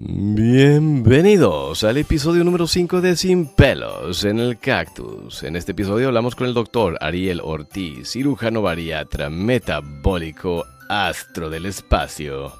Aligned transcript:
Bienvenidos 0.00 1.82
al 1.82 1.96
episodio 1.96 2.44
número 2.44 2.68
5 2.68 3.00
de 3.00 3.16
Sin 3.16 3.48
pelos 3.48 4.22
en 4.22 4.38
el 4.38 4.56
cactus. 4.60 5.42
En 5.42 5.56
este 5.56 5.72
episodio 5.72 6.06
hablamos 6.06 6.36
con 6.36 6.46
el 6.46 6.54
doctor 6.54 6.96
Ariel 7.00 7.40
Ortiz, 7.42 8.12
cirujano 8.12 8.62
bariatra 8.62 9.28
metabólico 9.28 10.64
astro 10.88 11.50
del 11.50 11.66
espacio. 11.66 12.52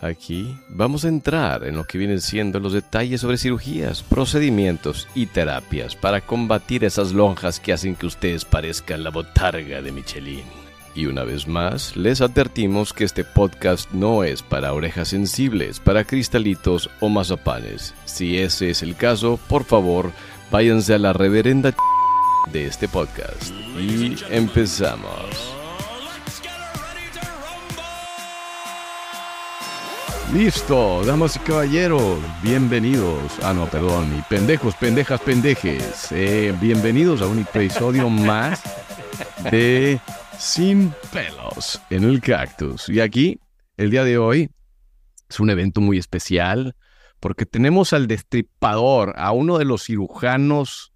Aquí 0.00 0.56
vamos 0.70 1.04
a 1.04 1.08
entrar 1.08 1.64
en 1.64 1.76
lo 1.76 1.84
que 1.84 1.98
vienen 1.98 2.22
siendo 2.22 2.58
los 2.58 2.72
detalles 2.72 3.20
sobre 3.20 3.36
cirugías, 3.36 4.02
procedimientos 4.02 5.08
y 5.14 5.26
terapias 5.26 5.94
para 5.94 6.22
combatir 6.22 6.84
esas 6.84 7.12
lonjas 7.12 7.60
que 7.60 7.74
hacen 7.74 7.96
que 7.96 8.06
ustedes 8.06 8.46
parezcan 8.46 9.04
la 9.04 9.10
botarga 9.10 9.82
de 9.82 9.92
Michelin. 9.92 10.67
Y 10.94 11.06
una 11.06 11.24
vez 11.24 11.46
más, 11.46 11.96
les 11.96 12.20
advertimos 12.20 12.92
que 12.92 13.04
este 13.04 13.24
podcast 13.24 13.90
no 13.92 14.24
es 14.24 14.42
para 14.42 14.72
orejas 14.72 15.08
sensibles, 15.08 15.78
para 15.80 16.04
cristalitos 16.04 16.90
o 17.00 17.08
mazapanes. 17.08 17.94
Si 18.04 18.38
ese 18.38 18.70
es 18.70 18.82
el 18.82 18.96
caso, 18.96 19.38
por 19.48 19.64
favor, 19.64 20.10
váyanse 20.50 20.94
a 20.94 20.98
la 20.98 21.12
reverenda 21.12 21.74
de 22.52 22.66
este 22.66 22.88
podcast. 22.88 23.52
Y 23.78 24.16
empezamos. 24.30 25.58
Listo, 30.32 31.04
damas 31.06 31.36
y 31.36 31.38
caballeros, 31.38 32.18
bienvenidos. 32.42 33.32
Ah, 33.42 33.54
no, 33.54 33.64
perdón, 33.66 34.14
y 34.18 34.22
pendejos, 34.22 34.74
pendejas, 34.74 35.20
pendejes. 35.22 36.08
Eh, 36.10 36.54
bienvenidos 36.60 37.22
a 37.22 37.26
un 37.26 37.38
episodio 37.38 38.10
más 38.10 38.60
de 39.50 39.98
sin 40.38 40.92
pelos 41.12 41.80
en 41.90 42.04
el 42.04 42.20
cactus. 42.20 42.88
Y 42.88 43.00
aquí, 43.00 43.40
el 43.76 43.90
día 43.90 44.04
de 44.04 44.18
hoy, 44.18 44.50
es 45.28 45.40
un 45.40 45.50
evento 45.50 45.80
muy 45.80 45.98
especial 45.98 46.74
porque 47.20 47.46
tenemos 47.46 47.92
al 47.92 48.06
destripador, 48.06 49.14
a 49.16 49.32
uno 49.32 49.58
de 49.58 49.64
los 49.64 49.84
cirujanos, 49.84 50.92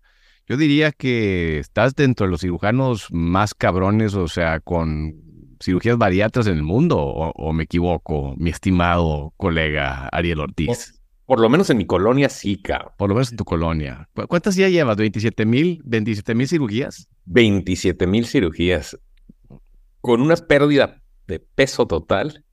yo 0.46 0.56
diría 0.56 0.92
que 0.92 1.58
estás 1.58 1.94
dentro 1.94 2.26
de 2.26 2.30
los 2.30 2.40
cirujanos 2.40 3.08
más 3.10 3.54
cabrones, 3.54 4.14
o 4.14 4.28
sea, 4.28 4.60
con 4.60 5.14
cirugías 5.60 5.98
bariatras 5.98 6.46
en 6.46 6.56
el 6.56 6.62
mundo, 6.62 6.98
o, 6.98 7.52
me 7.52 7.64
equivoco, 7.64 8.34
mi 8.36 8.50
estimado 8.50 9.32
colega 9.36 10.08
Ariel 10.08 10.40
Ortiz. 10.40 11.00
Por, 11.26 11.40
lo 11.40 11.48
menos 11.48 11.70
en 11.70 11.78
mi 11.78 11.86
colonia 11.86 12.28
sí, 12.28 12.60
cabrón. 12.60 12.92
Por 12.98 13.08
lo 13.08 13.14
menos 13.14 13.30
en 13.30 13.38
tu 13.38 13.44
colonia. 13.44 14.08
¿Cuántas 14.28 14.54
ya 14.54 14.68
llevas? 14.68 14.96
¿27 14.96 15.46
mil? 15.46 15.82
¿27 15.84 16.34
mil 16.34 16.48
cirugías? 16.48 17.08
27 17.24 18.06
mil 18.06 18.26
cirugías 18.26 18.98
con 20.02 20.20
una 20.20 20.36
pérdida 20.36 21.00
de 21.26 21.38
peso 21.38 21.86
total. 21.86 22.44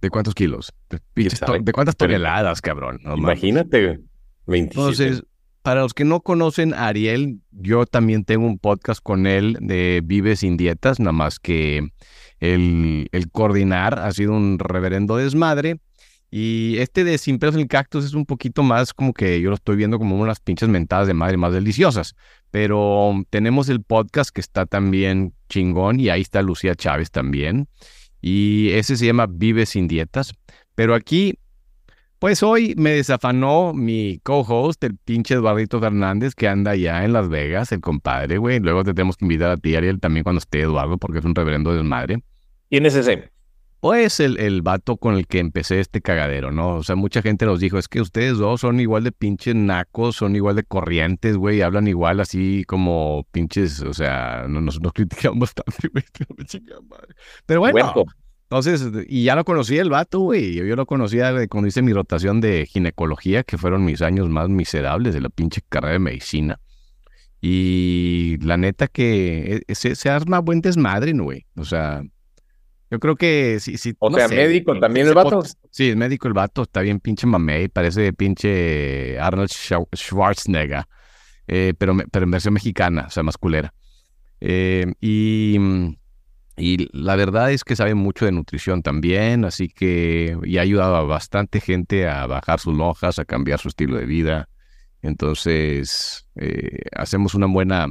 ¿De 0.00 0.10
cuántos 0.10 0.34
kilos? 0.34 0.72
¿De, 0.90 1.72
cuántas 1.72 1.96
toneladas, 1.96 2.60
cabrón? 2.60 3.00
imagínate, 3.16 4.00
27. 4.46 4.58
Entonces, 4.58 5.24
para 5.62 5.80
los 5.80 5.94
que 5.94 6.04
no 6.04 6.20
conocen 6.20 6.74
a 6.74 6.88
Ariel, 6.88 7.40
yo 7.50 7.86
también 7.86 8.24
tengo 8.24 8.46
un 8.46 8.58
podcast 8.58 9.00
con 9.02 9.26
él 9.26 9.56
de 9.60 10.02
Vive 10.04 10.36
sin 10.36 10.58
dietas, 10.58 11.00
nada 11.00 11.12
más 11.12 11.40
que 11.40 11.88
el, 12.38 13.08
el 13.10 13.30
coordinar 13.30 13.98
ha 13.98 14.12
sido 14.12 14.32
un 14.32 14.58
reverendo 14.58 15.16
desmadre. 15.16 15.80
Y 16.30 16.78
este 16.78 17.04
de 17.04 17.16
Sin 17.16 17.38
pelos 17.38 17.54
en 17.54 17.60
el 17.60 17.68
cactus 17.68 18.04
es 18.04 18.12
un 18.12 18.26
poquito 18.26 18.64
más 18.64 18.92
como 18.92 19.14
que 19.14 19.40
yo 19.40 19.50
lo 19.50 19.54
estoy 19.54 19.76
viendo 19.76 19.98
como 19.98 20.18
unas 20.18 20.40
pinches 20.40 20.68
mentadas 20.68 21.06
de 21.06 21.14
madre 21.14 21.36
más 21.36 21.52
deliciosas. 21.52 22.16
Pero 22.50 23.14
tenemos 23.30 23.68
el 23.68 23.82
podcast 23.82 24.30
que 24.30 24.40
está 24.40 24.66
también 24.66 25.32
chingón 25.54 26.00
y 26.00 26.08
ahí 26.08 26.20
está 26.20 26.42
Lucía 26.42 26.74
Chávez 26.74 27.10
también. 27.10 27.68
Y 28.20 28.70
ese 28.70 28.96
se 28.96 29.06
llama 29.06 29.26
Vive 29.28 29.66
sin 29.66 29.86
dietas. 29.86 30.34
Pero 30.74 30.94
aquí, 30.94 31.38
pues 32.18 32.42
hoy 32.42 32.74
me 32.76 32.90
desafanó 32.90 33.72
mi 33.74 34.18
co-host, 34.22 34.82
el 34.84 34.96
pinche 34.96 35.34
Eduardito 35.34 35.78
Fernández, 35.78 36.34
que 36.34 36.48
anda 36.48 36.72
allá 36.72 37.04
en 37.04 37.12
Las 37.12 37.28
Vegas, 37.28 37.70
el 37.72 37.80
compadre, 37.80 38.38
güey. 38.38 38.60
Luego 38.60 38.82
te 38.82 38.94
tenemos 38.94 39.16
que 39.16 39.26
invitar 39.26 39.50
a 39.50 39.56
ti, 39.56 39.76
Ariel, 39.76 40.00
también 40.00 40.24
cuando 40.24 40.38
esté 40.38 40.60
Eduardo, 40.60 40.98
porque 40.98 41.18
es 41.18 41.24
un 41.24 41.34
reverendo 41.34 41.72
desmadre. 41.72 42.22
¿Quién 42.70 42.86
es 42.86 42.94
ese? 42.96 43.30
Pues 43.84 44.18
el, 44.18 44.40
el 44.40 44.62
vato 44.62 44.96
con 44.96 45.14
el 45.14 45.26
que 45.26 45.40
empecé 45.40 45.78
este 45.78 46.00
cagadero, 46.00 46.50
¿no? 46.50 46.76
O 46.76 46.82
sea, 46.82 46.96
mucha 46.96 47.20
gente 47.20 47.44
nos 47.44 47.60
dijo, 47.60 47.76
es 47.76 47.86
que 47.86 48.00
ustedes 48.00 48.38
dos 48.38 48.62
son 48.62 48.80
igual 48.80 49.04
de 49.04 49.12
pinches 49.12 49.54
nacos, 49.54 50.16
son 50.16 50.34
igual 50.36 50.56
de 50.56 50.64
corrientes, 50.64 51.36
güey, 51.36 51.60
hablan 51.60 51.86
igual 51.86 52.18
así 52.20 52.64
como 52.66 53.26
pinches, 53.30 53.82
o 53.82 53.92
sea, 53.92 54.46
nos, 54.48 54.80
nos 54.80 54.92
critican 54.94 55.38
bastante, 55.38 55.88
güey, 55.88 56.02
pero 57.44 57.60
bueno. 57.60 57.92
Entonces, 58.44 58.90
y 59.06 59.24
ya 59.24 59.36
lo 59.36 59.44
conocí 59.44 59.76
el 59.76 59.90
vato, 59.90 60.20
güey. 60.20 60.54
Yo, 60.54 60.64
yo 60.64 60.76
lo 60.76 60.86
conocía 60.86 61.46
cuando 61.48 61.68
hice 61.68 61.82
mi 61.82 61.92
rotación 61.92 62.40
de 62.40 62.64
ginecología, 62.64 63.42
que 63.42 63.58
fueron 63.58 63.84
mis 63.84 64.00
años 64.00 64.30
más 64.30 64.48
miserables 64.48 65.12
de 65.12 65.20
la 65.20 65.28
pinche 65.28 65.60
carrera 65.68 65.92
de 65.92 65.98
medicina. 65.98 66.58
Y 67.42 68.38
la 68.40 68.56
neta 68.56 68.88
que 68.88 69.62
e, 69.68 69.74
se, 69.74 69.94
se 69.94 70.08
arma 70.08 70.38
buen 70.38 70.62
desmadre, 70.62 71.12
güey. 71.12 71.44
O 71.56 71.66
sea, 71.66 72.02
yo 72.90 72.98
creo 73.00 73.16
que 73.16 73.58
sí, 73.60 73.76
sí. 73.76 73.94
O 73.98 74.12
sea, 74.12 74.28
médico 74.28 74.78
también 74.78 75.06
el 75.06 75.14
vato. 75.14 75.42
Sí, 75.70 75.90
es 75.90 75.96
médico 75.96 76.28
el 76.28 76.34
vato, 76.34 76.62
está 76.62 76.80
bien 76.80 77.00
pinche 77.00 77.26
mamey, 77.26 77.68
parece 77.68 78.12
pinche 78.12 79.18
Arnold 79.18 79.50
Schwarzenegger, 79.94 80.84
eh, 81.46 81.74
pero, 81.76 81.96
pero 82.10 82.24
en 82.24 82.30
versión 82.30 82.54
mexicana, 82.54 83.06
o 83.08 83.10
sea, 83.10 83.22
masculera. 83.22 83.72
Eh, 84.40 84.92
y, 85.00 85.58
y 86.56 86.88
la 86.92 87.16
verdad 87.16 87.50
es 87.50 87.64
que 87.64 87.76
sabe 87.76 87.94
mucho 87.94 88.26
de 88.26 88.32
nutrición 88.32 88.82
también, 88.82 89.44
así 89.44 89.68
que 89.68 90.36
y 90.44 90.58
ha 90.58 90.62
ayudado 90.62 90.96
a 90.96 91.02
bastante 91.02 91.60
gente 91.60 92.06
a 92.08 92.26
bajar 92.26 92.60
sus 92.60 92.76
lonjas, 92.76 93.18
a 93.18 93.24
cambiar 93.24 93.58
su 93.58 93.68
estilo 93.68 93.96
de 93.96 94.06
vida. 94.06 94.48
Entonces, 95.02 96.26
eh, 96.36 96.78
hacemos 96.94 97.34
una 97.34 97.46
buena 97.46 97.88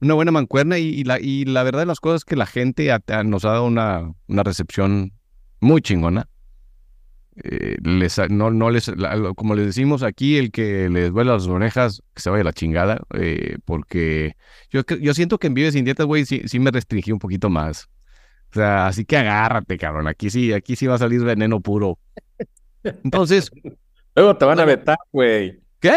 una 0.00 0.14
buena 0.14 0.30
mancuerna 0.30 0.78
y, 0.78 1.04
la, 1.04 1.20
y 1.20 1.44
la 1.44 1.62
verdad 1.62 1.80
de 1.80 1.86
las 1.86 2.00
cosas 2.00 2.20
es 2.20 2.24
que 2.24 2.36
la 2.36 2.46
gente 2.46 2.90
nos 3.24 3.44
ha 3.44 3.50
dado 3.50 3.66
una, 3.66 4.12
una 4.26 4.42
recepción 4.42 5.12
muy 5.60 5.82
chingona. 5.82 6.28
Eh, 7.44 7.76
les, 7.82 8.18
no, 8.30 8.50
no 8.50 8.70
les, 8.70 8.90
como 9.36 9.54
les 9.54 9.66
decimos 9.66 10.02
aquí, 10.02 10.36
el 10.36 10.50
que 10.50 10.88
les 10.88 11.12
duele 11.12 11.30
las 11.30 11.46
orejas, 11.46 12.02
que 12.14 12.22
se 12.22 12.30
vaya 12.30 12.42
la 12.42 12.52
chingada, 12.52 13.00
eh, 13.14 13.58
porque 13.64 14.36
yo, 14.70 14.82
yo 15.00 15.14
siento 15.14 15.38
que 15.38 15.46
en 15.46 15.54
Vives 15.54 15.74
sin 15.74 15.84
Dietas, 15.84 16.06
güey, 16.06 16.24
sí, 16.24 16.42
sí, 16.46 16.58
me 16.58 16.70
restringí 16.70 17.12
un 17.12 17.20
poquito 17.20 17.48
más. 17.48 17.88
O 18.50 18.54
sea, 18.54 18.86
así 18.86 19.04
que 19.04 19.16
agárrate, 19.16 19.78
cabrón, 19.78 20.08
aquí 20.08 20.30
sí, 20.30 20.52
aquí 20.52 20.74
sí 20.74 20.86
va 20.86 20.94
a 20.94 20.98
salir 20.98 21.22
veneno 21.22 21.60
puro. 21.60 21.98
Entonces... 22.82 23.50
Luego 24.14 24.36
te 24.36 24.44
van 24.44 24.58
a 24.58 24.64
vetar, 24.64 24.98
güey. 25.12 25.60
¿Qué? 25.78 25.94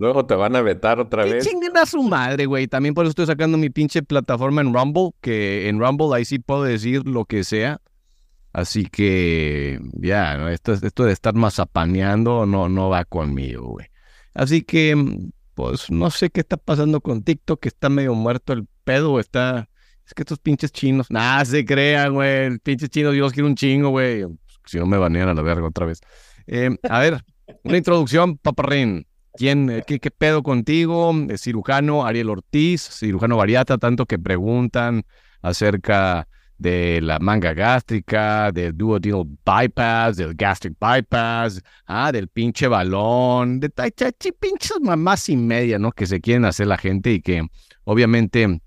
Luego 0.00 0.24
te 0.24 0.34
van 0.34 0.56
a 0.56 0.62
vetar 0.62 0.98
otra 0.98 1.24
vez. 1.24 1.46
Chinguen 1.46 1.76
a 1.76 1.84
su 1.84 2.02
madre, 2.02 2.46
güey. 2.46 2.66
También 2.66 2.94
por 2.94 3.04
eso 3.04 3.10
estoy 3.10 3.26
sacando 3.26 3.58
mi 3.58 3.68
pinche 3.68 4.02
plataforma 4.02 4.62
en 4.62 4.72
Rumble, 4.72 5.10
que 5.20 5.68
en 5.68 5.78
Rumble 5.78 6.16
ahí 6.16 6.24
sí 6.24 6.38
puedo 6.38 6.62
decir 6.62 7.06
lo 7.06 7.26
que 7.26 7.44
sea. 7.44 7.82
Así 8.54 8.86
que, 8.86 9.78
ya, 9.92 10.50
esto, 10.52 10.72
esto 10.72 11.04
de 11.04 11.12
estar 11.12 11.34
mazapaneando 11.34 12.46
no, 12.46 12.70
no 12.70 12.88
va 12.88 13.04
conmigo, 13.04 13.72
güey. 13.72 13.88
Así 14.32 14.62
que, 14.62 14.96
pues, 15.52 15.90
no 15.90 16.08
sé 16.08 16.30
qué 16.30 16.40
está 16.40 16.56
pasando 16.56 17.02
con 17.02 17.22
TikTok, 17.22 17.60
que 17.60 17.68
está 17.68 17.90
medio 17.90 18.14
muerto 18.14 18.54
el 18.54 18.66
pedo, 18.84 19.20
está... 19.20 19.68
Es 20.06 20.14
que 20.14 20.22
estos 20.22 20.38
pinches 20.38 20.72
chinos, 20.72 21.10
nada 21.10 21.44
se 21.44 21.62
crean, 21.66 22.14
güey. 22.14 22.58
Pinches 22.60 22.88
chinos, 22.88 23.12
Dios 23.12 23.34
quiere 23.34 23.46
un 23.46 23.54
chingo, 23.54 23.90
güey. 23.90 24.24
Si 24.64 24.78
no 24.78 24.86
me 24.86 24.96
banean 24.96 25.28
a 25.28 25.34
la 25.34 25.42
verga 25.42 25.66
otra 25.66 25.84
vez. 25.84 26.00
Eh, 26.46 26.70
a 26.88 27.00
ver, 27.00 27.22
una 27.64 27.76
introducción, 27.76 28.38
paparrín. 28.38 29.06
¿Quién, 29.34 29.70
eh, 29.70 29.82
qué, 29.86 30.10
pedo 30.10 30.42
contigo? 30.42 31.12
Es 31.28 31.42
cirujano 31.42 32.04
Ariel 32.04 32.30
Ortiz, 32.30 32.82
cirujano 32.82 33.36
bariata, 33.36 33.78
tanto 33.78 34.06
que 34.06 34.18
preguntan 34.18 35.04
acerca 35.42 36.28
de 36.58 37.00
la 37.00 37.18
manga 37.18 37.54
gástrica, 37.54 38.52
del 38.52 38.76
duodenal 38.76 39.24
bypass, 39.46 40.16
del 40.18 40.34
gastric 40.34 40.74
bypass, 40.78 41.62
ah, 41.86 42.12
del 42.12 42.28
pinche 42.28 42.68
balón, 42.68 43.60
de 43.60 43.70
pinches 44.38 44.78
mamás 44.82 45.28
y 45.30 45.36
media, 45.36 45.78
¿no? 45.78 45.90
Que 45.90 46.06
se 46.06 46.20
quieren 46.20 46.44
hacer 46.44 46.66
la 46.66 46.76
gente 46.76 47.12
y 47.12 47.22
que 47.22 47.46
obviamente 47.84 48.60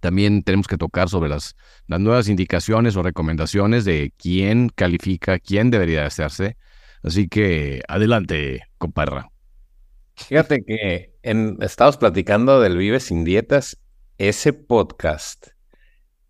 también 0.00 0.42
tenemos 0.42 0.66
que 0.66 0.76
tocar 0.76 1.08
sobre 1.08 1.30
las, 1.30 1.54
nuevas 1.86 2.28
indicaciones 2.28 2.96
o 2.96 3.02
recomendaciones 3.02 3.84
de 3.84 4.12
quién 4.18 4.68
califica, 4.68 5.38
quién 5.38 5.70
debería 5.70 6.04
hacerse. 6.04 6.56
Así 7.02 7.28
que 7.28 7.82
adelante, 7.88 8.62
compadre. 8.76 9.22
Fíjate 10.28 10.64
que 10.64 11.12
en, 11.22 11.58
estamos 11.60 11.96
platicando 11.96 12.60
del 12.60 12.76
Vive 12.76 13.00
sin 13.00 13.24
Dietas, 13.24 13.80
ese 14.18 14.52
podcast. 14.52 15.48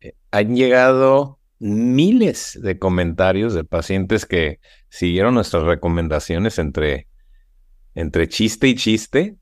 Eh, 0.00 0.14
han 0.30 0.54
llegado 0.56 1.38
miles 1.58 2.58
de 2.62 2.78
comentarios 2.78 3.52
de 3.54 3.64
pacientes 3.64 4.26
que 4.26 4.60
siguieron 4.88 5.34
nuestras 5.34 5.64
recomendaciones 5.64 6.58
entre, 6.58 7.08
entre 7.94 8.28
chiste 8.28 8.68
y 8.68 8.74
chiste, 8.74 9.36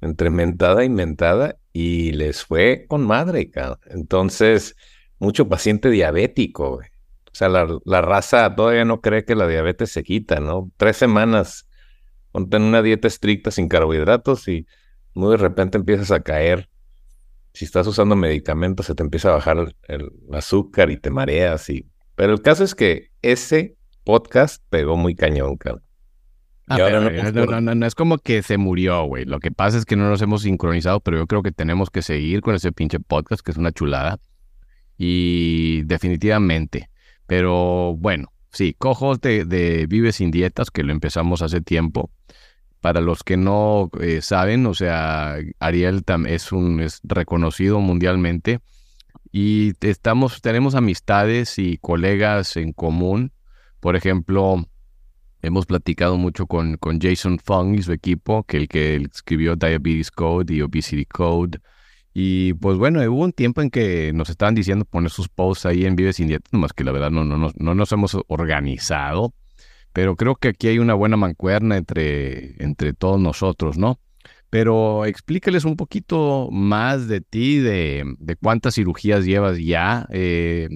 entre 0.00 0.30
mentada 0.30 0.84
y 0.84 0.88
mentada, 0.88 1.58
y 1.72 2.12
les 2.12 2.44
fue 2.44 2.86
con 2.88 3.06
madre, 3.06 3.50
Entonces, 3.86 4.74
mucho 5.18 5.48
paciente 5.48 5.90
diabético, 5.90 6.76
O 6.76 6.80
sea, 7.32 7.48
la, 7.48 8.00
raza 8.00 8.54
todavía 8.56 8.84
no 8.84 9.00
cree 9.00 9.24
que 9.24 9.34
la 9.34 9.46
diabetes 9.46 9.92
se 9.92 10.02
quita, 10.02 10.40
¿no? 10.40 10.70
Tres 10.76 10.96
semanas 10.96 11.68
ponte 12.32 12.56
en 12.56 12.62
una 12.62 12.82
dieta 12.82 13.08
estricta 13.08 13.50
sin 13.50 13.68
carbohidratos 13.68 14.48
y 14.48 14.66
muy 15.14 15.32
de 15.32 15.36
repente 15.36 15.78
empiezas 15.78 16.10
a 16.10 16.20
caer. 16.20 16.68
Si 17.52 17.64
estás 17.64 17.86
usando 17.86 18.14
medicamentos, 18.14 18.86
se 18.86 18.94
te 18.94 19.02
empieza 19.02 19.30
a 19.30 19.34
bajar 19.34 19.74
el, 19.88 20.12
azúcar 20.32 20.90
y 20.90 20.96
te 20.96 21.10
mareas. 21.10 21.68
Y... 21.68 21.88
Pero 22.14 22.32
el 22.32 22.42
caso 22.42 22.62
es 22.62 22.74
que 22.74 23.10
ese 23.22 23.76
podcast 24.04 24.62
pegó 24.70 24.96
muy 24.96 25.14
cañón, 25.14 25.56
cabrón. 25.56 25.82
Ah, 26.68 26.78
no, 26.78 27.60
no, 27.60 27.74
no, 27.74 27.86
es 27.86 27.96
como 27.96 28.18
que 28.18 28.44
se 28.44 28.56
murió, 28.56 29.02
güey. 29.02 29.24
Lo 29.24 29.40
que 29.40 29.50
pasa 29.50 29.76
es 29.76 29.84
que 29.84 29.96
no 29.96 30.08
nos 30.08 30.22
hemos 30.22 30.42
sincronizado, 30.42 31.00
pero 31.00 31.18
yo 31.18 31.26
creo 31.26 31.42
que 31.42 31.50
tenemos 31.50 31.90
que 31.90 32.00
seguir 32.00 32.42
con 32.42 32.54
ese 32.54 32.70
pinche 32.70 33.00
podcast, 33.00 33.44
que 33.44 33.50
es 33.50 33.56
una 33.56 33.72
chulada. 33.72 34.20
Y 34.96 35.82
definitivamente. 35.82 36.88
Pero 37.26 37.96
bueno, 37.96 38.32
sí, 38.52 38.76
cojos 38.78 39.20
de, 39.20 39.44
de 39.44 39.86
Vive 39.88 40.12
sin 40.12 40.30
Dietas, 40.30 40.70
que 40.70 40.84
lo 40.84 40.92
empezamos 40.92 41.42
hace 41.42 41.60
tiempo. 41.60 42.12
Para 42.80 43.00
los 43.00 43.22
que 43.22 43.36
no 43.36 43.90
eh, 44.00 44.22
saben, 44.22 44.66
o 44.66 44.74
sea, 44.74 45.36
Ariel 45.58 46.02
es 46.26 46.52
un 46.52 46.80
es 46.80 47.00
reconocido 47.04 47.80
mundialmente 47.80 48.60
y 49.32 49.72
estamos, 49.80 50.40
tenemos 50.40 50.74
amistades 50.74 51.58
y 51.58 51.78
colegas 51.78 52.56
en 52.56 52.72
común. 52.72 53.32
Por 53.78 53.96
ejemplo, 53.96 54.64
hemos 55.42 55.66
platicado 55.66 56.16
mucho 56.16 56.46
con, 56.46 56.76
con 56.78 57.00
Jason 57.00 57.38
Fung 57.38 57.78
y 57.78 57.82
su 57.82 57.92
equipo, 57.92 58.42
que 58.44 58.56
el 58.56 58.68
que 58.68 58.96
escribió 58.96 59.56
Diabetes 59.56 60.10
Code 60.10 60.54
y 60.54 60.62
Obesity 60.62 61.04
Code. 61.04 61.60
Y 62.12 62.54
pues 62.54 62.76
bueno, 62.76 63.00
hubo 63.08 63.22
un 63.24 63.32
tiempo 63.32 63.62
en 63.62 63.70
que 63.70 64.12
nos 64.12 64.30
estaban 64.30 64.54
diciendo 64.56 64.84
poner 64.84 65.10
sus 65.10 65.28
posts 65.28 65.66
ahí 65.66 65.84
en 65.86 65.94
Vive 65.94 66.12
Sin 66.12 66.26
Dieta, 66.26 66.50
más 66.56 66.72
que 66.72 66.82
la 66.82 66.90
verdad 66.90 67.12
no, 67.12 67.24
no, 67.24 67.38
no, 67.38 67.52
no 67.56 67.74
nos 67.74 67.92
hemos 67.92 68.16
organizado 68.26 69.32
pero 69.92 70.16
creo 70.16 70.36
que 70.36 70.48
aquí 70.48 70.68
hay 70.68 70.78
una 70.78 70.94
buena 70.94 71.16
mancuerna 71.16 71.76
entre, 71.76 72.62
entre 72.62 72.92
todos 72.92 73.20
nosotros, 73.20 73.78
¿no? 73.78 74.00
Pero 74.50 75.04
explícales 75.04 75.64
un 75.64 75.76
poquito 75.76 76.48
más 76.50 77.06
de 77.06 77.20
ti, 77.20 77.58
de, 77.58 78.04
de 78.18 78.36
cuántas 78.36 78.74
cirugías 78.74 79.24
llevas 79.24 79.58
ya. 79.58 80.06
Eh, 80.10 80.68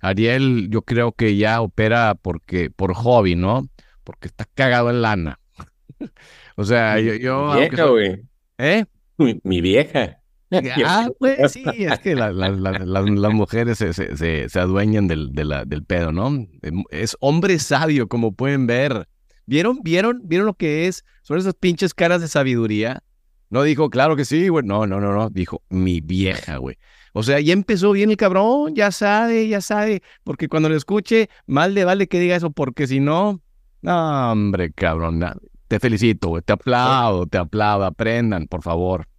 Ariel, 0.00 0.68
yo 0.70 0.82
creo 0.82 1.12
que 1.12 1.36
ya 1.36 1.60
opera 1.60 2.16
porque, 2.20 2.70
por 2.70 2.94
hobby, 2.94 3.36
¿no? 3.36 3.68
Porque 4.02 4.28
está 4.28 4.46
cagado 4.54 4.90
en 4.90 5.02
lana. 5.02 5.38
o 6.56 6.64
sea, 6.64 6.98
yo... 6.98 7.14
yo 7.14 7.54
vieja, 7.54 7.84
güey. 7.86 8.22
¿Eh? 8.58 8.84
mi 9.44 9.60
vieja. 9.60 10.19
Ah, 10.84 11.08
pues 11.18 11.52
sí, 11.52 11.64
es 11.78 11.98
que 12.00 12.14
las 12.14 13.32
mujeres 13.32 13.78
se, 13.78 13.92
se, 13.92 14.60
adueñan 14.60 15.06
del, 15.06 15.32
del 15.32 15.84
pedo, 15.84 16.12
¿no? 16.12 16.46
Em, 16.62 16.82
es 16.90 17.16
hombre 17.20 17.58
sabio, 17.58 18.08
como 18.08 18.32
pueden 18.32 18.66
ver. 18.66 19.08
¿Vieron? 19.46 19.80
¿Vieron? 19.82 20.22
¿Vieron 20.24 20.46
lo 20.46 20.54
que 20.54 20.86
es? 20.86 21.04
Son 21.22 21.38
esas 21.38 21.54
pinches 21.54 21.94
caras 21.94 22.20
de 22.20 22.28
sabiduría. 22.28 23.02
No 23.48 23.62
dijo, 23.62 23.90
claro 23.90 24.14
que 24.14 24.24
sí, 24.24 24.48
güey. 24.48 24.64
No, 24.64 24.86
no, 24.86 25.00
no, 25.00 25.12
no. 25.12 25.28
Dijo, 25.28 25.62
mi 25.68 26.00
vieja, 26.00 26.58
güey. 26.58 26.76
O 27.12 27.24
sea, 27.24 27.40
ya 27.40 27.52
empezó 27.52 27.90
bien 27.90 28.10
el 28.10 28.16
cabrón, 28.16 28.76
ya 28.76 28.92
sabe, 28.92 29.48
ya 29.48 29.60
sabe. 29.60 30.02
Porque 30.22 30.48
cuando 30.48 30.68
lo 30.68 30.76
escuche, 30.76 31.28
mal 31.46 31.74
le 31.74 31.84
vale 31.84 32.06
que 32.06 32.20
diga 32.20 32.36
eso, 32.36 32.52
porque 32.52 32.86
si 32.86 33.00
no, 33.00 33.42
no, 33.82 34.32
hombre, 34.32 34.72
cabrón. 34.72 35.20
Te 35.66 35.80
felicito, 35.80 36.28
güey. 36.28 36.42
Te 36.42 36.52
aplaudo, 36.52 37.26
te 37.26 37.38
aplaudo. 37.38 37.84
Aprendan, 37.84 38.46
por 38.46 38.62
favor 38.62 39.09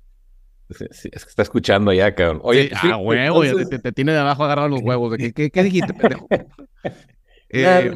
es 0.89 1.01
que 1.01 1.29
está 1.29 1.41
escuchando 1.41 1.93
ya, 1.93 2.13
cabrón. 2.13 2.41
Oye, 2.43 2.71
ah, 2.75 2.97
huevo, 2.97 3.41
te, 3.41 3.91
tiene 3.91 4.13
de 4.13 4.19
abajo 4.19 4.43
agarrado 4.43 4.69
los 4.69 4.81
huevos. 4.83 5.15
¿Qué, 5.17 5.51
qué, 5.51 5.63
dijiste, 5.63 5.93
pendejo? 5.93 6.27
eh, 7.49 7.91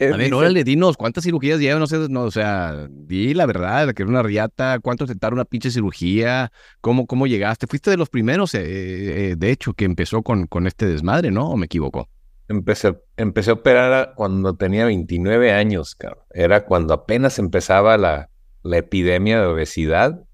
a 0.00 0.16
ver, 0.16 0.32
órale, 0.32 0.62
dinos, 0.62 0.96
¿cuántas 0.96 1.24
cirugías 1.24 1.58
llevan? 1.58 1.80
No 1.80 1.88
sé, 1.88 2.08
no, 2.08 2.22
o 2.22 2.30
sea, 2.30 2.86
di 2.88 3.34
la 3.34 3.46
verdad, 3.46 3.92
que 3.94 4.02
era 4.02 4.10
una 4.10 4.22
riata, 4.22 4.78
¿cuánto 4.80 5.06
te 5.06 5.16
tardó 5.16 5.34
una 5.34 5.44
pinche 5.44 5.72
cirugía? 5.72 6.52
¿Cómo, 6.80 7.06
cómo 7.06 7.26
llegaste? 7.26 7.66
Fuiste 7.66 7.90
de 7.90 7.96
los 7.96 8.08
primeros, 8.08 8.54
eh, 8.54 9.30
eh, 9.30 9.34
de 9.36 9.50
hecho, 9.50 9.72
que 9.72 9.84
empezó 9.84 10.22
con, 10.22 10.46
con 10.46 10.68
este 10.68 10.86
desmadre, 10.86 11.32
¿no? 11.32 11.50
¿O 11.50 11.56
me 11.56 11.66
equivoco? 11.66 12.08
Empecé, 12.46 12.96
empecé 13.16 13.50
a 13.50 13.54
operar 13.54 14.12
cuando 14.14 14.54
tenía 14.56 14.84
29 14.86 15.52
años, 15.52 15.96
cabrón. 15.96 16.24
Era 16.30 16.64
cuando 16.64 16.94
apenas 16.94 17.40
empezaba 17.40 17.98
la, 17.98 18.30
la 18.62 18.78
epidemia 18.78 19.40
de 19.40 19.46
obesidad 19.46 20.27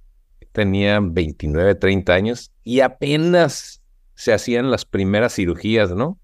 tenía 0.55 1.01
29, 1.03 1.75
30 1.75 2.15
años 2.15 2.53
y 2.63 2.79
apenas 2.79 3.83
se 4.15 4.33
hacían 4.33 4.71
las 4.71 4.85
primeras 4.85 5.35
cirugías, 5.35 5.91
¿no? 5.91 6.17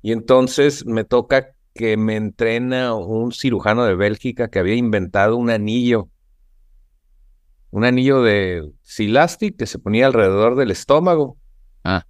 Y 0.00 0.12
entonces 0.12 0.86
me 0.86 1.04
toca 1.04 1.52
que 1.74 1.98
me 1.98 2.16
entrena 2.16 2.94
un 2.94 3.32
cirujano 3.32 3.84
de 3.84 3.96
Bélgica 3.96 4.48
que 4.48 4.58
había 4.58 4.76
inventado 4.76 5.36
un 5.36 5.50
anillo, 5.50 6.08
un 7.70 7.84
anillo 7.84 8.22
de 8.22 8.72
silastic 8.80 9.58
que 9.58 9.66
se 9.66 9.78
ponía 9.78 10.06
alrededor 10.06 10.56
del 10.56 10.70
estómago. 10.70 11.36
Ah. 11.84 12.06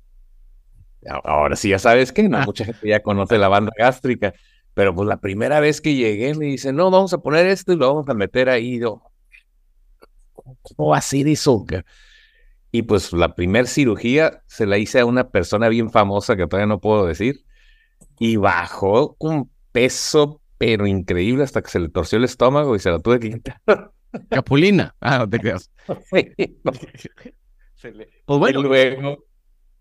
Ahora 1.25 1.57
sí 1.57 1.71
ya 1.71 1.81
sabes 1.81 2.13
que 2.13 2.29
no, 2.29 2.39
ah. 2.39 2.45
mucha 2.47 2.65
gente 2.65 2.89
ya 2.89 3.03
conoce 3.03 3.39
la 3.39 3.49
banda 3.49 3.73
gástrica, 3.77 4.35
pero 4.73 4.95
pues 4.95 5.09
la 5.09 5.21
primera 5.21 5.59
vez 5.59 5.81
que 5.81 5.97
llegué 5.97 6.33
me 6.35 6.47
dice, 6.47 6.73
no, 6.73 6.93
vamos 6.93 7.13
a 7.13 7.19
poner 7.19 7.49
esto 7.49 7.73
y 7.73 7.77
lo 7.77 7.89
vamos 7.89 8.09
a 8.09 8.15
meter 8.15 8.49
ahí. 8.49 8.79
¿Cómo 10.35 10.91
va 10.91 10.99
a 10.99 11.03
ser 11.03 11.29
eso? 11.29 11.65
Y 12.71 12.83
pues 12.83 13.13
la 13.13 13.35
primera 13.35 13.67
cirugía 13.67 14.43
se 14.47 14.67
la 14.67 14.79
hice 14.79 15.01
a 15.01 15.07
una 15.07 15.29
persona 15.31 15.69
bien 15.69 15.91
famosa 15.91 16.37
que 16.37 16.47
todavía 16.47 16.67
no 16.67 16.81
puedo 16.81 17.07
decir. 17.07 17.45
Y 18.19 18.37
bajó 18.37 19.17
un 19.19 19.51
peso, 19.73 20.41
pero 20.59 20.87
increíble, 20.87 21.45
hasta 21.45 21.63
que 21.63 21.71
se 21.71 21.81
le 21.81 21.89
torció 21.89 22.19
el 22.19 22.25
estómago 22.25 22.75
y 22.77 22.79
se 22.79 22.91
la 22.91 22.99
tuve 22.99 23.21
que 23.21 23.31
quitar. 23.31 23.61
Capulina. 24.31 24.95
Ah, 25.01 25.19
no 25.19 25.29
te 25.29 25.39
creas. 25.39 25.71
Pues 28.25 28.39
bueno. 28.39 28.63
luego, 28.63 29.25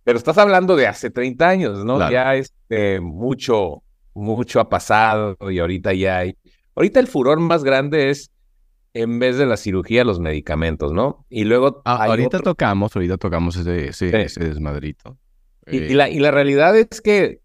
pero 0.03 0.17
estás 0.17 0.37
hablando 0.37 0.75
de 0.75 0.87
hace 0.87 1.09
30 1.09 1.47
años, 1.47 1.85
¿no? 1.85 2.11
Ya 2.11 2.35
este, 2.35 2.99
mucho, 2.99 3.83
mucho 4.13 4.59
ha 4.59 4.67
pasado 4.67 5.37
y 5.49 5.59
ahorita 5.59 5.93
ya 5.93 6.17
hay. 6.19 6.37
Ahorita 6.75 6.99
el 6.99 7.07
furor 7.07 7.39
más 7.39 7.63
grande 7.63 8.09
es 8.09 8.32
en 8.93 9.19
vez 9.19 9.37
de 9.37 9.45
la 9.45 9.57
cirugía, 9.57 10.03
los 10.03 10.19
medicamentos, 10.19 10.93
¿no? 10.93 11.25
Y 11.29 11.45
luego... 11.45 11.81
Ah, 11.85 12.05
ahorita 12.05 12.39
tocamos, 12.39 12.95
ahorita 12.95 13.17
tocamos 13.17 13.55
ese, 13.55 13.87
ese, 13.87 14.39
desmadrito. 14.43 15.17
Y, 15.65 15.77
y, 15.77 15.93
la, 15.93 16.09
y 16.09 16.19
la 16.19 16.31
realidad 16.31 16.77
es 16.77 17.01
que 17.01 17.41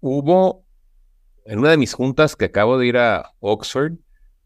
hubo, 0.00 0.64
en 1.44 1.60
una 1.60 1.70
de 1.70 1.76
mis 1.76 1.94
juntas 1.94 2.34
que 2.34 2.46
acabo 2.46 2.78
de 2.78 2.86
ir 2.86 2.96
a 2.96 3.32
Oxford, 3.38 3.92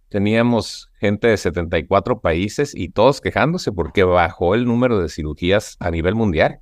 teníamos 0.08 0.90
gente 1.00 1.28
de 1.28 1.36
74 1.36 2.20
países 2.20 2.74
y 2.74 2.90
todos 2.90 3.20
quejándose 3.20 3.72
porque 3.72 4.04
bajó 4.04 4.54
el 4.54 4.64
número 4.64 5.00
de 5.00 5.08
cirugías 5.08 5.76
a 5.80 5.90
nivel 5.90 6.14
mundial. 6.14 6.60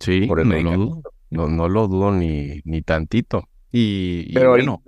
Sí, 0.00 0.26
por 0.26 0.40
el 0.40 0.48
no, 0.48 1.02
no, 1.30 1.48
no, 1.48 1.68
lo 1.68 1.88
dudo 1.88 2.12
ni, 2.12 2.60
ni 2.64 2.82
tantito. 2.82 3.48
Y, 3.72 4.32
Pero 4.32 4.50
bueno, 4.50 4.82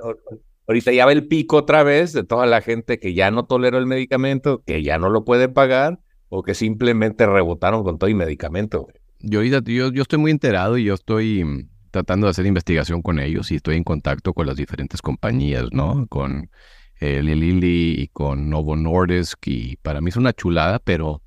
Ahorita 0.69 0.93
ya 0.93 1.07
va 1.07 1.13
el 1.13 1.27
pico 1.27 1.59
otra 1.59 1.83
vez 1.83 2.13
de 2.13 2.25
toda 2.25 2.47
la 2.47 2.61
gente 2.61 2.99
que 2.99 3.15
ya 3.15 3.31
no 3.31 3.45
toleró 3.45 3.79
el 3.79 3.87
medicamento, 3.87 4.63
que 4.67 4.83
ya 4.83 4.99
no 4.99 5.09
lo 5.09 5.25
puede 5.25 5.49
pagar 5.49 6.01
o 6.29 6.43
que 6.43 6.55
simplemente 6.55 7.27
rebotaron 7.27 7.85
con 7.85 7.99
todo 7.99 8.09
el 8.09 8.17
medicamento. 8.17 8.89
Yo, 9.21 9.43
yo, 9.43 9.61
yo 9.63 10.03
estoy 10.03 10.19
muy 10.19 10.31
enterado 10.31 10.77
y 10.77 10.85
yo 10.85 10.95
estoy 10.95 11.45
mm, 11.45 11.69
tratando 11.91 12.27
de 12.27 12.33
hacer 12.33 12.47
investigación 12.47 13.01
con 13.01 13.21
ellos 13.21 13.51
y 13.51 13.57
estoy 13.57 13.77
en 13.77 13.85
contacto 13.85 14.35
con 14.35 14.47
las 14.47 14.57
diferentes 14.57 15.01
compañías, 15.01 15.67
¿no? 15.73 16.07
Con 16.09 16.51
eh, 17.01 17.23
Lilly 17.23 17.95
y 18.03 18.09
con 18.09 18.51
Novo 18.51 18.77
Nordisk 18.77 19.47
y 19.47 19.77
para 19.77 20.01
mí 20.01 20.09
es 20.09 20.17
una 20.17 20.33
chulada, 20.33 20.81
pero 20.81 21.23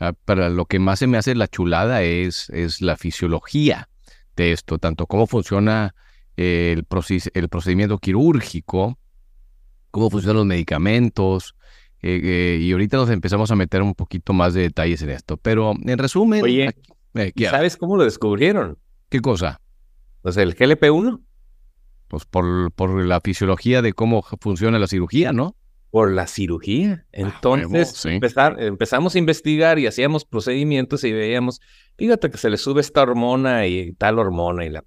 ah, 0.00 0.14
para 0.24 0.48
lo 0.48 0.64
que 0.64 0.78
más 0.78 1.00
se 1.00 1.06
me 1.06 1.18
hace 1.18 1.34
la 1.34 1.48
chulada 1.48 2.02
es, 2.02 2.48
es 2.50 2.80
la 2.80 2.96
fisiología 2.96 3.88
de 4.34 4.52
esto, 4.52 4.78
tanto 4.78 5.06
cómo 5.06 5.26
funciona 5.26 5.94
el, 6.38 6.86
el 7.34 7.48
procedimiento 7.48 7.98
quirúrgico, 7.98 8.98
cómo 9.90 10.08
funcionan 10.08 10.36
los 10.36 10.46
medicamentos, 10.46 11.54
eh, 12.00 12.20
eh, 12.22 12.58
y 12.60 12.70
ahorita 12.70 12.96
nos 12.96 13.10
empezamos 13.10 13.50
a 13.50 13.56
meter 13.56 13.82
un 13.82 13.94
poquito 13.94 14.32
más 14.32 14.54
de 14.54 14.62
detalles 14.62 15.02
en 15.02 15.10
esto. 15.10 15.36
Pero 15.36 15.74
en 15.82 15.98
resumen... 15.98 16.42
Oye, 16.44 16.70
eh, 17.14 17.32
¿sabes 17.50 17.76
cómo 17.76 17.96
lo 17.96 18.04
descubrieron? 18.04 18.78
¿Qué 19.08 19.20
cosa? 19.20 19.60
Pues 20.22 20.36
el 20.36 20.54
GLP-1. 20.54 21.20
Pues 22.06 22.24
por, 22.24 22.70
por 22.72 23.04
la 23.04 23.20
fisiología 23.20 23.82
de 23.82 23.92
cómo 23.92 24.22
funciona 24.40 24.78
la 24.78 24.86
cirugía, 24.86 25.32
¿no? 25.32 25.56
Por 25.90 26.12
la 26.12 26.26
cirugía. 26.26 27.04
Ah, 27.06 27.32
Entonces 27.34 28.06
empezamos 28.58 29.14
a 29.14 29.18
investigar 29.18 29.78
y 29.78 29.86
hacíamos 29.86 30.24
procedimientos 30.24 31.02
y 31.04 31.12
veíamos, 31.12 31.60
fíjate 31.96 32.30
que 32.30 32.38
se 32.38 32.48
le 32.48 32.58
sube 32.58 32.80
esta 32.80 33.02
hormona 33.02 33.66
y 33.66 33.92
tal 33.94 34.18
hormona 34.18 34.64
y 34.64 34.70
la 34.70 34.84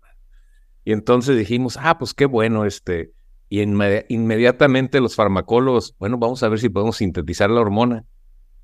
y 0.83 0.93
entonces 0.93 1.37
dijimos, 1.37 1.77
ah, 1.79 1.97
pues 1.97 2.13
qué 2.13 2.25
bueno, 2.25 2.65
este. 2.65 3.11
Y 3.49 3.61
inmediatamente 3.61 5.01
los 5.01 5.15
farmacólogos, 5.15 5.95
bueno, 5.99 6.17
vamos 6.17 6.41
a 6.41 6.49
ver 6.49 6.59
si 6.59 6.69
podemos 6.69 6.97
sintetizar 6.97 7.49
la 7.49 7.59
hormona. 7.59 8.05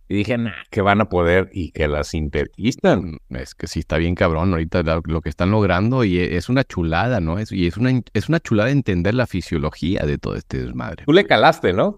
Y 0.09 0.15
dije, 0.15 0.37
nah, 0.37 0.53
que 0.71 0.79
van 0.81 1.01
a 1.01 1.09
poder 1.09 1.49
y 1.51 1.71
que 1.71 1.89
la 1.89 2.05
sintetizan. 2.05 3.17
Mm, 3.27 3.35
es 3.35 3.53
que 3.53 3.67
sí 3.67 3.79
está 3.79 3.97
bien 3.97 4.15
cabrón 4.15 4.51
ahorita 4.51 5.01
lo 5.05 5.19
que 5.21 5.27
están 5.27 5.51
logrando 5.51 6.05
y 6.05 6.17
e, 6.17 6.37
es 6.37 6.47
una 6.47 6.63
chulada, 6.63 7.19
¿no? 7.19 7.37
Es, 7.39 7.51
y 7.51 7.67
es 7.67 7.75
una, 7.75 8.01
es 8.13 8.29
una 8.29 8.39
chulada 8.39 8.71
entender 8.71 9.13
la 9.13 9.27
fisiología 9.27 10.05
de 10.05 10.17
todo 10.17 10.35
este 10.35 10.61
desmadre. 10.61 11.03
Tú 11.05 11.11
le 11.11 11.25
calaste, 11.25 11.73
¿no? 11.73 11.97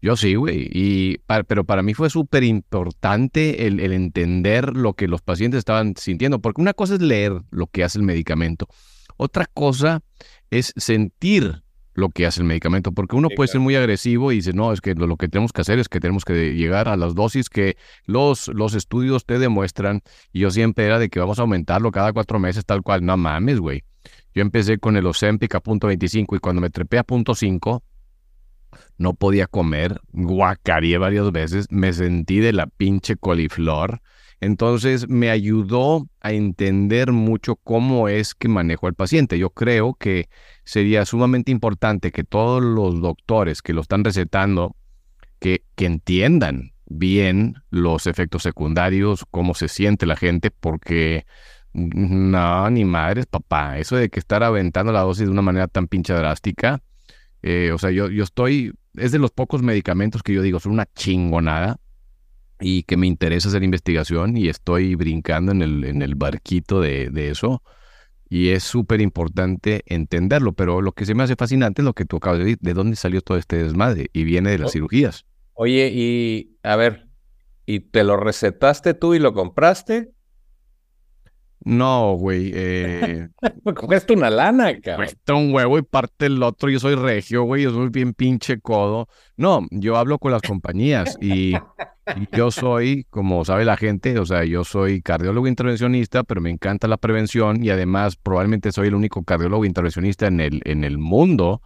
Yo 0.00 0.16
sí, 0.16 0.36
güey. 0.36 0.68
Y 0.72 1.18
pero 1.48 1.64
para 1.64 1.82
mí 1.82 1.94
fue 1.94 2.08
súper 2.08 2.44
importante 2.44 3.66
el, 3.66 3.80
el, 3.80 3.92
entender 3.92 4.76
lo 4.76 4.94
que 4.94 5.08
los 5.08 5.22
pacientes 5.22 5.58
estaban 5.58 5.94
sintiendo, 5.96 6.38
porque 6.40 6.60
una 6.60 6.74
cosa 6.74 6.94
es 6.94 7.02
leer 7.02 7.32
lo 7.50 7.66
que 7.66 7.82
hace 7.82 7.98
el 7.98 8.04
medicamento, 8.04 8.68
otra 9.18 9.46
cosa 9.52 10.00
es 10.50 10.72
sentir 10.76 11.62
lo 11.92 12.10
que 12.10 12.26
hace 12.26 12.40
el 12.40 12.46
medicamento, 12.46 12.92
porque 12.92 13.16
uno 13.16 13.28
puede 13.34 13.48
ser 13.48 13.60
muy 13.60 13.74
agresivo 13.74 14.30
y 14.30 14.36
dice, 14.36 14.52
no, 14.52 14.72
es 14.72 14.80
que 14.80 14.94
lo, 14.94 15.16
que 15.16 15.28
tenemos 15.28 15.52
que 15.52 15.62
hacer 15.62 15.80
es 15.80 15.88
que 15.88 15.98
tenemos 15.98 16.24
que 16.24 16.54
llegar 16.54 16.88
a 16.88 16.96
las 16.96 17.16
dosis 17.16 17.50
que 17.50 17.76
los, 18.06 18.46
los 18.48 18.74
estudios 18.74 19.26
te 19.26 19.40
demuestran, 19.40 20.02
y 20.32 20.40
yo 20.40 20.50
siempre 20.52 20.86
era 20.86 21.00
de 21.00 21.08
que 21.08 21.18
vamos 21.18 21.40
a 21.40 21.42
aumentarlo 21.42 21.90
cada 21.90 22.12
cuatro 22.12 22.38
meses, 22.38 22.64
tal 22.64 22.82
cual, 22.82 23.04
no 23.04 23.16
mames, 23.16 23.58
güey. 23.58 23.82
Yo 24.32 24.42
empecé 24.42 24.78
con 24.78 24.96
el 24.96 25.06
Ozempic 25.06 25.56
a 25.56 25.60
punto 25.60 25.88
25 25.88 26.36
y 26.36 26.38
cuando 26.38 26.62
me 26.62 26.70
trepé 26.70 26.98
a 26.98 27.02
punto 27.02 27.34
5, 27.34 27.82
no 28.96 29.14
podía 29.14 29.48
comer, 29.48 30.00
guacareé 30.12 30.98
varias 30.98 31.32
veces, 31.32 31.66
me 31.70 31.92
sentí 31.92 32.38
de 32.38 32.52
la 32.52 32.68
pinche 32.68 33.16
coliflor, 33.16 34.00
entonces 34.40 35.08
me 35.08 35.30
ayudó 35.30 36.08
a 36.20 36.32
entender 36.32 37.12
mucho 37.12 37.56
cómo 37.56 38.08
es 38.08 38.34
que 38.34 38.48
manejo 38.48 38.86
al 38.86 38.94
paciente. 38.94 39.38
Yo 39.38 39.50
creo 39.50 39.94
que 39.94 40.28
sería 40.64 41.04
sumamente 41.04 41.50
importante 41.50 42.12
que 42.12 42.24
todos 42.24 42.62
los 42.62 43.00
doctores 43.00 43.62
que 43.62 43.72
lo 43.72 43.80
están 43.80 44.04
recetando, 44.04 44.76
que, 45.40 45.64
que 45.74 45.86
entiendan 45.86 46.72
bien 46.86 47.56
los 47.70 48.06
efectos 48.06 48.42
secundarios, 48.44 49.24
cómo 49.30 49.54
se 49.54 49.68
siente 49.68 50.06
la 50.06 50.16
gente, 50.16 50.50
porque 50.50 51.26
no, 51.72 52.70
ni 52.70 52.84
madres, 52.84 53.26
papá. 53.26 53.78
Eso 53.78 53.96
de 53.96 54.08
que 54.08 54.20
estar 54.20 54.42
aventando 54.42 54.92
la 54.92 55.00
dosis 55.00 55.26
de 55.26 55.32
una 55.32 55.42
manera 55.42 55.66
tan 55.66 55.88
pinche 55.88 56.12
drástica, 56.12 56.80
eh, 57.42 57.72
o 57.72 57.78
sea, 57.78 57.90
yo, 57.90 58.08
yo 58.08 58.24
estoy, 58.24 58.72
es 58.94 59.12
de 59.12 59.18
los 59.18 59.32
pocos 59.32 59.62
medicamentos 59.62 60.22
que 60.22 60.32
yo 60.32 60.42
digo, 60.42 60.60
son 60.60 60.72
una 60.72 60.86
chingonada 60.86 61.80
y 62.60 62.82
que 62.82 62.96
me 62.96 63.06
interesa 63.06 63.48
hacer 63.48 63.62
investigación 63.62 64.36
y 64.36 64.48
estoy 64.48 64.94
brincando 64.94 65.52
en 65.52 65.62
el, 65.62 65.84
en 65.84 66.02
el 66.02 66.14
barquito 66.14 66.80
de, 66.80 67.10
de 67.10 67.30
eso. 67.30 67.62
Y 68.28 68.50
es 68.50 68.62
súper 68.62 69.00
importante 69.00 69.82
entenderlo, 69.86 70.52
pero 70.52 70.82
lo 70.82 70.92
que 70.92 71.06
se 71.06 71.14
me 71.14 71.22
hace 71.22 71.36
fascinante 71.36 71.80
es 71.80 71.86
lo 71.86 71.94
que 71.94 72.04
tú 72.04 72.16
acabas 72.16 72.38
de 72.38 72.44
decir, 72.44 72.58
de 72.60 72.74
dónde 72.74 72.96
salió 72.96 73.22
todo 73.22 73.38
este 73.38 73.62
desmadre 73.62 74.10
y 74.12 74.24
viene 74.24 74.50
de 74.50 74.58
las 74.58 74.72
cirugías. 74.72 75.24
Oye, 75.54 75.90
y 75.92 76.58
a 76.62 76.76
ver, 76.76 77.08
¿y 77.64 77.80
te 77.80 78.04
lo 78.04 78.16
recetaste 78.16 78.94
tú 78.94 79.14
y 79.14 79.18
lo 79.18 79.32
compraste? 79.32 80.12
No, 81.68 82.14
güey. 82.14 82.50
Eh, 82.54 83.28
cuesta 83.86 84.14
una 84.14 84.30
lana, 84.30 84.80
cabrón. 84.80 85.04
Cuesta 85.04 85.34
un 85.34 85.52
huevo 85.52 85.76
y 85.76 85.82
parte 85.82 86.24
el 86.24 86.42
otro. 86.42 86.70
Yo 86.70 86.80
soy 86.80 86.94
regio, 86.94 87.42
güey. 87.42 87.64
Yo 87.64 87.72
soy 87.72 87.90
bien 87.90 88.14
pinche 88.14 88.58
codo. 88.58 89.06
No, 89.36 89.66
yo 89.70 89.98
hablo 89.98 90.18
con 90.18 90.32
las 90.32 90.40
compañías 90.40 91.18
y, 91.20 91.52
yo 92.32 92.50
soy, 92.50 93.04
como 93.10 93.44
sabe 93.44 93.66
la 93.66 93.76
gente, 93.76 94.18
o 94.18 94.24
sea, 94.24 94.44
yo 94.44 94.64
soy 94.64 95.02
cardiólogo 95.02 95.46
intervencionista, 95.46 96.24
pero 96.24 96.40
me 96.40 96.48
encanta 96.48 96.88
la 96.88 96.96
prevención 96.96 97.62
y 97.62 97.68
además 97.68 98.16
probablemente 98.16 98.72
soy 98.72 98.88
el 98.88 98.94
único 98.94 99.22
cardiólogo 99.22 99.66
intervencionista 99.66 100.26
en 100.26 100.40
el, 100.40 100.62
en 100.64 100.84
el 100.84 100.96
mundo 100.96 101.60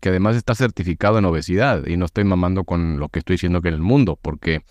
que 0.00 0.10
además 0.10 0.36
está 0.36 0.54
certificado 0.54 1.18
en 1.18 1.24
obesidad 1.24 1.84
y 1.84 1.96
no 1.96 2.04
estoy 2.04 2.22
mamando 2.22 2.62
con 2.62 3.00
lo 3.00 3.08
que 3.08 3.18
estoy 3.18 3.34
diciendo 3.34 3.60
que 3.60 3.68
en 3.70 3.74
el 3.74 3.80
mundo, 3.80 4.16
porque 4.22 4.62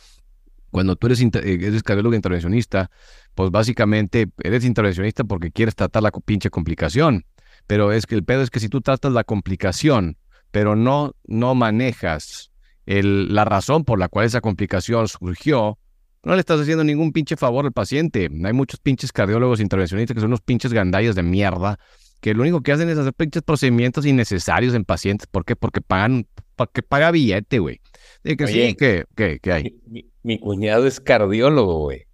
cuando 0.72 0.96
tú 0.96 1.08
eres, 1.08 1.22
eres 1.22 1.84
cardiólogo 1.84 2.16
intervencionista, 2.16 2.90
pues 3.38 3.52
básicamente 3.52 4.30
eres 4.40 4.66
intervencionista 4.66 5.24
porque 5.24 5.52
quieres 5.52 5.76
tratar 5.76 6.02
la 6.02 6.10
pinche 6.10 6.50
complicación. 6.50 7.24
Pero 7.68 7.92
es 7.92 8.08
que 8.08 8.16
el 8.16 8.24
pedo 8.24 8.42
es 8.42 8.50
que 8.50 8.60
si 8.60 8.68
tú 8.68 8.82
tratas 8.82 9.14
la 9.14 9.24
complicación, 9.24 10.18
pero 10.50 10.76
no, 10.76 11.14
no 11.28 11.54
manejas 11.54 12.52
el, 12.88 13.36
la 13.36 13.46
razón 13.46 13.86
por 13.86 14.00
la 14.00 14.08
cual 14.08 14.26
esa 14.26 14.42
complicación 14.42 15.08
surgió, 15.08 15.78
no 16.24 16.34
le 16.34 16.40
estás 16.40 16.60
haciendo 16.60 16.84
ningún 16.84 17.12
pinche 17.12 17.36
favor 17.36 17.64
al 17.64 17.74
paciente. 17.74 18.28
Hay 18.44 18.54
muchos 18.54 18.80
pinches 18.80 19.12
cardiólogos 19.12 19.60
intervencionistas 19.60 20.16
que 20.16 20.22
son 20.22 20.32
unos 20.32 20.42
pinches 20.42 20.74
gandallas 20.74 21.14
de 21.14 21.22
mierda, 21.22 21.78
que 22.22 22.34
lo 22.34 22.42
único 22.42 22.62
que 22.62 22.72
hacen 22.72 22.90
es 22.90 22.98
hacer 22.98 23.14
pinches 23.14 23.44
procedimientos 23.44 24.08
innecesarios 24.08 24.74
en 24.74 24.84
pacientes. 24.84 25.28
¿Por 25.28 25.46
qué? 25.46 25.56
Porque 25.56 25.82
pagan, 25.82 26.26
porque 26.56 26.82
paga 26.82 27.12
billete, 27.12 27.60
güey. 27.60 27.82
que 28.24 28.48
sí, 28.48 28.76
¿qué, 28.76 29.06
qué, 29.16 29.40
hay? 29.54 29.80
Mi, 29.86 30.10
mi, 30.24 30.40
cuñado 30.40 30.88
es 30.88 31.00
cardiólogo, 31.00 31.84
güey. 31.84 32.07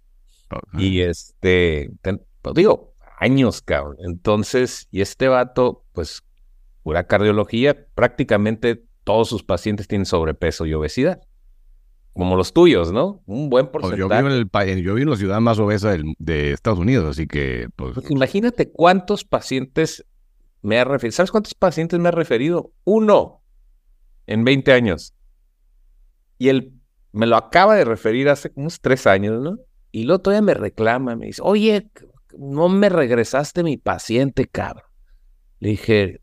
Y 0.74 1.00
este, 1.00 1.90
pues 2.42 2.54
digo, 2.54 2.94
años, 3.18 3.62
cabrón. 3.62 3.96
Entonces, 4.00 4.88
y 4.90 5.00
este 5.00 5.28
vato, 5.28 5.84
pues, 5.92 6.22
pura 6.82 7.06
cardiología, 7.06 7.86
prácticamente 7.94 8.84
todos 9.04 9.28
sus 9.28 9.42
pacientes 9.42 9.88
tienen 9.88 10.06
sobrepeso 10.06 10.66
y 10.66 10.74
obesidad. 10.74 11.20
Como 12.12 12.36
los 12.36 12.52
tuyos, 12.52 12.92
¿no? 12.92 13.22
Un 13.26 13.50
buen 13.50 13.68
porcentaje. 13.68 13.98
Yo 13.98 14.08
vivo 14.08 14.28
en, 14.28 14.68
el, 14.68 14.82
yo 14.82 14.94
vivo 14.94 15.08
en 15.08 15.10
la 15.10 15.16
ciudad 15.16 15.40
más 15.40 15.58
obesa 15.58 15.96
de 16.18 16.52
Estados 16.52 16.78
Unidos, 16.78 17.04
así 17.10 17.26
que... 17.26 17.68
Pues... 17.74 17.94
pues 17.94 18.10
imagínate 18.10 18.70
cuántos 18.70 19.24
pacientes 19.24 20.04
me 20.62 20.78
ha 20.78 20.84
referido. 20.84 21.16
¿Sabes 21.16 21.32
cuántos 21.32 21.54
pacientes 21.54 21.98
me 21.98 22.08
ha 22.08 22.12
referido? 22.12 22.72
Uno 22.84 23.42
en 24.26 24.44
20 24.44 24.72
años. 24.72 25.12
Y 26.38 26.48
él 26.48 26.74
me 27.12 27.26
lo 27.26 27.36
acaba 27.36 27.74
de 27.74 27.84
referir 27.84 28.28
hace 28.28 28.52
unos 28.54 28.80
tres 28.80 29.06
años, 29.06 29.42
¿no? 29.42 29.58
Y 29.94 30.02
luego 30.02 30.22
todavía 30.22 30.42
me 30.42 30.54
reclama, 30.54 31.14
me 31.14 31.26
dice, 31.26 31.40
oye, 31.44 31.88
no 32.36 32.68
me 32.68 32.88
regresaste 32.88 33.62
mi 33.62 33.76
paciente, 33.76 34.48
cabrón. 34.48 34.82
Le 35.60 35.68
dije, 35.68 36.20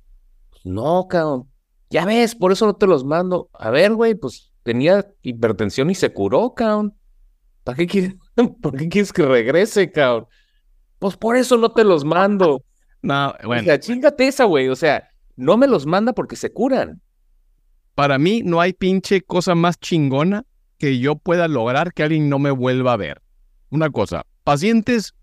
no, 0.66 1.08
cabrón, 1.08 1.50
ya 1.90 2.04
ves, 2.04 2.36
por 2.36 2.52
eso 2.52 2.66
no 2.66 2.76
te 2.76 2.86
los 2.86 3.06
mando. 3.06 3.50
A 3.54 3.70
ver, 3.70 3.94
güey, 3.94 4.16
pues 4.16 4.52
tenía 4.64 5.10
hipertensión 5.22 5.90
y 5.90 5.96
se 5.96 6.12
curó, 6.12 6.54
cabrón. 6.54 6.98
¿Para 7.64 7.78
qué 7.78 7.88
quieres, 7.88 8.16
¿por 8.62 8.76
qué 8.76 8.90
quieres 8.90 9.14
que 9.14 9.26
regrese, 9.26 9.90
cabrón? 9.90 10.28
Pues 11.00 11.16
por 11.16 11.38
eso 11.38 11.56
no 11.56 11.72
te 11.72 11.86
los 11.86 12.04
mando. 12.04 12.66
No, 13.04 13.34
bueno. 13.46 13.64
O 13.64 13.66
sea, 13.66 13.80
chingate 13.80 14.28
esa, 14.28 14.44
güey. 14.44 14.68
O 14.68 14.76
sea, 14.76 15.10
no 15.36 15.58
me 15.58 15.66
los 15.66 15.88
manda 15.88 16.14
porque 16.14 16.36
se 16.36 16.52
curan. 16.54 17.02
Para 17.96 18.20
mí 18.20 18.44
no 18.44 18.62
hay 18.62 18.74
pinche 18.74 19.22
cosa 19.22 19.56
más 19.56 19.80
chingona 19.80 20.46
que 20.78 21.00
yo 21.00 21.16
pueda 21.16 21.48
lograr 21.48 21.94
que 21.94 22.04
alguien 22.04 22.30
no 22.30 22.38
me 22.38 22.52
vuelva 22.52 22.94
a 22.94 22.98
ver 22.98 23.22
una 23.72 23.90
cosa, 23.90 24.26
pacientes 24.44 25.16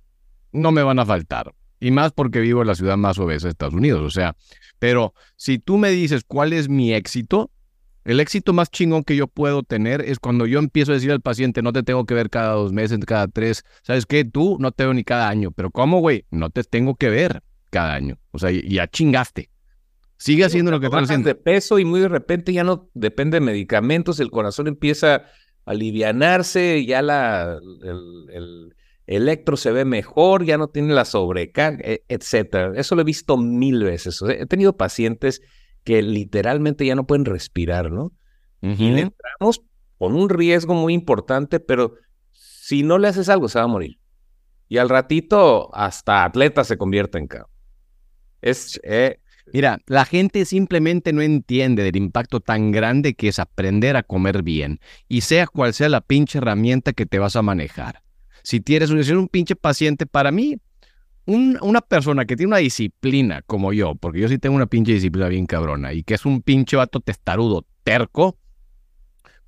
no 0.53 0.73
me 0.73 0.83
van 0.83 0.99
a 0.99 1.07
faltar. 1.07 1.55
Y 1.81 1.93
más 1.93 2.11
porque 2.11 2.41
vivo 2.41 2.63
en 2.63 2.67
la 2.67 2.75
ciudad 2.75 2.97
más 2.97 3.19
obesa 3.19 3.47
de 3.47 3.53
Estados 3.53 3.75
Unidos. 3.75 4.03
O 4.03 4.11
sea, 4.11 4.35
pero 4.81 5.15
si 5.37 5.61
tú 5.61 5.79
me 5.79 5.91
dices 5.91 6.25
cuál 6.27 6.53
es 6.53 6.69
mi 6.69 6.93
éxito, 6.93 7.53
el 8.05 8.21
éxito 8.21 8.53
más 8.53 8.71
chingón 8.71 9.05
que 9.05 9.15
yo 9.15 9.29
puedo 9.29 9.63
tener 9.63 10.01
es 10.01 10.19
cuando 10.19 10.47
yo 10.47 10.59
empiezo 10.59 10.93
a 10.93 10.95
decir 10.95 11.13
al 11.13 11.21
paciente, 11.21 11.63
no 11.63 11.73
te 11.73 11.83
tengo 11.83 12.05
que 12.05 12.15
ver 12.15 12.31
cada 12.31 12.55
dos 12.55 12.73
meses, 12.73 12.99
cada 13.07 13.29
tres. 13.29 13.65
¿Sabes 13.83 14.07
qué? 14.07 14.25
Tú 14.25 14.57
no 14.59 14.73
te 14.73 14.85
veo 14.85 14.95
ni 14.95 15.05
cada 15.05 15.29
año. 15.29 15.53
Pero 15.53 15.71
¿cómo, 15.71 16.01
güey? 16.01 16.25
No 16.31 16.51
te 16.51 16.65
tengo 16.65 16.97
que 16.97 17.11
ver 17.11 17.43
cada 17.71 17.95
año. 17.95 18.19
O 18.33 18.39
sea, 18.39 18.51
ya 18.51 18.89
chingaste. 18.89 19.51
Sigue 20.17 20.45
haciendo 20.45 20.73
lo 20.73 20.81
que 20.81 20.87
estás 20.87 21.05
haciendo. 21.05 21.29
de 21.29 21.37
peso 21.37 21.79
y 21.79 21.85
muy 21.85 22.01
de 22.01 22.09
repente 22.09 22.53
ya 22.53 22.65
no 22.65 22.91
depende 22.93 23.37
de 23.37 23.41
medicamentos, 23.41 24.19
el 24.19 24.33
corazón 24.33 24.67
empieza 24.67 25.27
alivianarse, 25.69 26.85
ya 26.87 27.03
la, 27.03 27.59
el, 27.83 28.75
electro 29.07 29.57
se 29.57 29.71
ve 29.71 29.85
mejor, 29.85 30.45
ya 30.45 30.59
no 30.59 30.69
tiene 30.69 30.95
la 30.95 31.05
sobrecarga, 31.05 31.79
e, 31.83 32.05
etcétera. 32.09 32.73
Eso 32.75 32.95
lo 32.95 33.03
he 33.03 33.05
visto 33.05 33.37
mil 33.37 33.85
veces. 33.85 34.21
he 34.23 34.47
tenido 34.47 34.77
pacientes 34.77 35.41
que 35.85 36.03
literalmente 36.03 36.85
ya 36.85 36.95
no 36.95 37.07
pueden 37.07 37.25
respirar, 37.25 37.91
¿no? 37.91 38.13
Y 38.61 38.91
le 38.91 39.03
entramos 39.03 39.63
con 39.99 40.17
un 40.17 40.29
riesgo 40.29 40.75
muy 40.75 40.93
importante, 40.93 41.61
pero 41.61 41.95
si 42.33 42.83
no 42.83 42.99
le 42.99 43.09
haces 43.09 43.29
algo, 43.29 43.49
se 43.49 43.59
va 43.59 43.67
a 43.67 43.69
morir. 43.69 43.99
Y 44.69 44.79
al 44.79 44.89
ratito, 44.89 45.75
hasta 45.75 46.25
atleta 46.25 46.65
se 46.65 46.77
convierte 46.77 47.19
en 47.19 47.29
cabrón. 47.29 47.51
Es, 48.41 48.81
eh, 48.83 49.21
Mira, 49.53 49.79
la 49.87 50.05
gente 50.05 50.45
simplemente 50.45 51.13
no 51.13 51.23
entiende 51.23 51.83
del 51.83 51.97
impacto 51.97 52.41
tan 52.41 52.71
grande 52.71 53.15
que 53.15 53.29
es 53.29 53.39
aprender 53.39 53.97
a 53.97 54.03
comer 54.03 54.43
bien, 54.43 54.81
y 55.09 55.23
sea 55.23 55.47
cual 55.47 55.75
sea 55.75 55.89
la 55.89 56.01
pinche 56.01 56.39
herramienta 56.39 56.93
que 56.93 57.07
te 57.07 57.19
vas 57.19 57.37
a 57.37 57.43
manejar. 57.43 58.03
Si 58.43 58.61
tienes 58.61 58.91
un 58.91 59.29
pinche 59.29 59.57
paciente, 59.57 60.07
para 60.07 60.31
mí, 60.31 60.57
una 61.27 61.81
persona 61.81 62.25
que 62.25 62.37
tiene 62.37 62.49
una 62.49 62.59
disciplina 62.59 63.43
como 63.43 63.73
yo, 63.73 63.95
porque 63.95 64.21
yo 64.21 64.29
sí 64.29 64.39
tengo 64.39 64.57
una 64.57 64.67
pinche 64.67 64.93
disciplina 64.93 65.29
bien 65.29 65.47
cabrona, 65.47 65.93
y 65.93 66.03
que 66.03 66.15
es 66.15 66.25
un 66.25 66.43
pinche 66.43 66.77
vato 66.77 67.01
testarudo, 67.01 67.67
terco, 67.85 68.39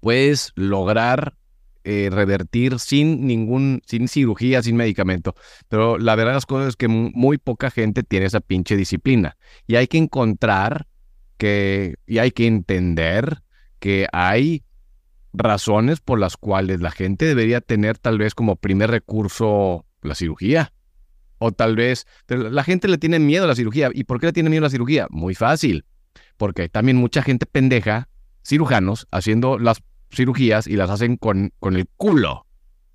puedes 0.00 0.52
lograr 0.54 1.36
eh, 1.84 2.08
revertir 2.12 2.78
sin 2.78 3.26
ningún, 3.26 3.80
sin 3.86 4.08
cirugía, 4.08 4.62
sin 4.62 4.76
medicamento. 4.76 5.34
Pero 5.68 5.98
la 5.98 6.14
verdad 6.14 6.34
las 6.34 6.46
cosas 6.46 6.68
es 6.68 6.76
que 6.76 6.88
muy 6.88 7.38
poca 7.38 7.70
gente 7.70 8.02
tiene 8.02 8.26
esa 8.26 8.40
pinche 8.40 8.76
disciplina. 8.76 9.36
Y 9.66 9.76
hay 9.76 9.86
que 9.86 9.98
encontrar 9.98 10.86
que, 11.38 11.96
y 12.06 12.18
hay 12.18 12.32
que 12.32 12.46
entender 12.46 13.42
que 13.78 14.06
hay 14.12 14.62
razones 15.32 16.00
por 16.00 16.18
las 16.18 16.36
cuales 16.36 16.80
la 16.80 16.90
gente 16.90 17.24
debería 17.24 17.60
tener 17.60 17.98
tal 17.98 18.18
vez 18.18 18.34
como 18.34 18.56
primer 18.56 18.90
recurso 18.90 19.86
la 20.02 20.14
cirugía. 20.14 20.72
O 21.38 21.52
tal 21.52 21.74
vez 21.74 22.06
la 22.28 22.62
gente 22.62 22.88
le 22.88 22.98
tiene 22.98 23.18
miedo 23.18 23.44
a 23.44 23.48
la 23.48 23.54
cirugía. 23.54 23.90
¿Y 23.94 24.04
por 24.04 24.20
qué 24.20 24.26
le 24.26 24.32
tiene 24.34 24.50
miedo 24.50 24.64
a 24.64 24.66
la 24.66 24.70
cirugía? 24.70 25.06
Muy 25.08 25.34
fácil. 25.34 25.86
Porque 26.36 26.62
hay 26.62 26.68
también 26.68 26.98
mucha 26.98 27.22
gente 27.22 27.46
pendeja, 27.46 28.10
cirujanos, 28.44 29.06
haciendo 29.10 29.58
las 29.58 29.82
cirugías 30.12 30.66
y 30.66 30.76
las 30.76 30.90
hacen 30.90 31.16
con, 31.16 31.52
con 31.58 31.76
el 31.76 31.86
culo. 31.96 32.46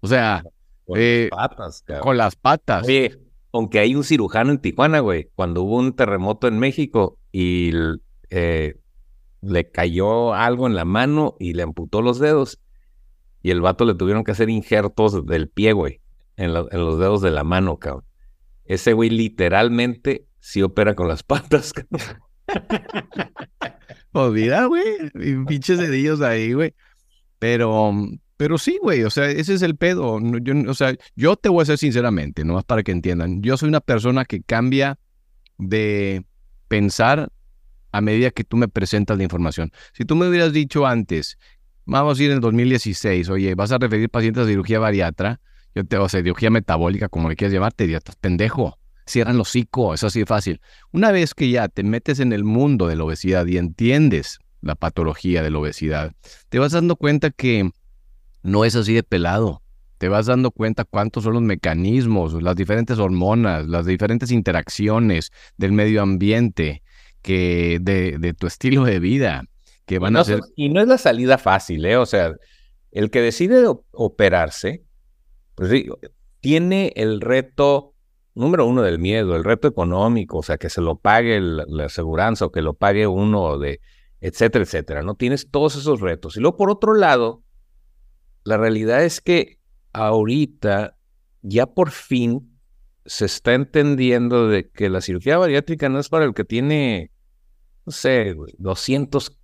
O 0.01 0.07
sea, 0.07 0.43
Con 0.85 0.97
Eh, 0.99 1.29
las 1.31 1.37
patas, 1.49 1.83
cabrón. 1.85 2.03
con 2.03 2.17
las 2.17 2.35
patas. 2.35 2.85
Oye, 2.85 3.17
aunque 3.51 3.79
hay 3.79 3.95
un 3.95 4.03
cirujano 4.03 4.51
en 4.51 4.59
Tijuana, 4.59 4.99
güey, 4.99 5.29
cuando 5.35 5.63
hubo 5.63 5.77
un 5.77 5.95
terremoto 5.95 6.47
en 6.47 6.59
México 6.59 7.17
y 7.31 7.71
eh, 8.29 8.75
le 9.41 9.71
cayó 9.71 10.33
algo 10.33 10.67
en 10.67 10.75
la 10.75 10.85
mano 10.85 11.35
y 11.39 11.53
le 11.53 11.63
amputó 11.63 12.01
los 12.01 12.19
dedos. 12.19 12.59
Y 13.41 13.51
el 13.51 13.61
vato 13.61 13.85
le 13.85 13.93
tuvieron 13.95 14.23
que 14.23 14.31
hacer 14.31 14.49
injertos 14.49 15.25
del 15.25 15.47
pie, 15.49 15.73
güey, 15.73 16.01
en, 16.35 16.53
lo- 16.53 16.71
en 16.71 16.79
los 16.79 16.97
dedos 16.99 17.21
de 17.21 17.31
la 17.31 17.43
mano, 17.43 17.77
cabrón. 17.77 18.03
Ese 18.65 18.93
güey 18.93 19.09
literalmente 19.11 20.25
sí 20.39 20.61
opera 20.63 20.95
con 20.95 21.07
las 21.07 21.23
patas, 21.23 21.71
cabrón. 21.73 22.21
Pues 24.11 24.31
mira, 24.31 24.65
güey, 24.65 24.83
pinches 25.47 25.77
dedillos 25.77 26.21
ahí, 26.21 26.53
güey. 26.53 26.73
Pero, 27.39 27.93
pero 28.37 28.57
sí, 28.57 28.77
güey, 28.81 29.03
o 29.03 29.09
sea, 29.09 29.29
ese 29.29 29.53
es 29.53 29.61
el 29.61 29.75
pedo. 29.75 30.19
Yo, 30.41 30.53
o 30.69 30.73
sea, 30.73 30.95
yo 31.15 31.35
te 31.35 31.49
voy 31.49 31.61
a 31.61 31.63
decir 31.63 31.77
sinceramente, 31.77 32.43
nomás 32.43 32.63
para 32.63 32.83
que 32.83 32.91
entiendan. 32.91 33.41
Yo 33.41 33.57
soy 33.57 33.69
una 33.69 33.81
persona 33.81 34.25
que 34.25 34.41
cambia 34.41 34.97
de 35.57 36.25
pensar 36.67 37.31
a 37.91 38.01
medida 38.01 38.31
que 38.31 38.43
tú 38.43 38.57
me 38.57 38.67
presentas 38.67 39.17
la 39.17 39.23
información. 39.23 39.71
Si 39.93 40.03
tú 40.03 40.15
me 40.15 40.27
hubieras 40.27 40.51
dicho 40.51 40.85
antes, 40.85 41.37
vamos 41.85 42.19
a 42.19 42.23
ir 42.23 42.29
en 42.29 42.35
el 42.35 42.41
2016, 42.41 43.29
oye, 43.29 43.55
vas 43.55 43.71
a 43.71 43.77
referir 43.77 44.09
pacientes 44.09 44.43
a 44.43 44.47
cirugía 44.47 44.79
bariatra, 44.79 45.39
yo 45.73 45.85
te, 45.85 45.97
o 45.97 46.09
sea, 46.09 46.21
cirugía 46.21 46.49
metabólica, 46.49 47.09
como 47.09 47.29
le 47.29 47.35
quieras 47.35 47.53
llamar, 47.53 47.73
te 47.73 47.83
diría, 47.83 47.97
estás 47.97 48.15
pendejo. 48.15 48.77
Cierran 49.05 49.37
los 49.37 49.49
hocico, 49.49 49.93
es 49.93 50.03
así 50.03 50.19
de 50.19 50.25
fácil. 50.25 50.61
Una 50.91 51.11
vez 51.11 51.35
que 51.35 51.49
ya 51.49 51.67
te 51.67 51.83
metes 51.83 52.19
en 52.19 52.33
el 52.33 52.43
mundo 52.43 52.87
de 52.87 52.95
la 52.95 53.03
obesidad 53.03 53.45
y 53.45 53.57
entiendes 53.57 54.39
la 54.65 54.75
patología 54.75 55.43
de 55.43 55.51
la 55.51 55.59
obesidad, 55.59 56.11
te 56.49 56.59
vas 56.59 56.71
dando 56.71 56.95
cuenta 56.95 57.29
que 57.29 57.69
no 58.41 58.65
es 58.65 58.75
así 58.75 58.93
de 58.93 59.03
pelado. 59.03 59.61
Te 59.97 60.09
vas 60.09 60.25
dando 60.25 60.51
cuenta 60.51 60.83
cuántos 60.83 61.23
son 61.23 61.33
los 61.33 61.41
mecanismos, 61.41 62.33
las 62.43 62.55
diferentes 62.55 62.99
hormonas, 62.99 63.65
las 63.67 63.85
diferentes 63.85 64.29
interacciones 64.31 65.31
del 65.55 65.71
medio 65.71 66.01
ambiente, 66.01 66.83
que 67.21 67.77
de, 67.81 68.17
de 68.17 68.33
tu 68.33 68.47
estilo 68.47 68.83
de 68.83 68.99
vida, 68.99 69.43
que 69.85 69.99
van 69.99 70.17
a 70.17 70.23
ser... 70.25 70.41
y 70.55 70.67
no 70.69 70.81
es 70.81 70.87
la 70.87 70.97
salida 70.97 71.37
fácil, 71.37 71.85
¿eh? 71.85 71.95
O 71.95 72.05
sea, 72.05 72.33
el 72.91 73.09
que 73.09 73.21
decide 73.21 73.63
operarse, 73.91 74.83
pues 75.55 75.69
sí, 75.69 75.87
tiene 76.41 76.91
el 76.95 77.21
reto 77.21 77.93
número 78.33 78.65
uno 78.65 78.81
del 78.81 78.99
miedo, 78.99 79.35
el 79.35 79.45
reto 79.45 79.67
económico, 79.67 80.39
o 80.39 80.43
sea, 80.43 80.57
que 80.57 80.69
se 80.69 80.81
lo 80.81 80.97
pague 80.97 81.37
el- 81.37 81.63
la 81.67 81.85
aseguranza 81.85 82.45
o 82.45 82.51
que 82.51 82.61
lo 82.61 82.73
pague 82.73 83.07
uno 83.07 83.57
de, 83.57 83.79
etcétera, 84.25 84.63
etcétera, 84.63 85.03
¿no? 85.03 85.13
Tienes 85.13 85.51
todos 85.51 85.75
esos 85.75 86.01
retos. 86.01 86.35
Y 86.35 86.39
luego, 86.39 86.57
por 86.57 86.71
otro 86.71 86.95
lado, 86.95 87.43
la 88.43 88.57
realidad 88.57 89.03
es 89.03 89.21
que 89.21 89.59
ahorita 89.93 90.97
ya 91.43 91.67
por 91.67 91.91
fin 91.91 92.57
se 93.05 93.25
está 93.25 93.53
entendiendo 93.53 94.47
de 94.47 94.71
que 94.71 94.89
la 94.89 95.01
cirugía 95.01 95.37
bariátrica 95.37 95.89
no 95.89 95.99
es 95.99 96.09
para 96.09 96.25
el 96.25 96.33
que 96.33 96.43
tiene, 96.43 97.11
no 97.85 97.91
sé, 97.91 98.33
güey, 98.33 98.55
200, 98.57 99.37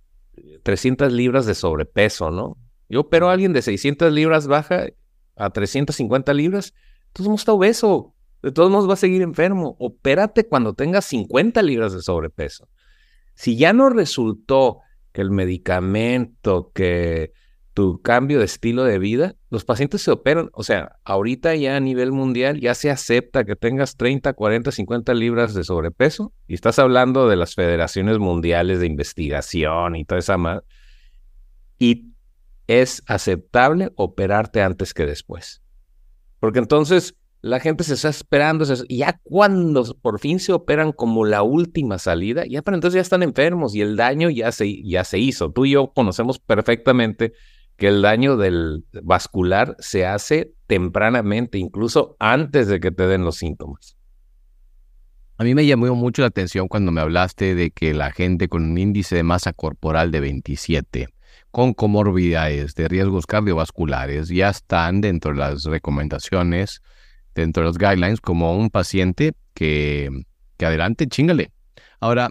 300 0.64 1.12
libras 1.12 1.46
de 1.46 1.54
sobrepeso, 1.54 2.32
¿no? 2.32 2.58
Yo 2.88 3.02
opero 3.02 3.28
a 3.28 3.34
alguien 3.34 3.52
de 3.52 3.62
600 3.62 4.12
libras 4.12 4.48
baja 4.48 4.86
a 5.36 5.50
350 5.50 6.34
libras, 6.34 6.74
todos 7.12 7.28
modos 7.28 7.42
está 7.42 7.52
obeso, 7.52 8.16
de 8.42 8.50
todos 8.50 8.68
modos 8.68 8.88
va 8.88 8.94
a 8.94 8.96
seguir 8.96 9.22
enfermo. 9.22 9.76
Opérate 9.78 10.48
cuando 10.48 10.74
tengas 10.74 11.04
50 11.04 11.62
libras 11.62 11.92
de 11.92 12.02
sobrepeso. 12.02 12.68
Si 13.34 13.56
ya 13.56 13.72
no 13.72 13.88
resultó 13.88 14.80
que 15.12 15.20
el 15.20 15.30
medicamento, 15.30 16.70
que 16.74 17.32
tu 17.74 18.02
cambio 18.02 18.38
de 18.38 18.44
estilo 18.44 18.84
de 18.84 18.98
vida, 18.98 19.34
los 19.50 19.64
pacientes 19.64 20.02
se 20.02 20.10
operan. 20.10 20.50
O 20.52 20.62
sea, 20.62 20.96
ahorita 21.04 21.54
ya 21.54 21.76
a 21.76 21.80
nivel 21.80 22.12
mundial 22.12 22.60
ya 22.60 22.74
se 22.74 22.90
acepta 22.90 23.44
que 23.44 23.56
tengas 23.56 23.96
30, 23.96 24.32
40, 24.32 24.70
50 24.72 25.14
libras 25.14 25.54
de 25.54 25.64
sobrepeso 25.64 26.32
y 26.46 26.54
estás 26.54 26.78
hablando 26.78 27.28
de 27.28 27.36
las 27.36 27.54
federaciones 27.54 28.18
mundiales 28.18 28.80
de 28.80 28.86
investigación 28.86 29.96
y 29.96 30.04
toda 30.04 30.18
esa 30.18 30.36
madre. 30.36 30.64
Y 31.78 32.12
es 32.66 33.02
aceptable 33.06 33.90
operarte 33.96 34.62
antes 34.62 34.94
que 34.94 35.06
después. 35.06 35.62
Porque 36.40 36.58
entonces 36.58 37.16
la 37.42 37.58
gente 37.58 37.82
se 37.82 37.94
está 37.94 38.08
esperando 38.08 38.64
ya 38.88 39.20
cuando 39.24 39.84
por 40.00 40.20
fin 40.20 40.38
se 40.38 40.52
operan 40.52 40.92
como 40.92 41.24
la 41.24 41.42
última 41.42 41.98
salida, 41.98 42.44
ya 42.46 42.62
para 42.62 42.76
entonces 42.76 42.94
ya 42.94 43.02
están 43.02 43.24
enfermos 43.24 43.74
y 43.74 43.80
el 43.80 43.96
daño 43.96 44.30
ya 44.30 44.52
se, 44.52 44.80
ya 44.84 45.02
se 45.02 45.18
hizo. 45.18 45.50
Tú 45.50 45.64
y 45.64 45.72
yo 45.72 45.92
conocemos 45.92 46.38
perfectamente 46.38 47.32
que 47.76 47.88
el 47.88 48.00
daño 48.00 48.36
del 48.36 48.84
vascular 49.02 49.74
se 49.80 50.06
hace 50.06 50.52
tempranamente, 50.68 51.58
incluso 51.58 52.16
antes 52.20 52.68
de 52.68 52.78
que 52.78 52.92
te 52.92 53.08
den 53.08 53.24
los 53.24 53.38
síntomas. 53.38 53.96
A 55.36 55.42
mí 55.42 55.56
me 55.56 55.66
llamó 55.66 55.92
mucho 55.96 56.22
la 56.22 56.28
atención 56.28 56.68
cuando 56.68 56.92
me 56.92 57.00
hablaste 57.00 57.56
de 57.56 57.72
que 57.72 57.92
la 57.92 58.12
gente 58.12 58.48
con 58.48 58.62
un 58.62 58.78
índice 58.78 59.16
de 59.16 59.24
masa 59.24 59.52
corporal 59.52 60.12
de 60.12 60.20
27, 60.20 61.08
con 61.50 61.74
comorbilidades 61.74 62.76
de 62.76 62.86
riesgos 62.86 63.26
cardiovasculares, 63.26 64.28
ya 64.28 64.50
están 64.50 65.00
dentro 65.00 65.32
de 65.32 65.38
las 65.38 65.64
recomendaciones, 65.64 66.82
dentro 67.34 67.62
de 67.62 67.68
los 67.68 67.78
guidelines, 67.78 68.20
como 68.20 68.56
un 68.56 68.70
paciente 68.70 69.32
que, 69.54 70.10
que 70.56 70.66
adelante, 70.66 71.06
chingale. 71.06 71.50
Ahora, 72.00 72.30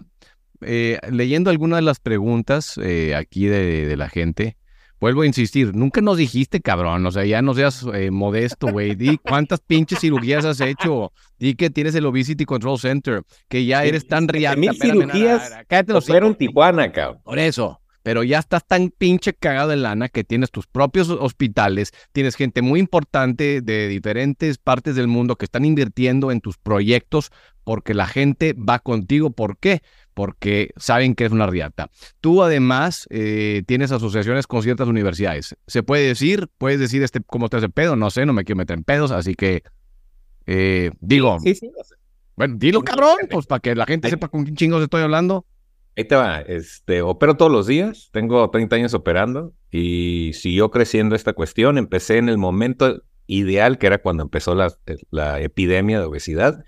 eh, 0.60 0.98
leyendo 1.10 1.50
algunas 1.50 1.78
de 1.78 1.82
las 1.82 2.00
preguntas 2.00 2.78
eh, 2.78 3.14
aquí 3.14 3.46
de, 3.46 3.86
de 3.86 3.96
la 3.96 4.08
gente, 4.08 4.56
Vuelvo 5.02 5.22
a 5.22 5.26
insistir, 5.26 5.74
nunca 5.74 6.00
nos 6.00 6.16
dijiste, 6.16 6.60
cabrón, 6.60 7.04
o 7.04 7.10
sea, 7.10 7.24
ya 7.24 7.42
no 7.42 7.54
seas 7.54 7.84
eh, 7.92 8.12
modesto, 8.12 8.68
güey. 8.68 8.94
Di 8.94 9.18
cuántas 9.18 9.58
pinches 9.58 9.98
cirugías 9.98 10.44
has 10.44 10.60
hecho. 10.60 11.12
Di 11.40 11.56
que 11.56 11.70
tienes 11.70 11.96
el 11.96 12.06
Obesity 12.06 12.44
Control 12.44 12.78
Center, 12.78 13.24
que 13.48 13.64
ya 13.64 13.84
eres 13.84 14.06
tan 14.06 14.28
riata. 14.28 14.54
mil 14.56 14.72
cirugías 14.80 15.52
hocico. 15.92 16.34
Tijuana, 16.36 16.92
cabrón. 16.92 17.20
Por 17.24 17.40
eso. 17.40 17.81
Pero 18.02 18.22
ya 18.22 18.38
estás 18.38 18.66
tan 18.66 18.90
pinche 18.90 19.32
cagado 19.32 19.68
de 19.70 19.76
lana 19.76 20.08
que 20.08 20.24
tienes 20.24 20.50
tus 20.50 20.66
propios 20.66 21.08
hospitales, 21.10 21.92
tienes 22.12 22.36
gente 22.36 22.62
muy 22.62 22.80
importante 22.80 23.60
de 23.60 23.88
diferentes 23.88 24.58
partes 24.58 24.96
del 24.96 25.08
mundo 25.08 25.36
que 25.36 25.44
están 25.44 25.64
invirtiendo 25.64 26.30
en 26.32 26.40
tus 26.40 26.58
proyectos 26.58 27.30
porque 27.64 27.94
la 27.94 28.06
gente 28.06 28.54
va 28.54 28.80
contigo. 28.80 29.30
¿Por 29.30 29.56
qué? 29.58 29.82
Porque 30.14 30.70
saben 30.76 31.14
que 31.14 31.24
es 31.24 31.32
una 31.32 31.46
riata. 31.46 31.90
Tú 32.20 32.42
además 32.42 33.06
eh, 33.10 33.62
tienes 33.66 33.92
asociaciones 33.92 34.46
con 34.46 34.62
ciertas 34.62 34.88
universidades. 34.88 35.56
¿Se 35.66 35.82
puede 35.82 36.06
decir? 36.06 36.48
¿Puedes 36.58 36.80
decir 36.80 37.02
este 37.02 37.20
cómo 37.20 37.48
te 37.48 37.58
hace 37.58 37.68
pedo? 37.68 37.96
No 37.96 38.10
sé, 38.10 38.26
no 38.26 38.32
me 38.32 38.44
quiero 38.44 38.58
meter 38.58 38.76
en 38.76 38.84
pedos, 38.84 39.10
así 39.10 39.34
que 39.34 39.62
eh, 40.46 40.90
digo, 41.00 41.38
Sí, 41.40 41.54
sí. 41.54 41.70
bueno, 42.36 42.56
dilo 42.58 42.82
cabrón, 42.82 43.16
pues 43.30 43.46
para 43.46 43.60
que 43.60 43.74
la 43.74 43.86
gente 43.86 44.10
sepa 44.10 44.28
con 44.28 44.44
quién 44.44 44.56
chingos 44.56 44.82
estoy 44.82 45.02
hablando. 45.02 45.46
Ahí 45.94 46.04
te 46.04 46.14
va, 46.14 46.40
este, 46.40 47.02
opero 47.02 47.36
todos 47.36 47.52
los 47.52 47.66
días, 47.66 48.08
tengo 48.12 48.48
30 48.48 48.76
años 48.76 48.94
operando 48.94 49.52
y 49.70 50.30
siguió 50.32 50.70
creciendo 50.70 51.14
esta 51.14 51.34
cuestión. 51.34 51.76
Empecé 51.76 52.16
en 52.16 52.30
el 52.30 52.38
momento 52.38 53.02
ideal, 53.26 53.76
que 53.78 53.88
era 53.88 53.98
cuando 53.98 54.22
empezó 54.22 54.54
la, 54.54 54.74
la 55.10 55.40
epidemia 55.40 56.00
de 56.00 56.06
obesidad, 56.06 56.64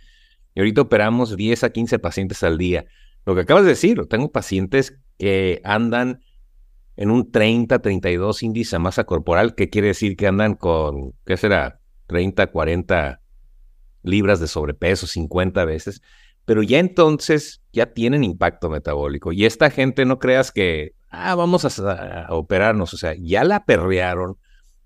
y 0.55 0.61
ahorita 0.61 0.83
operamos 0.83 1.37
10 1.37 1.65
a 1.65 1.71
15 1.71 1.99
pacientes 1.99 2.43
al 2.43 2.59
día. 2.59 2.85
Lo 3.25 3.35
que 3.35 3.43
acabas 3.43 3.65
de 3.65 3.71
decir, 3.71 4.07
tengo 4.11 4.31
pacientes 4.31 4.99
que 5.19 5.63
andan 5.65 6.21
en 6.97 7.11
un 7.11 7.33
30, 7.33 7.81
32 7.81 8.43
índice 8.43 8.77
de 8.77 8.81
masa 8.81 9.05
corporal, 9.05 9.55
que 9.55 9.71
quiere 9.71 9.89
decir 9.89 10.17
que 10.17 10.27
andan 10.27 10.55
con, 10.55 11.15
¿qué 11.25 11.39
será? 11.39 11.81
30, 12.09 12.49
40 12.49 13.21
libras 14.03 14.39
de 14.39 14.49
sobrepeso, 14.49 15.07
50 15.07 15.65
veces 15.65 16.03
pero 16.45 16.63
ya 16.63 16.79
entonces 16.79 17.63
ya 17.73 17.87
tienen 17.87 18.25
impacto 18.25 18.69
metabólico. 18.71 19.33
Y 19.33 19.45
esta 19.45 19.71
gente 19.71 20.05
no 20.05 20.19
creas 20.19 20.53
que, 20.53 20.95
ah, 21.11 21.35
vamos 21.35 21.65
a, 21.65 22.27
operarnos, 22.31 22.95
o 22.95 22.97
sea, 22.97 23.15
ya 23.19 23.45
la 23.45 23.65
perrearon, 23.65 24.37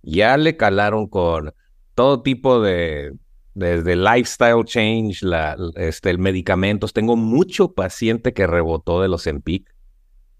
ya 0.03 0.37
le 0.37 0.57
calaron 0.57 1.09
con 1.09 1.53
todo 1.95 2.23
tipo 2.23 2.61
de, 2.61 3.13
desde 3.55 3.97
lifestyle 3.97 4.65
change, 4.65 5.23
la, 5.23 5.57
este, 5.77 6.11
el 6.11 6.19
medicamentos. 6.19 6.93
Tengo 6.93 7.17
mucho 7.17 7.73
paciente 7.73 8.33
que 8.33 8.47
rebotó 8.47 9.03
de 9.03 9.09
los 9.09 9.27
Empic 9.27 9.75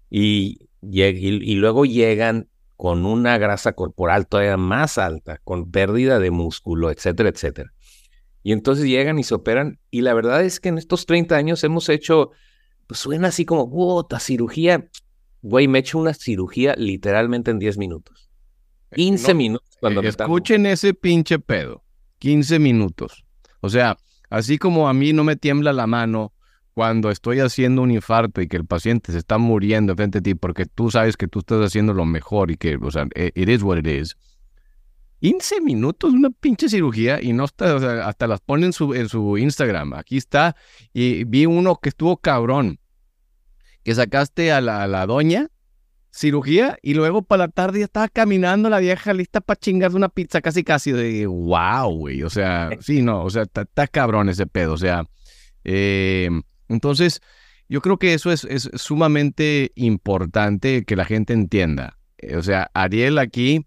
y, 0.09 0.69
y, 0.81 1.03
y 1.03 1.55
luego 1.55 1.85
llegan 1.85 2.47
con 2.77 3.05
una 3.05 3.37
grasa 3.37 3.73
corporal 3.73 4.25
todavía 4.25 4.55
más 4.55 4.97
alta, 4.97 5.41
con 5.43 5.69
pérdida 5.69 6.17
de 6.17 6.31
músculo, 6.31 6.91
etcétera, 6.91 7.27
etcétera. 7.27 7.73
Y 8.43 8.53
entonces 8.53 8.85
llegan 8.85 9.19
y 9.19 9.23
se 9.23 9.35
operan. 9.35 9.79
Y 9.91 10.01
la 10.01 10.13
verdad 10.13 10.43
es 10.43 10.59
que 10.59 10.69
en 10.69 10.77
estos 10.77 11.05
30 11.05 11.35
años 11.35 11.63
hemos 11.63 11.89
hecho, 11.89 12.31
pues 12.87 12.99
suena 12.99 13.29
así 13.29 13.45
como, 13.45 13.69
puta, 13.69 14.19
cirugía. 14.19 14.89
Güey, 15.41 15.67
me 15.67 15.79
he 15.79 15.81
hecho 15.81 15.99
una 15.99 16.13
cirugía 16.13 16.75
literalmente 16.77 17.51
en 17.51 17.59
10 17.59 17.77
minutos. 17.77 18.29
15 18.95 19.33
no, 19.33 19.37
minutos 19.37 19.69
cuando 19.79 20.01
eh, 20.01 20.07
Escuchen 20.07 20.63
me 20.63 20.71
ese 20.71 20.93
pinche 20.93 21.39
pedo. 21.39 21.83
15 22.19 22.59
minutos. 22.59 23.23
O 23.61 23.69
sea, 23.69 23.97
así 24.29 24.57
como 24.57 24.89
a 24.89 24.93
mí 24.93 25.13
no 25.13 25.23
me 25.23 25.35
tiembla 25.35 25.73
la 25.73 25.87
mano 25.87 26.33
cuando 26.73 27.09
estoy 27.09 27.39
haciendo 27.39 27.81
un 27.81 27.91
infarto 27.91 28.41
y 28.41 28.47
que 28.47 28.57
el 28.57 28.65
paciente 28.65 29.11
se 29.11 29.17
está 29.17 29.37
muriendo 29.37 29.95
frente 29.95 30.19
a 30.19 30.21
ti 30.21 30.35
porque 30.35 30.65
tú 30.65 30.91
sabes 30.91 31.17
que 31.17 31.27
tú 31.27 31.39
estás 31.39 31.65
haciendo 31.65 31.93
lo 31.93 32.05
mejor 32.05 32.51
y 32.51 32.57
que, 32.57 32.77
o 32.81 32.91
sea, 32.91 33.07
e, 33.15 33.31
it 33.35 33.49
is 33.49 33.63
what 33.63 33.77
it 33.77 33.87
is. 33.87 34.15
15 35.19 35.61
minutos, 35.61 36.13
una 36.13 36.29
pinche 36.29 36.69
cirugía 36.69 37.21
y 37.21 37.33
no 37.33 37.45
está, 37.45 37.75
o 37.75 37.79
sea, 37.79 38.07
hasta 38.07 38.27
las 38.27 38.39
pone 38.41 38.65
en 38.65 38.73
su, 38.73 38.93
en 38.93 39.09
su 39.09 39.37
Instagram. 39.37 39.93
Aquí 39.93 40.17
está. 40.17 40.55
Y 40.93 41.25
vi 41.25 41.45
uno 41.45 41.75
que 41.75 41.89
estuvo 41.89 42.17
cabrón, 42.17 42.79
que 43.83 43.93
sacaste 43.95 44.51
a 44.51 44.61
la, 44.61 44.83
a 44.83 44.87
la 44.87 45.05
doña 45.05 45.49
cirugía 46.11 46.77
y 46.81 46.95
luego 46.95 47.21
para 47.21 47.45
la 47.45 47.47
tarde 47.49 47.79
ya 47.79 47.85
estaba 47.85 48.07
caminando 48.07 48.69
la 48.69 48.79
vieja 48.79 49.13
lista 49.13 49.41
para 49.41 49.59
chingar 49.59 49.93
una 49.93 50.09
pizza 50.09 50.41
casi 50.41 50.63
casi 50.63 50.91
de 50.91 51.27
wow, 51.27 51.95
güey. 51.95 52.23
O 52.23 52.29
sea, 52.29 52.69
sí, 52.79 53.01
no, 53.01 53.23
o 53.23 53.29
sea, 53.29 53.43
está 53.43 53.87
cabrón 53.87 54.29
ese 54.29 54.47
pedo. 54.47 54.73
O 54.73 54.77
sea, 54.77 55.05
eh, 55.63 56.29
entonces, 56.67 57.21
yo 57.67 57.81
creo 57.81 57.97
que 57.97 58.13
eso 58.13 58.31
es, 58.31 58.45
es 58.45 58.69
sumamente 58.75 59.71
importante 59.75 60.85
que 60.85 60.95
la 60.95 61.05
gente 61.05 61.33
entienda. 61.33 61.97
Eh, 62.17 62.37
o 62.37 62.41
sea, 62.43 62.71
Ariel 62.73 63.17
aquí 63.17 63.65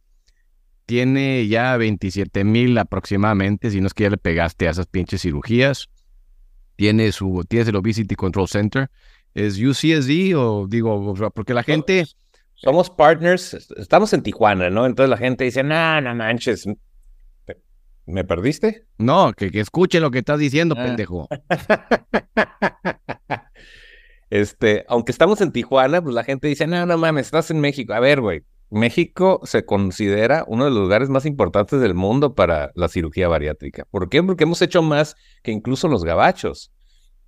tiene 0.86 1.46
ya 1.48 1.76
27 1.76 2.44
mil 2.44 2.78
aproximadamente, 2.78 3.70
si 3.70 3.80
no 3.80 3.86
es 3.86 3.94
que 3.94 4.04
ya 4.04 4.10
le 4.10 4.16
pegaste 4.16 4.68
a 4.68 4.70
esas 4.70 4.86
pinches 4.86 5.22
cirugías. 5.22 5.88
Tiene 6.76 7.12
su, 7.12 7.44
tienes 7.48 7.68
el 7.68 7.76
Obesity 7.76 8.14
Control 8.14 8.48
Center. 8.48 8.90
¿Es 9.34 9.58
UCSD 9.58 10.34
o 10.36 10.66
digo, 10.68 11.14
porque 11.34 11.54
la 11.54 11.62
gente... 11.62 12.04
Somos 12.54 12.90
partners, 12.90 13.54
estamos 13.76 14.12
en 14.12 14.22
Tijuana, 14.22 14.70
¿no? 14.70 14.86
Entonces 14.86 15.10
la 15.10 15.16
gente 15.16 15.44
dice, 15.44 15.64
no, 15.64 16.00
no 16.00 16.14
manches, 16.14 16.66
¿me 18.06 18.24
perdiste? 18.24 18.86
No, 18.98 19.32
que, 19.32 19.50
que 19.50 19.60
escuche 19.60 20.00
lo 20.00 20.10
que 20.10 20.18
estás 20.18 20.38
diciendo, 20.38 20.74
ah. 20.78 20.84
pendejo. 20.84 21.28
este, 24.30 24.84
aunque 24.88 25.12
estamos 25.12 25.40
en 25.40 25.50
Tijuana, 25.50 26.02
pues 26.02 26.14
la 26.14 26.22
gente 26.22 26.48
dice, 26.48 26.66
no, 26.66 26.86
no 26.86 26.98
mames, 26.98 27.26
estás 27.26 27.50
en 27.50 27.60
México. 27.60 27.94
A 27.94 28.00
ver, 28.00 28.20
güey, 28.20 28.42
México 28.72 29.40
se 29.44 29.64
considera 29.64 30.44
uno 30.46 30.64
de 30.64 30.70
los 30.70 30.80
lugares 30.80 31.08
más 31.08 31.26
importantes 31.26 31.80
del 31.80 31.94
mundo 31.94 32.34
para 32.34 32.72
la 32.74 32.88
cirugía 32.88 33.28
bariátrica. 33.28 33.86
¿Por 33.90 34.08
qué? 34.08 34.22
Porque 34.22 34.44
hemos 34.44 34.62
hecho 34.62 34.82
más 34.82 35.16
que 35.42 35.52
incluso 35.52 35.88
los 35.88 36.04
gabachos. 36.04 36.72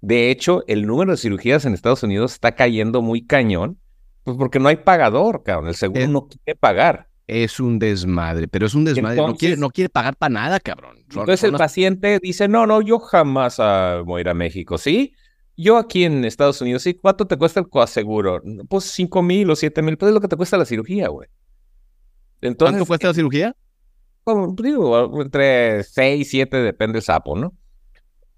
De 0.01 0.31
hecho, 0.31 0.65
el 0.67 0.87
número 0.87 1.13
de 1.13 1.19
cirugías 1.19 1.65
en 1.65 1.75
Estados 1.75 2.03
Unidos 2.03 2.33
está 2.33 2.55
cayendo 2.55 3.03
muy 3.03 3.25
cañón 3.25 3.79
pues 4.25 4.39
porque 4.39 4.59
no 4.59 4.69
hay 4.69 4.77
pagador, 4.77 5.43
cabrón. 5.43 5.69
El 5.69 5.75
seguro 5.75 6.09
no 6.09 6.27
quiere 6.27 6.59
pagar. 6.59 7.09
Es 7.27 7.61
un 7.61 7.79
desmadre, 7.79 8.49
pero 8.49 8.67
es 8.67 8.75
un 8.75 8.85
desmadre. 8.85 9.17
no, 9.17 9.37
quiere, 9.37 9.57
no 9.57 9.71
quiere 9.71 9.89
pagar 9.89 10.17
para 10.17 10.31
nada, 10.31 10.61
cabrón. 10.61 10.99
entonces 10.99 11.45
el 11.45 11.53
paciente 11.53 12.19
dice, 12.23 12.49
no, 12.49 12.67
no, 12.67 12.83
yo 12.83 12.99
jamás 12.99 13.57
ah, 13.61 14.03
voy 14.05 14.19
a 14.19 14.23
ir 14.23 14.29
a 14.29 14.35
México, 14.35 14.77
¿sí? 14.77 15.15
Yo 15.57 15.77
aquí 15.77 16.05
en 16.05 16.25
Estados 16.25 16.61
Unidos, 16.61 16.83
¿sí? 16.83 16.95
¿Cuánto 16.95 17.27
te 17.27 17.37
cuesta 17.37 17.61
el 17.61 17.69
coaseguro? 17.69 18.43
Pues 18.69 18.85
cinco 18.85 19.23
mil 19.23 19.49
o 19.51 19.57
siete 19.57 19.83
mil, 19.83 19.97
pues 19.97 20.11
es 20.11 20.15
lo 20.15 20.21
que 20.21 20.29
te 20.29 20.37
cuesta 20.37 20.57
la 20.57 20.65
cirugía, 20.65 21.09
güey. 21.09 21.29
Entonces, 22.41 22.73
¿Cuánto 22.75 22.87
cuesta 22.87 23.09
la 23.09 23.15
cirugía? 23.15 23.57
Como 24.25 24.55
digo, 24.59 25.23
entre 25.23 25.85
seis, 25.85 26.29
siete, 26.31 26.57
depende 26.57 26.95
del 26.95 27.03
sapo, 27.03 27.37
¿no? 27.37 27.55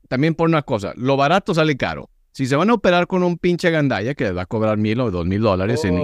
También 0.08 0.34
por 0.34 0.48
una 0.48 0.62
cosa, 0.62 0.92
lo 0.96 1.16
barato 1.16 1.54
sale 1.54 1.76
caro. 1.76 2.10
Si 2.36 2.44
se 2.44 2.54
van 2.54 2.68
a 2.68 2.74
operar 2.74 3.06
con 3.06 3.22
un 3.22 3.38
pinche 3.38 3.70
gandalla 3.70 4.12
que 4.12 4.24
les 4.24 4.36
va 4.36 4.42
a 4.42 4.44
cobrar 4.44 4.76
mil 4.76 5.00
o 5.00 5.10
dos 5.10 5.24
mil 5.24 5.40
dólares 5.40 5.82
en, 5.86 5.94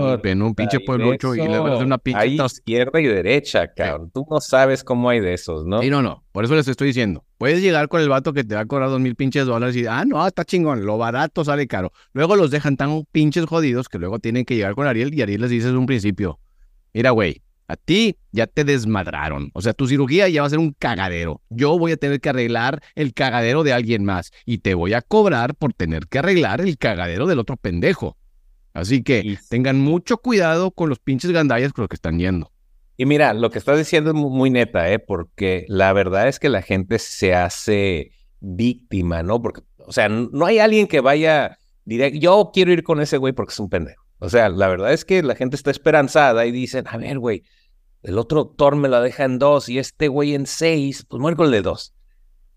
un 0.40 0.54
pinche 0.54 0.80
pueblucho 0.80 1.34
y 1.34 1.46
le 1.46 1.58
va 1.58 1.68
a 1.68 1.74
hacer 1.74 1.84
una 1.84 1.98
pinche... 1.98 2.20
Hay 2.20 2.40
izquierda 2.40 3.02
y 3.02 3.04
derecha, 3.04 3.68
cabrón. 3.68 4.10
Tú 4.14 4.26
no 4.30 4.40
sabes 4.40 4.82
cómo 4.82 5.10
hay 5.10 5.20
de 5.20 5.34
esos, 5.34 5.66
¿no? 5.66 5.82
Sí, 5.82 5.90
no, 5.90 6.00
no. 6.00 6.24
Por 6.32 6.46
eso 6.46 6.54
les 6.54 6.66
estoy 6.66 6.86
diciendo. 6.86 7.22
Puedes 7.36 7.60
llegar 7.60 7.88
con 7.88 8.00
el 8.00 8.08
vato 8.08 8.32
que 8.32 8.44
te 8.44 8.54
va 8.54 8.62
a 8.62 8.64
cobrar 8.64 8.88
dos 8.88 8.98
mil 8.98 9.14
pinches 9.14 9.44
dólares 9.44 9.76
y, 9.76 9.84
ah, 9.84 10.06
no, 10.06 10.26
está 10.26 10.42
chingón, 10.46 10.86
lo 10.86 10.96
barato 10.96 11.44
sale 11.44 11.66
caro. 11.66 11.92
Luego 12.14 12.34
los 12.34 12.50
dejan 12.50 12.78
tan 12.78 13.04
pinches 13.12 13.44
jodidos 13.44 13.90
que 13.90 13.98
luego 13.98 14.18
tienen 14.18 14.46
que 14.46 14.56
llegar 14.56 14.74
con 14.74 14.86
Ariel 14.86 15.12
y 15.12 15.20
Ariel 15.20 15.42
les 15.42 15.50
dice 15.50 15.66
desde 15.66 15.76
un 15.76 15.84
principio, 15.84 16.40
mira, 16.94 17.10
güey, 17.10 17.42
a 17.72 17.76
ti 17.76 18.18
ya 18.32 18.46
te 18.46 18.64
desmadraron. 18.64 19.50
O 19.54 19.62
sea, 19.62 19.72
tu 19.72 19.86
cirugía 19.86 20.28
ya 20.28 20.42
va 20.42 20.46
a 20.46 20.50
ser 20.50 20.58
un 20.58 20.74
cagadero. 20.78 21.40
Yo 21.48 21.78
voy 21.78 21.92
a 21.92 21.96
tener 21.96 22.20
que 22.20 22.28
arreglar 22.28 22.82
el 22.94 23.14
cagadero 23.14 23.62
de 23.62 23.72
alguien 23.72 24.04
más 24.04 24.30
y 24.44 24.58
te 24.58 24.74
voy 24.74 24.92
a 24.92 25.00
cobrar 25.00 25.54
por 25.54 25.72
tener 25.72 26.06
que 26.06 26.18
arreglar 26.18 26.60
el 26.60 26.76
cagadero 26.76 27.26
del 27.26 27.38
otro 27.38 27.56
pendejo. 27.56 28.16
Así 28.74 29.02
que 29.02 29.38
tengan 29.48 29.80
mucho 29.80 30.18
cuidado 30.18 30.70
con 30.70 30.88
los 30.88 30.98
pinches 30.98 31.30
gandallas 31.30 31.72
con 31.72 31.82
los 31.82 31.88
que 31.88 31.96
están 31.96 32.18
yendo. 32.18 32.50
Y 32.96 33.06
mira, 33.06 33.32
lo 33.32 33.50
que 33.50 33.58
estás 33.58 33.78
diciendo 33.78 34.10
es 34.10 34.16
muy, 34.16 34.50
neta, 34.50 34.90
¿eh? 34.90 34.98
Porque 34.98 35.64
la 35.68 35.92
verdad 35.92 36.28
es 36.28 36.38
que 36.38 36.48
la 36.48 36.62
gente 36.62 36.98
se 36.98 37.34
hace 37.34 38.12
víctima, 38.40 39.22
¿no? 39.22 39.40
Porque, 39.40 39.62
o 39.78 39.92
sea, 39.92 40.08
no 40.08 40.44
hay 40.44 40.58
alguien 40.58 40.86
que 40.86 41.00
vaya 41.00 41.58
directo, 41.84 42.18
yo 42.18 42.50
quiero 42.52 42.72
ir 42.72 42.82
con 42.82 43.00
ese 43.00 43.16
güey 43.16 43.32
porque 43.32 43.52
es 43.52 43.60
un 43.60 43.70
pendejo. 43.70 44.02
O 44.18 44.28
sea, 44.28 44.48
la 44.50 44.68
verdad 44.68 44.92
es 44.92 45.04
que 45.04 45.20
la 45.22 45.34
gente 45.34 45.56
está 45.56 45.72
esperanzada 45.72 46.46
y 46.46 46.52
dicen, 46.52 46.84
a 46.86 46.96
ver, 46.96 47.18
güey, 47.18 47.42
el 48.02 48.18
otro 48.18 48.46
Thor 48.46 48.76
me 48.76 48.88
la 48.88 49.00
deja 49.00 49.24
en 49.24 49.38
dos 49.38 49.68
y 49.68 49.78
este 49.78 50.08
güey 50.08 50.34
en 50.34 50.46
seis, 50.46 51.04
pues 51.08 51.20
muero 51.20 51.36
con 51.36 51.46
el 51.46 51.52
de 51.52 51.62
dos. 51.62 51.94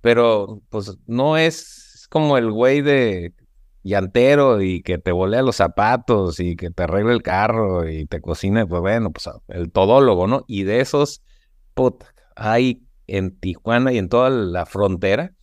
Pero 0.02 0.62
pues 0.70 0.98
no 1.08 1.38
es 1.38 2.08
como 2.10 2.38
el 2.38 2.52
güey 2.52 2.82
de 2.82 3.34
llantero 3.84 4.62
y 4.62 4.82
que 4.82 4.98
te 4.98 5.12
volea 5.12 5.44
los 5.44 5.58
zapatos 5.58 6.40
y 6.40 6.56
que 6.56 6.72
te 6.72 6.84
arregle 6.84 7.14
el 7.14 7.22
carro 7.22 7.88
y 7.88 8.06
te 8.08 8.22
cocina, 8.22 8.66
pues 8.66 8.82
bueno, 8.82 9.12
pues 9.12 9.30
el 9.48 9.72
todólogo, 9.72 10.26
¿no? 10.26 10.44
Y 10.48 10.64
de 10.64 10.80
esos, 10.82 11.22
puta, 11.76 12.14
hay 12.36 12.84
en 13.08 13.38
Tijuana 13.40 13.94
y 13.94 14.00
en 14.00 14.10
toda 14.10 14.32
la 14.32 14.66
frontera. 14.66 15.34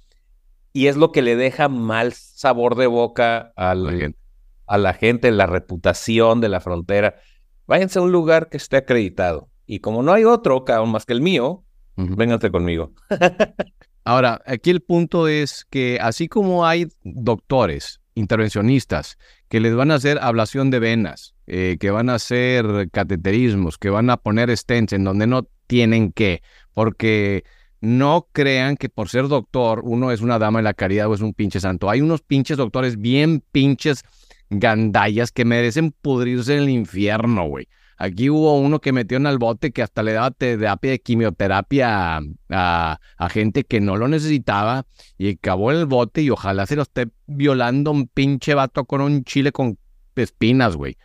Y 0.73 0.89
es 0.89 0.97
lo 0.97 1.13
que 1.13 1.23
le 1.23 1.37
deja 1.37 1.69
mal 1.69 2.13
sabor 2.13 2.75
de 2.75 2.87
boca 2.87 3.53
a 3.57 3.75
la 3.75 4.95
gente, 4.95 5.31
la 5.31 5.47
reputación 5.47 6.41
de 6.41 6.49
la 6.49 6.61
frontera. 6.61 7.21
Váyanse 7.67 7.99
a 8.01 8.03
un 8.03 8.11
lugar 8.11 8.49
que 8.49 8.57
esté 8.57 8.79
acreditado. 8.79 9.52
Y 9.73 9.81
como 9.81 10.03
no 10.03 10.13
hay 10.13 10.25
otro 10.25 10.67
aún 10.69 10.91
más 10.91 11.07
que 11.07 11.15
el 11.15 11.23
mío, 11.23 11.65
véngate 11.97 12.51
conmigo. 12.51 12.93
Ahora, 14.05 14.43
aquí 14.45 14.69
el 14.69 14.83
punto 14.83 15.29
es 15.29 15.65
que 15.71 15.99
así 15.99 16.29
como 16.29 16.67
hay 16.67 16.89
doctores, 17.05 18.03
intervencionistas, 18.15 19.17
que 19.49 19.61
les 19.61 19.75
van 19.75 19.91
a 19.91 19.95
hacer 19.95 20.19
ablación 20.21 20.71
de 20.71 20.79
venas, 20.79 21.35
eh, 21.47 21.79
que 21.81 21.91
van 21.91 22.11
a 22.11 22.17
hacer 22.17 22.91
cateterismos, 22.91 23.79
que 23.79 23.89
van 23.89 24.11
a 24.11 24.19
poner 24.19 24.55
stents 24.55 24.93
en 24.93 25.05
donde 25.05 25.27
no 25.27 25.49
tienen 25.67 26.13
que, 26.13 26.43
porque 26.75 27.43
no 27.81 28.29
crean 28.33 28.77
que 28.77 28.91
por 28.91 29.09
ser 29.09 29.29
doctor 29.29 29.81
uno 29.85 30.13
es 30.13 30.21
una 30.21 30.39
dama 30.39 30.59
de 30.59 30.65
la 30.65 30.75
caridad 30.75 31.09
o 31.09 31.15
es 31.15 31.23
un 31.23 31.33
pinche 31.33 31.61
santo. 31.61 31.89
Hay 31.89 32.03
unos 32.03 32.21
pinches 32.21 32.59
doctores 32.59 32.99
bien 32.99 33.43
pinches 33.53 34.05
gandallas 34.51 35.33
que 35.33 35.47
merecen 35.47 35.93
pudrirse 35.93 36.59
en 36.59 36.65
el 36.65 36.69
infierno, 36.69 37.49
güey. 37.49 37.69
Aquí 38.03 38.31
hubo 38.31 38.59
uno 38.59 38.81
que 38.81 38.91
metió 38.91 39.17
en 39.17 39.27
el 39.27 39.39
bote 39.39 39.71
que 39.71 39.81
hasta 39.81 40.03
le 40.03 40.13
daba 40.13 40.33
terapia 40.33 40.91
de 40.91 41.01
quimioterapia 41.01 42.21
a, 42.51 42.99
gente 43.31 43.63
que 43.63 43.81
no 43.81 43.97
lo 43.97 44.09
necesitaba 44.09 44.87
y 45.19 45.35
acabó 45.35 45.71
en 45.71 45.79
el 45.79 45.87
bote 45.87 46.21
y 46.21 46.29
ojalá 46.29 46.67
se 46.67 46.75
lo 46.75 46.83
esté 46.83 47.11
violando 47.29 47.93
un 47.93 48.09
pinche 48.09 48.55
vato 48.55 48.87
con 48.87 49.03
un 49.03 49.23
chile 49.23 49.53
con 49.53 49.79
espinas, 50.17 50.75
güey. 50.75 50.97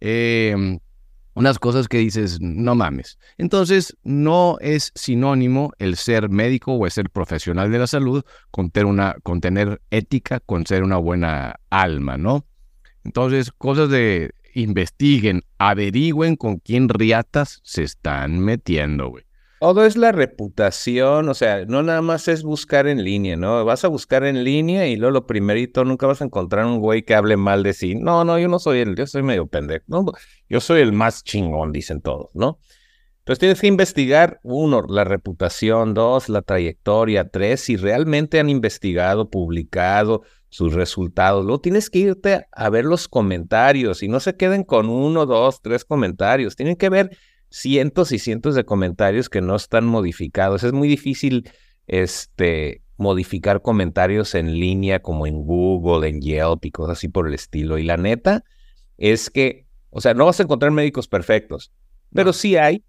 Em, 0.00 0.78
unas 1.34 1.58
cosas 1.58 1.88
que 1.88 1.98
dices, 1.98 2.38
no 2.40 2.74
mames. 2.74 3.18
Entonces, 3.36 3.94
no 4.02 4.56
es 4.62 4.92
sinónimo 4.94 5.72
el 5.78 5.96
ser 5.96 6.30
médico 6.30 6.72
o 6.72 6.86
el 6.86 6.90
ser 6.90 7.10
profesional 7.10 7.70
de 7.70 7.80
la 7.80 7.86
salud 7.86 8.24
con 8.50 8.70
tener, 8.70 8.86
una, 8.86 9.16
con 9.22 9.42
tener 9.42 9.82
ética, 9.90 10.40
con 10.40 10.64
ser 10.64 10.84
una 10.84 10.96
buena 10.96 11.60
alma, 11.68 12.16
¿no? 12.16 12.46
Entonces, 13.04 13.52
cosas 13.52 13.90
de 13.90 14.32
investiguen, 14.56 15.42
averigüen 15.58 16.36
con 16.36 16.56
quién 16.56 16.88
riatas 16.88 17.60
se 17.62 17.82
están 17.82 18.40
metiendo, 18.40 19.10
güey. 19.10 19.24
Todo 19.60 19.86
es 19.86 19.96
la 19.96 20.12
reputación, 20.12 21.28
o 21.28 21.34
sea, 21.34 21.64
no 21.64 21.82
nada 21.82 22.02
más 22.02 22.28
es 22.28 22.42
buscar 22.42 22.86
en 22.86 23.02
línea, 23.02 23.36
¿no? 23.36 23.64
Vas 23.64 23.84
a 23.84 23.88
buscar 23.88 24.24
en 24.24 24.44
línea 24.44 24.86
y 24.86 24.96
luego 24.96 25.12
lo 25.12 25.26
primerito, 25.26 25.84
nunca 25.84 26.06
vas 26.06 26.20
a 26.20 26.24
encontrar 26.24 26.66
un 26.66 26.78
güey 26.78 27.04
que 27.04 27.14
hable 27.14 27.36
mal 27.36 27.62
de 27.62 27.72
sí. 27.72 27.94
No, 27.94 28.24
no, 28.24 28.38
yo 28.38 28.48
no 28.48 28.58
soy 28.58 28.80
el, 28.80 28.96
yo 28.96 29.06
soy 29.06 29.22
medio 29.22 29.46
pendejo. 29.46 29.84
No, 29.88 30.04
yo 30.48 30.60
soy 30.60 30.82
el 30.82 30.92
más 30.92 31.24
chingón, 31.24 31.72
dicen 31.72 32.02
todos, 32.02 32.28
¿no? 32.34 32.58
Entonces 33.20 33.40
tienes 33.40 33.60
que 33.60 33.66
investigar, 33.66 34.40
uno, 34.42 34.84
la 34.88 35.04
reputación, 35.04 35.94
dos, 35.94 36.28
la 36.28 36.42
trayectoria, 36.42 37.28
tres, 37.28 37.62
si 37.62 37.76
realmente 37.76 38.38
han 38.38 38.48
investigado, 38.48 39.30
publicado, 39.30 40.22
sus 40.56 40.72
resultados. 40.72 41.44
Luego 41.44 41.60
tienes 41.60 41.90
que 41.90 41.98
irte 41.98 42.46
a 42.50 42.70
ver 42.70 42.86
los 42.86 43.08
comentarios 43.08 44.02
y 44.02 44.08
no 44.08 44.20
se 44.20 44.36
queden 44.36 44.64
con 44.64 44.88
uno, 44.88 45.26
dos, 45.26 45.60
tres 45.60 45.84
comentarios. 45.84 46.56
Tienen 46.56 46.76
que 46.76 46.88
ver 46.88 47.14
cientos 47.50 48.10
y 48.10 48.18
cientos 48.18 48.54
de 48.54 48.64
comentarios 48.64 49.28
que 49.28 49.42
no 49.42 49.54
están 49.54 49.84
modificados. 49.84 50.62
Es 50.62 50.72
muy 50.72 50.88
difícil 50.88 51.50
este, 51.86 52.80
modificar 52.96 53.60
comentarios 53.60 54.34
en 54.34 54.54
línea 54.54 55.02
como 55.02 55.26
en 55.26 55.44
Google, 55.44 56.08
en 56.08 56.22
Yelp 56.22 56.64
y 56.64 56.70
cosas 56.70 56.96
así 56.96 57.08
por 57.08 57.28
el 57.28 57.34
estilo. 57.34 57.76
Y 57.76 57.82
la 57.82 57.98
neta 57.98 58.42
es 58.96 59.28
que, 59.28 59.66
o 59.90 60.00
sea, 60.00 60.14
no 60.14 60.24
vas 60.24 60.40
a 60.40 60.44
encontrar 60.44 60.72
médicos 60.72 61.06
perfectos, 61.06 61.70
pero 62.14 62.32
sí 62.32 62.56
hay 62.56 62.82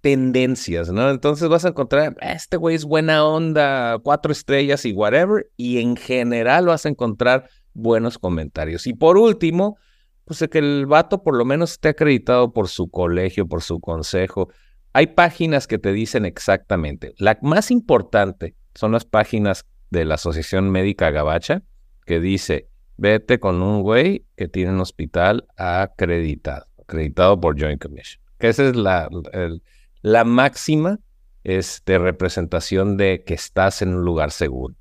tendencias, 0.00 0.90
¿no? 0.90 1.10
Entonces 1.10 1.48
vas 1.48 1.64
a 1.64 1.68
encontrar, 1.68 2.16
este 2.20 2.56
güey 2.56 2.76
es 2.76 2.84
buena 2.84 3.24
onda, 3.24 3.98
cuatro 4.02 4.32
estrellas 4.32 4.84
y 4.84 4.92
whatever, 4.92 5.50
y 5.56 5.78
en 5.80 5.96
general 5.96 6.66
vas 6.66 6.86
a 6.86 6.88
encontrar 6.88 7.48
buenos 7.74 8.18
comentarios. 8.18 8.86
Y 8.86 8.94
por 8.94 9.16
último, 9.18 9.76
pues 10.24 10.44
que 10.50 10.58
el 10.58 10.86
vato 10.86 11.22
por 11.22 11.36
lo 11.36 11.44
menos 11.44 11.72
esté 11.72 11.88
acreditado 11.88 12.52
por 12.52 12.68
su 12.68 12.88
colegio, 12.88 13.46
por 13.48 13.62
su 13.62 13.80
consejo. 13.80 14.48
Hay 14.92 15.08
páginas 15.08 15.66
que 15.66 15.78
te 15.78 15.92
dicen 15.92 16.24
exactamente. 16.24 17.14
La 17.18 17.38
más 17.42 17.70
importante 17.70 18.54
son 18.74 18.92
las 18.92 19.04
páginas 19.04 19.66
de 19.90 20.04
la 20.04 20.14
Asociación 20.14 20.70
Médica 20.70 21.10
Gabacha, 21.10 21.62
que 22.06 22.20
dice, 22.20 22.68
vete 22.96 23.40
con 23.40 23.62
un 23.62 23.82
güey 23.82 24.24
que 24.36 24.48
tiene 24.48 24.72
un 24.72 24.80
hospital 24.80 25.46
acreditado, 25.56 26.66
acreditado 26.80 27.40
por 27.40 27.60
Joint 27.60 27.82
Commission. 27.82 28.22
Que 28.38 28.48
esa 28.48 28.68
es 28.68 28.76
la, 28.76 29.08
la 30.02 30.24
máxima 30.24 30.98
este, 31.44 31.98
representación 31.98 32.96
de 32.96 33.22
que 33.24 33.34
estás 33.34 33.82
en 33.82 33.94
un 33.94 34.04
lugar 34.04 34.30
seguro. 34.30 34.74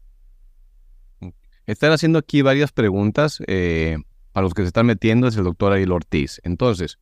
Están 1.66 1.92
haciendo 1.92 2.20
aquí 2.20 2.42
varias 2.42 2.72
preguntas 2.72 3.40
eh, 3.48 3.98
para 4.32 4.44
los 4.44 4.54
que 4.54 4.64
se 4.64 4.68
están 4.68 4.88
metiendo, 4.88 5.28
es 5.28 5.38
el 5.38 5.44
doctor 5.44 5.72
Ariel 5.72 5.92
Ortiz. 5.92 6.42
Entonces, 6.44 6.98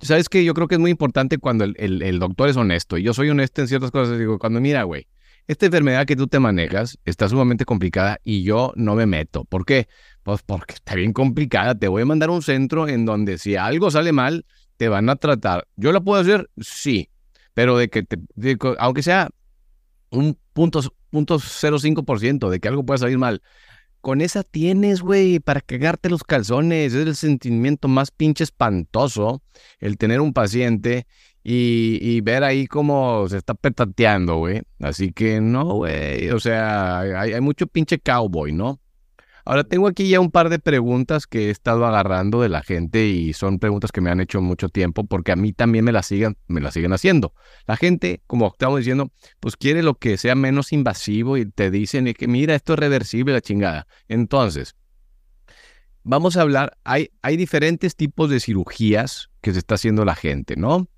¿sabes 0.00 0.28
qué? 0.28 0.44
Yo 0.44 0.54
creo 0.54 0.68
que 0.68 0.76
es 0.76 0.80
muy 0.80 0.90
importante 0.90 1.38
cuando 1.38 1.64
el, 1.64 2.02
el, 2.02 2.18
doctor 2.18 2.48
es 2.48 2.56
honesto. 2.56 2.96
Y 2.96 3.02
yo 3.02 3.12
soy 3.12 3.28
honesto 3.28 3.60
en 3.60 3.68
ciertas 3.68 3.90
cosas. 3.90 4.18
Digo, 4.18 4.38
cuando 4.38 4.60
mira, 4.60 4.84
güey, 4.84 5.06
esta 5.46 5.66
enfermedad 5.66 6.06
que 6.06 6.16
tú 6.16 6.28
te 6.28 6.38
manejas 6.38 6.98
está 7.04 7.28
sumamente 7.28 7.66
complicada 7.66 8.18
y 8.24 8.42
yo 8.42 8.72
no 8.74 8.94
me 8.94 9.04
meto. 9.04 9.44
¿Por 9.44 9.66
qué? 9.66 9.88
Pues 10.22 10.42
porque 10.42 10.74
está 10.74 10.94
bien 10.94 11.12
complicada. 11.12 11.74
Te 11.74 11.88
voy 11.88 12.02
a 12.02 12.06
mandar 12.06 12.30
a 12.30 12.32
un 12.32 12.42
centro 12.42 12.88
en 12.88 13.04
donde 13.04 13.36
si 13.36 13.56
algo 13.56 13.90
sale 13.90 14.12
mal, 14.12 14.46
te 14.78 14.88
van 14.88 15.10
a 15.10 15.16
tratar. 15.16 15.66
¿Yo 15.76 15.92
la 15.92 16.00
puedo 16.00 16.20
hacer? 16.20 16.48
Sí 16.58 17.09
pero 17.60 17.76
de 17.76 17.90
que, 17.90 18.02
te, 18.02 18.16
aunque 18.78 19.02
sea 19.02 19.28
un 20.08 20.38
punto, 20.54 20.80
punto 21.10 21.38
0.5% 21.38 22.48
de 22.48 22.58
que 22.58 22.68
algo 22.68 22.86
pueda 22.86 22.96
salir 22.96 23.18
mal, 23.18 23.42
con 24.00 24.22
esa 24.22 24.44
tienes, 24.44 25.02
güey, 25.02 25.40
para 25.40 25.60
cagarte 25.60 26.08
los 26.08 26.24
calzones. 26.24 26.94
Es 26.94 27.06
el 27.06 27.14
sentimiento 27.16 27.86
más 27.86 28.12
pinche 28.12 28.44
espantoso 28.44 29.42
el 29.78 29.98
tener 29.98 30.22
un 30.22 30.32
paciente 30.32 31.06
y, 31.44 31.98
y 32.00 32.22
ver 32.22 32.44
ahí 32.44 32.66
cómo 32.66 33.28
se 33.28 33.36
está 33.36 33.52
petateando, 33.52 34.38
güey. 34.38 34.62
Así 34.78 35.12
que 35.12 35.42
no, 35.42 35.74
güey. 35.74 36.30
O 36.30 36.40
sea, 36.40 37.00
hay 37.00 37.42
mucho 37.42 37.66
pinche 37.66 37.98
cowboy, 37.98 38.52
¿no? 38.52 38.80
Ahora 39.44 39.64
tengo 39.64 39.88
aquí 39.88 40.08
ya 40.08 40.20
un 40.20 40.30
par 40.30 40.48
de 40.48 40.58
preguntas 40.58 41.26
que 41.26 41.46
he 41.46 41.50
estado 41.50 41.86
agarrando 41.86 42.42
de 42.42 42.48
la 42.48 42.62
gente 42.62 43.06
y 43.06 43.32
son 43.32 43.58
preguntas 43.58 43.92
que 43.92 44.00
me 44.00 44.10
han 44.10 44.20
hecho 44.20 44.40
mucho 44.40 44.68
tiempo 44.68 45.04
porque 45.04 45.32
a 45.32 45.36
mí 45.36 45.52
también 45.52 45.84
me 45.84 45.92
las 45.92 46.06
siguen, 46.06 46.36
me 46.48 46.60
las 46.60 46.74
siguen 46.74 46.92
haciendo. 46.92 47.34
La 47.66 47.76
gente, 47.76 48.22
como 48.26 48.48
estamos 48.48 48.78
diciendo, 48.78 49.10
pues 49.40 49.56
quiere 49.56 49.82
lo 49.82 49.94
que 49.94 50.16
sea 50.16 50.34
menos 50.34 50.72
invasivo 50.72 51.36
y 51.36 51.46
te 51.46 51.70
dicen 51.70 52.12
que 52.14 52.28
mira, 52.28 52.54
esto 52.54 52.74
es 52.74 52.78
reversible 52.78 53.32
la 53.32 53.40
chingada. 53.40 53.86
Entonces, 54.08 54.76
vamos 56.02 56.36
a 56.36 56.42
hablar, 56.42 56.76
hay, 56.84 57.10
hay 57.22 57.36
diferentes 57.36 57.96
tipos 57.96 58.30
de 58.30 58.40
cirugías 58.40 59.30
que 59.40 59.52
se 59.52 59.58
está 59.58 59.76
haciendo 59.76 60.04
la 60.04 60.14
gente, 60.14 60.56
¿no? 60.56 60.88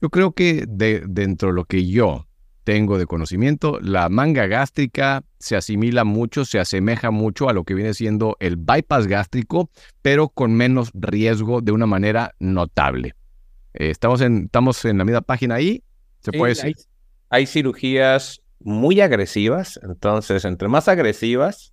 Yo 0.00 0.10
creo 0.10 0.32
que 0.32 0.64
de, 0.68 1.02
dentro 1.08 1.48
de 1.48 1.54
lo 1.54 1.64
que 1.64 1.86
yo 1.86 2.27
tengo 2.68 2.98
de 2.98 3.06
conocimiento, 3.06 3.80
la 3.80 4.10
manga 4.10 4.46
gástrica 4.46 5.24
se 5.38 5.56
asimila 5.56 6.04
mucho, 6.04 6.44
se 6.44 6.58
asemeja 6.58 7.10
mucho 7.10 7.48
a 7.48 7.54
lo 7.54 7.64
que 7.64 7.72
viene 7.72 7.94
siendo 7.94 8.36
el 8.40 8.56
bypass 8.56 9.06
gástrico, 9.06 9.70
pero 10.02 10.28
con 10.28 10.52
menos 10.52 10.90
riesgo 10.92 11.62
de 11.62 11.72
una 11.72 11.86
manera 11.86 12.34
notable. 12.40 13.14
Eh, 13.72 13.88
estamos, 13.88 14.20
en, 14.20 14.44
estamos 14.44 14.84
en 14.84 14.98
la 14.98 15.06
misma 15.06 15.22
página 15.22 15.54
ahí. 15.54 15.82
Se 16.20 16.30
puede 16.30 16.60
hay, 16.62 16.74
hay 17.30 17.46
cirugías 17.46 18.42
muy 18.60 19.00
agresivas, 19.00 19.80
entonces 19.82 20.44
entre 20.44 20.68
más 20.68 20.88
agresivas, 20.88 21.72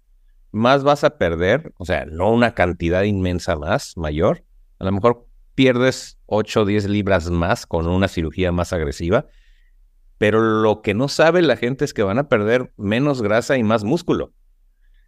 más 0.54 0.86
vas 0.86 1.04
a 1.04 1.18
perder, 1.18 1.74
o 1.76 1.84
sea, 1.84 2.06
no 2.06 2.32
una 2.32 2.54
cantidad 2.54 3.04
inmensa 3.04 3.58
más, 3.58 3.98
mayor. 3.98 4.46
A 4.80 4.86
lo 4.86 4.94
mejor 4.94 5.28
pierdes 5.56 6.18
8 6.28 6.62
o 6.62 6.66
10 6.66 6.88
libras 6.88 7.30
más 7.30 7.66
con 7.66 7.86
una 7.86 8.08
cirugía 8.08 8.54
más 8.54 8.72
agresiva, 8.72 9.26
pero 10.18 10.42
lo 10.62 10.82
que 10.82 10.94
no 10.94 11.08
sabe 11.08 11.42
la 11.42 11.58
gente 11.58 11.86
es 11.86 11.94
que 11.94 12.04
van 12.04 12.20
a 12.20 12.30
perder 12.30 12.72
menos 12.78 13.22
grasa 13.22 13.58
y 13.58 13.64
más 13.64 13.84
músculo. 13.84 14.34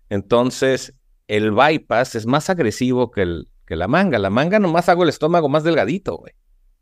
Entonces, 0.09 0.93
el 1.27 1.51
bypass 1.51 2.15
es 2.15 2.25
más 2.25 2.49
agresivo 2.49 3.11
que, 3.11 3.21
el, 3.21 3.47
que 3.65 3.75
la 3.75 3.87
manga. 3.87 4.19
La 4.19 4.29
manga 4.29 4.59
nomás 4.59 4.89
hago 4.89 5.03
el 5.03 5.09
estómago 5.09 5.49
más 5.49 5.63
delgadito, 5.63 6.17
güey. 6.17 6.33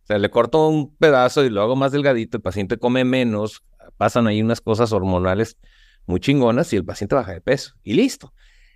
O 0.03 0.07
sea, 0.07 0.19
le 0.19 0.29
corto 0.29 0.67
un 0.67 0.95
pedazo 0.95 1.43
y 1.43 1.49
lo 1.49 1.61
hago 1.61 1.75
más 1.75 1.91
delgadito, 1.91 2.37
el 2.37 2.43
paciente 2.43 2.77
come 2.77 3.03
menos, 3.03 3.63
pasan 3.97 4.27
ahí 4.27 4.41
unas 4.41 4.61
cosas 4.61 4.91
hormonales 4.91 5.57
muy 6.05 6.19
chingonas 6.19 6.71
y 6.73 6.75
el 6.75 6.85
paciente 6.85 7.15
baja 7.15 7.33
de 7.33 7.41
peso. 7.41 7.73
Y 7.83 7.93
listo. 7.93 8.31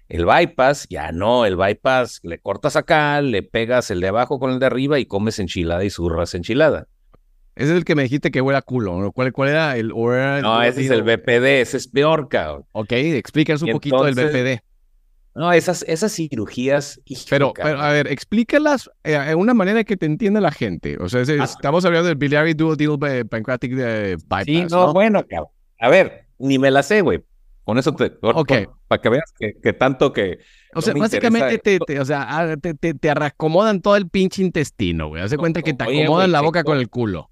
El 0.08 0.26
bypass, 0.26 0.88
ya 0.90 1.12
no, 1.12 1.46
el 1.46 1.56
bypass 1.56 2.22
le 2.24 2.40
cortas 2.40 2.76
acá, 2.76 3.22
le 3.22 3.44
pegas 3.44 3.92
el 3.92 4.02
de 4.02 4.08
abajo 4.08 4.40
con 4.40 4.52
el 4.52 4.60
de 4.60 4.66
arriba 4.66 4.98
y 4.98 5.06
comes 5.06 5.38
enchilada 5.38 5.84
y 5.84 5.92
zurras 5.92 6.34
enchilada. 6.34 6.88
Ese 7.60 7.72
es 7.72 7.78
el 7.78 7.84
que 7.84 7.94
me 7.94 8.04
dijiste 8.04 8.32
que 8.32 8.40
huele 8.40 8.58
a 8.58 8.62
culo. 8.62 9.12
¿Cuál, 9.12 9.34
cuál 9.34 9.50
era 9.50 9.76
el...? 9.76 9.90
no, 9.90 10.62
ese 10.64 10.86
es 10.86 10.92
el 10.92 11.04
BPD. 11.04 11.60
Ese 11.60 11.76
es 11.76 11.90
peor, 11.90 12.30
cabrón. 12.30 12.64
Ok, 12.72 12.94
explícanos 12.94 13.62
un 13.64 13.72
poquito 13.72 14.02
del 14.06 14.16
BPD. 14.16 14.64
No, 15.36 15.52
esas, 15.52 15.84
esas 15.86 16.14
cirugías... 16.14 17.02
pero, 17.30 17.52
pero, 17.54 17.82
a 17.82 17.92
ver, 17.92 18.08
explícalas 18.08 18.90
de 19.04 19.14
eh, 19.14 19.36
una 19.36 19.54
manera 19.54 19.84
que 19.84 19.98
te 19.98 20.06
entienda 20.06 20.40
la 20.40 20.52
gente. 20.52 20.96
O 21.02 21.10
sea, 21.10 21.22
ah. 21.22 21.44
estamos 21.44 21.84
hablando 21.84 22.08
del 22.08 22.16
biliary 22.16 22.54
dual 22.54 22.78
deal 22.78 22.98
pancreatic 23.28 23.74
eh, 23.78 24.16
bypass, 24.16 24.46
Sí, 24.46 24.66
no, 24.72 24.94
bueno, 24.94 25.26
cabrón. 25.28 25.50
A 25.82 25.90
ver, 25.90 26.28
ni 26.38 26.58
me 26.58 26.72
la 26.72 26.82
sé, 26.82 27.02
güey. 27.02 27.26
Con 27.66 27.78
eso 27.78 27.94
te... 27.94 28.14
Ok. 28.22 28.54
Para 28.88 29.02
que 29.02 29.10
veas 29.10 29.34
que, 29.38 29.74
tanto 29.74 30.14
que... 30.14 30.40
O 30.76 30.82
sea, 30.82 30.94
básicamente 30.94 31.60
te, 31.60 32.00
o 32.00 32.06
sea, 32.06 32.26
ah, 32.26 32.56
te, 32.56 32.74
te, 32.74 32.94
te, 32.94 33.10
acomodan 33.10 33.82
todo 33.82 33.98
el 33.98 34.08
pinche 34.08 34.42
intestino, 34.42 35.10
güey. 35.10 35.22
Haz 35.22 35.36
cuenta 35.36 35.62
que 35.62 35.74
te 35.74 35.84
acomodan 35.84 36.32
la 36.32 36.40
boca 36.40 36.64
con 36.64 36.78
el 36.78 36.88
culo. 36.88 37.30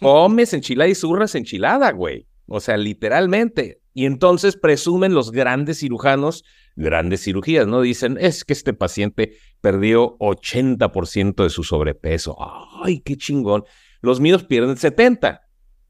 Comes 0.00 0.52
enchilada 0.52 0.88
y 0.88 0.94
zurras 0.94 1.34
enchilada, 1.34 1.92
güey. 1.92 2.26
O 2.46 2.60
sea, 2.60 2.76
literalmente. 2.76 3.80
Y 3.94 4.06
entonces 4.06 4.56
presumen 4.56 5.14
los 5.14 5.32
grandes 5.32 5.80
cirujanos, 5.80 6.44
grandes 6.76 7.22
cirugías, 7.24 7.66
¿no? 7.66 7.82
Dicen, 7.82 8.16
es 8.20 8.44
que 8.44 8.52
este 8.52 8.72
paciente 8.72 9.36
perdió 9.60 10.16
80% 10.18 11.42
de 11.42 11.50
su 11.50 11.62
sobrepeso. 11.62 12.36
Ay, 12.82 13.00
qué 13.00 13.16
chingón. 13.16 13.64
Los 14.00 14.20
míos 14.20 14.44
pierden 14.44 14.76
70. 14.76 15.42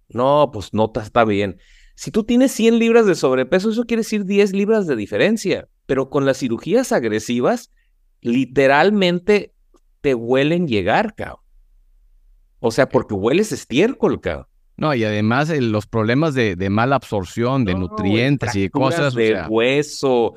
No, 0.08 0.50
pues 0.52 0.74
no 0.74 0.92
está 0.94 1.24
bien. 1.24 1.58
Si 1.94 2.10
tú 2.10 2.24
tienes 2.24 2.52
100 2.52 2.78
libras 2.78 3.06
de 3.06 3.14
sobrepeso, 3.14 3.70
eso 3.70 3.84
quiere 3.84 4.00
decir 4.00 4.24
10 4.24 4.52
libras 4.52 4.86
de 4.86 4.96
diferencia. 4.96 5.68
Pero 5.86 6.10
con 6.10 6.26
las 6.26 6.38
cirugías 6.38 6.92
agresivas, 6.92 7.70
literalmente 8.20 9.54
te 10.00 10.14
huelen 10.14 10.66
llegar, 10.66 11.14
cabrón. 11.14 11.41
O 12.62 12.70
sea, 12.70 12.88
porque 12.88 13.14
hueles 13.14 13.52
estiércol, 13.52 14.20
cabrón. 14.20 14.46
No, 14.76 14.94
y 14.94 15.04
además 15.04 15.50
eh, 15.50 15.60
los 15.60 15.86
problemas 15.86 16.34
de, 16.34 16.56
mala 16.70 16.96
absorción 16.96 17.64
de 17.64 17.74
nutrientes 17.74 18.54
y 18.56 18.62
de 18.62 18.70
cosas. 18.70 19.14
De 19.14 19.44
hueso. 19.48 20.34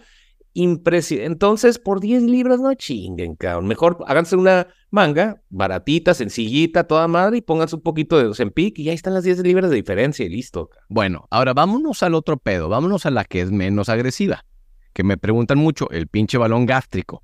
Impresionante. 0.54 1.32
Entonces, 1.32 1.80
por 1.80 2.00
10 2.00 2.24
libras 2.24 2.60
no 2.60 2.74
chinguen, 2.74 3.36
cabrón. 3.36 3.68
Mejor 3.68 3.98
háganse 4.08 4.36
una 4.36 4.68
manga 4.90 5.42
baratita, 5.50 6.14
sencillita, 6.14 6.86
toda 6.86 7.08
madre 7.08 7.38
y 7.38 7.42
pónganse 7.42 7.76
un 7.76 7.82
poquito 7.82 8.18
de 8.18 8.26
Ozempic 8.28 8.80
y 8.80 8.90
ahí 8.90 8.96
están 8.96 9.14
las 9.14 9.24
10 9.24 9.40
libras 9.40 9.70
de 9.70 9.76
diferencia 9.76 10.26
y 10.26 10.30
listo. 10.30 10.70
Bueno, 10.90 11.28
ahora 11.30 11.54
vámonos 11.54 12.04
al 12.04 12.14
otro 12.14 12.38
pedo. 12.38 12.70
Vámonos 12.70 13.06
a 13.06 13.12
la 13.12 13.26
que 13.26 13.42
es 13.42 13.52
menos 13.52 13.90
agresiva. 13.90 14.46
Que 14.94 15.04
me 15.04 15.18
preguntan 15.18 15.58
mucho, 15.58 15.90
el 15.92 16.08
pinche 16.08 16.38
balón 16.38 16.66
gástrico. 16.66 17.22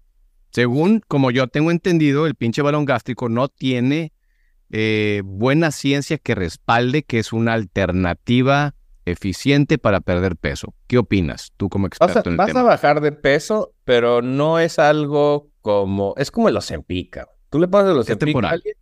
Según 0.51 1.01
como 1.07 1.31
yo 1.31 1.47
tengo 1.47 1.71
entendido, 1.71 2.27
el 2.27 2.35
pinche 2.35 2.61
balón 2.61 2.83
gástrico 2.83 3.29
no 3.29 3.47
tiene 3.47 4.11
eh, 4.71 5.21
buena 5.25 5.71
ciencia 5.71 6.17
que 6.17 6.35
respalde 6.35 7.03
que 7.03 7.19
es 7.19 7.33
una 7.33 7.53
alternativa 7.53 8.73
eficiente 9.05 9.77
para 9.77 9.99
perder 9.99 10.35
peso. 10.35 10.73
¿Qué 10.87 10.97
opinas 10.97 11.51
tú 11.57 11.69
como 11.69 11.87
experto 11.87 12.13
vas 12.13 12.25
a, 12.25 12.29
en 12.29 12.33
el 12.33 12.37
vas 12.37 12.55
a 12.55 12.63
bajar 12.63 13.01
de 13.01 13.11
peso, 13.11 13.73
pero 13.83 14.21
no 14.21 14.59
es 14.59 14.79
algo 14.79 15.49
como... 15.61 16.13
Es 16.17 16.31
como 16.31 16.49
el 16.49 16.57
Ozempic. 16.57 17.23
Tú 17.49 17.59
le 17.59 17.67
pasas 17.67 17.91
el 17.91 17.97
Ozempic 17.97 18.43
a 18.43 18.49
alguien... 18.49 18.75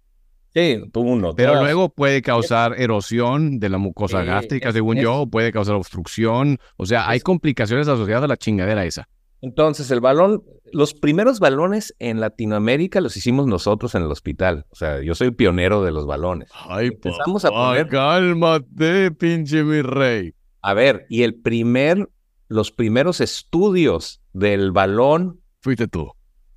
Sí, 0.54 0.82
tú 0.92 1.02
uno. 1.02 1.36
Pero 1.36 1.62
luego 1.62 1.90
puede 1.90 2.24
causar 2.24 2.74
erosión 2.80 3.60
de 3.60 3.70
la 3.70 3.78
mucosa 3.78 4.24
gástrica, 4.24 4.72
según 4.72 4.98
yo, 4.98 5.28
puede 5.28 5.52
causar 5.52 5.76
obstrucción. 5.76 6.58
O 6.76 6.88
sea, 6.88 7.08
hay 7.08 7.20
complicaciones 7.20 7.88
asociadas 7.88 8.24
a 8.24 8.28
la 8.28 8.36
chingadera 8.36 8.84
esa. 8.84 9.08
Entonces, 9.42 9.90
el 9.92 10.02
balón, 10.02 10.44
los 10.74 10.94
primeros 10.94 11.40
balones 11.40 11.96
en 12.00 12.20
Latinoamérica 12.20 13.02
los 13.02 13.16
hicimos 13.16 13.48
nosotros 13.48 13.96
en 13.96 14.04
el 14.04 14.12
hospital. 14.12 14.66
O 14.70 14.76
sea, 14.76 15.02
yo 15.02 15.16
soy 15.16 15.32
pionero 15.32 15.84
de 15.84 15.92
los 15.92 16.06
balones. 16.06 16.50
Ay, 16.54 16.88
Empezamos 16.88 17.46
a 17.46 17.50
poner... 17.50 17.88
cálmate, 17.88 19.12
pinche 19.12 19.64
mi 19.64 19.82
rey. 19.82 20.34
A 20.62 20.74
ver, 20.74 21.06
y 21.10 21.24
el 21.24 21.36
primer, 21.36 22.10
los 22.48 22.72
primeros 22.72 23.22
estudios 23.22 24.22
del 24.34 24.72
balón. 24.72 25.40
Fuiste 25.62 25.88
tú. 25.88 26.12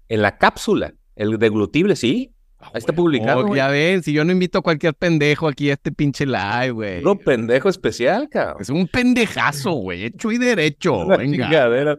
En 0.08 0.22
la 0.22 0.38
cápsula, 0.38 0.94
el 1.16 1.38
deglutible, 1.38 1.96
sí. 1.96 2.32
Ah, 2.58 2.70
Ahí 2.74 2.78
está 2.78 2.92
publicado. 2.92 3.46
Oh, 3.46 3.54
ya 3.54 3.68
ven, 3.68 4.02
si 4.02 4.12
yo 4.12 4.24
no 4.24 4.32
invito 4.32 4.58
a 4.58 4.62
cualquier 4.62 4.94
pendejo 4.94 5.48
aquí 5.48 5.70
a 5.70 5.74
este 5.74 5.90
pinche 5.90 6.26
live, 6.26 6.70
güey. 6.70 7.04
Un 7.04 7.18
pendejo 7.18 7.68
especial, 7.68 8.28
cabrón. 8.28 8.58
Es 8.60 8.68
un 8.70 8.86
pendejazo, 8.86 9.72
güey. 9.72 10.04
Hecho 10.04 10.30
y 10.30 10.38
derecho. 10.38 11.06
Venga. 11.18 11.98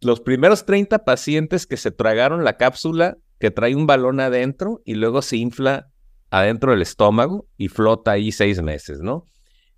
Los 0.00 0.20
primeros 0.20 0.66
30 0.66 1.04
pacientes 1.04 1.66
que 1.66 1.76
se 1.76 1.90
tragaron 1.90 2.44
la 2.44 2.56
cápsula 2.56 3.18
que 3.38 3.50
trae 3.50 3.74
un 3.74 3.86
balón 3.86 4.20
adentro 4.20 4.82
y 4.84 4.94
luego 4.94 5.22
se 5.22 5.36
infla 5.36 5.88
adentro 6.30 6.72
del 6.72 6.82
estómago 6.82 7.46
y 7.56 7.68
flota 7.68 8.12
ahí 8.12 8.32
seis 8.32 8.62
meses, 8.62 9.00
¿no? 9.00 9.24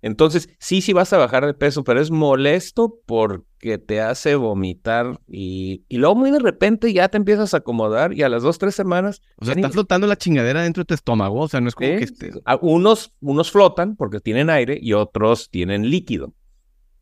Entonces, 0.01 0.49
sí, 0.59 0.81
sí 0.81 0.93
vas 0.93 1.11
a 1.11 1.17
bajar 1.17 1.45
de 1.45 1.53
peso, 1.53 1.83
pero 1.83 1.99
es 1.99 2.09
molesto 2.09 3.01
porque 3.05 3.77
te 3.77 3.99
hace 3.99 4.35
vomitar 4.35 5.19
y, 5.27 5.83
y 5.89 5.97
luego 5.97 6.15
muy 6.15 6.31
de 6.31 6.39
repente 6.39 6.93
ya 6.93 7.09
te 7.09 7.17
empiezas 7.17 7.53
a 7.53 7.57
acomodar 7.57 8.13
y 8.13 8.23
a 8.23 8.29
las 8.29 8.41
dos, 8.41 8.57
tres 8.57 8.75
semanas... 8.75 9.21
O 9.35 9.45
sea, 9.45 9.55
está 9.55 9.69
flotando 9.69 10.07
la 10.07 10.15
chingadera 10.15 10.63
dentro 10.63 10.81
de 10.81 10.85
tu 10.85 10.93
estómago, 10.93 11.41
o 11.41 11.47
sea, 11.49 11.59
no 11.59 11.67
es 11.67 11.75
como 11.75 11.89
que... 11.89 12.03
Esté... 12.03 12.31
Unos, 12.61 13.13
unos 13.19 13.51
flotan 13.51 13.97
porque 13.97 14.21
tienen 14.21 14.49
aire 14.49 14.79
y 14.81 14.93
otros 14.93 15.49
tienen 15.49 15.89
líquido. 15.89 16.33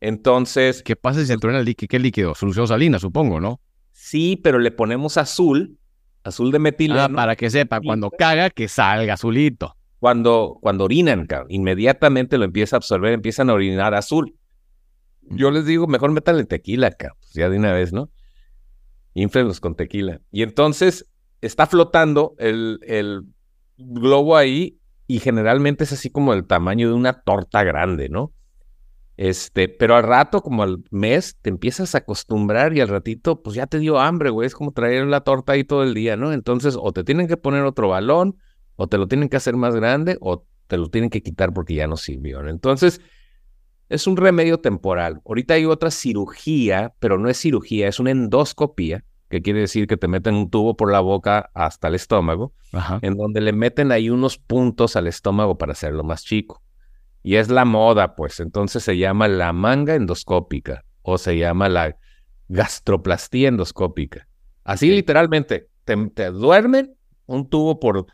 Entonces... 0.00 0.82
¿Qué 0.82 0.96
pasa 0.96 1.20
si 1.20 1.26
se 1.26 1.34
en 1.34 1.54
el 1.54 1.64
líquido? 1.64 1.88
¿Qué 1.88 1.98
líquido? 1.98 2.34
Solución 2.34 2.68
salina, 2.68 2.98
supongo, 2.98 3.40
¿no? 3.40 3.60
Sí, 3.92 4.40
pero 4.42 4.58
le 4.58 4.70
ponemos 4.70 5.16
azul, 5.16 5.78
azul 6.22 6.52
de 6.52 6.58
metileno. 6.58 7.00
Ah, 7.00 7.08
para 7.08 7.36
que 7.36 7.50
sepa, 7.50 7.80
cuando 7.80 8.10
caga, 8.10 8.50
que 8.50 8.68
salga 8.68 9.14
azulito 9.14 9.74
cuando, 9.98 10.58
cuando 10.60 10.84
orinan, 10.84 11.26
inmediatamente 11.48 12.38
lo 12.38 12.44
empieza 12.44 12.76
a 12.76 12.78
absorber, 12.78 13.12
empiezan 13.12 13.50
a 13.50 13.54
orinar 13.54 13.94
azul. 13.94 14.34
Yo 15.22 15.50
les 15.50 15.66
digo, 15.66 15.86
mejor 15.86 16.12
métanle 16.12 16.44
tequila, 16.44 16.88
acá, 16.88 17.14
pues 17.20 17.32
ya 17.34 17.48
de 17.50 17.58
una 17.58 17.72
vez, 17.72 17.92
¿no? 17.92 18.10
Inflenlos 19.14 19.60
con 19.60 19.74
tequila. 19.74 20.20
Y 20.30 20.42
entonces 20.42 21.10
está 21.40 21.66
flotando 21.66 22.34
el, 22.38 22.78
el 22.82 23.24
globo 23.76 24.36
ahí 24.36 24.78
y 25.06 25.18
generalmente 25.18 25.84
es 25.84 25.92
así 25.92 26.10
como 26.10 26.32
el 26.32 26.46
tamaño 26.46 26.88
de 26.88 26.94
una 26.94 27.20
torta 27.22 27.64
grande, 27.64 28.08
¿no? 28.08 28.32
Este, 29.18 29.68
pero 29.68 29.96
al 29.96 30.04
rato, 30.04 30.42
como 30.42 30.62
al 30.62 30.84
mes, 30.90 31.36
te 31.42 31.50
empiezas 31.50 31.96
a 31.96 31.98
acostumbrar 31.98 32.72
y 32.76 32.80
al 32.80 32.86
ratito, 32.86 33.42
pues 33.42 33.56
ya 33.56 33.66
te 33.66 33.80
dio 33.80 33.98
hambre, 33.98 34.30
güey. 34.30 34.46
Es 34.46 34.54
como 34.54 34.70
traer 34.70 35.06
la 35.06 35.22
torta 35.22 35.54
ahí 35.54 35.64
todo 35.64 35.82
el 35.82 35.92
día, 35.92 36.16
¿no? 36.16 36.32
Entonces, 36.32 36.76
o 36.80 36.92
te 36.92 37.02
tienen 37.02 37.26
que 37.26 37.36
poner 37.36 37.64
otro 37.64 37.88
balón, 37.88 38.36
o 38.76 38.86
te 38.86 38.96
lo 38.96 39.08
tienen 39.08 39.28
que 39.28 39.36
hacer 39.36 39.56
más 39.56 39.74
grande 39.74 40.16
o 40.20 40.46
te 40.68 40.76
lo 40.76 40.88
tienen 40.88 41.10
que 41.10 41.20
quitar 41.20 41.52
porque 41.52 41.74
ya 41.74 41.88
no 41.88 41.96
sirvió. 41.96 42.46
Entonces, 42.48 43.00
es 43.88 44.06
un 44.06 44.16
remedio 44.16 44.60
temporal. 44.60 45.20
Ahorita 45.26 45.54
hay 45.54 45.64
otra 45.64 45.90
cirugía, 45.90 46.94
pero 47.00 47.18
no 47.18 47.28
es 47.28 47.38
cirugía, 47.38 47.88
es 47.88 47.98
una 47.98 48.12
endoscopía, 48.12 49.04
que 49.28 49.42
quiere 49.42 49.58
decir 49.58 49.88
que 49.88 49.96
te 49.96 50.06
meten 50.06 50.36
un 50.36 50.48
tubo 50.48 50.76
por 50.76 50.92
la 50.92 51.00
boca 51.00 51.50
hasta 51.54 51.88
el 51.88 51.96
estómago, 51.96 52.52
en 53.02 53.16
donde 53.16 53.40
le 53.40 53.52
meten 53.52 53.90
ahí 53.90 54.10
unos 54.10 54.38
puntos 54.38 54.94
al 54.94 55.08
estómago 55.08 55.58
para 55.58 55.72
hacerlo 55.72 56.04
más 56.04 56.22
chico. 56.22 56.62
Y 57.22 57.36
es 57.36 57.48
la 57.48 57.64
moda, 57.64 58.14
pues. 58.14 58.40
Entonces 58.40 58.82
se 58.82 58.96
llama 58.96 59.28
la 59.28 59.52
manga 59.52 59.94
endoscópica 59.94 60.84
o 61.02 61.18
se 61.18 61.38
llama 61.38 61.68
la 61.68 61.96
gastroplastía 62.48 63.48
endoscópica. 63.48 64.28
Así 64.64 64.90
literalmente, 64.90 65.68
te, 65.84 65.96
te 66.10 66.30
duermen 66.30 66.94
un 67.26 67.48
tubo 67.48 67.80
por 67.80 68.06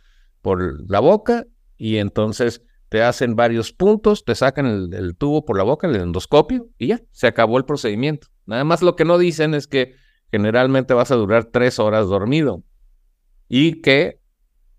por 0.45 0.91
la 0.91 1.01
boca 1.01 1.47
y 1.79 1.97
entonces 1.97 2.63
te 2.91 3.03
hacen 3.03 3.35
varios 3.35 3.73
puntos, 3.73 4.27
te 4.27 4.35
sacan 4.35 4.93
el, 4.93 5.17
tubo 5.17 5.47
por 5.47 5.57
la 5.57 5.63
boca, 5.63 5.87
el 5.87 5.97
endoscopio 5.97 6.69
y 6.77 6.89
ya, 6.89 7.01
se 7.13 7.27
acabó 7.27 7.57
el 7.57 7.65
procedimiento. 7.65 8.27
Nada 8.45 8.63
más 8.63 8.83
lo 8.83 8.95
que 8.95 9.07
no 9.07 9.17
dicen 9.17 9.55
es 9.55 9.67
que 9.67 9.95
generalmente 10.31 10.93
vas 10.93 11.11
a 11.11 11.15
durar 11.15 11.47
tres 11.47 11.79
horas 11.79 12.09
dormido 12.09 12.63
y 13.49 13.81
que 13.81 14.21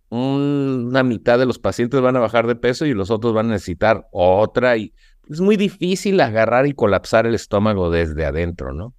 una 0.09 1.03
mitad 1.03 1.39
de 1.39 1.45
los 1.45 1.59
pacientes 1.59 1.99
van 2.01 2.15
a 2.15 2.19
bajar 2.19 2.47
de 2.47 2.55
peso 2.55 2.85
y 2.85 2.93
los 2.93 3.11
otros 3.11 3.33
van 3.33 3.47
a 3.47 3.53
necesitar 3.53 4.07
otra 4.11 4.77
y 4.77 4.93
es 5.29 5.41
muy 5.41 5.57
difícil 5.57 6.19
agarrar 6.21 6.67
y 6.67 6.73
colapsar 6.73 7.25
el 7.25 7.33
estómago 7.35 7.89
desde 7.89 8.25
adentro, 8.25 8.73
¿no? 8.73 8.93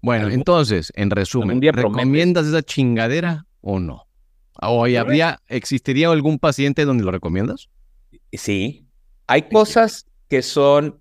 Bueno, 0.00 0.28
entonces, 0.28 0.92
en 0.96 1.10
resumen, 1.10 1.62
¿recomiendas 1.62 2.46
esa 2.46 2.62
chingadera 2.62 3.46
o 3.60 3.78
no? 3.78 4.08
¿O 4.60 4.84
habría, 4.84 5.40
existiría 5.46 6.10
algún 6.10 6.40
paciente 6.40 6.84
donde 6.84 7.04
lo 7.04 7.12
recomiendas? 7.12 7.68
Sí. 8.32 8.88
Hay 9.28 9.42
cosas 9.42 10.06
que 10.28 10.42
son 10.42 11.00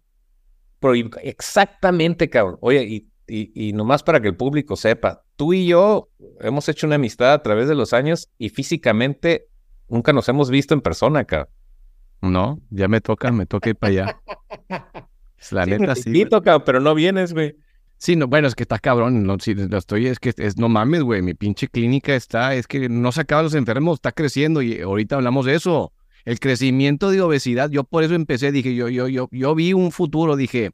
exactamente, 1.24 2.30
cabrón. 2.30 2.58
Oye, 2.62 2.84
y, 2.84 3.11
y, 3.28 3.74
nomás 3.74 4.04
para 4.04 4.20
que 4.20 4.28
el 4.28 4.36
público 4.36 4.76
sepa, 4.76 5.24
tú 5.36 5.54
y 5.54 5.68
yo 5.68 6.10
hemos 6.42 6.68
hecho 6.68 6.88
una 6.88 6.96
amistad 6.96 7.34
a 7.34 7.42
través 7.42 7.68
de 7.68 7.76
los 7.76 7.94
años 7.94 8.30
y 8.38 8.50
físicamente 8.50 9.48
nunca 9.88 10.12
nos 10.14 10.28
hemos 10.30 10.50
visto 10.50 10.74
en 10.74 10.82
persona, 10.82 11.24
cabrón. 11.24 11.50
No, 12.22 12.60
ya 12.70 12.88
me 12.88 13.02
toca, 13.02 13.32
me 13.32 13.46
toca 13.46 13.70
ir 13.70 13.76
para 13.76 13.92
allá. 13.92 14.22
La 15.52 15.66
neta 15.66 15.96
sí. 15.96 16.26
pero 16.66 16.80
no 16.80 16.94
vienes, 16.94 17.34
güey. 17.34 17.56
Sí, 17.98 18.16
no, 18.16 18.28
bueno, 18.28 18.48
es 18.48 18.56
que 18.56 18.64
está 18.64 18.80
cabrón, 18.80 19.24
no, 19.24 19.38
si 19.40 19.54
lo 19.54 19.78
estoy, 19.78 20.08
es 20.08 20.20
que 20.20 20.34
es, 20.36 20.58
no 20.58 20.70
mames, 20.70 21.04
güey, 21.04 21.22
mi 21.22 21.36
pinche 21.36 21.68
clínica 21.68 22.16
está, 22.16 22.56
es 22.56 22.68
que 22.68 22.90
no 22.90 23.12
se 23.12 23.22
acaban 23.22 23.46
los 23.46 23.54
enfermos, 23.54 23.96
está 23.96 24.12
creciendo 24.12 24.64
y 24.64 24.82
ahorita 24.82 25.18
hablamos 25.18 25.46
de 25.46 25.56
eso. 25.56 25.94
El 26.26 26.40
crecimiento 26.40 27.12
de 27.12 27.22
obesidad, 27.22 27.70
yo 27.70 27.84
por 27.84 28.04
eso 28.04 28.16
empecé, 28.16 28.52
dije, 28.52 28.74
yo, 28.74 28.90
yo, 28.90 29.08
yo, 29.08 29.30
yo 29.32 29.54
vi 29.56 29.74
un 29.74 29.92
futuro, 29.92 30.36
dije, 30.36 30.72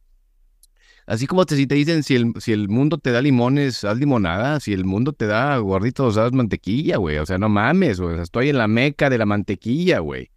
así 1.07 1.25
como 1.25 1.45
te, 1.45 1.55
si 1.55 1.65
te 1.65 1.75
dicen, 1.75 2.03
si 2.03 2.15
el, 2.15 2.33
si 2.39 2.51
el 2.51 2.69
mundo 2.69 2.97
te 2.97 3.11
da 3.11 3.21
limones, 3.21 3.83
haz 3.83 3.97
limonada, 3.97 4.59
si 4.59 4.73
el 4.73 4.85
mundo 4.85 5.13
te 5.13 5.25
da 5.25 5.57
gorditos, 5.57 6.17
haz 6.17 6.33
mantequilla, 6.33 6.97
güey, 6.97 7.17
o 7.17 7.25
sea, 7.25 7.37
no 7.37 7.49
mames, 7.49 7.99
güey, 7.99 8.19
estoy 8.19 8.49
en 8.49 8.57
la 8.57 8.67
meca 8.67 9.09
de 9.09 9.17
la 9.17 9.25
mantequilla, 9.25 9.99
güey. 9.99 10.29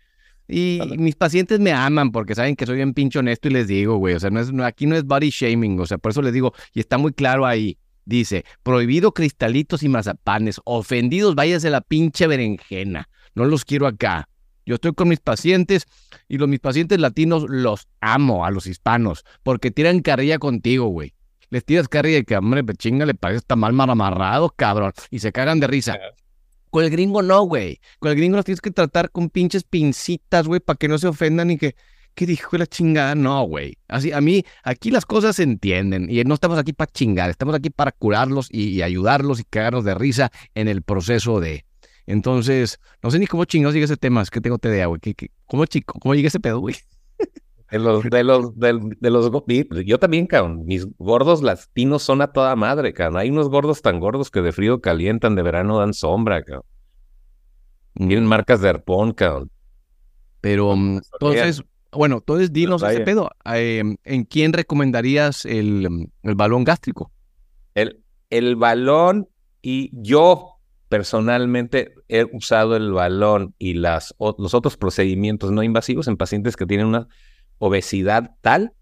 Y 0.49 0.81
mis 0.99 1.15
pacientes 1.15 1.61
me 1.61 1.73
aman 1.73 2.11
porque 2.11 2.35
saben 2.35 2.57
que 2.57 2.67
soy 2.67 2.77
bien 2.77 2.95
pincho 2.95 3.21
honesto 3.21 3.49
y 3.49 3.53
les 3.53 3.69
digo, 3.69 3.97
güey, 3.99 4.15
o 4.15 4.21
sea, 4.21 4.31
no 4.31 4.41
es, 4.41 4.51
aquí 4.65 4.87
no 4.87 4.97
es 4.97 5.05
body 5.05 5.31
shaming, 5.31 5.79
o 5.79 5.87
sea, 5.87 5.99
por 5.99 6.13
eso 6.13 6.23
les 6.23 6.33
digo, 6.33 6.55
y 6.73 6.81
está 6.81 6.99
muy 6.99 7.13
claro 7.13 7.47
ahí, 7.47 7.79
dice, 8.05 8.45
prohibido 8.63 9.13
cristalitos 9.13 9.83
y 9.83 9.89
mazapanes, 9.89 10.61
ofendidos, 10.65 11.35
váyase 11.35 11.71
la 11.71 11.81
pinche 11.83 12.27
berenjena, 12.27 13.09
no 13.35 13.45
los 13.45 13.65
quiero 13.65 13.87
acá. 13.87 14.30
Yo 14.71 14.77
estoy 14.77 14.93
con 14.93 15.09
mis 15.09 15.19
pacientes 15.19 15.89
y 16.29 16.39
los 16.39 16.49
mis 16.49 16.61
pacientes 16.61 17.01
latinos 17.01 17.45
los 17.49 17.89
amo 18.01 18.45
a 18.47 18.53
los 18.53 18.69
hispanos 18.69 19.25
porque 19.43 19.73
tiran 19.73 19.99
carrilla 19.99 20.39
contigo, 20.39 20.87
güey. 20.87 21.13
Les 21.49 21.65
tiras 21.65 21.89
carrilla 21.89 22.19
y 22.19 22.25
que, 22.25 22.37
hombre, 22.37 22.63
chinga, 22.77 23.05
le 23.05 23.15
parece 23.15 23.39
está 23.39 23.57
mal 23.57 23.75
amarrado, 23.81 24.49
cabrón, 24.55 24.93
y 25.11 25.19
se 25.19 25.33
cagan 25.33 25.59
de 25.59 25.67
risa. 25.67 25.99
Con 26.71 26.85
el 26.85 26.91
gringo 26.91 27.21
no, 27.21 27.43
güey. 27.43 27.81
Con 27.99 28.13
el 28.13 28.17
gringo 28.17 28.37
los 28.37 28.45
tienes 28.45 28.61
que 28.61 28.71
tratar 28.71 29.11
con 29.11 29.29
pinches 29.29 29.65
pincitas, 29.65 30.47
güey, 30.47 30.61
para 30.61 30.77
que 30.77 30.87
no 30.87 30.99
se 30.99 31.09
ofendan 31.09 31.51
y 31.51 31.59
que, 31.59 31.75
¿qué 32.15 32.25
dijo 32.25 32.57
la 32.57 32.69
chingada? 32.69 33.17
No, 33.17 33.43
güey. 33.43 33.77
Así, 33.89 34.13
a 34.13 34.21
mí, 34.21 34.45
aquí 34.63 34.93
las 34.93 35.05
cosas 35.05 35.35
se 35.35 35.43
entienden 35.43 36.09
y 36.09 36.23
no 36.23 36.35
estamos 36.35 36.61
aquí 36.61 36.73
para 36.73 36.93
chingar, 36.93 37.29
estamos 37.29 37.57
aquí 37.57 37.71
para 37.71 37.91
curarlos 37.91 38.47
y, 38.53 38.83
ayudarlos 38.83 39.41
y 39.41 39.45
cagarnos 39.51 39.85
de 39.85 39.97
risa 39.97 40.31
en 40.55 40.69
el 40.69 40.83
proceso 40.83 41.41
de. 41.41 41.65
Entonces, 42.11 42.81
no 43.03 43.11
sé 43.13 43.21
ni 43.21 43.27
cómo 43.29 43.45
chingados 43.45 43.73
llega 43.73 43.85
ese 43.85 43.97
tema, 43.97 44.21
es 44.21 44.31
que 44.31 44.41
tengo 44.41 44.59
TDA, 44.59 44.87
güey. 44.87 45.01
¿Cómo, 45.47 45.65
chico, 45.67 45.99
¿Cómo 46.01 46.15
llega 46.15 46.27
ese 46.27 46.41
pedo, 46.41 46.59
güey? 46.59 46.75
De 47.71 47.79
los, 47.79 48.03
de 48.03 48.25
los, 48.25 48.59
de, 48.59 49.11
los, 49.11 49.31
yo 49.87 50.01
también, 50.01 50.27
cabrón, 50.27 50.65
mis 50.65 50.89
gordos 50.99 51.41
latinos 51.41 52.03
son 52.03 52.21
a 52.21 52.33
toda 52.33 52.57
madre, 52.57 52.93
cabrón. 52.93 53.21
Hay 53.21 53.31
unos 53.31 53.49
gordos 53.49 53.81
tan 53.81 54.01
gordos 54.01 54.29
que 54.33 54.43
de 54.43 54.51
frío 54.51 54.81
calientan, 54.81 55.37
de 55.37 55.43
verano 55.43 55.79
dan 55.79 55.95
sombra, 55.95 56.43
cabrón. 56.43 56.65
Tienen 57.95 58.27
marcas 58.27 58.61
de 58.61 58.71
arpón, 58.71 59.13
cabrón. 59.13 59.53
Pero, 60.41 60.75
mm, 60.75 61.01
entonces, 61.13 61.63
bueno, 61.93 62.17
entonces 62.17 62.53
dinos 62.53 62.83
ese 62.83 63.03
pedo. 63.03 63.31
Em, 63.45 63.97
¿En 64.03 64.25
quién 64.25 64.53
recomendarías 64.53 65.45
el, 65.45 65.89
mm, 65.89 66.07
el 66.25 66.35
balón 66.35 66.65
gástrico? 66.65 67.13
El, 67.77 68.03
el 68.31 68.57
balón 68.57 69.29
y 69.63 69.91
yo 69.93 70.60
personalmente 70.91 71.95
he 72.09 72.25
usado 72.25 72.75
el 72.75 72.93
balón 72.93 73.55
y 73.59 73.75
los 73.75 74.13
otros 74.19 74.77
procedimientos 74.77 75.53
no 75.53 75.63
invasivos 75.63 76.09
en 76.09 76.17
pacientes 76.17 76.57
que 76.57 76.67
tienen 76.67 76.89
una 76.89 77.07
obesidad 77.59 78.33
tal 78.41 78.75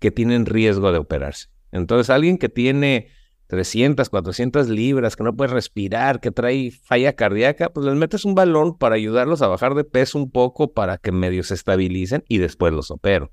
que 0.00 0.10
tienen 0.10 0.46
riesgo 0.46 0.90
de 0.90 0.98
operarse. 0.98 1.46
Entonces, 1.70 2.10
alguien 2.10 2.38
que 2.38 2.48
tiene 2.48 3.06
300, 3.46 4.10
400 4.10 4.68
libras, 4.68 5.14
que 5.14 5.22
no 5.22 5.36
puede 5.36 5.52
respirar, 5.52 6.20
que 6.20 6.32
trae 6.32 6.72
falla 6.72 7.12
cardíaca, 7.12 7.72
pues 7.72 7.86
les 7.86 7.94
metes 7.94 8.24
un 8.24 8.34
balón 8.34 8.76
para 8.76 8.96
ayudarlos 8.96 9.40
a 9.40 9.46
bajar 9.46 9.76
de 9.76 9.84
peso 9.84 10.18
un 10.18 10.32
poco 10.32 10.72
para 10.72 10.98
que 10.98 11.12
medio 11.12 11.44
se 11.44 11.54
estabilicen 11.54 12.24
y 12.28 12.38
después 12.38 12.72
los 12.72 12.90
opero. 12.90 13.30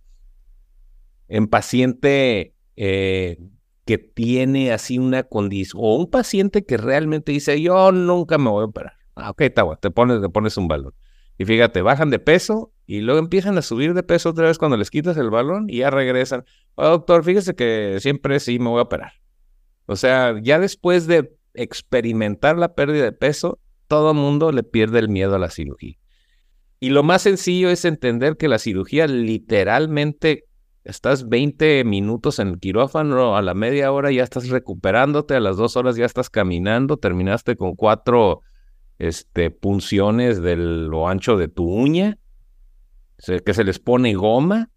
En 1.27 1.47
paciente 1.47 2.53
eh, 2.75 3.39
que 3.85 3.97
tiene 3.97 4.71
así 4.71 4.99
una 4.99 5.23
condición, 5.23 5.81
o 5.83 5.95
un 5.95 6.09
paciente 6.09 6.65
que 6.65 6.77
realmente 6.77 7.31
dice, 7.31 7.61
yo 7.61 7.91
nunca 7.91 8.37
me 8.37 8.49
voy 8.49 8.63
a 8.63 8.65
operar. 8.65 8.93
Ah, 9.15 9.31
ok, 9.31 9.41
está 9.41 9.63
te 9.75 9.91
pones, 9.91 10.21
te 10.21 10.29
pones 10.29 10.57
un 10.57 10.67
balón. 10.67 10.93
Y 11.37 11.45
fíjate, 11.45 11.81
bajan 11.81 12.09
de 12.09 12.19
peso 12.19 12.71
y 12.85 13.01
luego 13.01 13.19
empiezan 13.19 13.57
a 13.57 13.61
subir 13.61 13.93
de 13.93 14.03
peso 14.03 14.29
otra 14.29 14.47
vez 14.47 14.57
cuando 14.57 14.77
les 14.77 14.91
quitas 14.91 15.17
el 15.17 15.29
balón 15.29 15.69
y 15.69 15.77
ya 15.77 15.89
regresan. 15.89 16.45
Oh, 16.75 16.89
doctor, 16.89 17.23
fíjese 17.23 17.55
que 17.55 17.97
siempre 17.99 18.39
sí 18.39 18.59
me 18.59 18.69
voy 18.69 18.79
a 18.79 18.83
operar. 18.83 19.13
O 19.87 19.95
sea, 19.95 20.35
ya 20.41 20.59
después 20.59 21.07
de 21.07 21.35
experimentar 21.53 22.57
la 22.57 22.75
pérdida 22.75 23.03
de 23.05 23.11
peso, 23.11 23.59
todo 23.87 24.13
mundo 24.13 24.51
le 24.51 24.63
pierde 24.63 24.99
el 24.99 25.09
miedo 25.09 25.35
a 25.35 25.39
la 25.39 25.49
cirugía. 25.49 25.97
Y 26.79 26.89
lo 26.89 27.03
más 27.03 27.23
sencillo 27.23 27.69
es 27.69 27.85
entender 27.85 28.37
que 28.37 28.47
la 28.47 28.57
cirugía 28.57 29.07
literalmente 29.07 30.45
estás 30.83 31.29
20 31.29 31.83
minutos 31.83 32.39
en 32.39 32.49
el 32.49 32.59
quirófano, 32.59 33.35
a 33.35 33.41
la 33.41 33.53
media 33.53 33.91
hora 33.91 34.11
ya 34.11 34.23
estás 34.23 34.49
recuperándote, 34.49 35.35
a 35.35 35.39
las 35.39 35.57
dos 35.57 35.77
horas 35.77 35.95
ya 35.95 36.05
estás 36.05 36.29
caminando, 36.29 36.97
terminaste 36.97 37.55
con 37.55 37.75
cuatro 37.75 38.41
este, 38.97 39.51
punciones 39.51 40.41
de 40.41 40.55
lo 40.55 41.07
ancho 41.07 41.37
de 41.37 41.47
tu 41.47 41.69
uña, 41.69 42.17
que 43.17 43.53
se 43.53 43.63
les 43.63 43.79
pone 43.79 44.13
goma, 44.15 44.69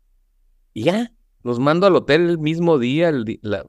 y 0.74 0.84
ya, 0.84 1.12
los 1.42 1.60
mando 1.60 1.86
al 1.86 1.94
hotel 1.94 2.28
el 2.28 2.38
mismo 2.38 2.78
día. 2.78 3.12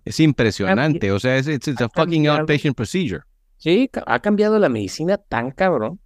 es 0.06 0.20
impresionante, 0.20 1.12
o 1.12 1.20
sea, 1.20 1.38
es 1.38 1.48
a 1.50 1.90
fucking 1.90 2.28
outpatient 2.28 2.76
procedure. 2.76 3.24
Sí, 3.58 3.90
ha 4.06 4.20
cambiado 4.20 4.60
la 4.60 4.70
medicina 4.70 5.18
tan 5.18 5.52
cabrón. 5.52 6.00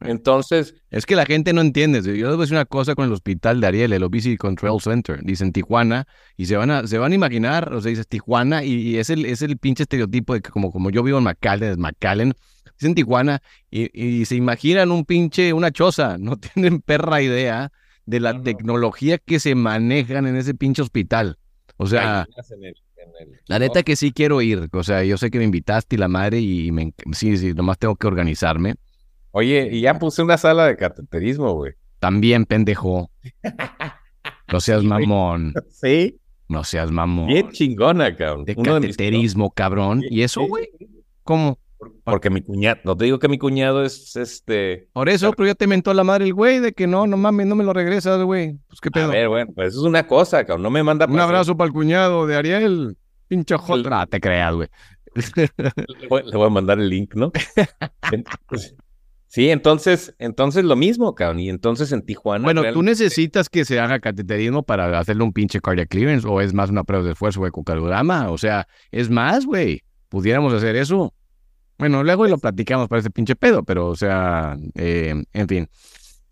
Entonces. 0.00 0.74
Es 0.90 1.06
que 1.06 1.16
la 1.16 1.26
gente 1.26 1.52
no 1.52 1.60
entiende. 1.60 2.00
Yo 2.02 2.12
les 2.12 2.22
voy 2.22 2.34
a 2.34 2.36
decir 2.38 2.54
una 2.54 2.64
cosa 2.64 2.94
con 2.94 3.06
el 3.06 3.12
hospital 3.12 3.60
de 3.60 3.66
Ariel, 3.66 3.92
el 3.92 4.02
Obesity 4.02 4.36
Control 4.36 4.80
Center. 4.80 5.20
Dicen 5.22 5.52
Tijuana 5.52 6.06
y 6.36 6.46
se 6.46 6.56
van 6.56 6.70
a, 6.70 6.86
se 6.86 6.98
van 6.98 7.12
a 7.12 7.14
imaginar, 7.14 7.72
o 7.72 7.80
sea, 7.80 7.90
dices 7.90 8.06
Tijuana 8.06 8.64
y, 8.64 8.96
es, 8.96 9.10
el, 9.10 9.24
es 9.26 9.42
el 9.42 9.58
pinche 9.58 9.82
estereotipo 9.82 10.34
de 10.34 10.40
que 10.40 10.50
como, 10.50 10.72
como 10.72 10.90
yo 10.90 11.02
vivo 11.02 11.18
en 11.18 11.24
McAllen, 11.24 11.70
es 11.70 11.78
McAllen, 11.78 12.34
dicen 12.78 12.94
Tijuana 12.94 13.42
y, 13.70 14.24
se 14.24 14.36
imaginan 14.36 14.90
un 14.90 15.04
pinche, 15.04 15.52
una 15.52 15.70
choza. 15.70 16.16
No 16.26 16.36
tienen 16.36 16.80
perra 16.80 17.22
idea 17.22 17.72
de 18.04 18.20
la 18.20 18.40
tecnología 18.42 19.18
que 19.18 19.40
se 19.40 19.54
manejan 19.54 20.26
en 20.26 20.36
ese 20.36 20.54
pinche 20.54 20.82
hospital. 20.82 21.38
O 21.76 21.86
sea, 21.86 22.26
la 23.46 23.58
neta 23.58 23.82
que 23.82 23.96
sí 23.96 24.12
quiero 24.12 24.40
ir. 24.40 24.68
O 24.72 24.82
sea, 24.82 25.04
yo 25.04 25.18
sé 25.18 25.30
que 25.30 25.38
me 25.38 25.44
invitaste 25.44 25.96
y 25.96 25.98
la 25.98 26.08
madre 26.08 26.40
y 26.40 26.72
me, 26.72 26.92
sí, 27.12 27.36
sí, 27.36 27.52
nomás 27.52 27.78
tengo 27.78 27.96
que 27.96 28.06
organizarme. 28.06 28.76
Oye, 29.36 29.68
y 29.70 29.82
ya 29.82 29.98
puse 29.98 30.22
una 30.22 30.38
sala 30.38 30.64
de 30.64 30.78
cateterismo, 30.78 31.52
güey. 31.52 31.74
También, 31.98 32.46
pendejo. 32.46 33.10
No 34.50 34.60
seas 34.60 34.82
mamón. 34.82 35.52
Sí. 35.68 36.18
No 36.48 36.64
seas 36.64 36.90
mamón. 36.90 37.26
Bien 37.26 37.50
chingona, 37.50 38.16
cabrón. 38.16 38.46
De 38.46 38.56
cateterismo, 38.56 39.50
cabrón. 39.50 40.02
¿Y 40.08 40.22
eso, 40.22 40.40
güey? 40.40 40.70
¿Cómo? 41.22 41.58
Porque 42.02 42.30
mi 42.30 42.40
cuñado, 42.40 42.80
no 42.84 42.96
te 42.96 43.04
digo 43.04 43.18
que 43.18 43.28
mi 43.28 43.36
cuñado 43.36 43.84
es 43.84 44.16
este. 44.16 44.88
Por 44.94 45.10
eso, 45.10 45.30
pero 45.32 45.48
ya 45.48 45.54
te 45.54 45.66
mentó 45.66 45.92
la 45.92 46.02
madre 46.02 46.24
el 46.24 46.32
güey 46.32 46.58
de 46.60 46.72
que 46.72 46.86
no, 46.86 47.06
no 47.06 47.18
mames, 47.18 47.46
no 47.46 47.56
me 47.56 47.64
lo 47.64 47.74
regresas, 47.74 48.22
güey. 48.22 48.58
Pues 48.68 48.80
qué 48.80 48.90
pedo. 48.90 49.10
A 49.10 49.14
ver, 49.14 49.28
bueno, 49.28 49.52
pues 49.54 49.68
eso 49.68 49.80
es 49.80 49.86
una 49.86 50.06
cosa, 50.06 50.46
cabrón. 50.46 50.62
No 50.62 50.70
me 50.70 50.82
manda. 50.82 51.04
Un 51.04 51.20
abrazo 51.20 51.54
para 51.58 51.68
el 51.68 51.74
cuñado 51.74 52.26
de 52.26 52.36
Ariel. 52.36 52.96
Pinche 53.28 53.58
joder. 53.58 53.92
Ah, 53.92 54.06
te 54.06 54.18
creas, 54.18 54.54
güey. 54.54 54.68
Le 55.36 56.08
voy, 56.08 56.46
a 56.46 56.48
mandar 56.48 56.78
el 56.78 56.88
link, 56.88 57.14
¿no? 57.14 57.32
Sí, 59.28 59.50
entonces, 59.50 60.14
entonces 60.18 60.64
lo 60.64 60.76
mismo, 60.76 61.14
cabrón. 61.14 61.40
Y 61.40 61.48
entonces 61.48 61.92
en 61.92 62.02
Tijuana. 62.02 62.44
Bueno, 62.44 62.62
¿tú 62.72 62.82
necesitas 62.82 63.48
que 63.48 63.64
se 63.64 63.80
haga 63.80 63.98
cateterismo 63.98 64.62
para 64.62 64.98
hacerle 64.98 65.24
un 65.24 65.32
pinche 65.32 65.60
cardiac 65.60 65.88
clearance? 65.88 66.26
¿O 66.26 66.40
es 66.40 66.54
más 66.54 66.70
una 66.70 66.84
prueba 66.84 67.04
de 67.04 67.12
esfuerzo 67.12 67.42
de 67.42 67.48
ecocardiograma? 67.48 68.30
O 68.30 68.38
sea, 68.38 68.66
es 68.90 69.10
más, 69.10 69.44
güey. 69.44 69.82
¿Pudiéramos 70.08 70.52
hacer 70.54 70.76
eso? 70.76 71.12
Bueno, 71.78 72.02
luego 72.02 72.26
lo 72.26 72.38
platicamos 72.38 72.88
para 72.88 73.00
ese 73.00 73.10
pinche 73.10 73.36
pedo, 73.36 73.62
pero, 73.64 73.88
o 73.88 73.96
sea, 73.96 74.56
eh, 74.74 75.22
en 75.32 75.48
fin. 75.48 75.68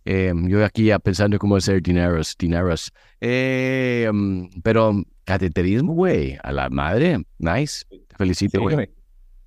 Eh, 0.07 0.33
yo 0.49 0.65
aquí 0.65 0.85
ya 0.87 0.99
pensando 0.99 1.39
cómo 1.39 1.57
hacer 1.57 1.83
dineros, 1.83 2.37
dineros. 2.39 2.93
Eh, 3.21 4.09
mm, 4.13 4.61
pero 4.63 5.03
cateterismo, 5.25 5.95
güey, 5.95 6.39
a 6.43 6.53
la 6.53 6.71
madre. 6.71 7.25
Nice. 7.39 7.85
Te 7.89 8.17
felicito, 8.17 8.61
güey. 8.61 8.89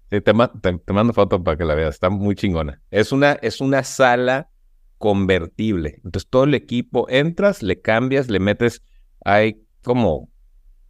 Te, 0.10 0.94
mando 0.94 1.14
foto 1.14 1.44
para 1.44 1.58
que 1.58 1.66
la 1.66 1.76
veas, 1.76 1.96
está 1.96 2.10
muy 2.10 2.36
chingona. 2.36 2.82
Es 2.92 3.12
una, 3.12 3.34
es 3.34 3.62
una 3.62 3.84
sala 3.84 4.50
convertible. 4.98 6.02
Entonces 6.04 6.30
todo 6.30 6.46
el 6.46 6.54
equipo, 6.54 7.08
entras, 7.10 7.62
le 7.62 7.82
cambias, 7.82 8.30
le 8.30 8.40
metes, 8.40 8.82
hay 9.24 9.62
como 9.84 10.30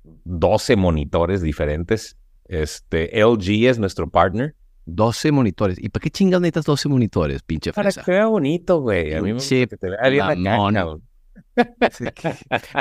12 0.04 0.76
monitores 0.76 1.42
diferentes. 1.42 2.18
Este, 2.46 3.20
LG 3.20 3.68
es 3.68 3.80
nuestro 3.80 4.10
partner. 4.10 4.56
12 4.86 5.32
monitores. 5.32 5.78
¿Y 5.82 5.90
para 5.90 6.04
qué 6.04 6.10
chingados 6.10 6.42
necesitas 6.42 6.66
12 6.66 6.90
monitores, 6.90 7.44
pinche 7.44 7.74
fresa? 7.74 8.02
Para 8.02 8.06
que 8.06 8.12
vea 8.12 8.28
bonito, 8.28 8.80
güey. 8.80 9.14
A 9.14 9.22
mí 9.22 9.34
me 9.34 9.40
que 9.40 9.68
te 9.68 9.90
vea 9.90 10.10
bien 10.10 11.02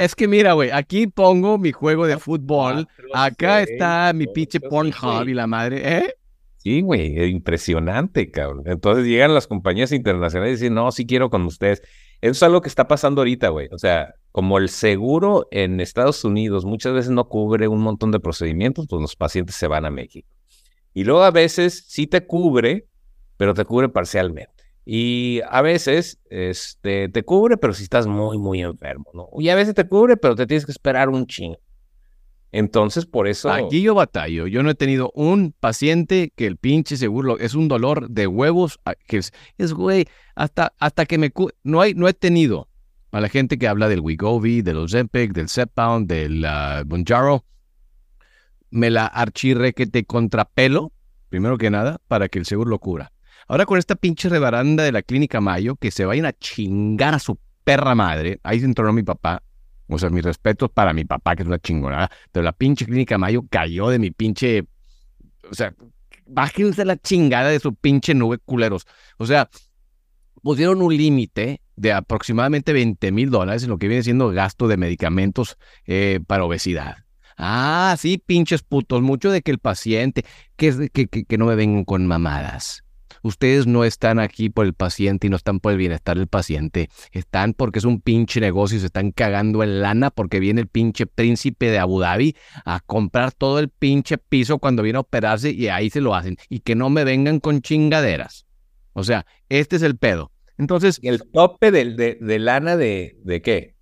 es 0.00 0.14
que 0.14 0.28
mira, 0.28 0.52
güey, 0.52 0.70
aquí 0.70 1.06
pongo 1.06 1.58
mi 1.58 1.72
juego 1.72 2.06
de 2.06 2.18
fútbol. 2.18 2.86
Acá 3.12 3.62
está 3.62 4.12
mi 4.14 4.26
pinche 4.26 4.60
Pornhub 4.60 5.28
y 5.28 5.34
la 5.34 5.46
madre, 5.46 5.98
¿eh? 5.98 6.14
Sí, 6.66 6.80
güey, 6.80 7.30
impresionante, 7.30 8.28
cabrón. 8.32 8.64
Entonces 8.66 9.06
llegan 9.06 9.32
las 9.32 9.46
compañías 9.46 9.92
internacionales 9.92 10.58
y 10.58 10.62
dicen, 10.62 10.74
no, 10.74 10.90
sí 10.90 11.06
quiero 11.06 11.30
con 11.30 11.42
ustedes. 11.44 11.80
Eso 12.20 12.32
es 12.32 12.42
algo 12.42 12.60
que 12.60 12.68
está 12.68 12.88
pasando 12.88 13.20
ahorita, 13.20 13.50
güey. 13.50 13.68
O 13.70 13.78
sea, 13.78 14.16
como 14.32 14.58
el 14.58 14.68
seguro 14.68 15.46
en 15.52 15.80
Estados 15.80 16.24
Unidos 16.24 16.64
muchas 16.64 16.92
veces 16.92 17.12
no 17.12 17.28
cubre 17.28 17.68
un 17.68 17.82
montón 17.82 18.10
de 18.10 18.18
procedimientos, 18.18 18.88
pues 18.90 19.00
los 19.00 19.14
pacientes 19.14 19.54
se 19.54 19.68
van 19.68 19.84
a 19.84 19.92
México. 19.92 20.28
Y 20.92 21.04
luego 21.04 21.22
a 21.22 21.30
veces 21.30 21.84
sí 21.86 22.08
te 22.08 22.26
cubre, 22.26 22.88
pero 23.36 23.54
te 23.54 23.64
cubre 23.64 23.88
parcialmente. 23.88 24.64
Y 24.84 25.42
a 25.48 25.62
veces 25.62 26.18
este, 26.30 27.08
te 27.10 27.22
cubre, 27.22 27.58
pero 27.58 27.74
si 27.74 27.84
estás 27.84 28.08
muy, 28.08 28.38
muy 28.38 28.62
enfermo, 28.62 29.06
¿no? 29.14 29.28
Y 29.38 29.50
a 29.50 29.54
veces 29.54 29.76
te 29.76 29.86
cubre, 29.86 30.16
pero 30.16 30.34
te 30.34 30.48
tienes 30.48 30.66
que 30.66 30.72
esperar 30.72 31.10
un 31.10 31.28
chingo. 31.28 31.60
Entonces, 32.56 33.04
por 33.04 33.28
eso. 33.28 33.52
Aquí 33.52 33.82
yo 33.82 33.94
batallo. 33.94 34.46
Yo 34.46 34.62
no 34.62 34.70
he 34.70 34.74
tenido 34.74 35.12
un 35.14 35.52
paciente 35.60 36.32
que 36.34 36.46
el 36.46 36.56
pinche 36.56 36.96
seguro 36.96 37.38
es 37.38 37.54
un 37.54 37.68
dolor 37.68 38.08
de 38.08 38.26
huevos. 38.26 38.80
Ah, 38.86 38.94
que 38.94 39.18
es, 39.18 39.72
güey, 39.74 40.06
hasta, 40.34 40.72
hasta 40.78 41.04
que 41.04 41.18
me. 41.18 41.30
No, 41.64 41.82
hay, 41.82 41.92
no 41.92 42.08
he 42.08 42.14
tenido 42.14 42.70
a 43.12 43.20
la 43.20 43.28
gente 43.28 43.58
que 43.58 43.68
habla 43.68 43.90
del 43.90 44.00
Wegovy, 44.00 44.62
de 44.62 44.72
los 44.72 44.92
Zepec, 44.92 45.32
del 45.32 45.50
Zepbound, 45.50 46.08
del 46.08 46.46
uh, 46.46 47.40
Me 48.70 48.88
la 48.88 49.04
archirre 49.04 49.74
que 49.74 49.86
te 49.86 50.06
contrapelo, 50.06 50.92
primero 51.28 51.58
que 51.58 51.68
nada, 51.68 52.00
para 52.08 52.30
que 52.30 52.38
el 52.38 52.46
seguro 52.46 52.70
lo 52.70 52.78
cubra. 52.78 53.12
Ahora 53.48 53.66
con 53.66 53.78
esta 53.78 53.96
pinche 53.96 54.30
rebaranda 54.30 54.82
de 54.82 54.92
la 54.92 55.02
clínica 55.02 55.42
Mayo, 55.42 55.76
que 55.76 55.90
se 55.90 56.06
vayan 56.06 56.24
a 56.24 56.32
chingar 56.32 57.14
a 57.14 57.18
su 57.18 57.38
perra 57.64 57.94
madre. 57.94 58.40
Ahí 58.42 58.60
se 58.60 58.64
entronó 58.64 58.94
mi 58.94 59.02
papá. 59.02 59.42
O 59.88 59.98
sea, 59.98 60.10
mis 60.10 60.24
respetos 60.24 60.70
para 60.70 60.92
mi 60.92 61.04
papá, 61.04 61.36
que 61.36 61.42
es 61.42 61.48
una 61.48 61.58
chingonada. 61.58 62.10
Pero 62.32 62.44
la 62.44 62.52
pinche 62.52 62.86
clínica 62.86 63.18
Mayo 63.18 63.44
cayó 63.48 63.88
de 63.88 63.98
mi 63.98 64.10
pinche. 64.10 64.64
O 65.50 65.54
sea, 65.54 65.74
bájense 66.26 66.84
la 66.84 66.96
chingada 66.96 67.48
de 67.48 67.60
su 67.60 67.74
pinche 67.74 68.14
nube, 68.14 68.38
culeros. 68.38 68.86
O 69.18 69.26
sea, 69.26 69.48
pusieron 70.42 70.82
un 70.82 70.96
límite 70.96 71.60
de 71.76 71.92
aproximadamente 71.92 72.72
20 72.72 73.12
mil 73.12 73.30
dólares 73.30 73.64
en 73.64 73.70
lo 73.70 73.78
que 73.78 73.88
viene 73.88 74.02
siendo 74.02 74.30
gasto 74.30 74.68
de 74.68 74.76
medicamentos 74.76 75.56
eh, 75.86 76.20
para 76.26 76.44
obesidad. 76.44 76.96
Ah, 77.36 77.94
sí, 77.98 78.18
pinches 78.18 78.62
putos, 78.62 79.02
mucho 79.02 79.30
de 79.30 79.42
que 79.42 79.50
el 79.50 79.58
paciente, 79.58 80.24
que, 80.56 80.88
que, 80.90 81.06
que 81.06 81.38
no 81.38 81.46
me 81.46 81.54
vengan 81.54 81.84
con 81.84 82.06
mamadas. 82.06 82.85
Ustedes 83.26 83.66
no 83.66 83.82
están 83.82 84.20
aquí 84.20 84.50
por 84.50 84.66
el 84.66 84.72
paciente 84.72 85.26
y 85.26 85.30
no 85.30 85.36
están 85.36 85.58
por 85.58 85.72
el 85.72 85.78
bienestar 85.78 86.16
del 86.16 86.28
paciente. 86.28 86.90
Están 87.10 87.54
porque 87.54 87.80
es 87.80 87.84
un 87.84 88.00
pinche 88.00 88.40
negocio 88.40 88.76
y 88.76 88.80
se 88.80 88.86
están 88.86 89.10
cagando 89.10 89.64
en 89.64 89.82
lana 89.82 90.10
porque 90.10 90.38
viene 90.38 90.60
el 90.60 90.68
pinche 90.68 91.06
príncipe 91.06 91.66
de 91.66 91.80
Abu 91.80 91.98
Dhabi 91.98 92.36
a 92.64 92.78
comprar 92.78 93.32
todo 93.32 93.58
el 93.58 93.68
pinche 93.68 94.16
piso 94.16 94.58
cuando 94.58 94.84
viene 94.84 94.98
a 94.98 95.00
operarse 95.00 95.50
y 95.50 95.66
ahí 95.66 95.90
se 95.90 96.00
lo 96.00 96.14
hacen. 96.14 96.36
Y 96.48 96.60
que 96.60 96.76
no 96.76 96.88
me 96.88 97.02
vengan 97.02 97.40
con 97.40 97.62
chingaderas. 97.62 98.46
O 98.92 99.02
sea, 99.02 99.26
este 99.48 99.74
es 99.74 99.82
el 99.82 99.96
pedo. 99.96 100.30
Entonces. 100.56 101.00
¿El 101.02 101.28
tope 101.32 101.72
de, 101.72 102.16
de 102.20 102.38
lana 102.38 102.76
de, 102.76 103.18
de 103.24 103.42
qué? 103.42 103.75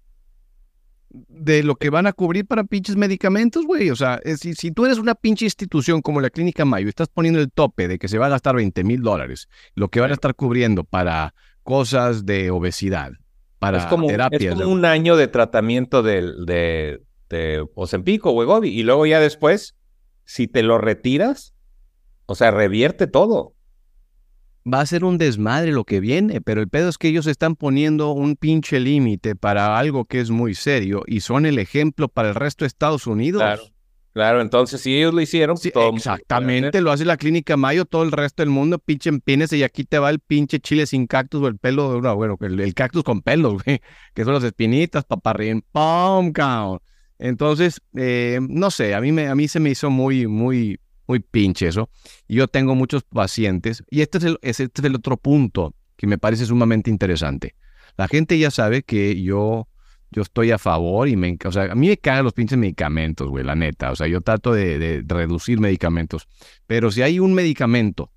De 1.14 1.62
lo 1.62 1.76
que 1.76 1.90
van 1.90 2.06
a 2.06 2.12
cubrir 2.12 2.44
para 2.44 2.64
pinches 2.64 2.96
medicamentos, 2.96 3.64
güey. 3.64 3.90
O 3.90 3.96
sea, 3.96 4.20
si, 4.36 4.54
si, 4.54 4.72
tú 4.72 4.84
eres 4.84 4.98
una 4.98 5.14
pinche 5.14 5.44
institución 5.44 6.02
como 6.02 6.20
la 6.20 6.30
Clínica 6.30 6.64
Mayo 6.64 6.88
estás 6.88 7.08
poniendo 7.08 7.40
el 7.40 7.50
tope 7.52 7.86
de 7.86 7.98
que 7.98 8.08
se 8.08 8.18
va 8.18 8.26
a 8.26 8.30
gastar 8.30 8.56
20 8.56 8.82
mil 8.82 9.00
dólares, 9.00 9.48
lo 9.74 9.88
que 9.88 10.00
van 10.00 10.10
a 10.10 10.14
estar 10.14 10.34
cubriendo 10.34 10.82
para 10.82 11.34
cosas 11.62 12.26
de 12.26 12.50
obesidad, 12.50 13.12
para 13.60 13.78
es 13.78 13.86
como, 13.86 14.08
terapias. 14.08 14.42
Es 14.42 14.60
como 14.60 14.72
un 14.72 14.84
año 14.84 15.16
de 15.16 15.28
tratamiento 15.28 16.02
de, 16.02 16.32
de, 16.44 17.00
de 17.30 17.64
Ozempico 17.74 18.30
o 18.30 18.34
Wegovy 18.34 18.68
y 18.68 18.82
luego 18.82 19.06
ya 19.06 19.20
después, 19.20 19.76
si 20.24 20.48
te 20.48 20.62
lo 20.62 20.78
retiras, 20.78 21.54
o 22.26 22.34
sea, 22.34 22.50
revierte 22.50 23.06
todo 23.06 23.53
va 24.66 24.80
a 24.80 24.86
ser 24.86 25.04
un 25.04 25.18
desmadre 25.18 25.72
lo 25.72 25.84
que 25.84 26.00
viene, 26.00 26.40
pero 26.40 26.60
el 26.60 26.68
pedo 26.68 26.88
es 26.88 26.98
que 26.98 27.08
ellos 27.08 27.26
están 27.26 27.56
poniendo 27.56 28.12
un 28.12 28.36
pinche 28.36 28.80
límite 28.80 29.36
para 29.36 29.78
algo 29.78 30.04
que 30.04 30.20
es 30.20 30.30
muy 30.30 30.54
serio 30.54 31.02
y 31.06 31.20
son 31.20 31.46
el 31.46 31.58
ejemplo 31.58 32.08
para 32.08 32.30
el 32.30 32.34
resto 32.34 32.64
de 32.64 32.68
Estados 32.68 33.06
Unidos. 33.06 33.42
Claro. 33.42 33.62
Claro, 34.14 34.40
entonces 34.40 34.80
si 34.80 34.96
ellos 34.96 35.12
lo 35.12 35.20
hicieron, 35.20 35.56
sí, 35.56 35.72
exactamente, 35.92 36.80
lo 36.80 36.92
hace 36.92 37.04
la 37.04 37.16
clínica 37.16 37.56
Mayo, 37.56 37.84
todo 37.84 38.04
el 38.04 38.12
resto 38.12 38.44
del 38.44 38.50
mundo, 38.50 38.78
pinche 38.78 39.08
empines 39.08 39.52
y 39.52 39.64
aquí 39.64 39.82
te 39.82 39.98
va 39.98 40.08
el 40.08 40.20
pinche 40.20 40.60
chile 40.60 40.86
sin 40.86 41.08
cactus 41.08 41.42
o 41.42 41.48
el 41.48 41.58
pelo, 41.58 41.90
de 41.90 41.98
una, 41.98 42.12
bueno, 42.12 42.36
el, 42.40 42.60
el 42.60 42.74
cactus 42.74 43.02
con 43.02 43.22
pelos, 43.22 43.54
güey, 43.64 43.80
que 44.14 44.22
son 44.22 44.34
las 44.34 44.44
espinitas, 44.44 45.04
paparrín, 45.04 45.64
pum, 45.72 46.32
count. 46.32 46.80
Entonces, 47.18 47.80
eh, 47.96 48.38
no 48.40 48.70
sé, 48.70 48.94
a 48.94 49.00
mí, 49.00 49.10
me, 49.10 49.26
a 49.26 49.34
mí 49.34 49.48
se 49.48 49.58
me 49.58 49.70
hizo 49.70 49.90
muy, 49.90 50.28
muy, 50.28 50.78
muy 51.06 51.20
pinche 51.20 51.68
eso. 51.68 51.90
Yo 52.28 52.48
tengo 52.48 52.74
muchos 52.74 53.02
pacientes 53.04 53.82
y 53.90 54.00
este 54.00 54.18
es, 54.18 54.24
el, 54.24 54.38
este 54.42 54.64
es 54.64 54.94
otro 54.94 55.16
punto 55.16 55.74
que 55.96 56.06
me 56.06 56.18
parece 56.18 56.46
sumamente 56.46 56.90
interesante. 56.90 57.54
La 57.96 58.08
gente 58.08 58.38
ya 58.38 58.50
sabe 58.50 58.82
que 58.82 59.22
yo, 59.22 59.68
yo 60.10 60.22
estoy 60.22 60.50
a 60.50 60.58
favor 60.58 61.08
y 61.08 61.16
me, 61.16 61.36
o 61.44 61.52
sea, 61.52 61.64
a 61.64 61.74
mí 61.74 61.88
me 61.88 61.96
cagan 61.96 62.24
los 62.24 62.32
pinches 62.32 62.58
medicamentos, 62.58 63.28
güey, 63.28 63.44
la 63.44 63.54
neta. 63.54 63.92
O 63.92 63.96
sea, 63.96 64.06
yo 64.06 64.20
trato 64.20 64.52
de, 64.52 64.78
de 64.78 65.04
reducir 65.06 65.60
medicamentos. 65.60 66.28
Pero 66.66 66.90
si 66.90 67.02
hay 67.02 67.20
un 67.20 67.34
medicamento, 67.34 68.10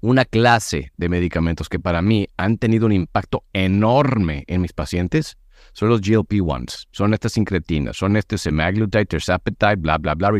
una 0.00 0.24
clase 0.24 0.92
de 0.96 1.08
medicamentos 1.08 1.68
que 1.68 1.78
para 1.78 2.02
mí 2.02 2.26
han 2.36 2.58
tenido 2.58 2.86
un 2.86 2.92
impacto 2.92 3.44
enorme 3.52 4.44
en 4.48 4.60
mis 4.60 4.72
pacientes, 4.72 5.38
son 5.72 5.88
los 5.88 6.00
GLP-1s, 6.00 6.86
son 6.90 7.14
estas 7.14 7.36
incretinas, 7.36 7.96
son 7.96 8.16
este 8.16 8.36
semaglutide, 8.38 9.06
terzapatide, 9.06 9.76
bla, 9.76 9.98
bla, 9.98 10.14
bla. 10.14 10.30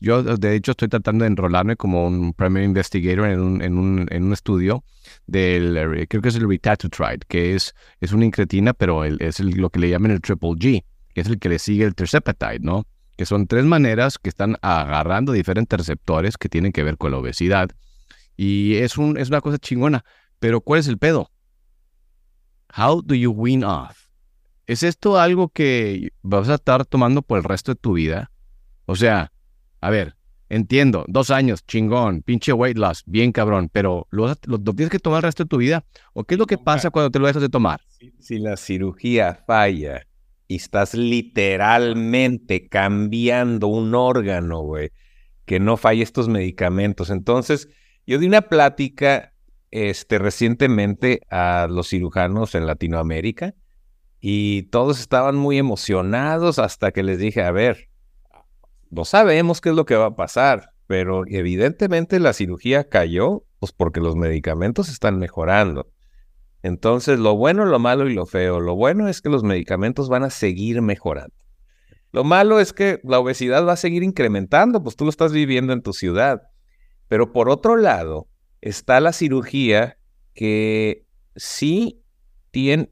Yo, 0.00 0.22
de 0.22 0.54
hecho, 0.54 0.72
estoy 0.72 0.88
tratando 0.88 1.24
de 1.24 1.28
enrolarme 1.30 1.76
como 1.76 2.06
un 2.06 2.32
primary 2.34 2.64
investigator 2.64 3.26
en 3.26 3.40
un, 3.40 3.62
en 3.62 3.78
un, 3.78 4.06
en 4.10 4.24
un 4.24 4.32
estudio 4.32 4.84
del, 5.26 6.06
creo 6.08 6.22
que 6.22 6.28
es 6.28 6.36
el 6.36 6.48
retatrutide, 6.48 7.20
que 7.28 7.54
es, 7.54 7.74
es 8.00 8.12
una 8.12 8.24
incretina, 8.24 8.72
pero 8.72 9.04
es 9.04 9.40
lo 9.40 9.70
que 9.70 9.80
le 9.80 9.90
llaman 9.90 10.10
el 10.10 10.20
triple 10.20 10.50
G, 10.50 10.84
que 11.14 11.20
es 11.20 11.28
el 11.28 11.38
que 11.38 11.48
le 11.48 11.58
sigue 11.58 11.84
el 11.84 11.94
terzapatide, 11.94 12.60
¿no? 12.60 12.86
Que 13.16 13.26
son 13.26 13.46
tres 13.46 13.64
maneras 13.64 14.18
que 14.18 14.30
están 14.30 14.56
agarrando 14.62 15.32
diferentes 15.32 15.78
receptores 15.78 16.36
que 16.36 16.48
tienen 16.48 16.72
que 16.72 16.82
ver 16.82 16.96
con 16.96 17.12
la 17.12 17.18
obesidad. 17.18 17.70
Y 18.36 18.76
es, 18.76 18.96
un, 18.96 19.18
es 19.18 19.28
una 19.28 19.40
cosa 19.40 19.58
chingona. 19.58 20.04
Pero 20.40 20.60
¿cuál 20.60 20.80
es 20.80 20.88
el 20.88 20.98
pedo? 20.98 21.30
How 22.76 23.02
do 23.02 23.14
you 23.14 23.30
win 23.30 23.62
off? 23.62 24.08
¿Es 24.66 24.82
esto 24.82 25.18
algo 25.18 25.48
que 25.48 26.12
vas 26.22 26.48
a 26.48 26.54
estar 26.54 26.86
tomando 26.86 27.22
por 27.22 27.38
el 27.38 27.44
resto 27.44 27.72
de 27.72 27.80
tu 27.80 27.94
vida? 27.94 28.30
O 28.86 28.94
sea, 28.94 29.32
a 29.80 29.90
ver, 29.90 30.14
entiendo, 30.48 31.04
dos 31.08 31.30
años, 31.30 31.66
chingón, 31.66 32.22
pinche 32.22 32.52
weight 32.52 32.76
loss, 32.76 33.02
bien 33.06 33.32
cabrón, 33.32 33.68
pero 33.72 34.06
¿lo, 34.10 34.36
tienes 34.36 34.90
que 34.90 35.00
tomar 35.00 35.18
el 35.18 35.22
resto 35.24 35.44
de 35.44 35.48
tu 35.48 35.56
vida? 35.56 35.84
¿O 36.12 36.24
qué 36.24 36.34
es 36.34 36.38
lo 36.38 36.46
que 36.46 36.58
pasa 36.58 36.90
cuando 36.90 37.10
te 37.10 37.18
lo 37.18 37.26
dejas 37.26 37.42
de 37.42 37.48
tomar? 37.48 37.80
Si, 38.20 38.38
la 38.38 38.56
cirugía 38.56 39.42
falla 39.46 40.06
y 40.46 40.56
estás 40.56 40.94
literalmente 40.94 42.68
cambiando 42.68 43.66
un 43.66 43.94
órgano, 43.94 44.60
güey, 44.60 44.90
que 45.44 45.58
no 45.58 45.76
falle 45.76 46.02
estos 46.02 46.28
medicamentos. 46.28 47.10
Entonces, 47.10 47.68
yo 48.06 48.18
di 48.18 48.26
una 48.26 48.42
plática 48.42 49.32
este, 49.72 50.18
recientemente 50.18 51.22
a 51.30 51.66
los 51.68 51.88
cirujanos 51.88 52.54
en 52.54 52.66
Latinoamérica 52.66 53.54
y 54.24 54.62
todos 54.70 55.00
estaban 55.00 55.34
muy 55.34 55.58
emocionados 55.58 56.60
hasta 56.60 56.92
que 56.92 57.02
les 57.02 57.18
dije, 57.18 57.42
a 57.42 57.50
ver, 57.50 57.88
no 58.88 59.04
sabemos 59.04 59.60
qué 59.60 59.70
es 59.70 59.74
lo 59.74 59.84
que 59.84 59.96
va 59.96 60.06
a 60.06 60.14
pasar, 60.14 60.70
pero 60.86 61.24
evidentemente 61.26 62.20
la 62.20 62.32
cirugía 62.32 62.88
cayó, 62.88 63.42
pues 63.58 63.72
porque 63.72 63.98
los 63.98 64.14
medicamentos 64.14 64.88
están 64.88 65.18
mejorando. 65.18 65.90
Entonces, 66.62 67.18
lo 67.18 67.36
bueno, 67.36 67.64
lo 67.64 67.80
malo 67.80 68.08
y 68.08 68.14
lo 68.14 68.24
feo. 68.24 68.60
Lo 68.60 68.76
bueno 68.76 69.08
es 69.08 69.22
que 69.22 69.28
los 69.28 69.42
medicamentos 69.42 70.08
van 70.08 70.22
a 70.22 70.30
seguir 70.30 70.82
mejorando. 70.82 71.34
Lo 72.12 72.22
malo 72.22 72.60
es 72.60 72.72
que 72.72 73.00
la 73.02 73.18
obesidad 73.18 73.66
va 73.66 73.72
a 73.72 73.76
seguir 73.76 74.04
incrementando, 74.04 74.84
pues 74.84 74.94
tú 74.94 75.02
lo 75.02 75.10
estás 75.10 75.32
viviendo 75.32 75.72
en 75.72 75.82
tu 75.82 75.92
ciudad. 75.92 76.42
Pero 77.08 77.32
por 77.32 77.48
otro 77.48 77.76
lado, 77.76 78.28
está 78.60 79.00
la 79.00 79.12
cirugía 79.12 79.98
que 80.32 81.06
sí 81.34 81.98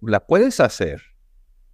la 0.00 0.26
puedes 0.26 0.58
hacer, 0.58 1.09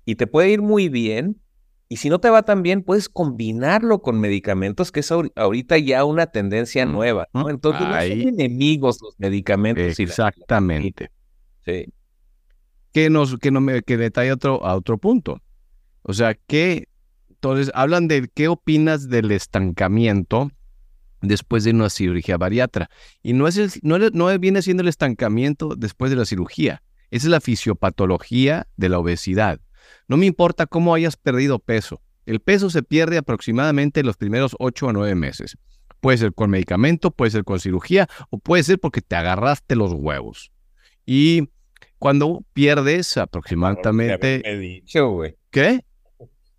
y 0.07 0.14
te 0.14 0.26
puede 0.26 0.50
ir 0.50 0.62
muy 0.62 0.88
bien. 0.88 1.42
Y 1.88 1.98
si 1.98 2.09
no 2.09 2.18
te 2.18 2.30
va 2.30 2.42
tan 2.42 2.62
bien, 2.62 2.82
puedes 2.82 3.09
combinarlo 3.09 4.00
con 4.00 4.18
medicamentos, 4.18 4.90
que 4.90 5.00
es 5.00 5.12
ahorita 5.12 5.78
ya 5.78 6.04
una 6.04 6.26
tendencia 6.26 6.86
nueva, 6.86 7.28
¿no? 7.32 7.50
Entonces 7.50 7.82
no 7.82 7.92
son 7.92 8.28
enemigos 8.28 8.98
los 9.02 9.14
medicamentos. 9.18 9.98
Exactamente. 9.98 11.11
Sí. 11.64 11.92
Que 12.92 13.11
nos, 13.11 13.36
que 13.38 13.50
no 13.50 13.61
me, 13.61 13.82
que 13.82 13.96
detalle 13.98 14.32
otro, 14.32 14.64
a 14.64 14.74
otro 14.74 14.98
punto. 14.98 15.40
O 16.02 16.12
sea, 16.12 16.34
que 16.34 16.88
entonces 17.30 17.70
hablan 17.74 18.09
de 18.09 18.28
qué 18.32 18.48
opinas 18.48 19.09
del 19.09 19.30
estancamiento 19.30 20.50
después 21.20 21.64
de 21.64 21.70
una 21.70 21.90
cirugía 21.90 22.36
bariatra. 22.36 22.90
Y 23.22 23.32
no 23.32 23.46
es 23.46 23.82
no, 23.84 23.98
no 23.98 24.38
viene 24.38 24.62
siendo 24.62 24.82
el 24.82 24.88
estancamiento 24.88 25.74
después 25.76 26.11
de 26.11 26.16
la 26.16 26.24
cirugía. 26.24 26.82
es 27.11 27.24
la 27.24 27.40
fisiopatología 27.40 28.66
de 28.76 28.88
la 28.88 28.98
obesidad. 28.98 29.61
No 30.09 30.16
me 30.16 30.26
importa 30.26 30.66
cómo 30.66 30.94
hayas 30.94 31.16
perdido 31.16 31.59
peso. 31.59 32.00
El 32.26 32.40
peso 32.40 32.70
se 32.70 32.82
pierde 32.82 33.18
aproximadamente 33.18 34.00
en 34.00 34.07
los 34.07 34.16
primeros 34.16 34.57
8 34.59 34.86
o 34.86 34.92
9 34.92 35.14
meses. 35.14 35.57
Puede 36.00 36.18
ser 36.18 36.34
con 36.34 36.50
medicamento, 36.50 37.11
puede 37.11 37.30
ser 37.30 37.44
con 37.44 37.59
cirugía 37.59 38.09
o 38.30 38.38
puede 38.38 38.62
ser 38.62 38.78
porque 38.78 39.00
te 39.00 39.16
agarraste 39.16 39.76
los 39.76 39.92
huevos. 39.92 40.52
Y 41.04 41.48
cuando 41.98 42.44
pierdes 42.52 43.16
aproximadamente... 43.16 44.42
dicho, 44.59 45.09
güey. 45.11 45.36
¿Qué? 45.50 45.84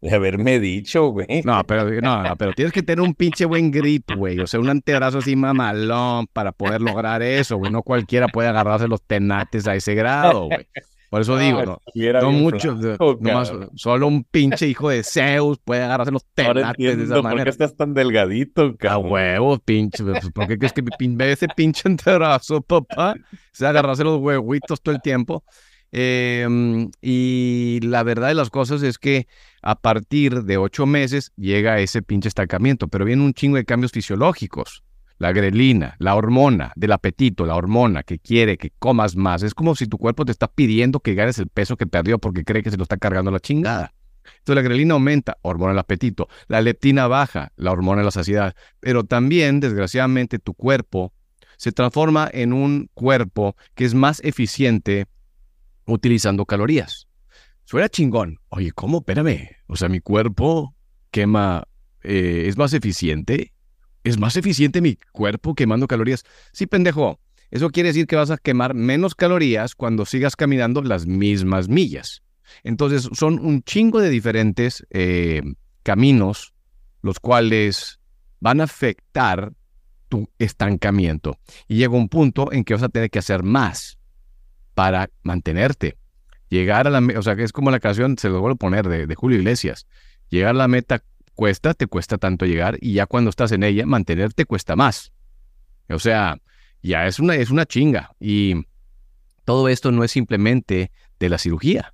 De 0.02 0.12
haberme 0.14 0.60
dicho, 0.60 1.08
güey. 1.08 1.42
No, 1.44 1.64
pero, 1.66 1.90
no, 2.02 2.24
pero 2.38 2.54
tienes 2.54 2.74
que 2.74 2.84
tener 2.84 3.02
un 3.02 3.14
pinche 3.14 3.46
buen 3.46 3.72
grip, 3.72 4.12
güey. 4.16 4.40
O 4.40 4.48
sea, 4.48 4.60
un 4.60 4.70
antebrazo 4.70 5.20
así 5.20 5.36
mamalón 5.36 6.28
para 6.28 6.52
poder 6.52 6.82
lograr 6.82 7.22
eso, 7.22 7.58
güey. 7.58 7.72
No 7.72 7.82
cualquiera 7.82 8.28
puede 8.28 8.48
agarrarse 8.48 8.88
los 8.88 9.02
tenates 9.02 9.68
a 9.68 9.76
ese 9.76 9.96
grado, 9.96 10.48
güey. 10.48 10.68
Por 11.10 11.22
eso 11.22 11.38
digo, 11.38 11.64
no, 11.64 11.82
no 12.22 12.32
mucho, 12.32 12.78
nomás, 13.22 13.54
solo 13.76 14.08
un 14.08 14.26
pinche 14.26 14.68
hijo 14.68 14.90
de 14.90 15.04
Zeus 15.04 15.58
puede 15.58 15.84
agarrarse 15.84 16.12
los 16.12 16.26
tenates 16.34 16.98
de 16.98 17.04
esa 17.04 17.22
manera. 17.22 17.30
¿Por 17.30 17.44
qué 17.44 17.50
estás 17.50 17.76
tan 17.78 17.94
delgadito, 17.94 18.76
cabrón? 18.76 19.06
A 19.06 19.10
huevos, 19.10 19.60
pinche. 19.64 20.04
Pues, 20.04 20.30
¿Por 20.32 20.48
qué 20.48 20.58
crees 20.58 20.74
que 20.74 20.82
ve 20.82 21.32
ese 21.32 21.48
pinche 21.48 21.84
enterazo, 21.88 22.62
papá? 22.62 23.16
Se 23.54 23.66
agarrarse 23.66 24.04
los 24.04 24.20
huevitos 24.20 24.82
todo 24.82 24.94
el 24.94 25.02
tiempo. 25.02 25.46
Em, 25.94 26.92
y 27.02 27.80
la 27.84 28.04
verdad 28.04 28.28
de 28.28 28.34
las 28.34 28.50
cosas 28.50 28.84
es 28.84 28.98
que 28.98 29.28
a 29.62 29.80
partir 29.80 30.44
de 30.44 30.58
ocho 30.58 30.86
meses 30.86 31.32
llega 31.38 31.80
ese 31.80 32.02
pinche 32.02 32.28
estancamiento, 32.28 32.90
pero 32.90 33.06
viene 33.06 33.24
un 33.24 33.34
chingo 33.34 33.56
de 33.56 33.64
cambios 33.64 33.94
fisiológicos 33.94 34.84
la 35.20 35.32
grelina, 35.32 35.96
la 36.00 36.16
hormona 36.16 36.74
del 36.76 36.92
apetito, 36.92 37.46
la 37.46 37.56
hormona 37.56 38.04
que 38.04 38.20
quiere 38.20 38.58
que 38.58 38.72
comas 38.78 39.16
más. 39.16 39.44
Es 39.44 39.54
como 39.54 39.76
si 39.76 39.88
tu 39.88 39.98
cuerpo 39.98 40.26
te 40.26 40.32
está 40.32 40.48
pidiendo 40.48 41.00
que 41.00 41.16
ganes 41.16 41.40
el 41.40 41.48
peso 41.48 41.76
que 41.76 41.88
perdió 41.88 42.20
porque 42.20 42.44
cree 42.44 42.64
que 42.64 42.72
se 42.72 42.78
lo 42.78 42.84
está 42.84 42.98
cargando 42.98 43.32
la 43.32 43.40
chingada. 43.40 43.94
Entonces 44.40 44.56
la 44.56 44.62
grelina 44.62 44.94
aumenta, 44.94 45.38
hormona 45.42 45.72
del 45.72 45.80
apetito. 45.80 46.28
La 46.48 46.62
leptina 46.62 47.08
baja, 47.08 47.52
la 47.56 47.72
hormona 47.72 48.02
de 48.02 48.06
la 48.06 48.12
saciedad. 48.12 48.56
Pero 48.80 49.04
también, 49.04 49.60
desgraciadamente, 49.60 50.40
tu 50.40 50.54
cuerpo 50.54 51.14
se 51.58 51.72
transforma 51.72 52.30
en 52.32 52.54
un 52.54 52.90
cuerpo 52.94 53.56
que 53.74 53.86
es 53.86 53.94
más 53.94 54.22
eficiente 54.24 55.08
utilizando 55.86 56.46
calorías. 56.46 57.08
Suena 57.64 57.90
chingón. 57.90 58.40
Oye, 58.50 58.72
¿cómo? 58.72 59.00
Espérame. 59.00 59.50
O 59.68 59.76
sea, 59.76 59.90
mi 59.90 60.00
cuerpo 60.00 60.76
quema, 61.10 61.64
eh, 62.04 62.46
es 62.48 62.58
más 62.58 62.74
eficiente 62.74 63.54
¿Es 64.08 64.18
más 64.18 64.38
eficiente 64.38 64.80
mi 64.80 64.98
cuerpo 65.12 65.54
quemando 65.54 65.86
calorías? 65.86 66.24
Sí, 66.54 66.66
pendejo. 66.66 67.20
Eso 67.52 67.72
quiere 67.72 67.90
decir 67.90 68.08
que 68.08 68.16
vas 68.16 68.32
a 68.32 68.38
quemar 68.38 68.74
menos 68.74 69.16
calorías 69.16 69.76
cuando 69.76 70.06
sigas 70.06 70.38
caminando 70.38 70.82
las 70.82 71.06
mismas 71.06 71.68
millas. 71.68 72.24
Entonces, 72.64 73.10
son 73.12 73.38
un 73.40 73.64
chingo 73.64 74.00
de 74.00 74.10
diferentes 74.10 74.88
eh, 74.92 75.42
caminos 75.84 76.54
los 77.02 77.20
cuales 77.20 78.00
van 78.40 78.62
a 78.62 78.64
afectar 78.64 79.52
tu 80.08 80.30
estancamiento. 80.40 81.38
Y 81.68 81.76
llega 81.76 81.94
un 81.94 82.08
punto 82.08 82.54
en 82.54 82.64
que 82.64 82.76
vas 82.76 82.84
a 82.84 82.90
tener 82.90 83.10
que 83.10 83.20
hacer 83.20 83.44
más 83.44 84.00
para 84.74 85.10
mantenerte. 85.22 85.98
Llegar 86.48 86.88
a 86.88 86.92
la 86.92 87.20
o 87.20 87.22
sea, 87.22 87.36
que 87.36 87.44
es 87.44 87.52
como 87.52 87.72
la 87.72 87.82
canción, 87.82 88.18
se 88.18 88.30
lo 88.30 88.40
vuelvo 88.40 88.56
a 88.56 88.58
poner, 88.58 88.88
de, 88.88 89.06
de 89.06 89.16
Julio 89.16 89.38
Iglesias. 89.38 89.86
Llegar 90.30 90.52
a 90.52 90.60
la 90.60 90.70
meta 90.70 91.04
cuesta, 91.38 91.74
te 91.74 91.88
cuesta 91.88 92.18
tanto 92.18 92.46
llegar 92.46 92.78
y 92.82 92.94
ya 92.94 93.06
cuando 93.06 93.30
estás 93.30 93.54
en 93.54 93.64
ella, 93.64 93.86
mantenerte 93.86 94.46
cuesta 94.46 94.76
más. 94.76 95.14
O 95.88 96.00
sea, 96.00 96.42
ya 96.82 97.06
es 97.06 97.20
una, 97.20 97.36
es 97.36 97.52
una 97.52 97.66
chinga. 97.66 98.12
Y 98.20 98.66
todo 99.46 99.70
esto 99.70 99.92
no 99.92 100.04
es 100.04 100.12
simplemente 100.12 100.92
de 101.20 101.30
la 101.30 101.38
cirugía. 101.38 101.94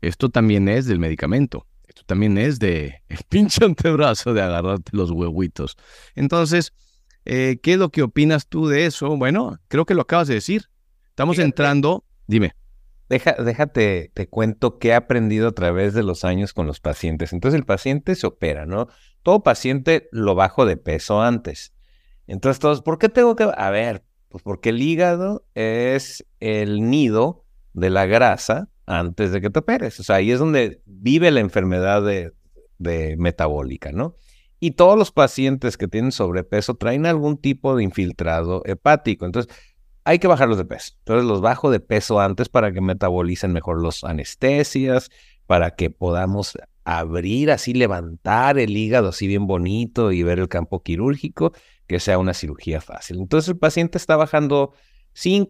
Esto 0.00 0.30
también 0.30 0.68
es 0.68 0.86
del 0.86 0.98
medicamento. 0.98 1.66
Esto 1.86 2.02
también 2.06 2.38
es 2.38 2.58
de 2.58 3.02
el 3.08 3.18
pinche 3.28 3.64
antebrazo 3.64 4.32
de 4.32 4.42
agarrarte 4.42 4.96
los 4.96 5.10
huevitos. 5.10 5.76
Entonces, 6.14 6.72
eh, 7.26 7.60
¿qué 7.62 7.74
es 7.74 7.78
lo 7.78 7.90
que 7.90 8.02
opinas 8.02 8.48
tú 8.48 8.68
de 8.68 8.86
eso? 8.86 9.16
Bueno, 9.16 9.58
creo 9.68 9.84
que 9.84 9.94
lo 9.94 10.02
acabas 10.02 10.28
de 10.28 10.34
decir. 10.34 10.68
Estamos 11.10 11.38
entrando. 11.38 12.04
Dime 12.26 12.54
déjate, 13.08 14.10
te 14.14 14.28
cuento 14.28 14.78
qué 14.78 14.88
he 14.88 14.94
aprendido 14.94 15.48
a 15.48 15.52
través 15.52 15.94
de 15.94 16.02
los 16.02 16.24
años 16.24 16.52
con 16.52 16.66
los 16.66 16.80
pacientes. 16.80 17.32
Entonces 17.32 17.58
el 17.58 17.64
paciente 17.64 18.14
se 18.14 18.26
opera, 18.26 18.66
¿no? 18.66 18.88
Todo 19.22 19.42
paciente 19.42 20.08
lo 20.12 20.34
bajo 20.34 20.66
de 20.66 20.76
peso 20.76 21.22
antes. 21.22 21.72
Entonces 22.26 22.60
todos, 22.60 22.82
¿por 22.82 22.98
qué 22.98 23.08
tengo 23.08 23.34
que...? 23.36 23.50
A 23.56 23.70
ver, 23.70 24.04
pues 24.28 24.42
porque 24.42 24.68
el 24.68 24.82
hígado 24.82 25.46
es 25.54 26.26
el 26.40 26.90
nido 26.90 27.44
de 27.72 27.90
la 27.90 28.06
grasa 28.06 28.68
antes 28.86 29.32
de 29.32 29.40
que 29.40 29.50
te 29.50 29.60
operes. 29.60 29.98
O 30.00 30.02
sea, 30.02 30.16
ahí 30.16 30.30
es 30.30 30.38
donde 30.38 30.82
vive 30.84 31.30
la 31.30 31.40
enfermedad 31.40 32.02
de, 32.02 32.32
de 32.78 33.16
metabólica, 33.16 33.92
¿no? 33.92 34.16
Y 34.60 34.72
todos 34.72 34.98
los 34.98 35.12
pacientes 35.12 35.76
que 35.76 35.88
tienen 35.88 36.10
sobrepeso 36.10 36.74
traen 36.74 37.06
algún 37.06 37.38
tipo 37.38 37.76
de 37.76 37.84
infiltrado 37.84 38.62
hepático. 38.64 39.24
Entonces, 39.24 39.54
hay 40.08 40.18
que 40.18 40.26
bajarlos 40.26 40.56
de 40.56 40.64
peso. 40.64 40.94
Entonces 41.00 41.26
los 41.26 41.42
bajo 41.42 41.70
de 41.70 41.80
peso 41.80 42.18
antes 42.18 42.48
para 42.48 42.72
que 42.72 42.80
metabolicen 42.80 43.52
mejor 43.52 43.82
los 43.82 44.04
anestesias, 44.04 45.10
para 45.46 45.72
que 45.72 45.90
podamos 45.90 46.56
abrir 46.84 47.50
así, 47.50 47.74
levantar 47.74 48.58
el 48.58 48.74
hígado 48.74 49.10
así 49.10 49.26
bien 49.26 49.46
bonito 49.46 50.10
y 50.10 50.22
ver 50.22 50.38
el 50.38 50.48
campo 50.48 50.82
quirúrgico, 50.82 51.52
que 51.86 52.00
sea 52.00 52.16
una 52.16 52.32
cirugía 52.32 52.80
fácil. 52.80 53.18
Entonces 53.18 53.50
el 53.50 53.58
paciente 53.58 53.98
está 53.98 54.16
bajando 54.16 54.72
5%, 55.14 55.46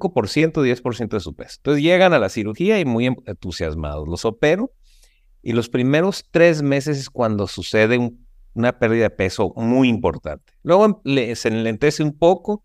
10% 0.52 1.08
de 1.08 1.20
su 1.20 1.36
peso. 1.36 1.58
Entonces 1.58 1.84
llegan 1.84 2.12
a 2.12 2.18
la 2.18 2.28
cirugía 2.28 2.80
y 2.80 2.84
muy 2.84 3.06
entusiasmados. 3.06 4.08
Los 4.08 4.24
opero 4.24 4.72
y 5.40 5.52
los 5.52 5.68
primeros 5.68 6.26
tres 6.32 6.62
meses 6.62 6.98
es 6.98 7.10
cuando 7.10 7.46
sucede 7.46 8.10
una 8.54 8.76
pérdida 8.80 9.04
de 9.04 9.10
peso 9.10 9.52
muy 9.54 9.88
importante. 9.88 10.52
Luego 10.64 11.00
se 11.04 11.46
enlentece 11.46 12.02
un 12.02 12.18
poco. 12.18 12.64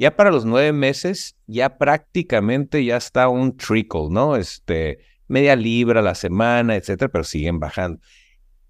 Ya 0.00 0.16
para 0.16 0.30
los 0.30 0.46
nueve 0.46 0.72
meses, 0.72 1.36
ya 1.46 1.76
prácticamente 1.76 2.82
ya 2.82 2.96
está 2.96 3.28
un 3.28 3.58
trickle, 3.58 4.08
¿no? 4.08 4.34
Este, 4.34 5.00
media 5.28 5.54
libra 5.56 6.00
a 6.00 6.02
la 6.02 6.14
semana, 6.14 6.74
etcétera, 6.74 7.12
pero 7.12 7.22
siguen 7.22 7.60
bajando. 7.60 8.00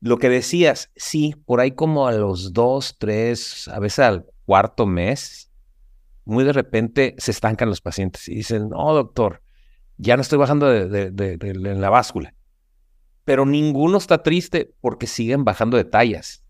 Lo 0.00 0.18
que 0.18 0.28
decías, 0.28 0.90
sí, 0.96 1.36
por 1.46 1.60
ahí 1.60 1.70
como 1.70 2.08
a 2.08 2.12
los 2.12 2.52
dos, 2.52 2.96
tres, 2.98 3.68
a 3.68 3.78
veces 3.78 4.00
al 4.00 4.26
cuarto 4.44 4.86
mes, 4.86 5.52
muy 6.24 6.42
de 6.42 6.52
repente 6.52 7.14
se 7.18 7.30
estancan 7.30 7.68
los 7.68 7.80
pacientes 7.80 8.26
y 8.28 8.34
dicen, 8.34 8.70
no, 8.70 8.92
doctor, 8.92 9.40
ya 9.98 10.16
no 10.16 10.22
estoy 10.22 10.38
bajando 10.38 10.68
en 10.68 11.80
la 11.80 11.90
báscula. 11.90 12.34
Pero 13.22 13.46
ninguno 13.46 13.98
está 13.98 14.24
triste 14.24 14.74
porque 14.80 15.06
siguen 15.06 15.44
bajando 15.44 15.76
de 15.76 15.84
tallas. 15.84 16.42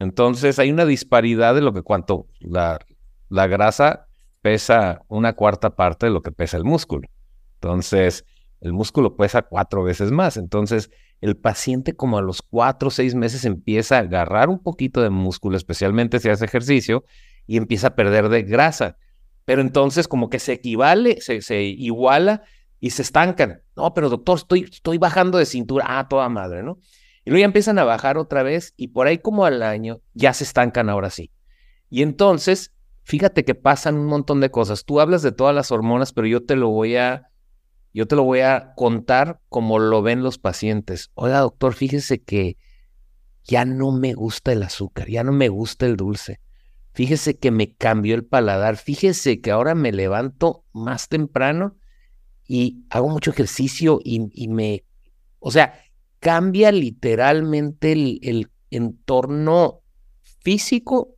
Entonces 0.00 0.58
hay 0.58 0.72
una 0.72 0.84
disparidad 0.84 1.54
de 1.54 1.60
lo 1.60 1.72
que 1.72 1.82
cuanto 1.82 2.26
la, 2.40 2.80
la 3.28 3.46
grasa 3.46 4.05
pesa 4.46 5.02
una 5.08 5.32
cuarta 5.32 5.74
parte 5.74 6.06
de 6.06 6.12
lo 6.12 6.22
que 6.22 6.30
pesa 6.30 6.56
el 6.56 6.62
músculo. 6.62 7.08
Entonces, 7.54 8.24
el 8.60 8.72
músculo 8.72 9.16
pesa 9.16 9.42
cuatro 9.42 9.82
veces 9.82 10.12
más. 10.12 10.36
Entonces, 10.36 10.88
el 11.20 11.36
paciente 11.36 11.96
como 11.96 12.16
a 12.16 12.22
los 12.22 12.42
cuatro 12.42 12.86
o 12.86 12.90
seis 12.92 13.16
meses 13.16 13.44
empieza 13.44 13.96
a 13.96 14.02
agarrar 14.02 14.48
un 14.48 14.62
poquito 14.62 15.02
de 15.02 15.10
músculo, 15.10 15.56
especialmente 15.56 16.20
si 16.20 16.28
hace 16.28 16.44
ejercicio, 16.44 17.04
y 17.48 17.56
empieza 17.56 17.88
a 17.88 17.94
perder 17.96 18.28
de 18.28 18.44
grasa. 18.44 18.98
Pero 19.44 19.62
entonces 19.62 20.06
como 20.06 20.30
que 20.30 20.38
se 20.38 20.52
equivale, 20.52 21.20
se, 21.20 21.42
se 21.42 21.64
iguala 21.64 22.44
y 22.78 22.90
se 22.90 23.02
estancan. 23.02 23.62
No, 23.74 23.94
pero 23.94 24.08
doctor, 24.08 24.38
estoy, 24.38 24.60
estoy 24.60 24.98
bajando 24.98 25.38
de 25.38 25.46
cintura. 25.46 25.86
Ah, 25.88 26.06
toda 26.08 26.28
madre, 26.28 26.62
¿no? 26.62 26.78
Y 27.24 27.30
luego 27.30 27.40
ya 27.40 27.46
empiezan 27.46 27.80
a 27.80 27.84
bajar 27.84 28.16
otra 28.16 28.44
vez 28.44 28.74
y 28.76 28.88
por 28.88 29.08
ahí 29.08 29.18
como 29.18 29.44
al 29.44 29.64
año 29.64 30.02
ya 30.14 30.32
se 30.32 30.44
estancan 30.44 30.88
ahora 30.88 31.10
sí. 31.10 31.32
Y 31.90 32.02
entonces, 32.02 32.75
fíjate 33.06 33.44
que 33.44 33.54
pasan 33.54 33.96
un 33.96 34.06
montón 34.06 34.40
de 34.40 34.50
cosas. 34.50 34.84
Tú 34.84 35.00
hablas 35.00 35.22
de 35.22 35.30
todas 35.30 35.54
las 35.54 35.70
hormonas, 35.70 36.12
pero 36.12 36.26
yo 36.26 36.44
te 36.44 36.56
lo 36.56 36.70
voy 36.70 36.96
a 36.96 37.30
yo 37.94 38.06
te 38.06 38.16
lo 38.16 38.24
voy 38.24 38.40
a 38.40 38.74
contar 38.74 39.40
como 39.48 39.78
lo 39.78 40.02
ven 40.02 40.22
los 40.22 40.38
pacientes. 40.38 41.10
Oiga, 41.14 41.38
doctor, 41.38 41.72
fíjese 41.72 42.20
que 42.20 42.58
ya 43.44 43.64
no 43.64 43.92
me 43.92 44.12
gusta 44.12 44.52
el 44.52 44.62
azúcar, 44.64 45.08
ya 45.08 45.24
no 45.24 45.32
me 45.32 45.48
gusta 45.48 45.86
el 45.86 45.96
dulce. 45.96 46.40
Fíjese 46.92 47.38
que 47.38 47.50
me 47.50 47.74
cambió 47.74 48.14
el 48.16 48.24
paladar. 48.24 48.76
Fíjese 48.76 49.40
que 49.40 49.50
ahora 49.50 49.74
me 49.74 49.92
levanto 49.92 50.64
más 50.72 51.08
temprano 51.08 51.76
y 52.46 52.84
hago 52.90 53.08
mucho 53.08 53.30
ejercicio 53.30 54.00
y, 54.02 54.48
me, 54.48 54.84
o 55.38 55.50
sea, 55.50 55.78
cambia 56.18 56.72
literalmente 56.72 57.92
el, 57.92 58.18
el 58.22 58.50
entorno 58.70 59.82
físico, 60.20 61.15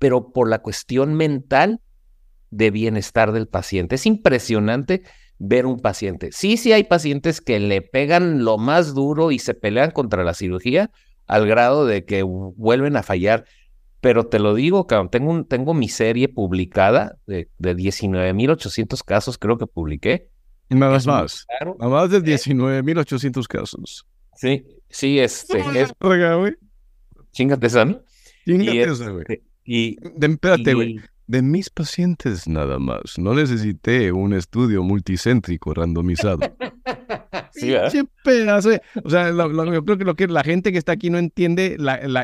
pero 0.00 0.32
por 0.32 0.48
la 0.48 0.60
cuestión 0.60 1.14
mental 1.14 1.80
de 2.50 2.72
bienestar 2.72 3.30
del 3.30 3.46
paciente. 3.46 3.94
Es 3.94 4.06
impresionante 4.06 5.02
ver 5.38 5.66
un 5.66 5.78
paciente. 5.78 6.30
Sí, 6.32 6.56
sí 6.56 6.72
hay 6.72 6.84
pacientes 6.84 7.40
que 7.40 7.60
le 7.60 7.82
pegan 7.82 8.42
lo 8.42 8.58
más 8.58 8.94
duro 8.94 9.30
y 9.30 9.38
se 9.38 9.54
pelean 9.54 9.92
contra 9.92 10.24
la 10.24 10.34
cirugía 10.34 10.90
al 11.26 11.46
grado 11.46 11.86
de 11.86 12.04
que 12.06 12.22
vuelven 12.22 12.96
a 12.96 13.02
fallar. 13.02 13.44
Pero 14.00 14.26
te 14.26 14.38
lo 14.38 14.54
digo, 14.54 14.86
cabrón, 14.86 15.10
tengo, 15.10 15.30
un, 15.30 15.44
tengo 15.46 15.74
mi 15.74 15.90
serie 15.90 16.28
publicada 16.28 17.18
de, 17.26 17.50
de 17.58 17.76
19.800 17.76 19.04
casos, 19.04 19.36
creo 19.36 19.58
que 19.58 19.66
publiqué. 19.66 20.30
Y 20.70 20.76
más, 20.76 21.06
más. 21.06 21.46
Más 21.78 22.10
de 22.10 22.22
19.800 22.22 23.46
casos. 23.46 24.06
Sí, 24.34 24.64
sí, 24.88 25.18
este. 25.18 25.58
Es... 25.78 25.92
Chingate 27.32 27.66
esa, 27.66 27.84
¿no? 27.84 28.02
Chingate 28.46 28.82
esa, 28.82 29.10
güey. 29.10 29.24
Este, 29.28 29.49
y, 29.72 29.96
espérate, 30.20 30.74
güey 30.74 31.00
de 31.30 31.42
mis 31.42 31.70
pacientes 31.70 32.48
nada 32.48 32.80
más. 32.80 33.16
No 33.16 33.34
necesité 33.34 34.10
un 34.10 34.32
estudio 34.32 34.82
multicéntrico 34.82 35.72
randomizado. 35.72 36.40
sí, 37.52 37.72
pedazo. 38.24 38.70
O 39.04 39.10
sea, 39.10 39.30
yo 39.30 39.84
creo 39.84 39.96
que 39.96 40.04
lo 40.04 40.16
que 40.16 40.26
la 40.26 40.42
gente 40.42 40.72
que 40.72 40.78
está 40.78 40.90
aquí 40.90 41.08
no 41.08 41.18
entiende 41.18 41.76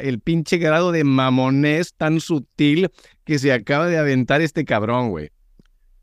el 0.03 0.19
pinche 0.19 0.59
grado 0.59 0.91
de 0.91 1.05
mamonés 1.05 1.95
tan 1.95 2.19
sutil 2.19 2.91
que 3.25 3.39
se 3.39 3.53
acaba 3.53 3.87
de 3.87 3.99
aventar 3.99 4.41
este 4.41 4.65
cabrón, 4.65 5.11
güey. 5.11 5.31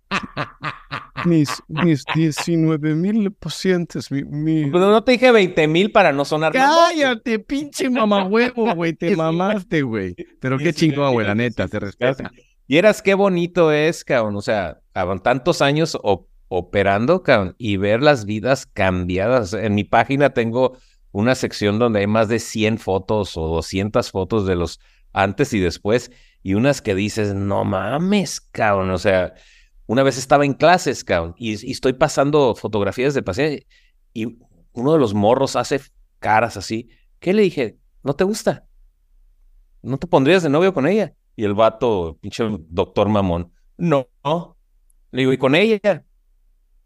Mis, 1.26 1.50
mis 1.68 2.04
19 2.14 2.96
mil 2.96 3.32
pacientes. 3.32 4.12
Mi, 4.12 4.70
pues 4.70 4.84
no 4.84 5.04
te 5.04 5.14
dije 5.14 5.32
20 5.32 5.68
mil 5.68 5.92
para 5.92 6.12
no 6.12 6.26
sonar. 6.26 6.54
Cállate, 6.54 7.40
pinche 7.40 7.90
mamahuevo, 7.90 8.74
güey. 8.76 8.94
Te 8.94 9.16
mamaste, 9.16 9.82
güey. 9.82 10.16
Pero 10.40 10.58
qué 10.58 10.74
chingón, 10.74 11.14
güey, 11.14 11.26
la 11.26 11.36
neta, 11.36 11.68
te 11.68 11.80
respeta. 11.80 12.32
Y 12.68 12.78
eras 12.78 13.02
qué 13.02 13.14
bonito 13.14 13.72
es, 13.72 14.04
cabrón. 14.04 14.36
O 14.36 14.42
sea, 14.42 14.82
tantos 15.24 15.62
años 15.62 15.98
operando, 16.48 17.24
cabrón, 17.24 17.56
y 17.58 17.78
ver 17.78 18.02
las 18.02 18.26
vidas 18.26 18.66
cambiadas. 18.66 19.54
En 19.54 19.76
mi 19.76 19.84
página 19.84 20.32
tengo 20.32 20.78
una 21.12 21.36
sección 21.36 21.80
donde 21.80 22.00
hay 22.00 22.08
más 22.08 22.28
de 22.28 22.40
100 22.40 22.80
fotos 22.80 23.38
o 23.38 23.48
200 23.48 24.12
fotos 24.12 24.46
de 24.46 24.56
los 24.56 24.80
antes 25.14 25.54
y 25.54 25.60
después, 25.60 26.12
y 26.42 26.56
unas 26.56 26.82
que 26.82 26.96
dices, 26.96 27.34
no 27.34 27.64
mames, 27.64 28.42
cabrón. 28.42 28.90
O 28.90 28.98
sea, 28.98 29.34
una 29.86 30.04
vez 30.04 30.18
estaba 30.18 30.46
en 30.46 30.54
clases, 30.54 31.04
cabrón, 31.04 31.36
y, 31.38 31.52
y 31.68 31.72
estoy 31.72 31.94
pasando 31.94 32.56
fotografías 32.56 33.14
de 33.14 33.24
paciente, 33.24 33.68
y 34.14 34.38
uno 34.74 34.94
de 34.94 35.00
los 35.00 35.14
morros 35.14 35.56
hace 35.56 35.82
caras 36.20 36.58
así. 36.58 36.90
¿Qué 37.20 37.34
le 37.34 37.44
dije? 37.44 37.78
¿No 38.04 38.14
te 38.14 38.24
gusta? 38.24 38.66
¿No 39.82 39.98
te 39.98 40.08
pondrías 40.08 40.44
de 40.44 40.50
novio 40.50 40.74
con 40.74 40.88
ella? 40.88 41.14
Y 41.36 41.44
el 41.44 41.54
vato, 41.54 42.18
pinche 42.22 42.44
doctor 42.70 43.10
mamón, 43.10 43.52
no. 43.78 44.08
Le 45.12 45.22
digo, 45.22 45.34
¿y 45.34 45.38
con 45.38 45.56
ella? 45.56 46.04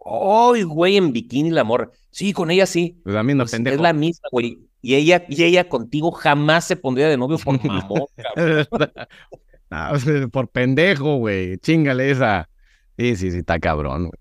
¡Ay, 0.03 0.63
güey, 0.63 0.97
en 0.97 1.11
bikini 1.11 1.51
la 1.51 1.63
morra! 1.63 1.89
Sí, 2.11 2.33
con 2.33 2.49
ella 2.49 2.65
sí. 2.65 2.99
Pues 3.03 3.13
la 3.13 3.23
pues, 3.23 3.53
Es 3.53 3.79
la 3.79 3.93
misma, 3.93 4.29
güey. 4.31 4.57
Y 4.81 4.95
ella, 4.95 5.25
y 5.27 5.43
ella 5.43 5.67
contigo 5.67 6.11
jamás 6.11 6.65
se 6.65 6.75
pondría 6.75 7.09
de 7.09 7.17
novio 7.17 7.37
por 7.37 7.63
mamón, 7.65 8.05
cabrón. 8.15 8.67
por 10.31 10.49
pendejo, 10.49 11.17
güey. 11.17 11.57
Chingale 11.57 12.09
esa. 12.11 12.49
Sí, 12.97 13.15
sí, 13.15 13.31
sí, 13.31 13.37
está 13.39 13.59
cabrón, 13.59 14.09
güey. 14.09 14.19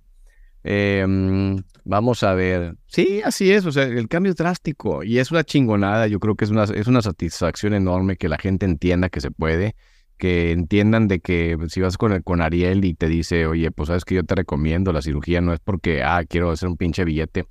Em, 0.68 1.62
vamos 1.84 2.22
a 2.24 2.34
ver. 2.34 2.76
Sí, 2.86 3.22
así 3.24 3.52
es. 3.52 3.64
O 3.66 3.72
sea, 3.72 3.84
el 3.84 4.08
cambio 4.08 4.30
es 4.30 4.36
drástico 4.36 5.04
y 5.04 5.18
es 5.18 5.30
una 5.30 5.44
chingonada. 5.44 6.08
Yo 6.08 6.18
creo 6.18 6.34
que 6.34 6.44
es 6.44 6.50
una, 6.50 6.64
es 6.64 6.86
una 6.88 7.02
satisfacción 7.02 7.72
enorme 7.72 8.16
que 8.16 8.28
la 8.28 8.36
gente 8.36 8.66
entienda 8.66 9.08
que 9.08 9.20
se 9.20 9.30
puede 9.30 9.76
que 10.18 10.52
entiendan 10.52 11.08
de 11.08 11.20
que 11.20 11.56
si 11.68 11.80
vas 11.80 11.98
con, 11.98 12.12
el, 12.12 12.24
con 12.24 12.40
Ariel 12.40 12.84
y 12.84 12.94
te 12.94 13.08
dice, 13.08 13.46
oye, 13.46 13.70
pues 13.70 13.88
sabes 13.88 14.04
que 14.04 14.14
yo 14.14 14.24
te 14.24 14.34
recomiendo 14.34 14.92
la 14.92 15.02
cirugía, 15.02 15.40
no 15.40 15.52
es 15.52 15.60
porque, 15.60 16.02
ah, 16.02 16.24
quiero 16.26 16.50
hacer 16.50 16.68
un 16.68 16.76
pinche 16.76 17.04
billete. 17.04 17.46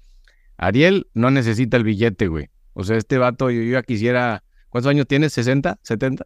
Ariel 0.57 1.07
no 1.13 1.31
necesita 1.31 1.77
el 1.77 1.83
billete, 1.83 2.27
güey. 2.27 2.49
O 2.73 2.83
sea, 2.83 2.97
este 2.97 3.17
vato, 3.17 3.49
yo, 3.51 3.61
ya 3.61 3.83
quisiera, 3.83 4.43
¿cuántos 4.69 4.89
años 4.89 5.07
tienes? 5.07 5.37
¿60? 5.37 5.79
¿70? 5.81 6.25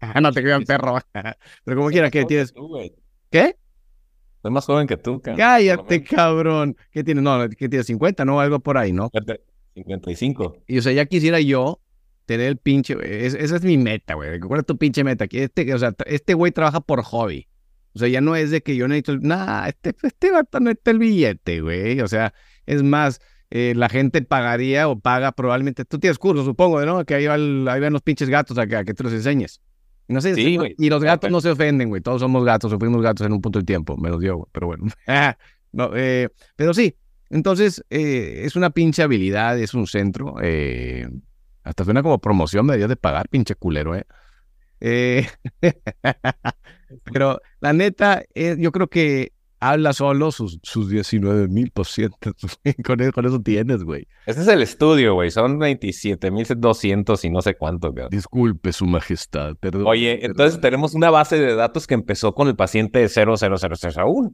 no 0.20 0.32
te 0.32 0.40
el 0.40 0.64
perro. 0.64 0.98
Pero 1.64 1.76
como 1.76 1.88
quiera, 1.88 2.10
¿qué 2.10 2.24
tienes? 2.24 2.52
¿Qué? 3.30 3.56
Soy 4.44 4.50
más 4.50 4.66
joven 4.66 4.86
que 4.86 4.98
tú, 4.98 5.22
cabrón. 5.22 5.38
Cállate, 5.38 6.04
cabrón. 6.04 6.76
¿Qué 6.90 7.02
tienes? 7.02 7.24
No, 7.24 7.48
¿qué 7.48 7.66
tienes? 7.66 7.86
50, 7.86 8.26
¿no? 8.26 8.40
Algo 8.40 8.60
por 8.60 8.76
ahí, 8.76 8.92
¿no? 8.92 9.10
55. 9.72 10.64
Y 10.66 10.76
o 10.76 10.82
sea, 10.82 10.92
ya 10.92 11.06
quisiera 11.06 11.40
yo 11.40 11.80
tener 12.26 12.48
el 12.48 12.58
pinche, 12.58 12.94
esa 13.26 13.56
es 13.56 13.62
mi 13.62 13.78
meta, 13.78 14.12
güey. 14.12 14.38
¿Cuál 14.40 14.60
es 14.60 14.66
tu 14.66 14.76
pinche 14.76 15.02
meta? 15.02 15.28
Que 15.28 15.44
este, 15.44 15.72
o 15.72 15.78
sea, 15.78 15.94
este 16.04 16.34
güey 16.34 16.52
trabaja 16.52 16.82
por 16.82 17.02
hobby. 17.04 17.48
O 17.94 17.98
sea, 17.98 18.08
ya 18.08 18.20
no 18.20 18.36
es 18.36 18.50
de 18.50 18.62
que 18.62 18.76
yo 18.76 18.86
necesito, 18.86 19.16
nah, 19.16 19.66
este, 19.66 19.94
este 20.02 20.30
vato 20.30 20.60
no 20.60 20.70
está 20.70 20.90
el 20.90 20.98
billete, 20.98 21.62
güey. 21.62 22.02
O 22.02 22.08
sea, 22.08 22.34
es 22.66 22.82
más, 22.82 23.22
eh, 23.48 23.72
la 23.74 23.88
gente 23.88 24.20
pagaría 24.20 24.88
o 24.88 25.00
paga 25.00 25.32
probablemente, 25.32 25.86
tú 25.86 25.98
tienes 25.98 26.18
curso, 26.18 26.44
supongo, 26.44 26.84
¿no? 26.84 27.02
Que 27.06 27.14
ahí, 27.14 27.24
va 27.24 27.36
ahí 27.72 27.80
van 27.80 27.94
los 27.94 28.02
pinches 28.02 28.28
gatos 28.28 28.58
acá, 28.58 28.84
que 28.84 28.92
te 28.92 29.04
los 29.04 29.12
enseñes. 29.14 29.62
No 30.08 30.20
sé, 30.20 30.34
sí, 30.34 30.56
güey. 30.56 30.74
y 30.78 30.90
los 30.90 31.02
gatos 31.02 31.30
no 31.30 31.40
se 31.40 31.50
ofenden, 31.50 31.88
güey. 31.88 32.02
Todos 32.02 32.20
somos 32.20 32.44
gatos, 32.44 32.72
o 32.72 32.78
fuimos 32.78 33.02
gatos 33.02 33.26
en 33.26 33.32
un 33.32 33.40
punto 33.40 33.58
del 33.58 33.66
tiempo, 33.66 33.96
me 33.96 34.10
los 34.10 34.20
dio, 34.20 34.36
güey. 34.36 34.48
Pero 34.52 34.66
bueno. 34.66 34.84
no, 35.72 35.90
eh, 35.94 36.28
pero 36.56 36.74
sí, 36.74 36.94
entonces 37.30 37.82
eh, 37.90 38.42
es 38.44 38.56
una 38.56 38.70
pinche 38.70 39.02
habilidad, 39.02 39.58
es 39.58 39.74
un 39.74 39.86
centro. 39.86 40.36
Eh, 40.42 41.08
hasta 41.62 41.84
suena 41.84 42.02
como 42.02 42.18
promoción, 42.18 42.66
me 42.66 42.76
dio 42.76 42.88
de 42.88 42.96
pagar, 42.96 43.28
pinche 43.28 43.54
culero, 43.54 43.96
¿eh? 43.96 44.06
eh 44.80 45.26
pero 47.04 47.40
la 47.60 47.72
neta, 47.72 48.22
yo 48.34 48.70
creo 48.70 48.88
que 48.88 49.32
habla 49.60 49.92
solo 49.92 50.30
sus, 50.30 50.58
sus 50.62 50.88
19 50.88 51.48
mil 51.48 51.70
pacientes. 51.70 52.32
con, 52.84 53.00
eso, 53.00 53.12
con 53.12 53.26
eso 53.26 53.40
tienes, 53.40 53.82
güey. 53.82 54.06
Este 54.26 54.42
es 54.42 54.48
el 54.48 54.62
estudio, 54.62 55.14
güey. 55.14 55.30
Son 55.30 55.58
27 55.58 56.30
mil 56.30 56.46
200 56.56 57.24
y 57.24 57.30
no 57.30 57.42
sé 57.42 57.54
cuánto, 57.54 57.92
güey. 57.92 58.06
Disculpe, 58.10 58.72
su 58.72 58.86
majestad. 58.86 59.56
Perdón. 59.56 59.86
Oye, 59.86 60.24
entonces 60.24 60.60
tenemos 60.60 60.94
una 60.94 61.10
base 61.10 61.38
de 61.38 61.54
datos 61.54 61.86
que 61.86 61.94
empezó 61.94 62.34
con 62.34 62.48
el 62.48 62.56
paciente 62.56 63.08
00001. 63.08 64.32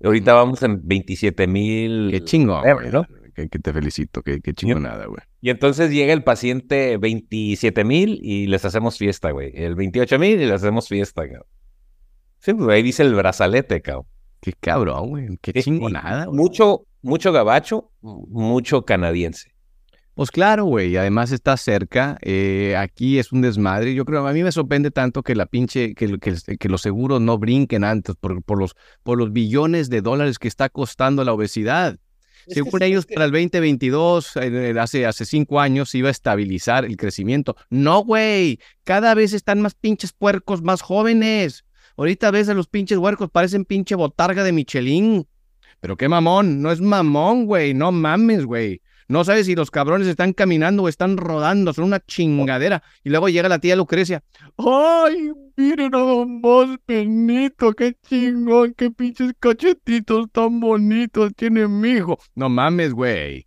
Y 0.00 0.06
ahorita 0.06 0.34
vamos 0.34 0.62
en 0.62 0.86
27 0.86 1.46
mil. 1.46 2.10
Qué 2.10 2.24
chingo, 2.24 2.60
güey. 2.60 2.90
¿no? 2.90 3.06
Que, 3.34 3.48
te 3.48 3.70
felicito, 3.70 4.22
qué, 4.22 4.40
qué 4.40 4.54
nada, 4.76 5.04
güey. 5.06 5.20
Y 5.42 5.50
entonces 5.50 5.90
llega 5.90 6.14
el 6.14 6.24
paciente 6.24 6.96
27 6.96 7.84
mil 7.84 8.18
y 8.22 8.46
les 8.46 8.64
hacemos 8.64 8.96
fiesta, 8.96 9.30
güey. 9.30 9.52
El 9.54 9.74
28 9.74 10.18
mil 10.18 10.40
y 10.40 10.46
les 10.46 10.52
hacemos 10.52 10.88
fiesta, 10.88 11.26
güey. 11.26 11.38
Sí, 12.38 12.54
pues 12.54 12.68
ahí 12.70 12.82
dice 12.82 13.02
el 13.02 13.14
brazalete, 13.14 13.82
cabrón. 13.82 14.06
Qué 14.46 14.52
cabrón, 14.52 15.08
güey. 15.08 15.38
Qué 15.42 15.60
chingonada, 15.60 16.26
güey. 16.26 16.36
Mucho, 16.36 16.86
mucho 17.02 17.32
gabacho, 17.32 17.90
mucho 18.00 18.84
canadiense. 18.84 19.50
Pues 20.14 20.30
claro, 20.30 20.66
güey, 20.66 20.96
además 20.96 21.32
está 21.32 21.56
cerca, 21.56 22.16
eh, 22.22 22.76
aquí 22.78 23.18
es 23.18 23.32
un 23.32 23.40
desmadre. 23.42 23.92
Yo 23.92 24.04
creo, 24.04 24.24
a 24.24 24.32
mí 24.32 24.44
me 24.44 24.52
sorprende 24.52 24.92
tanto 24.92 25.24
que 25.24 25.34
la 25.34 25.46
pinche, 25.46 25.96
que, 25.96 26.16
que, 26.20 26.68
los 26.68 26.80
seguros 26.80 27.20
no 27.20 27.38
brinquen 27.38 27.82
antes 27.82 28.14
por, 28.14 28.40
por, 28.44 28.60
los, 28.60 28.76
por 29.02 29.18
los 29.18 29.32
billones 29.32 29.90
de 29.90 30.00
dólares 30.00 30.38
que 30.38 30.46
está 30.46 30.68
costando 30.68 31.24
la 31.24 31.32
obesidad. 31.32 31.98
Según 32.46 32.84
ellos, 32.84 33.04
para 33.04 33.24
el 33.24 33.32
2022, 33.32 34.36
eh, 34.36 34.74
hace, 34.78 35.06
hace 35.06 35.24
cinco 35.24 35.58
años, 35.58 35.90
se 35.90 35.98
iba 35.98 36.06
a 36.06 36.12
estabilizar 36.12 36.84
el 36.84 36.96
crecimiento. 36.96 37.56
No, 37.68 38.04
güey, 38.04 38.60
cada 38.84 39.12
vez 39.16 39.32
están 39.32 39.60
más 39.60 39.74
pinches 39.74 40.12
puercos 40.12 40.62
más 40.62 40.82
jóvenes. 40.82 41.65
Ahorita 41.96 42.30
ves 42.30 42.48
a 42.48 42.54
los 42.54 42.68
pinches 42.68 42.98
huercos, 42.98 43.30
parecen 43.30 43.64
pinche 43.64 43.94
botarga 43.94 44.44
de 44.44 44.52
Michelin. 44.52 45.26
Pero 45.80 45.96
qué 45.96 46.08
mamón, 46.08 46.62
no 46.62 46.70
es 46.70 46.80
mamón, 46.80 47.46
güey, 47.46 47.74
no 47.74 47.92
mames, 47.92 48.44
güey. 48.44 48.80
No 49.08 49.22
sabes 49.22 49.46
si 49.46 49.54
los 49.54 49.70
cabrones 49.70 50.08
están 50.08 50.32
caminando 50.32 50.82
o 50.82 50.88
están 50.88 51.16
rodando, 51.16 51.72
son 51.72 51.84
una 51.84 52.00
chingadera. 52.00 52.82
Y 53.04 53.10
luego 53.10 53.28
llega 53.28 53.48
la 53.48 53.60
tía 53.60 53.76
Lucrecia. 53.76 54.24
¡Ay, 54.56 55.30
miren 55.56 55.94
a 55.94 55.98
don 55.98 56.40
Vos 56.40 56.76
Benito! 56.88 57.72
¡Qué 57.72 57.94
chingón! 58.02 58.74
¡Qué 58.76 58.90
pinches 58.90 59.32
cachetitos 59.38 60.26
tan 60.32 60.58
bonitos 60.58 61.32
tiene 61.36 61.68
mi 61.68 61.90
hijo! 61.90 62.18
No 62.34 62.48
mames, 62.48 62.92
güey. 62.92 63.46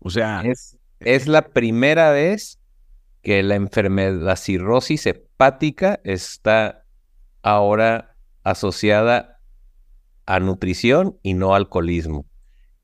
O 0.00 0.10
sea. 0.10 0.42
Es, 0.44 0.76
es 1.00 1.28
la 1.28 1.48
primera 1.48 2.10
vez 2.10 2.58
que 3.22 3.42
la 3.42 3.54
enfermedad, 3.54 4.20
la 4.20 4.36
cirrosis 4.36 5.06
hepática 5.06 5.98
está 6.04 6.83
ahora 7.44 8.16
asociada 8.42 9.40
a 10.26 10.40
nutrición 10.40 11.18
y 11.22 11.34
no 11.34 11.54
alcoholismo. 11.54 12.26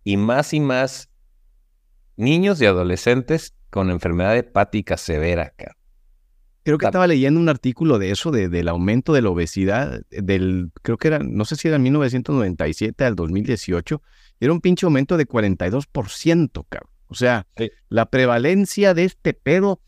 Y 0.05 0.17
más 0.17 0.53
y 0.55 0.61
más 0.61 1.11
niños 2.17 2.61
y 2.61 2.67
adolescentes 2.67 3.55
con 3.71 3.91
enfermedad 3.91 4.37
hepática 4.37 4.97
severa 4.97 5.45
acá. 5.45 5.77
Creo 6.63 6.77
que 6.77 6.85
estaba 6.85 7.07
leyendo 7.07 7.41
un 7.41 7.49
artículo 7.49 7.99
de 7.99 8.11
eso, 8.11 8.31
de, 8.31 8.51
del 8.51 8.69
aumento 8.69 9.15
de 9.15 9.23
la 9.23 9.31
obesidad, 9.31 10.03
del, 10.11 10.71
creo 10.83 10.99
que 10.99 11.09
era, 11.09 11.19
no 11.19 11.47
sé 11.47 11.57
si 11.57 11.69
era 11.69 11.79
1997 11.79 13.03
al 13.03 13.17
2018, 13.17 14.03
era 14.41 14.53
un 14.53 14.61
pinche 14.61 14.85
aumento 14.85 15.17
de 15.17 15.27
42%, 15.27 16.67
cabrón. 16.69 16.91
O 17.07 17.15
sea, 17.15 17.47
la 17.89 18.07
prevalencia 18.07 18.93
de 18.93 19.05
este 19.05 19.33
pedo, 19.33 19.81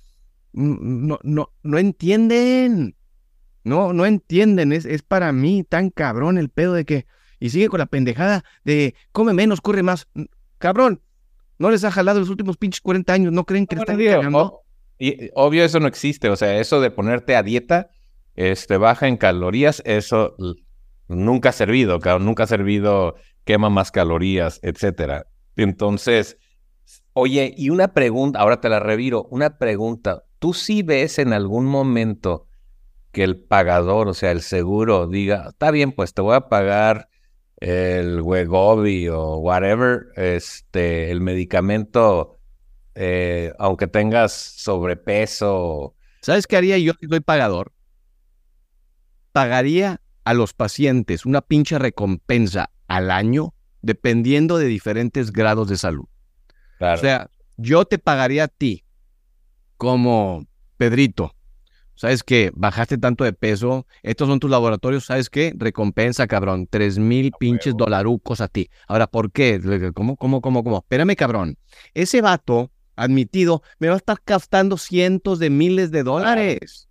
no, 0.52 1.18
no, 1.22 1.52
no 1.62 1.78
entienden. 1.78 2.96
No, 3.64 3.92
no 3.92 4.06
entienden, 4.06 4.72
es, 4.72 4.84
es 4.84 5.02
para 5.02 5.32
mí 5.32 5.64
tan 5.64 5.90
cabrón 5.90 6.38
el 6.38 6.48
pedo 6.48 6.74
de 6.74 6.84
que, 6.84 7.06
y 7.38 7.50
sigue 7.50 7.68
con 7.68 7.78
la 7.78 7.86
pendejada 7.86 8.44
de 8.64 8.94
come 9.12 9.32
menos, 9.32 9.60
corre 9.60 9.82
más. 9.82 10.08
Cabrón, 10.58 11.00
no 11.58 11.70
les 11.70 11.84
ha 11.84 11.90
jalado 11.90 12.20
los 12.20 12.28
últimos 12.28 12.56
pinches 12.56 12.80
40 12.80 13.12
años, 13.12 13.32
¿no 13.32 13.44
creen 13.44 13.66
que 13.66 13.76
están 13.76 13.96
cagando? 13.96 14.62
Y 14.98 15.30
obvio 15.34 15.64
eso 15.64 15.80
no 15.80 15.86
existe, 15.86 16.28
o 16.28 16.36
sea, 16.36 16.58
eso 16.58 16.80
de 16.80 16.90
ponerte 16.90 17.36
a 17.36 17.42
dieta, 17.42 17.90
este, 18.34 18.76
baja 18.76 19.08
en 19.08 19.16
calorías, 19.16 19.82
eso 19.84 20.36
nunca 21.08 21.50
ha 21.50 21.52
servido, 21.52 21.98
cabrón, 22.00 22.26
nunca 22.26 22.44
ha 22.44 22.46
servido, 22.46 23.16
quema 23.44 23.70
más 23.70 23.90
calorías, 23.90 24.60
etcétera. 24.62 25.26
Entonces, 25.56 26.38
oye, 27.12 27.54
y 27.56 27.70
una 27.70 27.88
pregunta, 27.88 28.40
ahora 28.40 28.60
te 28.60 28.68
la 28.68 28.80
reviro, 28.80 29.26
una 29.30 29.58
pregunta, 29.58 30.24
¿tú 30.38 30.54
sí 30.54 30.82
ves 30.82 31.18
en 31.18 31.32
algún 31.32 31.66
momento 31.66 32.46
que 33.12 33.22
el 33.22 33.36
pagador, 33.36 34.08
o 34.08 34.14
sea, 34.14 34.30
el 34.30 34.40
seguro, 34.40 35.06
diga, 35.06 35.48
está 35.50 35.70
bien, 35.70 35.92
pues 35.92 36.14
te 36.14 36.22
voy 36.22 36.34
a 36.34 36.48
pagar 36.48 37.08
el 37.58 38.22
Wegovy 38.22 39.08
o 39.08 39.36
whatever, 39.36 40.06
este, 40.16 41.10
el 41.10 41.20
medicamento, 41.20 42.40
eh, 42.94 43.52
aunque 43.58 43.86
tengas 43.86 44.32
sobrepeso. 44.32 45.94
¿Sabes 46.22 46.46
qué 46.46 46.56
haría 46.56 46.78
yo 46.78 46.94
si 46.98 47.06
soy 47.06 47.20
pagador? 47.20 47.72
Pagaría 49.32 50.00
a 50.24 50.34
los 50.34 50.54
pacientes 50.54 51.26
una 51.26 51.40
pinche 51.42 51.78
recompensa 51.78 52.70
al 52.88 53.10
año 53.10 53.54
dependiendo 53.82 54.58
de 54.58 54.66
diferentes 54.66 55.32
grados 55.32 55.68
de 55.68 55.76
salud. 55.76 56.06
O 56.80 56.96
sea, 56.96 57.30
yo 57.56 57.84
te 57.84 57.98
pagaría 57.98 58.44
a 58.44 58.48
ti 58.48 58.84
como 59.76 60.46
Pedrito, 60.76 61.34
¿Sabes 61.94 62.22
qué? 62.22 62.50
Bajaste 62.54 62.98
tanto 62.98 63.24
de 63.24 63.32
peso. 63.32 63.86
Estos 64.02 64.28
son 64.28 64.40
tus 64.40 64.50
laboratorios. 64.50 65.04
¿Sabes 65.04 65.30
qué? 65.30 65.52
Recompensa, 65.56 66.26
cabrón. 66.26 66.66
Tres 66.68 66.98
mil 66.98 67.32
pinches 67.38 67.76
dolarucos 67.76 68.40
a 68.40 68.48
ti. 68.48 68.70
Ahora, 68.88 69.06
¿por 69.06 69.30
qué? 69.30 69.60
¿Cómo, 69.94 70.16
cómo, 70.16 70.40
cómo, 70.40 70.64
cómo? 70.64 70.78
Espérame, 70.78 71.14
cabrón. 71.14 71.58
Ese 71.94 72.20
vato 72.20 72.70
admitido 72.96 73.62
me 73.78 73.88
va 73.88 73.94
a 73.94 73.98
estar 73.98 74.18
gastando 74.26 74.76
cientos 74.76 75.38
de 75.38 75.50
miles 75.50 75.90
de 75.90 76.02
dólares. 76.02 76.88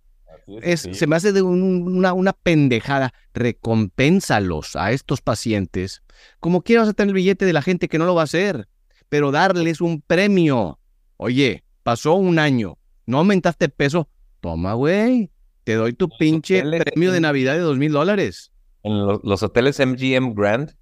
Es, 0.62 0.88
Se 0.92 1.06
me 1.06 1.16
hace 1.16 1.32
de 1.32 1.42
una, 1.42 2.12
una 2.12 2.32
pendejada. 2.32 3.12
Recompénsalos 3.34 4.76
a 4.76 4.92
estos 4.92 5.20
pacientes. 5.20 6.02
Como 6.40 6.62
quieras 6.62 6.88
a 6.88 6.92
tener 6.92 7.10
el 7.10 7.14
billete 7.14 7.44
de 7.44 7.52
la 7.52 7.62
gente 7.62 7.88
que 7.88 7.98
no 7.98 8.06
lo 8.06 8.14
va 8.14 8.22
a 8.22 8.24
hacer, 8.24 8.68
pero 9.08 9.30
darles 9.30 9.80
un 9.80 10.00
premio. 10.00 10.78
Oye, 11.16 11.64
pasó 11.82 12.14
un 12.14 12.38
año, 12.38 12.78
no 13.06 13.18
aumentaste 13.18 13.68
peso, 13.68 14.08
Toma, 14.42 14.74
güey. 14.74 15.30
Te 15.62 15.74
doy 15.74 15.92
tu 15.92 16.08
pinche 16.08 16.62
premio 16.62 17.12
de 17.12 17.20
Navidad 17.20 17.54
de 17.54 17.60
dos 17.60 17.78
mil 17.78 17.92
dólares. 17.92 18.50
En 18.82 19.06
los 19.06 19.42
hoteles 19.44 19.78
MGM 19.78 20.34
Grand, 20.34 20.74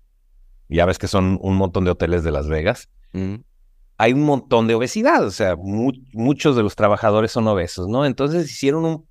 ya 0.70 0.86
ves 0.86 0.98
que 0.98 1.06
son 1.06 1.38
un 1.42 1.56
montón 1.56 1.84
de 1.84 1.90
hoteles 1.90 2.24
de 2.24 2.30
Las 2.30 2.48
Vegas, 2.48 2.88
mm. 3.12 3.34
hay 3.98 4.14
un 4.14 4.22
montón 4.22 4.66
de 4.66 4.74
obesidad. 4.74 5.26
O 5.26 5.30
sea, 5.30 5.56
muchos 5.56 6.56
de 6.56 6.62
los 6.62 6.74
trabajadores 6.74 7.30
son 7.32 7.46
obesos, 7.48 7.86
¿no? 7.86 8.06
Entonces 8.06 8.50
hicieron 8.50 8.86
un 8.86 9.06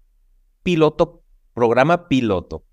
piloto, 0.63 1.21
programa 1.53 2.07
piloto, 2.07 2.65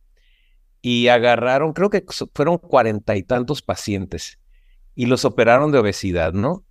y 0.81 1.09
agarraron, 1.09 1.75
creo 1.75 1.91
que 1.91 2.03
fueron 2.35 2.57
cuarenta 2.57 3.17
y 3.17 3.23
tantos 3.23 3.61
pacientes, 3.61 4.39
y 4.95 5.05
los 5.05 5.27
operaron 5.27 5.73
de 5.73 5.79
obesidad, 5.79 6.33
¿no? 6.33 6.65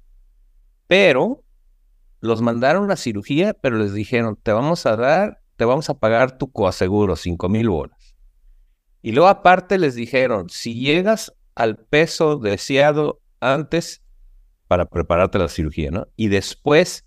Pero 0.88 1.45
los 2.26 2.42
mandaron 2.42 2.92
a 2.92 2.96
cirugía, 2.96 3.54
pero 3.54 3.78
les 3.78 3.94
dijeron, 3.94 4.38
te 4.42 4.52
vamos 4.52 4.86
a 4.86 4.96
dar, 4.96 5.42
te 5.56 5.66
vamos 5.66 5.90
a 5.90 5.98
pagar 5.98 6.38
tu 6.38 6.52
coaseguro, 6.52 7.16
cinco 7.16 7.48
mil 7.50 7.70
bolas. 7.70 8.16
Y 9.02 9.12
luego 9.12 9.30
aparte 9.30 9.78
les 9.78 9.96
dijeron, 9.96 10.50
si 10.50 10.76
llegas 10.80 11.34
al 11.54 11.78
peso 11.78 12.38
deseado 12.38 13.22
antes 13.40 14.02
para 14.68 14.86
prepararte 14.86 15.38
la 15.38 15.48
cirugía, 15.48 15.92
¿no? 15.92 16.08
Y 16.16 16.28
después 16.28 17.06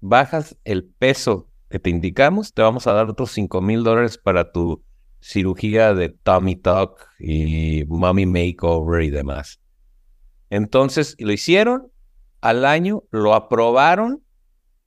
bajas 0.00 0.56
el 0.64 0.84
peso 0.84 1.48
que 1.68 1.78
te 1.78 1.90
indicamos, 1.90 2.52
te 2.52 2.62
vamos 2.62 2.86
a 2.86 2.92
dar 2.92 3.08
otros 3.08 3.32
cinco 3.32 3.60
mil 3.60 3.82
dólares 3.82 4.18
para 4.18 4.52
tu 4.52 4.84
cirugía 5.20 5.94
de 5.94 6.10
tummy 6.10 6.56
tuck 6.56 7.00
y 7.18 7.84
mommy 7.86 8.26
makeover 8.26 9.02
y 9.02 9.10
demás. 9.10 9.60
Entonces 10.50 11.16
lo 11.18 11.32
hicieron, 11.32 11.90
al 12.40 12.64
año 12.64 13.04
lo 13.10 13.34
aprobaron 13.34 14.21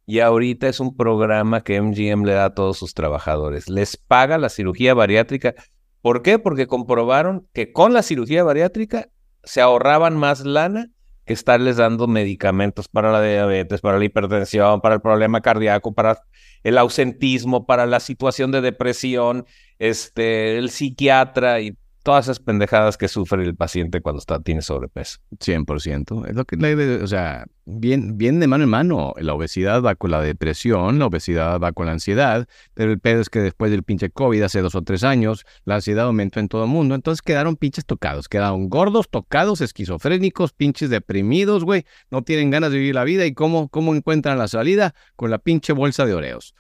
y 0.06 0.20
ahorita 0.20 0.68
es 0.68 0.80
un 0.80 0.96
programa 0.96 1.64
que 1.64 1.82
MGM 1.82 2.24
le 2.26 2.34
da 2.34 2.46
a 2.46 2.54
todos 2.54 2.78
sus 2.78 2.94
trabajadores. 2.94 3.70
Les 3.70 3.98
paga 3.98 4.38
la 4.38 4.50
cirugía 4.50 4.94
bariátrica. 4.94 5.56
¿Por 6.02 6.22
qué? 6.22 6.38
Porque 6.38 6.68
comprobaron 6.68 7.48
que 7.54 7.72
con 7.72 7.94
la 7.94 8.04
cirugía 8.04 8.44
bariátrica 8.44 9.10
se 9.44 9.62
ahorraban 9.62 10.16
más 10.16 10.46
lana 10.46 10.90
que 11.26 11.34
estarles 11.34 11.78
dando 11.78 12.08
medicamentos 12.08 12.88
para 12.88 13.12
la 13.12 13.22
diabetes, 13.22 13.82
para 13.82 13.98
la 13.98 14.06
hipertensión, 14.06 14.80
para 14.80 14.96
el 14.96 15.02
problema 15.02 15.42
cardíaco, 15.42 15.94
para 15.94 16.22
el 16.64 16.78
ausentismo, 16.78 17.66
para 17.66 17.88
la 17.88 18.00
situación 18.00 18.52
de 18.52 18.62
depresión, 18.62 19.46
este, 19.80 20.60
el 20.60 20.70
psiquiatra 20.70 21.62
y 21.62 21.76
todas 22.06 22.28
esas 22.28 22.40
pendejadas 22.40 22.98
que 22.98 23.08
sufre 23.08 23.44
el 23.44 23.56
paciente 23.56 24.00
cuando 24.00 24.20
está, 24.20 24.40
tiene 24.40 24.62
sobrepeso. 24.62 25.18
100%. 25.40 26.30
Es 26.30 26.36
lo 26.36 26.46
que, 26.46 26.56
o 27.02 27.08
sea, 27.08 27.48
bien, 27.66 28.16
bien 28.20 28.40
de 28.40 28.46
mano 28.46 28.64
en 28.64 28.70
mano. 28.70 29.14
La 29.18 29.34
obesidad 29.34 29.82
va 29.82 29.96
con 29.96 30.12
la 30.12 30.22
depresión, 30.22 31.00
la 31.00 31.08
obesidad 31.08 31.60
va 31.60 31.72
con 31.72 31.88
la 31.88 31.94
ansiedad, 31.94 32.48
pero 32.76 32.92
el 32.92 33.00
pedo 33.00 33.22
es 33.22 33.32
que 33.32 33.40
después 33.40 33.72
del 33.72 33.82
pinche 33.82 34.12
COVID 34.12 34.40
hace 34.44 34.62
dos 34.62 34.76
o 34.76 34.84
tres 34.84 35.04
años, 35.04 35.46
la 35.64 35.76
ansiedad 35.76 36.06
aumentó 36.06 36.40
en 36.40 36.48
todo 36.48 36.66
el 36.66 36.70
mundo. 36.70 36.94
Entonces 36.94 37.24
quedaron 37.24 37.56
pinches 37.56 37.88
tocados, 37.88 38.30
quedaron 38.30 38.70
gordos, 38.70 39.10
tocados, 39.10 39.62
esquizofrénicos, 39.62 40.54
pinches 40.54 40.92
deprimidos, 40.92 41.64
güey. 41.64 41.86
No 42.12 42.22
tienen 42.22 42.52
ganas 42.52 42.70
de 42.70 42.78
vivir 42.78 42.94
la 42.94 43.04
vida 43.04 43.26
y 43.26 43.34
cómo, 43.34 43.68
cómo 43.70 43.96
encuentran 43.96 44.38
la 44.38 44.48
salida 44.48 44.94
con 45.16 45.32
la 45.32 45.40
pinche 45.40 45.74
bolsa 45.74 46.06
de 46.06 46.14
oreos. 46.14 46.54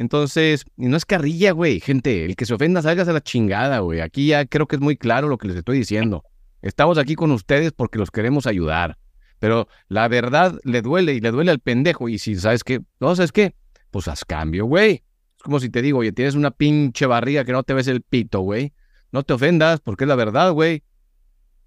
Entonces, 0.00 0.64
no 0.78 0.96
es 0.96 1.04
carrilla, 1.04 1.52
güey, 1.52 1.78
gente, 1.78 2.24
el 2.24 2.34
que 2.34 2.46
se 2.46 2.54
ofenda 2.54 2.80
salga 2.80 3.02
a 3.02 3.12
la 3.12 3.20
chingada, 3.20 3.80
güey. 3.80 4.00
Aquí 4.00 4.28
ya 4.28 4.46
creo 4.46 4.66
que 4.66 4.76
es 4.76 4.80
muy 4.80 4.96
claro 4.96 5.28
lo 5.28 5.36
que 5.36 5.46
les 5.46 5.58
estoy 5.58 5.76
diciendo. 5.76 6.24
Estamos 6.62 6.96
aquí 6.96 7.14
con 7.16 7.30
ustedes 7.32 7.72
porque 7.72 7.98
los 7.98 8.10
queremos 8.10 8.46
ayudar. 8.46 8.96
Pero 9.40 9.68
la 9.88 10.08
verdad 10.08 10.58
le 10.64 10.80
duele 10.80 11.12
y 11.12 11.20
le 11.20 11.30
duele 11.30 11.50
al 11.50 11.60
pendejo. 11.60 12.08
Y 12.08 12.16
si 12.16 12.34
sabes 12.36 12.64
qué, 12.64 12.80
no, 12.98 13.14
¿sabes 13.14 13.30
qué? 13.30 13.54
Pues 13.90 14.08
haz 14.08 14.24
cambio, 14.24 14.64
güey. 14.64 15.04
Es 15.36 15.42
como 15.42 15.60
si 15.60 15.68
te 15.68 15.82
digo, 15.82 15.98
oye, 15.98 16.12
tienes 16.12 16.34
una 16.34 16.50
pinche 16.50 17.04
barriga 17.04 17.44
que 17.44 17.52
no 17.52 17.62
te 17.62 17.74
ves 17.74 17.86
el 17.86 18.00
pito, 18.00 18.40
güey. 18.40 18.72
No 19.12 19.22
te 19.22 19.34
ofendas 19.34 19.80
porque 19.80 20.04
es 20.04 20.08
la 20.08 20.16
verdad, 20.16 20.52
güey. 20.52 20.82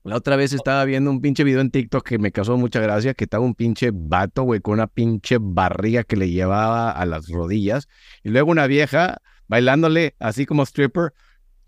La 0.04 0.18
otra 0.18 0.36
vez 0.36 0.52
estaba 0.52 0.84
viendo 0.84 1.10
un 1.10 1.22
pinche 1.22 1.46
video 1.46 1.62
en 1.62 1.72
TikTok 1.72 2.06
que 2.06 2.20
me 2.20 2.34
causó 2.34 2.58
mucha 2.58 2.82
gracia, 2.82 3.14
que 3.14 3.24
estaba 3.24 3.46
un 3.46 3.56
pinche 3.56 3.90
vato, 3.94 4.44
güey, 4.44 4.60
con 4.60 4.74
una 4.74 4.88
pinche 4.88 5.38
barriga 5.40 6.04
que 6.04 6.18
le 6.18 6.30
llevaba 6.30 6.92
a 6.92 7.06
las 7.06 7.30
rodillas. 7.30 7.88
Y 8.22 8.30
luego 8.30 8.52
una 8.52 8.68
vieja 8.68 9.22
bailándole 9.48 10.16
así 10.20 10.46
como 10.46 10.64
stripper. 10.64 11.14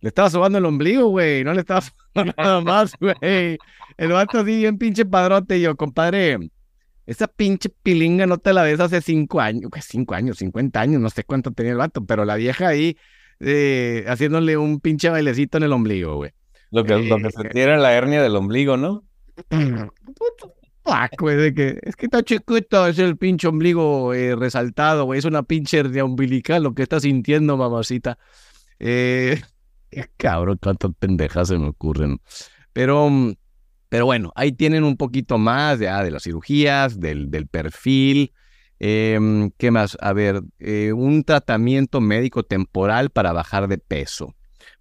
Le 0.01 0.09
estaba 0.09 0.29
sobando 0.29 0.57
el 0.57 0.65
ombligo, 0.65 1.07
güey. 1.07 1.45
No 1.45 1.53
le 1.53 1.61
estaba 1.61 1.81
sobando 2.13 2.33
nada 2.37 2.59
más, 2.59 2.93
güey. 2.99 3.57
El 3.97 4.11
vato 4.11 4.39
así 4.39 4.57
bien 4.57 4.77
pinche 4.77 5.05
padrote. 5.05 5.57
Y 5.57 5.61
yo, 5.61 5.77
compadre, 5.77 6.37
esa 7.05 7.27
pinche 7.27 7.69
pilinga 7.69 8.25
no 8.27 8.37
te 8.37 8.51
la 8.51 8.63
ves 8.63 8.81
hace 8.81 8.99
cinco 8.99 9.39
años. 9.39 9.69
Pues 9.71 9.85
cinco 9.85 10.13
años, 10.13 10.39
cincuenta 10.39 10.81
años, 10.81 10.99
no 10.99 11.09
sé 11.09 11.23
cuánto 11.23 11.51
tenía 11.51 11.71
el 11.71 11.77
vato. 11.77 12.05
Pero 12.05 12.25
la 12.25 12.35
vieja 12.35 12.67
ahí 12.67 12.97
eh, 13.39 14.03
haciéndole 14.09 14.57
un 14.57 14.81
pinche 14.81 15.09
bailecito 15.09 15.57
en 15.57 15.63
el 15.63 15.71
ombligo, 15.71 16.17
güey. 16.17 16.33
Lo 16.75 16.83
que, 16.83 16.97
lo 16.97 17.17
que 17.19 17.31
se 17.31 17.47
eh, 17.47 17.49
tira 17.53 17.75
en 17.75 17.81
la 17.81 17.93
hernia 17.93 18.21
del 18.21 18.35
ombligo, 18.35 18.75
¿no? 18.75 19.05
de 21.37 21.53
que 21.53 21.79
es 21.81 21.95
que 21.95 22.07
está 22.07 22.21
chiquito, 22.21 22.85
es 22.85 22.99
el 22.99 23.15
pinche 23.15 23.47
ombligo 23.47 24.13
eh, 24.13 24.35
resaltado, 24.35 25.05
güey, 25.05 25.19
es 25.19 25.23
una 25.23 25.43
pinche 25.43 25.77
hernia 25.77 26.03
umbilical 26.03 26.63
lo 26.63 26.75
que 26.75 26.83
está 26.83 26.99
sintiendo, 26.99 27.55
mamacita. 27.55 28.17
Eh, 28.77 29.41
cabrón, 30.17 30.59
cuántas 30.61 30.91
pendejas 30.99 31.47
se 31.47 31.57
me 31.57 31.69
ocurren. 31.69 32.19
Pero, 32.73 33.09
pero 33.87 34.05
bueno, 34.05 34.33
ahí 34.35 34.51
tienen 34.51 34.83
un 34.83 34.97
poquito 34.97 35.37
más 35.37 35.79
de, 35.79 35.87
ah, 35.87 36.03
de 36.03 36.11
las 36.11 36.23
cirugías, 36.23 36.99
del, 36.99 37.31
del 37.31 37.47
perfil. 37.47 38.33
Em, 38.79 39.49
¿Qué 39.57 39.71
más? 39.71 39.97
A 40.01 40.11
ver, 40.11 40.41
eh, 40.59 40.91
un 40.91 41.23
tratamiento 41.23 42.01
médico 42.01 42.43
temporal 42.43 43.11
para 43.11 43.31
bajar 43.31 43.69
de 43.69 43.77
peso. 43.77 44.35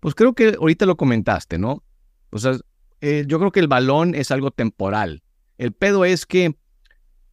Pues 0.05 0.15
creo 0.15 0.35
que 0.35 0.57
ahorita 0.61 0.85
lo 0.85 0.99
comentaste, 0.99 1.57
¿no? 1.57 1.83
O 2.29 2.39
sea, 2.39 2.59
eh, 3.01 3.25
yo 3.27 3.39
creo 3.39 3.51
que 3.51 3.61
el 3.61 3.69
balón 3.69 4.15
es 4.15 4.31
algo 4.31 4.51
temporal. 4.51 5.23
El 5.57 5.73
pedo 5.73 6.05
es 6.05 6.27
que 6.27 6.59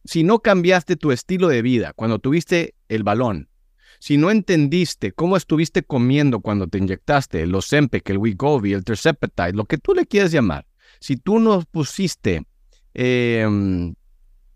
si 0.06 0.24
no 0.24 0.38
cambiaste 0.38 0.96
tu 0.96 1.12
estilo 1.12 1.48
de 1.48 1.60
vida 1.60 1.92
cuando 1.92 2.18
tuviste 2.18 2.74
el 2.88 3.02
balón, 3.02 3.50
si 3.98 4.16
no 4.16 4.30
entendiste 4.30 5.12
cómo 5.12 5.36
estuviste 5.36 5.82
comiendo 5.82 6.40
cuando 6.40 6.66
te 6.66 6.78
inyectaste 6.78 7.42
el 7.42 7.54
Ozempic, 7.54 8.08
el 8.08 8.16
Wegovy, 8.16 8.72
el 8.72 8.84
Tirzepatide, 8.84 9.52
lo 9.52 9.66
que 9.66 9.76
tú 9.76 9.92
le 9.92 10.06
quieras 10.06 10.32
llamar, 10.32 10.66
si 10.98 11.18
tú 11.18 11.40
no 11.40 11.60
pusiste 11.70 12.46
em, 12.94 13.94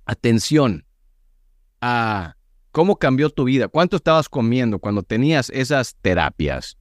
atención 0.07 0.87
a 1.83 2.35
cómo 2.73 2.97
cambió 2.97 3.29
tu 3.29 3.45
vida, 3.45 3.69
cuánto 3.69 3.97
estabas 3.97 4.31
comiendo 4.31 4.79
cuando 4.79 5.03
tenías 5.03 5.51
esas 5.51 5.97
terapias, 6.01 6.79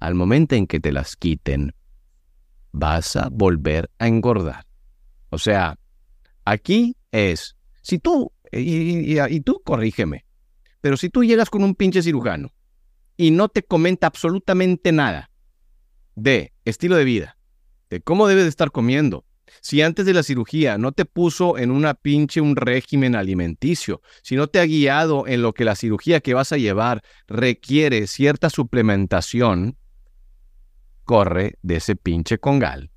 al 0.00 0.14
momento 0.14 0.54
en 0.54 0.66
que 0.66 0.80
te 0.80 0.92
las 0.92 1.16
quiten, 1.16 1.74
vas 2.72 3.16
a 3.16 3.28
volver 3.30 3.90
a 3.98 4.08
engordar. 4.08 4.66
O 5.30 5.38
sea, 5.38 5.78
aquí 6.44 6.96
es, 7.12 7.56
si 7.82 7.98
tú, 7.98 8.32
y, 8.52 9.40
tú 9.40 9.60
corrígeme, 9.64 10.24
pero 10.80 10.96
si 10.96 11.10
tú 11.10 11.24
llegas 11.24 11.50
con 11.50 11.64
un 11.64 11.74
pinche 11.74 12.02
cirujano 12.02 12.50
y 13.16 13.30
no 13.30 13.48
te 13.48 13.62
comenta 13.62 14.06
absolutamente 14.06 14.92
nada 14.92 15.30
de 16.14 16.52
estilo 16.64 16.96
de 16.96 17.04
vida, 17.04 17.36
de 17.90 18.00
cómo 18.00 18.28
debes 18.28 18.44
de 18.44 18.50
estar 18.50 18.70
comiendo, 18.70 19.24
si 19.60 19.82
antes 19.82 20.06
de 20.06 20.14
la 20.14 20.22
cirugía 20.22 20.78
no 20.78 20.92
te 20.92 21.04
puso 21.04 21.58
en 21.58 21.70
una 21.70 21.94
pinche 21.94 22.40
un 22.40 22.54
régimen 22.56 23.14
alimenticio, 23.14 24.02
si 24.22 24.36
no 24.36 24.46
te 24.46 24.60
ha 24.60 24.66
guiado 24.66 25.26
en 25.26 25.42
lo 25.42 25.52
que 25.52 25.64
la 25.64 25.74
cirugía 25.74 26.20
que 26.20 26.34
vas 26.34 26.52
a 26.52 26.58
llevar 26.58 27.02
requiere 27.26 28.06
cierta 28.06 28.50
suplementación, 28.50 29.76
corre 31.08 31.54
de 31.62 31.76
ese 31.76 31.96
pinche 31.96 32.36
congal. 32.36 32.90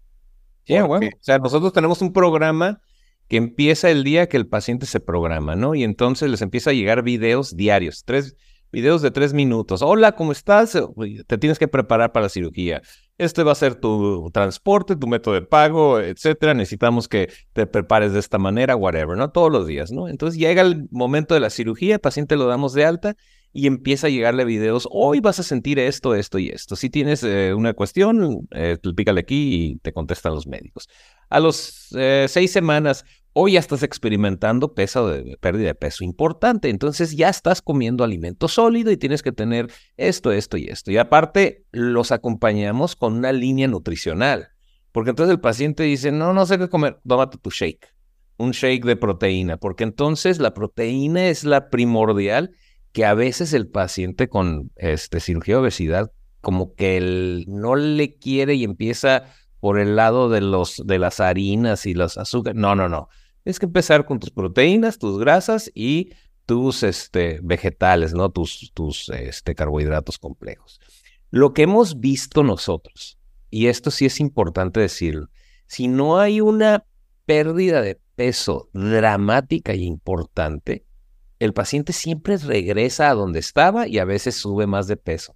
Sí, 0.66 0.78
bueno. 0.82 1.08
O 1.08 1.24
sea, 1.24 1.40
nosotros 1.40 1.72
tenemos 1.72 2.02
un 2.02 2.12
programa 2.12 2.82
que 3.30 3.38
empieza 3.38 3.90
el 3.90 4.04
día 4.04 4.28
que 4.28 4.36
el 4.36 4.48
paciente 4.48 4.86
se 4.86 5.00
programa, 5.00 5.56
¿no? 5.56 5.76
Y 5.76 5.86
entonces 5.86 6.30
les 6.30 6.42
empieza 6.42 6.72
a 6.72 6.74
llegar 6.74 7.04
videos 7.04 7.56
diarios, 7.56 8.04
tres 8.04 8.36
videos 8.70 9.02
de 9.02 9.12
tres 9.12 9.34
minutos. 9.34 9.82
Hola, 9.82 10.12
¿cómo 10.12 10.34
estás? 10.34 10.78
Te 11.26 11.38
tienes 11.38 11.58
que 11.58 11.70
preparar 11.70 12.12
para 12.12 12.26
la 12.26 12.30
cirugía. 12.30 12.82
Este 13.18 13.44
va 13.44 13.54
a 13.54 13.56
ser 13.56 13.76
tu 13.76 14.30
transporte, 14.34 14.98
tu 14.98 15.08
método 15.08 15.36
de 15.36 15.44
pago, 15.44 16.02
etcétera. 16.02 16.54
Necesitamos 16.54 17.08
que 17.08 17.32
te 17.54 17.66
prepares 17.66 18.12
de 18.12 18.20
esta 18.20 18.38
manera, 18.38 18.76
whatever, 18.76 19.18
¿no? 19.18 19.32
Todos 19.32 19.54
los 19.54 19.68
días, 19.68 19.90
¿no? 19.90 20.10
Entonces 20.10 20.38
llega 20.38 20.64
el 20.64 20.90
momento 20.92 21.34
de 21.34 21.40
la 21.40 21.50
cirugía, 21.50 21.96
el 21.96 22.02
paciente 22.02 22.36
lo 22.36 22.46
damos 22.48 22.74
de 22.74 22.84
alta 22.84 23.16
y 23.54 23.68
empieza 23.68 24.08
a 24.08 24.10
llegarle 24.10 24.46
videos, 24.46 24.88
hoy 24.92 25.20
vas 25.20 25.40
a 25.40 25.44
sentir 25.44 25.78
esto, 25.78 26.16
esto 26.16 26.40
y 26.40 26.50
esto. 26.50 26.76
Si 26.76 26.90
tienes 26.90 27.24
eh, 27.24 27.54
una 27.54 27.74
cuestión, 27.74 28.48
eh, 28.52 28.78
pícale 28.96 29.22
aquí 29.22 29.56
y 29.56 29.76
te 29.80 29.92
contestan 29.92 30.34
los 30.34 30.48
médicos. 30.48 30.88
A 31.30 31.40
los 31.40 31.90
eh, 31.98 32.28
seis 32.30 32.52
semanas, 32.52 33.06
hoy 33.34 33.54
ya 33.54 33.60
estás 33.60 33.84
experimentando 33.84 34.74
pérdida 34.74 35.68
de 35.68 35.76
peso 35.76 36.04
importante, 36.04 36.70
entonces 36.70 37.16
ya 37.16 37.30
estás 37.30 37.62
comiendo 37.62 38.04
alimento 38.04 38.48
sólido 38.48 38.92
y 38.92 38.98
tienes 38.98 39.22
que 39.22 39.32
tener 39.32 39.72
esto, 39.98 40.32
esto 40.32 40.58
y 40.58 40.68
esto. 40.68 40.92
Y 40.92 40.98
aparte, 40.98 41.66
los 41.72 42.12
acompañamos 42.12 42.96
con 42.96 43.16
una 43.16 43.34
línea 43.34 43.68
nutricional, 43.68 44.50
porque 44.94 45.10
entonces 45.10 45.32
el 45.32 45.42
paciente 45.42 45.84
dice, 45.84 46.12
no, 46.12 46.34
no 46.34 46.46
sé 46.46 46.58
qué 46.58 46.70
comer, 46.70 47.00
tómate 47.06 47.38
tu 47.38 47.50
shake, 47.50 47.94
un 48.38 48.52
shake 48.52 48.86
de 48.86 48.96
proteína, 48.96 49.58
porque 49.58 49.84
entonces 49.84 50.40
la 50.40 50.54
proteína 50.54 51.28
es 51.28 51.44
la 51.44 51.70
primordial 51.70 52.52
que 52.92 53.06
a 53.06 53.14
veces 53.14 53.54
el 53.54 53.68
paciente 53.68 54.28
con 54.28 54.72
este, 54.76 55.20
cirugía 55.20 55.56
de 55.56 55.62
obesidad 55.62 56.12
como 56.42 56.74
que 56.74 56.98
él 56.98 57.46
no 57.48 57.76
le 57.76 58.18
quiere 58.18 58.56
y 58.56 58.64
empieza 58.64 59.26
por 59.60 59.80
el 59.80 59.96
lado 59.96 60.30
de, 60.30 60.42
los, 60.42 60.82
de 60.86 60.98
las 60.98 61.20
harinas 61.20 61.86
y 61.86 61.94
los 61.94 62.18
azúcares. 62.18 62.60
No, 62.60 62.76
no, 62.76 62.90
no. 62.90 63.10
Tienes 63.44 63.60
que 63.60 63.68
empezar 63.68 64.06
con 64.06 64.20
tus 64.20 64.32
proteínas, 64.32 64.98
tus 64.98 65.20
grasas 65.20 65.72
y 65.74 66.12
tus 66.48 66.84
este, 66.84 67.40
vegetales, 67.44 68.14
¿no? 68.14 68.30
Tus, 68.30 68.72
tus 68.74 69.10
este, 69.10 69.56
carbohidratos 69.56 70.18
complejos. 70.18 70.80
Lo 71.30 71.54
que 71.54 71.64
hemos 71.64 72.00
visto 72.00 72.44
nosotros, 72.44 73.18
y 73.50 73.68
esto 73.68 73.92
sí 73.92 74.06
es 74.06 74.20
importante 74.20 74.80
decirlo, 74.80 75.30
si 75.68 75.88
no 75.88 76.20
hay 76.20 76.42
una 76.42 76.86
pérdida 77.26 77.82
de 77.82 78.00
peso 78.16 78.70
dramática 78.74 79.74
y 79.74 79.86
importante, 79.86 80.86
el 81.42 81.54
paciente 81.54 81.92
siempre 81.92 82.38
regresa 82.38 83.10
a 83.10 83.16
donde 83.16 83.40
estaba 83.40 83.88
y 83.88 83.98
a 83.98 84.06
veces 84.06 84.36
sube 84.36 84.68
más 84.68 84.86
de 84.86 84.96
peso. 84.96 85.36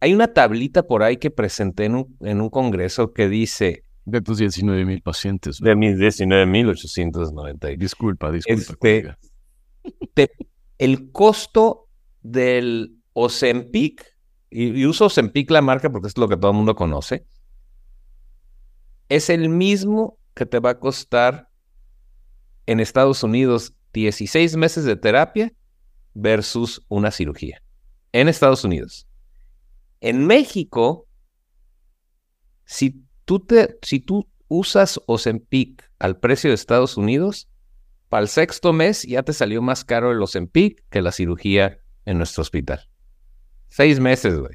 Hay 0.00 0.14
una 0.14 0.32
tablita 0.32 0.84
por 0.86 1.02
ahí 1.02 1.18
que 1.18 1.30
presenté 1.30 1.84
en 1.84 1.96
un, 1.96 2.16
en 2.20 2.40
un 2.40 2.48
congreso 2.48 3.12
que 3.12 3.28
dice... 3.28 3.84
De 4.06 4.22
tus 4.22 4.38
19 4.38 4.86
mil 4.86 5.02
pacientes. 5.02 5.58
De 5.58 5.76
mis 5.76 5.98
19 5.98 6.46
mil 6.46 6.70
890. 6.70 7.68
Disculpa, 7.76 8.32
disculpa. 8.32 9.18
Este, 9.82 10.30
el 10.78 11.12
costo 11.12 11.88
del 12.22 12.96
Ozempic, 13.12 14.16
y, 14.48 14.80
y 14.80 14.86
uso 14.86 15.06
Ozempic 15.06 15.50
la 15.50 15.60
marca 15.60 15.90
porque 15.90 16.08
es 16.08 16.16
lo 16.16 16.26
que 16.26 16.38
todo 16.38 16.52
el 16.52 16.56
mundo 16.56 16.74
conoce, 16.74 17.26
es 19.10 19.28
el 19.28 19.50
mismo 19.50 20.16
que 20.34 20.46
te 20.46 20.58
va 20.58 20.70
a 20.70 20.78
costar 20.78 21.50
en 22.64 22.80
Estados 22.80 23.22
Unidos 23.22 23.73
16 23.94 24.56
meses 24.56 24.84
de 24.84 24.96
terapia 24.96 25.52
versus 26.12 26.84
una 26.88 27.10
cirugía 27.10 27.62
en 28.12 28.28
Estados 28.28 28.64
Unidos. 28.64 29.08
En 30.00 30.26
México, 30.26 31.08
si 32.66 33.02
tú, 33.24 33.40
te, 33.40 33.78
si 33.82 34.00
tú 34.00 34.28
usas 34.48 35.00
Ozempic 35.06 35.90
al 35.98 36.18
precio 36.18 36.50
de 36.50 36.54
Estados 36.54 36.96
Unidos, 36.96 37.48
para 38.08 38.22
el 38.22 38.28
sexto 38.28 38.72
mes 38.72 39.04
ya 39.04 39.22
te 39.22 39.32
salió 39.32 39.62
más 39.62 39.84
caro 39.84 40.12
el 40.12 40.22
Ozempic 40.22 40.84
que 40.90 41.00
la 41.00 41.12
cirugía 41.12 41.78
en 42.04 42.18
nuestro 42.18 42.42
hospital. 42.42 42.88
Seis 43.68 43.98
meses, 43.98 44.38
güey. 44.38 44.54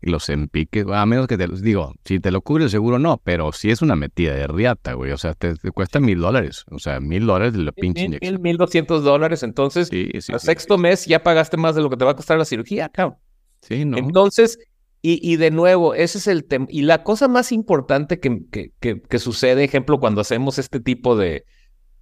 Los 0.00 0.28
empiques, 0.28 0.86
a 0.88 1.04
menos 1.06 1.26
que 1.26 1.36
te 1.36 1.46
los 1.46 1.60
digo, 1.62 1.94
si 2.04 2.20
te 2.20 2.30
lo 2.30 2.40
cubre 2.40 2.64
el 2.64 2.70
seguro 2.70 2.98
no, 2.98 3.20
pero 3.22 3.52
si 3.52 3.70
es 3.70 3.82
una 3.82 3.96
metida 3.96 4.34
de 4.34 4.46
riata, 4.46 4.94
güey, 4.94 5.12
o 5.12 5.18
sea, 5.18 5.34
te, 5.34 5.54
cuesta 5.72 6.00
mil 6.00 6.20
dólares, 6.20 6.64
o 6.70 6.78
sea, 6.78 7.00
mil 7.00 7.26
dólares 7.26 7.52
de 7.52 7.60
la 7.60 7.72
pinche 7.72 8.08
Mil, 8.20 8.38
mil 8.38 8.56
doscientos 8.56 9.04
dólares, 9.04 9.42
entonces, 9.42 9.88
sí, 9.88 10.10
al 10.32 10.40
sexto 10.40 10.78
mes 10.78 11.06
ya 11.06 11.22
pagaste 11.22 11.56
más 11.56 11.74
de 11.74 11.82
lo 11.82 11.90
que 11.90 11.96
te 11.96 12.04
va 12.04 12.12
a 12.12 12.16
costar 12.16 12.38
la 12.38 12.44
cirugía, 12.44 12.88
cabrón. 12.88 13.18
Sí, 13.60 13.84
¿no? 13.84 13.98
Entonces, 13.98 14.58
y, 15.02 15.20
y 15.22 15.36
de 15.36 15.50
nuevo, 15.50 15.94
ese 15.94 16.18
es 16.18 16.26
el 16.26 16.44
tema, 16.44 16.66
y 16.70 16.82
la 16.82 17.02
cosa 17.02 17.28
más 17.28 17.52
importante 17.52 18.20
que, 18.20 18.42
que, 18.50 18.72
que, 18.80 19.02
que 19.02 19.18
sucede, 19.18 19.64
ejemplo, 19.64 20.00
cuando 20.00 20.22
hacemos 20.22 20.58
este 20.58 20.80
tipo 20.80 21.14
de, 21.16 21.44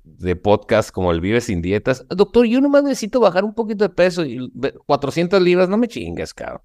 de 0.04 0.36
podcast 0.36 0.90
como 0.90 1.10
el 1.10 1.20
Vive 1.20 1.40
sin 1.40 1.62
Dietas, 1.62 2.06
doctor, 2.08 2.46
yo 2.46 2.60
nomás 2.60 2.84
necesito 2.84 3.20
bajar 3.20 3.44
un 3.44 3.54
poquito 3.54 3.84
de 3.84 3.90
peso 3.90 4.24
y 4.24 4.50
400 4.86 5.42
libras, 5.42 5.68
no 5.68 5.78
me 5.78 5.88
chingues, 5.88 6.32
cabrón. 6.32 6.62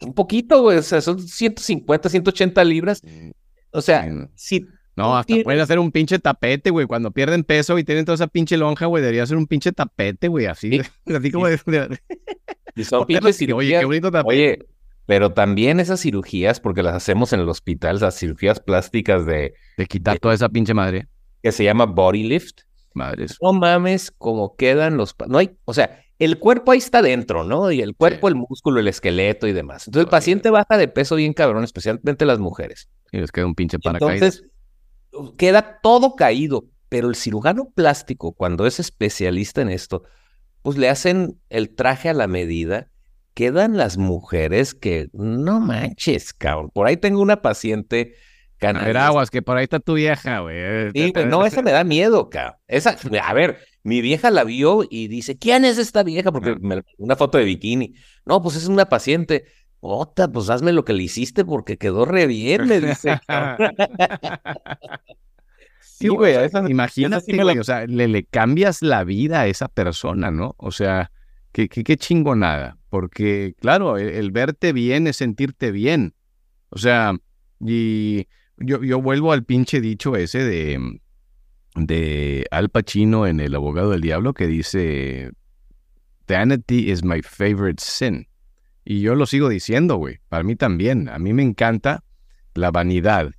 Un 0.00 0.14
poquito, 0.14 0.62
güey, 0.62 0.78
o 0.78 0.82
sea, 0.82 1.00
son 1.00 1.20
150, 1.20 2.08
180 2.08 2.64
libras. 2.64 3.02
Mm, 3.02 3.30
o 3.70 3.80
sea, 3.80 4.28
si... 4.34 4.66
No, 4.94 5.16
hasta 5.16 5.34
pueden 5.44 5.60
hacer 5.60 5.78
un 5.78 5.92
pinche 5.92 6.18
tapete, 6.18 6.70
güey. 6.70 6.86
Cuando 6.86 7.10
pierden 7.10 7.44
peso 7.44 7.78
y 7.78 7.84
tienen 7.84 8.06
toda 8.06 8.14
esa 8.14 8.28
pinche 8.28 8.56
lonja, 8.56 8.86
güey, 8.86 9.02
debería 9.02 9.26
ser 9.26 9.36
un 9.36 9.46
pinche 9.46 9.70
tapete, 9.72 10.28
güey, 10.28 10.46
así. 10.46 10.80
Así 11.06 11.30
como 11.30 11.48
de... 11.48 12.00
Y 12.74 12.84
son 12.84 13.06
pinches 13.06 13.36
cirugías. 13.36 13.84
Oye, 13.84 14.00
qué 14.00 14.10
tapete. 14.10 14.26
Oye, 14.26 14.66
pero 15.04 15.32
también 15.32 15.80
esas 15.80 16.00
cirugías, 16.00 16.60
porque 16.60 16.82
las 16.82 16.94
hacemos 16.94 17.32
en 17.34 17.40
el 17.40 17.48
hospital, 17.48 17.96
esas 17.96 18.18
cirugías 18.18 18.58
plásticas 18.58 19.26
de... 19.26 19.54
De 19.76 19.86
quitar 19.86 20.18
toda 20.18 20.34
esa 20.34 20.48
pinche 20.48 20.72
madre. 20.72 21.08
Que 21.42 21.52
se 21.52 21.64
llama 21.64 21.84
body 21.84 22.24
lift. 22.24 22.62
Madres. 22.94 23.36
No 23.42 23.52
mames 23.52 24.10
cómo 24.10 24.56
quedan 24.56 24.96
los... 24.96 25.14
No 25.28 25.36
hay... 25.36 25.58
O 25.66 25.74
sea, 25.74 26.02
el 26.18 26.38
cuerpo 26.38 26.72
ahí 26.72 26.78
está 26.78 27.02
dentro, 27.02 27.44
¿no? 27.44 27.70
Y 27.70 27.80
el 27.80 27.94
cuerpo, 27.94 28.28
el 28.28 28.34
músculo, 28.34 28.80
el 28.80 28.88
esqueleto 28.88 29.46
y 29.46 29.52
demás. 29.52 29.86
Entonces 29.86 30.06
el 30.06 30.10
paciente 30.10 30.50
baja 30.50 30.78
de 30.78 30.88
peso 30.88 31.16
bien 31.16 31.34
cabrón, 31.34 31.64
especialmente 31.64 32.24
las 32.24 32.38
mujeres. 32.38 32.88
Y 33.12 33.18
les 33.18 33.32
queda 33.32 33.46
un 33.46 33.54
pinche 33.54 33.78
paracaídas. 33.78 34.14
Entonces 34.14 35.36
queda 35.36 35.80
todo 35.82 36.16
caído, 36.16 36.66
pero 36.88 37.08
el 37.08 37.16
cirujano 37.16 37.70
plástico, 37.74 38.32
cuando 38.32 38.66
es 38.66 38.80
especialista 38.80 39.60
en 39.60 39.68
esto, 39.68 40.04
pues 40.62 40.78
le 40.78 40.88
hacen 40.88 41.38
el 41.50 41.74
traje 41.74 42.08
a 42.08 42.14
la 42.14 42.26
medida. 42.26 42.88
Quedan 43.34 43.76
las 43.76 43.98
mujeres 43.98 44.72
que, 44.72 45.08
no 45.12 45.60
manches, 45.60 46.32
cabrón. 46.32 46.70
Por 46.72 46.86
ahí 46.86 46.96
tengo 46.96 47.20
una 47.20 47.42
paciente 47.42 48.14
a 48.60 48.72
ver, 48.72 48.96
aguas, 48.96 49.30
que 49.30 49.42
por 49.42 49.56
ahí 49.56 49.64
está 49.64 49.80
tu 49.80 49.94
vieja, 49.94 50.40
güey. 50.40 50.90
Sí, 50.92 51.12
no, 51.26 51.44
esa 51.44 51.62
me 51.62 51.72
da 51.72 51.84
miedo, 51.84 52.30
cabrón. 52.30 52.58
Esa, 52.66 52.96
a 53.22 53.34
ver, 53.34 53.58
mi 53.86 54.00
vieja 54.00 54.32
la 54.32 54.42
vio 54.42 54.84
y 54.88 55.06
dice, 55.06 55.38
¿quién 55.38 55.64
es 55.64 55.78
esta 55.78 56.02
vieja? 56.02 56.32
Porque 56.32 56.56
me, 56.60 56.82
una 56.98 57.14
foto 57.14 57.38
de 57.38 57.44
bikini. 57.44 57.94
No, 58.24 58.42
pues 58.42 58.56
es 58.56 58.66
una 58.66 58.86
paciente. 58.86 59.44
Ota, 59.78 60.26
pues 60.26 60.50
hazme 60.50 60.72
lo 60.72 60.84
que 60.84 60.92
le 60.92 61.04
hiciste 61.04 61.44
porque 61.44 61.78
quedó 61.78 62.04
re 62.04 62.26
bien, 62.26 62.66
le 62.66 62.80
dice. 62.80 63.20
sí, 65.80 66.08
güey, 66.08 66.34
imagínate, 66.68 67.40
güey, 67.40 67.60
o 67.60 67.64
sea, 67.64 67.86
le, 67.86 68.08
le, 68.08 68.24
cambias 68.24 68.82
la 68.82 69.04
vida 69.04 69.42
a 69.42 69.46
esa 69.46 69.68
persona, 69.68 70.32
¿no? 70.32 70.56
O 70.58 70.72
sea, 70.72 71.12
qué, 71.52 71.68
qué, 71.68 71.84
qué 71.84 71.96
chingonada. 71.96 72.78
Porque, 72.88 73.54
claro, 73.60 73.98
el, 73.98 74.32
verte 74.32 74.72
bien 74.72 75.06
es 75.06 75.18
sentirte 75.18 75.70
bien. 75.70 76.12
O 76.70 76.78
sea, 76.78 77.14
y 77.60 78.26
yo, 78.56 78.82
yo 78.82 79.00
vuelvo 79.00 79.30
al 79.30 79.44
pinche 79.44 79.80
dicho 79.80 80.16
ese 80.16 80.42
de 80.42 80.98
de 81.76 82.46
Al 82.50 82.70
Pacino 82.70 83.26
en 83.26 83.40
El 83.40 83.54
abogado 83.54 83.90
del 83.90 84.00
diablo 84.00 84.34
que 84.34 84.46
dice, 84.46 85.30
Vanity 86.26 86.90
is 86.90 87.04
my 87.04 87.22
favorite 87.22 87.82
sin. 87.82 88.28
Y 88.84 89.00
yo 89.00 89.14
lo 89.14 89.26
sigo 89.26 89.48
diciendo, 89.48 89.96
güey. 89.96 90.20
Para 90.28 90.42
mí 90.42 90.56
también. 90.56 91.08
A 91.08 91.18
mí 91.18 91.32
me 91.32 91.42
encanta 91.42 92.04
la 92.54 92.70
vanidad. 92.70 93.30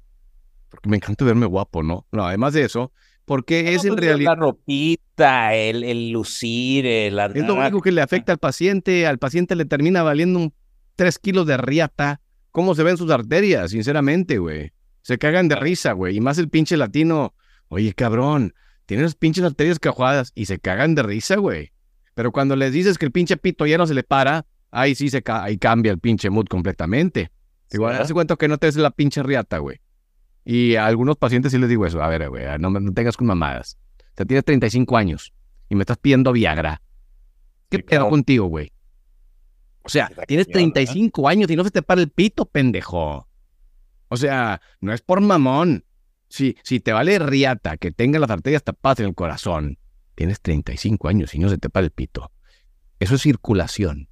Porque 0.69 0.89
me 0.89 0.97
encanta 0.97 1.25
verme 1.25 1.45
guapo, 1.45 1.83
¿no? 1.83 2.05
No, 2.11 2.25
además 2.25 2.53
de 2.53 2.63
eso, 2.63 2.91
porque 3.25 3.73
es 3.73 3.85
en 3.85 3.97
realidad... 3.97 4.31
La 4.31 4.35
ropita, 4.35 5.55
el, 5.55 5.83
el 5.83 6.11
lucir, 6.11 6.85
el 6.85 7.17
Es 7.17 7.47
lo 7.47 7.55
único 7.55 7.81
que 7.81 7.91
le 7.91 8.01
afecta 8.01 8.33
al 8.33 8.39
paciente. 8.39 9.07
Al 9.07 9.17
paciente 9.17 9.55
le 9.55 9.65
termina 9.65 10.03
valiendo 10.03 10.39
un 10.39 10.53
3 10.95 11.17
kilos 11.19 11.47
de 11.47 11.57
riata. 11.57 12.21
¿Cómo 12.51 12.75
se 12.75 12.83
ven 12.83 12.97
sus 12.97 13.09
arterias? 13.09 13.71
Sinceramente, 13.71 14.37
güey. 14.37 14.71
Se 15.01 15.17
cagan 15.17 15.47
de 15.47 15.55
risa, 15.55 15.93
güey. 15.93 16.17
Y 16.17 16.19
más 16.19 16.37
el 16.37 16.49
pinche 16.49 16.75
latino 16.75 17.33
Oye, 17.69 17.93
cabrón, 17.93 18.53
tiene 18.85 19.03
las 19.03 19.15
pinches 19.15 19.43
arterias 19.43 19.79
cajuadas 19.79 20.31
y 20.35 20.45
se 20.45 20.59
cagan 20.59 20.95
de 20.95 21.03
risa, 21.03 21.35
güey. 21.35 21.71
Pero 22.13 22.31
cuando 22.31 22.55
les 22.55 22.71
dices 22.71 22.97
que 22.97 23.05
el 23.05 23.11
pinche 23.11 23.37
pito 23.37 23.65
ya 23.65 23.77
no 23.77 23.85
se 23.85 23.93
le 23.93 24.03
para, 24.03 24.45
ahí 24.71 24.95
sí 24.95 25.09
se 25.09 25.23
ahí 25.27 25.57
cambia 25.57 25.91
el 25.91 25.99
pinche 25.99 26.29
mood 26.29 26.47
completamente. 26.47 27.31
Igual, 27.71 28.01
hace 28.01 28.13
cuento 28.13 28.37
que 28.37 28.47
no 28.47 28.57
te 28.57 28.67
des 28.67 28.77
la 28.77 28.91
pinche 28.91 29.21
riata, 29.21 29.57
güey. 29.57 29.81
Y 30.45 30.75
a 30.75 30.85
algunos 30.85 31.17
pacientes 31.17 31.51
sí 31.51 31.57
les 31.57 31.69
digo 31.69 31.85
eso. 31.85 32.01
A 32.01 32.07
ver, 32.07 32.29
güey, 32.29 32.45
no, 32.59 32.69
no 32.69 32.93
tengas 32.93 33.17
con 33.17 33.27
mamadas. 33.27 33.77
O 33.99 34.15
sea, 34.15 34.25
tienes 34.25 34.45
35 34.45 34.97
años 34.97 35.33
y 35.69 35.75
me 35.75 35.83
estás 35.83 35.97
pidiendo 35.97 36.31
Viagra. 36.31 36.81
¿Qué 37.69 37.79
pedo 37.79 38.09
contigo, 38.09 38.45
güey? 38.47 38.71
O 39.83 39.89
sea, 39.89 40.09
tienes 40.27 40.47
35 40.47 41.27
años 41.27 41.49
y 41.49 41.55
no 41.55 41.63
se 41.63 41.71
te 41.71 41.81
para 41.81 42.01
el 42.01 42.09
pito, 42.09 42.45
pendejo. 42.45 43.27
O 44.09 44.17
sea, 44.17 44.61
no 44.79 44.93
es 44.93 45.01
por 45.01 45.21
mamón. 45.21 45.83
Si, 46.29 46.57
si 46.63 46.79
te 46.79 46.93
vale 46.93 47.19
riata 47.19 47.77
que 47.77 47.91
tenga 47.91 48.19
las 48.19 48.29
arterias 48.29 48.63
tapadas 48.63 48.99
en 48.99 49.07
el 49.07 49.15
corazón, 49.15 49.77
tienes 50.15 50.41
35 50.41 51.07
años 51.07 51.33
y 51.33 51.39
no 51.39 51.49
se 51.49 51.57
te 51.57 51.69
para 51.69 51.85
el 51.85 51.91
pito. 51.91 52.31
Eso 52.99 53.15
es 53.15 53.21
circulación. 53.21 54.09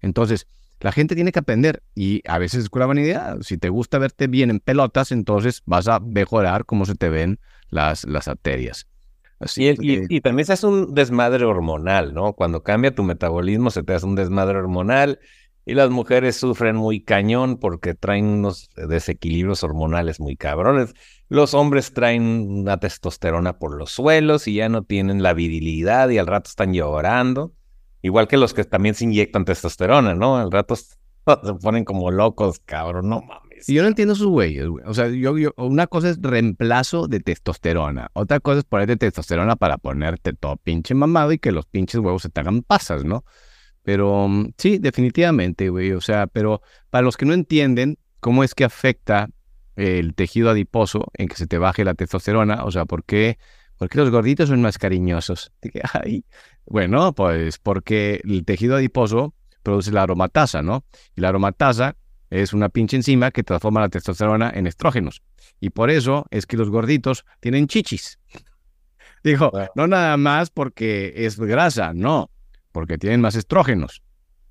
Entonces, 0.00 0.46
la 0.80 0.92
gente 0.92 1.14
tiene 1.14 1.32
que 1.32 1.40
aprender 1.40 1.82
y 1.94 2.22
a 2.26 2.38
veces 2.38 2.64
es 2.64 2.70
la 2.72 2.86
vanidad. 2.86 3.38
Si 3.42 3.58
te 3.58 3.68
gusta 3.68 3.98
verte 3.98 4.28
bien 4.28 4.50
en 4.50 4.60
pelotas, 4.60 5.12
entonces 5.12 5.62
vas 5.66 5.88
a 5.88 6.00
mejorar 6.00 6.64
cómo 6.64 6.86
se 6.86 6.94
te 6.94 7.10
ven 7.10 7.38
las, 7.68 8.04
las 8.04 8.28
arterias. 8.28 8.86
Así 9.40 9.64
y, 9.64 10.06
y, 10.08 10.20
también 10.20 10.46
se 10.46 10.52
hace 10.52 10.66
un 10.66 10.94
desmadre 10.94 11.44
hormonal, 11.46 12.12
¿no? 12.12 12.34
Cuando 12.34 12.62
cambia 12.62 12.94
tu 12.94 13.02
metabolismo, 13.02 13.70
se 13.70 13.82
te 13.82 13.94
hace 13.94 14.06
un 14.06 14.14
desmadre 14.14 14.58
hormonal 14.58 15.18
y 15.64 15.74
las 15.74 15.90
mujeres 15.90 16.36
sufren 16.36 16.76
muy 16.76 17.02
cañón 17.02 17.58
porque 17.58 17.94
traen 17.94 18.26
unos 18.26 18.70
desequilibrios 18.76 19.62
hormonales 19.62 20.20
muy 20.20 20.36
cabrones. 20.36 20.94
Los 21.28 21.54
hombres 21.54 21.92
traen 21.92 22.22
una 22.50 22.78
testosterona 22.78 23.58
por 23.58 23.76
los 23.76 23.92
suelos 23.92 24.48
y 24.48 24.54
ya 24.54 24.68
no 24.68 24.82
tienen 24.82 25.22
la 25.22 25.34
virilidad 25.34 26.08
y 26.08 26.18
al 26.18 26.26
rato 26.26 26.48
están 26.48 26.72
llorando. 26.72 27.52
Igual 28.02 28.28
que 28.28 28.36
los 28.36 28.54
que 28.54 28.64
también 28.64 28.94
se 28.94 29.04
inyectan 29.04 29.44
testosterona, 29.44 30.14
¿no? 30.14 30.38
Al 30.38 30.50
rato 30.50 30.74
se 30.76 31.54
ponen 31.62 31.84
como 31.84 32.10
locos, 32.10 32.60
cabrón, 32.64 33.08
no 33.10 33.20
mames. 33.20 33.68
Y 33.68 33.74
yo 33.74 33.82
no 33.82 33.88
entiendo 33.88 34.14
sus 34.14 34.28
güeyes, 34.28 34.66
güey. 34.66 34.84
O 34.86 34.94
sea, 34.94 35.08
yo, 35.08 35.34
una 35.56 35.86
cosa 35.86 36.08
es 36.08 36.18
reemplazo 36.22 37.06
de 37.08 37.20
testosterona. 37.20 38.10
Otra 38.14 38.40
cosa 38.40 38.60
es 38.60 38.64
ponerte 38.64 38.96
testosterona 38.96 39.56
para 39.56 39.76
ponerte 39.76 40.32
todo 40.32 40.56
pinche 40.56 40.94
mamado 40.94 41.32
y 41.32 41.38
que 41.38 41.52
los 41.52 41.66
pinches 41.66 42.00
huevos 42.00 42.22
se 42.22 42.30
te 42.30 42.40
hagan 42.40 42.62
pasas, 42.62 43.04
¿no? 43.04 43.24
Pero 43.82 44.28
mm, 44.28 44.52
sí, 44.56 44.78
definitivamente, 44.78 45.68
güey. 45.68 45.92
O 45.92 46.00
sea, 46.00 46.26
pero 46.26 46.62
para 46.90 47.02
los 47.02 47.16
que 47.16 47.26
no 47.26 47.34
entienden 47.34 47.98
cómo 48.20 48.44
es 48.44 48.54
que 48.54 48.64
afecta 48.64 49.28
el 49.76 50.14
tejido 50.14 50.50
adiposo 50.50 51.10
en 51.14 51.28
que 51.28 51.36
se 51.36 51.46
te 51.46 51.58
baje 51.58 51.84
la 51.84 51.94
testosterona, 51.94 52.64
o 52.64 52.70
sea, 52.70 52.84
¿por 52.84 53.04
qué, 53.04 53.38
los 53.78 54.10
gorditos 54.10 54.48
son 54.48 54.62
más 54.62 54.78
cariñosos? 54.78 55.52
Bueno, 56.66 57.12
pues 57.14 57.58
porque 57.58 58.20
el 58.22 58.44
tejido 58.44 58.76
adiposo 58.76 59.34
produce 59.64 59.90
la 59.90 60.02
aromatasa, 60.02 60.62
¿no? 60.62 60.84
Y 61.16 61.20
la 61.20 61.30
aromatasa 61.30 61.96
es 62.28 62.52
una 62.52 62.68
pinche 62.68 62.94
enzima 62.94 63.32
que 63.32 63.42
transforma 63.42 63.80
la 63.80 63.88
testosterona 63.88 64.52
en 64.54 64.68
estrógenos. 64.68 65.20
Y 65.58 65.70
por 65.70 65.90
eso 65.90 66.26
es 66.30 66.46
que 66.46 66.56
los 66.56 66.70
gorditos 66.70 67.24
tienen 67.40 67.66
chichis. 67.66 68.20
Digo, 69.24 69.50
no 69.74 69.88
nada 69.88 70.16
más 70.16 70.50
porque 70.50 71.12
es 71.16 71.40
grasa, 71.40 71.92
no 71.92 72.30
porque 72.72 72.98
tienen 72.98 73.20
más 73.20 73.34
estrógenos. 73.34 74.02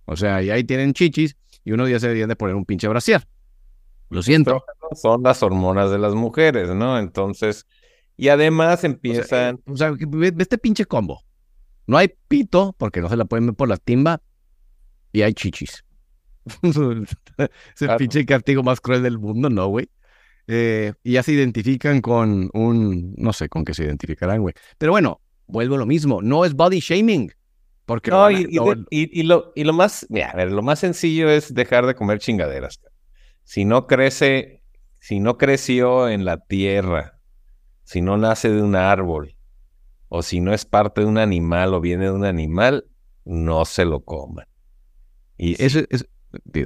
O 0.05 0.15
sea, 0.15 0.41
y 0.41 0.49
ahí 0.49 0.63
tienen 0.63 0.93
chichis 0.93 1.35
y 1.63 1.71
uno 1.71 1.87
ya 1.87 1.99
se 1.99 2.07
debería 2.07 2.27
de 2.27 2.35
poner 2.35 2.55
un 2.55 2.65
pinche 2.65 2.87
brasier. 2.87 3.27
Lo 4.09 4.23
siento. 4.23 4.63
Son 4.95 5.21
las 5.21 5.43
hormonas 5.43 5.91
de 5.91 5.99
las 5.99 6.15
mujeres, 6.15 6.69
¿no? 6.69 6.97
Entonces, 6.97 7.67
y 8.17 8.29
además 8.29 8.83
empiezan... 8.83 9.61
O 9.65 9.77
sea, 9.77 9.91
ve 9.91 10.33
este 10.39 10.57
pinche 10.57 10.85
combo. 10.85 11.23
No 11.85 11.97
hay 11.97 12.11
pito 12.27 12.75
porque 12.77 13.01
no 13.01 13.09
se 13.09 13.17
la 13.17 13.25
pueden 13.25 13.47
ver 13.47 13.55
por 13.55 13.69
la 13.69 13.77
timba 13.77 14.21
y 15.11 15.21
hay 15.21 15.33
chichis. 15.33 15.83
es 16.63 17.81
el 17.81 17.95
pinche 17.97 18.25
castigo 18.25 18.63
más 18.63 18.81
cruel 18.81 19.03
del 19.03 19.19
mundo, 19.19 19.49
¿no, 19.49 19.67
güey? 19.67 19.89
Eh, 20.47 20.93
y 21.03 21.13
ya 21.13 21.23
se 21.23 21.33
identifican 21.33 22.01
con 22.01 22.49
un, 22.53 23.13
no 23.17 23.33
sé 23.33 23.49
con 23.49 23.63
qué 23.63 23.75
se 23.75 23.83
identificarán, 23.83 24.41
güey. 24.41 24.55
Pero 24.79 24.91
bueno, 24.91 25.21
vuelvo 25.45 25.75
a 25.75 25.77
lo 25.77 25.85
mismo, 25.85 26.21
no 26.21 26.45
es 26.45 26.55
body 26.55 26.79
shaming. 26.79 27.31
Porque 27.89 28.11
no, 28.11 28.29
y, 28.29 28.47
y, 28.91 29.23
lo, 29.23 29.51
y 29.55 29.63
lo 29.63 29.73
más, 29.73 30.05
mira, 30.11 30.29
a 30.29 30.35
ver, 30.35 30.51
lo 30.51 30.61
más 30.61 30.77
sencillo 30.77 31.27
es 31.27 31.55
dejar 31.55 31.87
de 31.87 31.95
comer 31.95 32.19
chingaderas. 32.19 32.79
Si 33.43 33.65
no 33.65 33.87
crece, 33.87 34.61
si 34.99 35.19
no 35.19 35.39
creció 35.39 36.07
en 36.07 36.23
la 36.23 36.37
tierra, 36.37 37.19
si 37.85 38.01
no 38.01 38.15
nace 38.15 38.51
de 38.51 38.61
un 38.61 38.75
árbol, 38.75 39.35
o 40.07 40.21
si 40.21 40.39
no 40.39 40.53
es 40.53 40.65
parte 40.65 41.01
de 41.01 41.07
un 41.07 41.17
animal 41.17 41.73
o 41.73 41.81
viene 41.81 42.05
de 42.05 42.11
un 42.11 42.25
animal, 42.25 42.85
no 43.25 43.65
se 43.65 43.85
lo 43.85 44.01
coman. 44.01 44.45
Y 45.35 45.59
eso 45.59 45.79
es, 45.89 46.07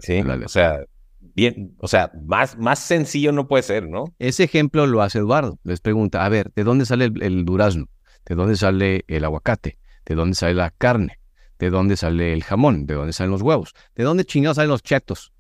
sí, 0.01 0.21
o 0.21 0.49
sea, 0.49 0.83
bien, 1.21 1.73
o 1.79 1.87
sea, 1.87 2.11
más, 2.25 2.57
más 2.57 2.79
sencillo 2.79 3.31
no 3.31 3.47
puede 3.47 3.63
ser, 3.63 3.87
¿no? 3.87 4.13
Ese 4.19 4.43
ejemplo 4.43 4.87
lo 4.87 5.01
hace 5.01 5.19
Eduardo. 5.19 5.57
Les 5.63 5.79
pregunta, 5.79 6.25
a 6.25 6.27
ver, 6.27 6.51
¿de 6.53 6.65
dónde 6.65 6.85
sale 6.85 7.05
el, 7.05 7.45
durazno? 7.45 7.85
¿De 8.25 8.35
dónde 8.35 8.57
sale 8.57 9.05
el 9.07 9.23
aguacate? 9.23 9.77
¿De 10.05 10.15
dónde 10.15 10.35
sale 10.35 10.53
la 10.53 10.69
carne? 10.71 11.19
¿De 11.59 11.69
dónde 11.69 11.95
sale 11.97 12.33
el 12.33 12.43
jamón? 12.43 12.85
¿De 12.85 12.95
dónde 12.95 13.13
salen 13.13 13.31
los 13.31 13.41
huevos? 13.41 13.73
¿De 13.95 14.03
dónde 14.03 14.25
chingados 14.25 14.55
salen 14.55 14.69
los 14.69 14.83
chetos? 14.83 15.31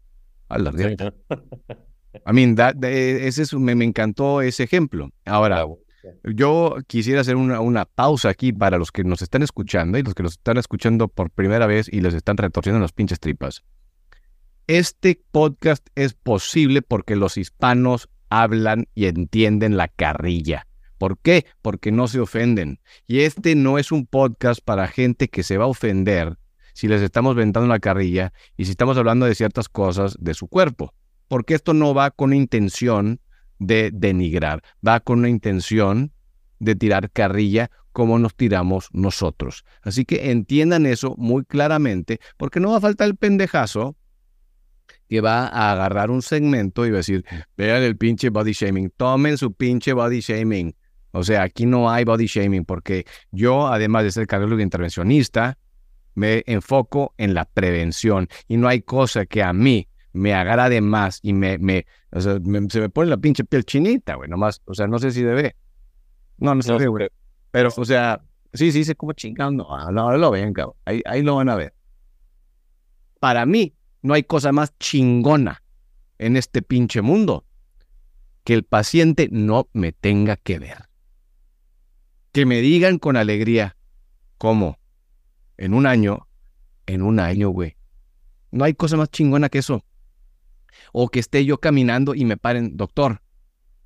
A 0.49 0.57
la 0.57 0.71
I 0.71 2.31
mean, 2.31 2.55
ese 2.83 3.57
me, 3.57 3.75
me, 3.75 3.85
encantó 3.85 4.41
ese 4.41 4.63
ejemplo. 4.63 5.09
Ahora, 5.25 5.65
yo 6.23 6.77
quisiera 6.87 7.21
hacer 7.21 7.35
una, 7.35 7.59
una, 7.59 7.85
pausa 7.85 8.29
aquí 8.29 8.53
para 8.53 8.77
los 8.77 8.91
que 8.91 9.03
nos 9.03 9.21
están 9.21 9.41
escuchando 9.41 9.97
y 9.97 10.03
los 10.03 10.13
que 10.13 10.23
nos 10.23 10.33
están 10.33 10.57
escuchando 10.57 11.07
por 11.07 11.31
primera 11.31 11.65
vez 11.65 11.91
y 11.91 12.01
les 12.01 12.13
están 12.13 12.37
retorciendo 12.37 12.79
las 12.79 12.91
pinches 12.91 13.19
tripas. 13.19 13.63
Este 14.67 15.21
podcast 15.31 15.85
es 15.95 16.13
posible 16.13 16.81
porque 16.81 17.15
los 17.15 17.37
hispanos 17.37 18.09
hablan 18.29 18.87
y 18.95 19.05
entienden 19.05 19.75
la 19.75 19.87
carrilla. 19.87 20.67
¿Por 21.03 21.17
qué? 21.17 21.45
Porque 21.61 21.91
no 21.91 22.07
se 22.07 22.21
ofenden. 22.21 22.79
Y 23.07 23.23
este 23.23 23.55
no 23.55 23.77
es 23.77 23.91
un 23.91 24.05
podcast 24.05 24.61
para 24.63 24.87
gente 24.87 25.27
que 25.27 25.43
se 25.43 25.57
va 25.57 25.65
a 25.65 25.67
ofender 25.67 26.37
si 26.73 26.87
les 26.87 27.01
estamos 27.01 27.35
ventando 27.35 27.67
la 27.67 27.79
carrilla 27.79 28.31
y 28.55 28.63
si 28.63 28.71
estamos 28.71 28.95
hablando 28.95 29.25
de 29.25 29.35
ciertas 29.35 29.67
cosas 29.67 30.15
de 30.21 30.33
su 30.33 30.47
cuerpo. 30.47 30.93
Porque 31.27 31.55
esto 31.55 31.73
no 31.73 31.93
va 31.93 32.11
con 32.11 32.31
intención 32.31 33.19
de 33.59 33.91
denigrar, 33.93 34.63
va 34.87 35.01
con 35.01 35.19
una 35.19 35.27
intención 35.27 36.13
de 36.59 36.73
tirar 36.73 37.11
carrilla 37.11 37.69
como 37.91 38.17
nos 38.17 38.33
tiramos 38.33 38.87
nosotros. 38.93 39.65
Así 39.81 40.05
que 40.05 40.31
entiendan 40.31 40.85
eso 40.85 41.15
muy 41.17 41.43
claramente, 41.43 42.21
porque 42.37 42.61
no 42.61 42.71
va 42.71 42.77
a 42.77 42.79
faltar 42.79 43.09
el 43.09 43.17
pendejazo 43.17 43.97
que 45.09 45.19
va 45.19 45.47
a 45.47 45.73
agarrar 45.73 46.11
un 46.11 46.21
segmento 46.21 46.85
y 46.85 46.91
va 46.91 46.95
a 46.95 46.99
decir, 46.99 47.25
vean 47.57 47.83
el 47.83 47.97
pinche 47.97 48.29
body 48.29 48.53
shaming, 48.53 48.89
tomen 48.95 49.37
su 49.37 49.53
pinche 49.53 49.91
body 49.91 50.21
shaming. 50.21 50.73
O 51.13 51.23
sea, 51.23 51.43
aquí 51.43 51.67
no 51.67 51.91
hay 51.91 52.05
body 52.05 52.25
shaming 52.25 52.65
porque 52.65 53.05
yo, 53.31 53.67
además 53.67 54.03
de 54.03 54.11
ser 54.11 54.25
cardiólogo 54.25 54.61
intervencionista, 54.61 55.59
me 56.15 56.43
enfoco 56.47 57.13
en 57.17 57.35
la 57.35 57.45
prevención 57.45 58.27
y 58.47 58.57
no 58.57 58.67
hay 58.67 58.81
cosa 58.81 59.25
que 59.27 59.43
a 59.43 59.53
mí 59.53 59.87
me 60.11 60.33
agrade 60.33 60.81
más 60.81 61.19
y 61.21 61.33
me, 61.33 61.59
me, 61.59 61.85
o 62.11 62.19
sea, 62.19 62.39
se 62.69 62.81
me 62.81 62.89
pone 62.89 63.11
la 63.11 63.17
pinche 63.17 63.43
piel 63.43 63.63
chinita, 63.63 64.15
güey, 64.15 64.27
nomás, 64.27 64.61
o 64.65 64.73
sea, 64.73 64.87
no 64.87 64.97
sé 64.97 65.11
si 65.11 65.21
debe. 65.21 65.55
No, 66.39 66.55
no 66.55 66.63
sé, 66.63 66.77
no, 66.77 66.91
güey. 66.91 67.09
Pero, 67.51 67.69
o 67.75 67.85
sea, 67.85 68.19
sí, 68.51 68.71
sí, 68.71 68.83
se 68.83 68.95
como 68.95 69.13
chingando. 69.13 69.67
No, 69.69 69.91
no, 69.91 70.17
lo 70.17 70.31
ven, 70.31 70.51
cabrón. 70.53 70.75
Ahí, 70.85 71.03
ahí 71.05 71.21
lo 71.21 71.35
van 71.35 71.49
a 71.49 71.55
ver. 71.55 71.75
Para 73.19 73.45
mí, 73.45 73.75
no 74.01 74.15
hay 74.15 74.23
cosa 74.23 74.51
más 74.51 74.75
chingona 74.79 75.63
en 76.17 76.37
este 76.37 76.63
pinche 76.63 77.03
mundo 77.03 77.45
que 78.43 78.55
el 78.55 78.63
paciente 78.63 79.29
no 79.31 79.69
me 79.73 79.91
tenga 79.91 80.37
que 80.37 80.57
ver. 80.57 80.89
Que 82.33 82.45
me 82.45 82.59
digan 82.59 82.99
con 82.99 83.15
alegría, 83.15 83.77
¿cómo? 84.37 84.77
En 85.55 85.73
un 85.73 85.85
año, 85.85 86.27
en 86.85 87.01
un 87.01 87.19
año, 87.19 87.49
güey. 87.49 87.77
No 88.51 88.65
hay 88.65 88.73
cosa 88.73 88.97
más 88.97 89.09
chingona 89.09 89.49
que 89.49 89.59
eso. 89.59 89.85
O 90.91 91.07
que 91.07 91.19
esté 91.19 91.45
yo 91.45 91.59
caminando 91.59 92.15
y 92.15 92.25
me 92.25 92.35
paren, 92.35 92.75
doctor, 92.75 93.21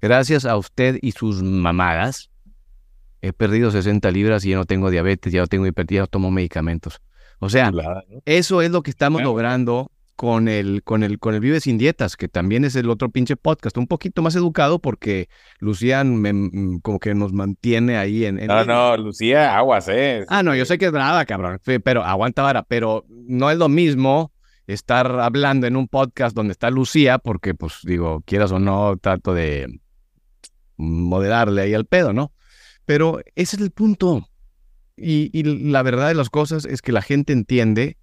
gracias 0.02 0.46
a 0.46 0.58
usted 0.58 0.98
y 1.02 1.12
sus 1.12 1.44
mamadas, 1.44 2.32
he 3.22 3.34
perdido 3.34 3.70
60 3.70 4.10
libras 4.12 4.46
y 4.46 4.52
ya 4.52 4.56
no 4.56 4.66
tengo 4.66 4.90
diabetes, 4.90 5.32
ya 5.32 5.42
no 5.42 5.48
tengo 5.48 5.68
hipertensión, 5.68 6.06
ya 6.06 6.10
tomo 6.10 6.32
medicamentos. 6.32 7.02
O 7.40 7.50
sea, 7.50 7.72
eso 8.26 8.62
es 8.62 8.72
lo 8.72 8.82
que 8.82 8.90
estamos 8.90 9.22
logrando 9.22 9.92
con 10.18 10.48
el, 10.48 10.82
con 10.84 11.04
el, 11.04 11.20
con 11.20 11.36
el 11.36 11.40
Vive 11.42 11.62
sin 11.62 11.78
Dietas, 11.78 12.18
que 12.18 12.28
también 12.28 12.66
es 12.66 12.76
el 12.76 12.90
otro 12.90 13.12
pinche 13.12 13.36
podcast, 13.36 13.78
un 13.78 13.86
poquito 13.86 14.24
más 14.24 14.36
educado 14.36 14.80
porque 14.80 15.30
Lucía 15.60 16.04
me, 16.04 16.34
mm, 16.34 16.80
como 16.80 17.00
que 17.00 17.14
nos 17.14 17.34
mantiene 17.34 17.98
ahí 17.98 18.26
en... 18.26 18.38
no, 18.48 18.66
no, 18.66 18.98
Lucía, 18.98 19.56
aguas, 19.56 19.88
eh. 19.90 20.26
Ah, 20.28 20.42
no, 20.42 20.56
yo 20.56 20.66
sé 20.66 20.80
que 20.80 20.88
es 20.88 20.92
nada, 20.92 21.24
cabrón, 21.26 21.62
pero 21.84 22.04
aguanta 22.04 22.42
vara, 22.42 22.64
pero 22.64 23.06
no 23.10 23.52
es 23.52 23.60
lo 23.60 23.70
mismo 23.70 24.34
estar 24.66 25.20
hablando 25.20 25.68
en 25.68 25.76
un 25.76 25.88
podcast 25.88 26.36
donde 26.36 26.52
está 26.52 26.72
Lucía, 26.72 27.20
porque 27.20 27.54
pues 27.54 27.82
digo, 27.84 28.24
quieras 28.26 28.52
o 28.52 28.60
no, 28.60 28.98
trato 28.98 29.36
de 29.36 29.68
moderarle 30.78 31.62
ahí 31.62 31.76
al 31.76 31.86
pedo, 31.86 32.12
¿no? 32.12 32.34
Pero 32.86 33.20
ese 33.36 33.56
es 33.56 33.62
el 33.62 33.70
punto. 33.70 34.28
Y, 34.96 35.30
y 35.32 35.44
la 35.44 35.84
verdad 35.84 36.08
de 36.08 36.16
las 36.16 36.32
cosas 36.32 36.66
es 36.66 36.82
que 36.82 36.92
la 36.92 37.04
gente 37.04 37.34
entiende 37.34 37.98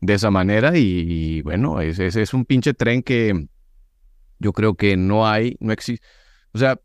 de 0.00 0.14
esa 0.14 0.30
manera 0.30 0.76
y, 0.76 1.42
bueno, 1.42 1.80
ese, 1.80 2.06
es 2.06 2.34
un 2.34 2.44
pinche 2.44 2.74
tren 2.74 3.02
que 3.02 3.46
yo 4.38 4.52
creo 4.52 4.74
que 4.74 4.96
no 4.96 5.26
hay, 5.26 5.56
no 5.60 5.72
existe. 5.72 6.04
O 6.52 6.58
sea, 6.58 6.80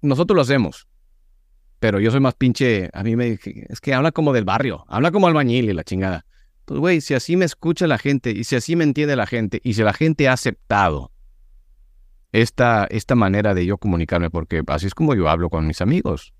nosotros 0.00 0.34
lo 0.34 0.42
hacemos, 0.42 0.88
pero 1.78 2.00
yo 2.00 2.10
soy 2.10 2.20
más 2.20 2.34
pinche, 2.34 2.90
a 2.92 3.02
mí 3.02 3.16
me 3.16 3.38
es 3.42 3.80
que 3.80 3.94
habla 3.94 4.12
como 4.12 4.32
del 4.32 4.44
barrio, 4.44 4.84
habla 4.88 5.10
como 5.10 5.26
albañil 5.26 5.68
y 5.70 5.74
la 5.74 5.84
chingada. 5.84 6.24
Pues 6.64 6.80
güey, 6.80 7.00
si 7.00 7.14
así 7.14 7.36
me 7.36 7.44
escucha 7.44 7.86
la 7.86 7.98
gente 7.98 8.30
y 8.30 8.44
si 8.44 8.56
así 8.56 8.76
me 8.76 8.84
entiende 8.84 9.16
la 9.16 9.26
gente 9.26 9.60
y 9.62 9.74
si 9.74 9.82
la 9.82 9.92
gente 9.92 10.28
ha 10.28 10.34
aceptado 10.34 11.12
esta, 12.32 12.86
esta 12.90 13.14
manera 13.14 13.54
de 13.54 13.64
yo 13.64 13.78
comunicarme, 13.78 14.30
porque 14.30 14.62
así 14.66 14.86
es 14.86 14.94
como 14.94 15.14
yo 15.14 15.28
hablo 15.28 15.48
con 15.50 15.66
mis 15.66 15.80
amigos. 15.80 16.34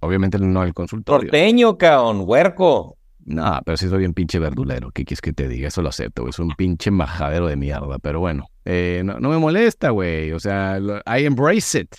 Obviamente 0.00 0.38
no 0.38 0.62
el 0.62 0.74
consultorio. 0.74 1.30
Porteño, 1.30 1.78
caón, 1.78 2.24
huerco. 2.26 2.98
No, 3.26 3.60
pero 3.64 3.76
si 3.76 3.88
soy 3.88 4.00
bien 4.00 4.12
pinche 4.12 4.38
verdulero. 4.38 4.90
¿Qué 4.90 5.04
quieres 5.04 5.22
que 5.22 5.32
te 5.32 5.48
diga? 5.48 5.68
Eso 5.68 5.82
lo 5.82 5.88
acepto. 5.88 6.28
Es 6.28 6.38
un 6.38 6.50
pinche 6.50 6.90
majadero 6.90 7.46
de 7.46 7.56
mierda. 7.56 7.98
Pero 7.98 8.20
bueno, 8.20 8.48
eh, 8.64 9.02
no, 9.04 9.18
me 9.18 9.38
molesta, 9.38 9.90
güey. 9.90 10.32
O 10.32 10.40
sea, 10.40 10.78
I 10.78 11.24
embrace 11.24 11.80
it. 11.80 11.94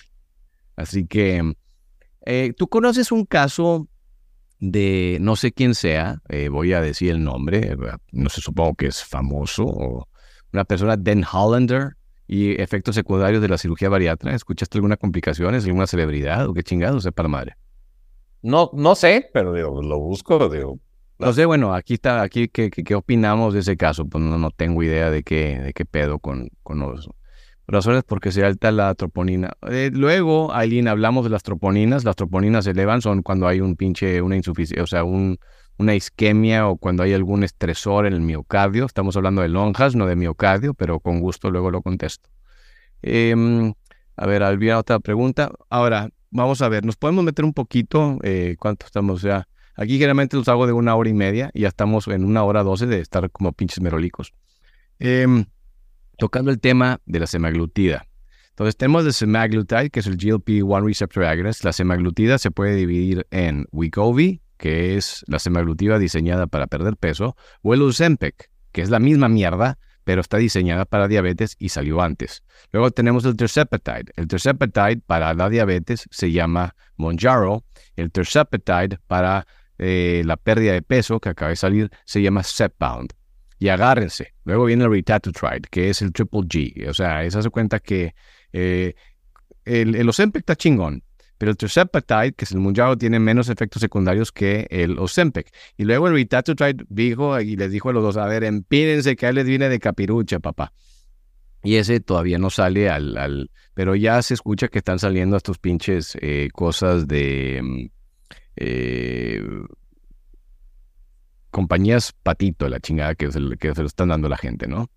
Así 0.76 1.08
que, 1.08 1.56
eh, 2.26 2.54
¿tú 2.56 2.68
conoces 2.68 3.12
un 3.12 3.26
caso 3.26 3.88
de 4.60 5.18
no 5.22 5.36
sé 5.36 5.52
quién 5.52 5.74
sea? 5.74 6.22
Eh, 6.30 6.50
voy 6.50 6.74
a 6.74 6.82
decir 6.82 7.12
el 7.12 7.24
nombre. 7.24 7.76
No 8.12 8.30
sé, 8.30 8.42
supongo 8.42 8.76
que 8.76 8.88
es 8.88 9.04
famoso. 9.04 9.64
O 9.66 10.08
una 10.54 10.64
persona, 10.64 10.96
Den 10.96 11.24
Hollander, 11.24 11.96
y 12.28 12.60
efectos 12.62 12.96
secundarios 12.96 13.42
de 13.42 13.48
la 13.48 13.58
cirugía 13.58 13.90
bariátrica. 13.90 14.36
¿Escuchaste 14.36 14.78
alguna 14.78 14.98
complicación? 14.98 15.56
¿Es 15.56 15.66
alguna 15.66 15.88
celebridad 15.88 16.48
o 16.48 16.54
qué 16.54 16.64
chingados? 16.64 17.04
Sepa 17.04 17.24
la 17.24 17.30
madre. 17.30 17.56
No, 18.42 18.70
no 18.74 18.96
sé, 18.96 19.30
pero 19.34 19.54
digo, 19.54 19.82
lo 19.82 20.00
busco, 20.00 20.50
digo, 20.50 20.80
sé, 21.34 21.46
bueno, 21.46 21.74
aquí 21.74 21.96
está, 21.96 22.22
aquí, 22.22 22.48
¿qué, 22.48 22.70
qué, 22.70 22.96
opinamos 22.96 23.54
de 23.54 23.62
ese 23.62 23.78
caso? 23.78 24.06
Pues 24.06 24.24
no, 24.24 24.38
no, 24.38 24.52
tengo 24.52 24.84
idea 24.84 25.10
de 25.10 25.24
qué, 25.24 25.60
de 25.60 25.74
qué 25.74 25.86
pedo 25.86 26.20
con, 26.20 26.50
con 26.64 26.80
los 26.80 27.10
razones 27.68 28.04
porque 28.04 28.32
se 28.32 28.44
alta 28.44 28.72
la 28.72 28.94
troponina. 28.96 29.54
Eh, 29.70 29.92
luego, 29.94 30.54
Aileen, 30.54 30.88
hablamos 30.88 31.24
de 31.24 31.30
las 31.30 31.44
troponinas. 31.44 32.04
Las 32.04 32.16
troponinas 32.16 32.66
se 32.66 32.72
elevan 32.72 33.02
son 33.02 33.22
cuando 33.24 33.48
hay 33.48 33.62
un 33.62 33.76
pinche, 33.76 34.22
una 34.22 34.36
insuficiencia, 34.36 34.84
o 34.84 34.88
sea, 34.88 35.04
un, 35.04 35.38
una 35.78 35.96
isquemia 35.96 36.68
o 36.68 36.78
cuando 36.78 37.04
hay 37.04 37.14
algún 37.14 37.44
estresor 37.44 38.06
en 38.06 38.14
el 38.14 38.22
miocardio. 38.22 38.86
Estamos 38.86 39.16
hablando 39.18 39.42
de 39.42 39.50
lonjas, 39.50 39.96
no 39.96 40.06
de 40.06 40.16
miocardio, 40.16 40.74
pero 40.74 41.00
con 41.00 41.20
gusto 41.20 41.50
luego 41.50 41.72
lo 41.72 41.82
contesto. 41.82 42.30
Em, 43.02 43.74
a 44.18 44.26
ver, 44.28 44.44
había 44.44 44.78
otra 44.78 45.00
pregunta. 45.00 45.52
Ahora, 45.70 46.10
vamos 46.32 46.62
a 46.62 46.70
ver, 46.70 46.86
¿nos 46.86 46.98
podemos 46.98 47.24
meter 47.24 47.46
un 47.46 47.54
poquito? 47.54 48.20
Eh, 48.24 48.56
¿Cuánto 48.60 48.86
estamos 48.86 49.22
ya? 49.22 49.48
Aquí 49.76 49.98
generalmente 49.98 50.38
los 50.38 50.48
hago 50.48 50.68
de 50.68 50.74
una 50.74 50.96
hora 50.96 51.10
y 51.10 51.14
media 51.14 51.52
y 51.54 51.62
ya 51.62 51.68
estamos 51.68 52.08
en 52.08 52.24
una 52.24 52.44
hora 52.44 52.64
doce 52.64 52.86
de 52.86 53.00
estar 53.00 53.30
como 53.32 53.52
pinches 53.52 53.82
merolicos. 53.82 54.34
Em, 55.00 55.46
tocando 56.18 56.52
el 56.52 56.60
tema 56.60 57.02
de 57.06 57.20
la 57.20 57.28
semaglutida. 57.28 58.08
Entonces 58.50 58.78
tenemos 58.78 59.06
el 59.06 59.12
semaglutide, 59.12 59.90
que 59.90 60.00
es 60.00 60.08
el 60.08 60.18
GLP-1 60.18 60.86
receptor 60.86 61.26
agonist. 61.26 61.66
La 61.66 61.74
semaglutida 61.74 62.38
se 62.38 62.52
puede 62.52 62.76
dividir 62.76 63.28
en 63.32 63.66
Wegovy, 63.74 64.42
que 64.58 64.96
es 64.96 65.26
la 65.28 65.40
semaglutida 65.40 66.00
diseñada 66.00 66.48
para 66.48 66.68
perder 66.68 66.96
peso, 66.96 67.36
o 67.62 67.74
el 67.74 67.82
Ozempic, 67.82 68.50
que 68.72 68.82
es 68.82 68.90
la 68.90 69.00
misma 69.00 69.28
mierda, 69.28 69.78
pero 70.06 70.22
está 70.22 70.38
diseñada 70.38 70.86
para 70.86 71.10
diabetes 71.10 71.58
y 71.60 71.70
salió 71.70 72.02
antes. 72.02 72.44
Luego 72.72 72.92
tenemos 72.92 73.26
el 73.26 73.36
Tersepatide. 73.36 74.14
El 74.16 74.28
Tersepatide 74.28 75.02
para 75.06 75.34
la 75.34 75.50
diabetes 75.50 76.06
se 76.12 76.32
llama 76.32 76.76
Monjaro. 76.96 77.66
El 77.98 78.12
Tersepatide 78.12 79.00
para 79.08 79.46
eh, 79.78 80.24
la 80.26 80.38
pérdida 80.38 80.74
de 80.74 80.82
peso 80.82 81.20
que 81.20 81.30
acaba 81.30 81.50
de 81.50 81.56
salir 81.56 81.90
se 82.06 82.22
llama 82.22 82.44
Zepbound. 82.44 83.14
Y 83.58 83.70
agárrense. 83.70 84.34
Luego 84.44 84.66
viene 84.66 84.84
el 84.84 84.92
Retatutride, 84.92 85.62
que 85.70 85.90
es 85.90 86.02
el 86.02 86.12
Triple 86.12 86.42
G. 86.42 86.90
O 86.90 86.94
sea, 86.94 87.30
se 87.30 87.38
hace 87.38 87.50
cuenta 87.50 87.80
que 87.80 88.14
eh, 88.52 88.94
el, 89.64 89.96
el 89.96 90.10
Ozempic 90.10 90.42
está 90.42 90.56
chingón, 90.56 91.04
pero 91.38 91.52
el 91.52 91.58
Tirzepatide, 91.58 92.34
que 92.34 92.46
es 92.46 92.52
el 92.52 92.60
Mounjaro, 92.60 92.98
tiene 92.98 93.20
menos 93.20 93.50
efectos 93.50 93.82
secundarios 93.82 94.32
que 94.32 94.68
el 94.70 94.98
Ozempic. 95.00 95.50
Y 95.78 95.84
luego 95.84 96.08
el 96.08 96.14
Retatutride 96.14 96.86
dijo 96.90 97.40
y 97.40 97.56
les 97.56 97.72
dijo 97.72 97.90
a 97.90 97.94
los 97.94 98.04
dos, 98.04 98.18
a 98.18 98.26
ver, 98.26 98.44
empídense 98.44 99.16
que 99.16 99.26
a 99.26 99.30
él 99.30 99.36
les 99.36 99.46
viene 99.46 99.70
de 99.70 99.80
capirucha, 99.80 100.40
papá. 100.40 100.72
Y 101.64 101.76
ese 101.78 102.00
todavía 102.00 102.38
no 102.38 102.50
sale 102.50 102.90
al, 102.90 103.50
Pero 103.74 103.96
ya 103.96 104.22
se 104.22 104.36
escucha 104.36 104.68
que 104.68 104.78
están 104.78 105.00
saliendo 105.00 105.36
estos 105.36 105.58
pinches 105.58 106.18
eh, 106.22 106.50
cosas 106.54 107.08
de... 107.08 107.90
Eh, 108.56 109.42
compañías 111.52 112.14
patito, 112.24 112.68
la 112.68 112.80
chingada 112.80 113.16
que 113.16 113.32
se, 113.32 113.40
que 113.60 113.74
se 113.74 113.82
lo 113.82 113.88
están 113.88 114.10
dando 114.10 114.30
la 114.30 114.38
gente, 114.38 114.68
¿no? 114.68 114.90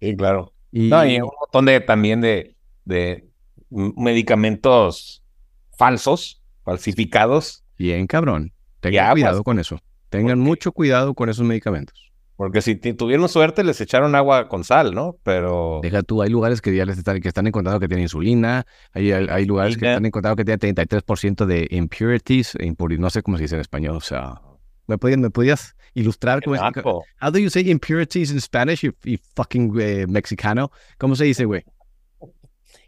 Sí, 0.00 0.16
claro. 0.16 0.52
Y... 0.70 0.88
No, 0.88 1.04
y 1.04 1.20
un 1.20 1.30
montón 1.40 1.66
de 1.66 1.80
también 1.80 2.20
de, 2.20 2.56
de 2.84 3.28
medicamentos 3.70 5.22
falsos, 5.76 6.42
falsificados. 6.64 7.64
Bien, 7.76 8.06
cabrón. 8.06 8.52
Tengan 8.80 9.12
cuidado 9.12 9.42
con 9.42 9.58
eso. 9.58 9.78
Tengan 10.08 10.38
mucho 10.38 10.72
cuidado 10.72 11.14
con 11.14 11.28
esos 11.28 11.44
medicamentos. 11.44 12.12
Porque 12.36 12.62
si 12.62 12.74
tuvieron 12.74 13.28
suerte, 13.28 13.62
les 13.62 13.80
echaron 13.80 14.14
agua 14.16 14.48
con 14.48 14.64
sal, 14.64 14.92
¿no? 14.92 15.16
Pero. 15.22 15.78
Deja 15.82 16.02
tú, 16.02 16.20
hay 16.20 16.30
lugares 16.30 16.60
que 16.60 16.74
ya 16.74 16.84
les 16.84 16.98
están, 16.98 17.20
que 17.20 17.28
están 17.28 17.46
encontrando 17.46 17.78
que 17.78 17.86
tienen 17.86 18.04
insulina, 18.04 18.66
hay, 18.92 19.12
hay, 19.12 19.44
lugares 19.44 19.76
que 19.76 19.86
están 19.86 20.04
encontrando 20.04 20.36
que 20.36 20.44
tienen 20.44 20.74
33% 20.74 21.46
de 21.46 21.68
impurities, 21.70 22.56
no 22.98 23.10
sé 23.10 23.22
cómo 23.22 23.36
se 23.36 23.44
dice 23.44 23.54
en 23.54 23.60
español, 23.60 23.96
o 23.96 24.00
sea. 24.00 24.40
¿Me 24.86 24.98
podías, 24.98 25.18
me 25.18 25.30
podías 25.30 25.76
ilustrar 25.94 26.42
cómo 26.42 26.56
es? 26.56 26.62
How 26.62 27.30
do 27.30 27.38
you 27.38 27.48
say 27.48 27.70
impurities 27.70 28.30
in 28.30 28.40
Spanish, 28.40 28.82
you, 28.82 28.92
fucking 29.34 29.72
eh, 29.80 30.06
mexicano? 30.06 30.70
¿Cómo 30.98 31.16
se 31.16 31.24
dice, 31.24 31.44
güey? 31.44 31.64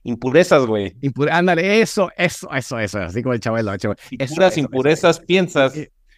Impurezas, 0.02 0.66
güey. 0.66 0.94
ándale, 1.30 1.80
eso, 1.80 2.10
eso, 2.16 2.48
eso, 2.52 2.78
eso, 2.78 2.98
así 2.98 3.22
como 3.22 3.32
el 3.32 3.40
chavelo. 3.40 3.72
Esas 4.18 4.58
impurezas 4.58 5.20
piensas. 5.20 5.74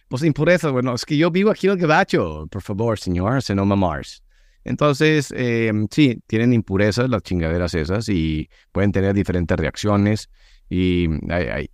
Eh, 0.09 0.11
pues 0.11 0.23
impurezas, 0.23 0.71
bueno, 0.71 0.95
es 0.95 1.05
que 1.05 1.17
yo 1.17 1.31
vivo 1.31 1.51
aquí 1.51 1.67
en 1.67 1.73
el 1.73 1.79
gabacho, 1.79 2.47
por 2.49 2.61
favor, 2.61 2.99
señor, 2.99 3.41
se 3.41 3.55
no 3.55 3.65
mamars. 3.65 4.23
Entonces, 4.63 5.31
em, 5.35 5.87
sí, 5.89 6.21
tienen 6.27 6.53
impurezas 6.53 7.09
las 7.09 7.23
chingaderas 7.23 7.73
esas 7.75 8.09
y 8.09 8.49
pueden 8.71 8.91
tener 8.91 9.13
diferentes 9.13 9.57
reacciones. 9.57 10.29
Y 10.69 11.07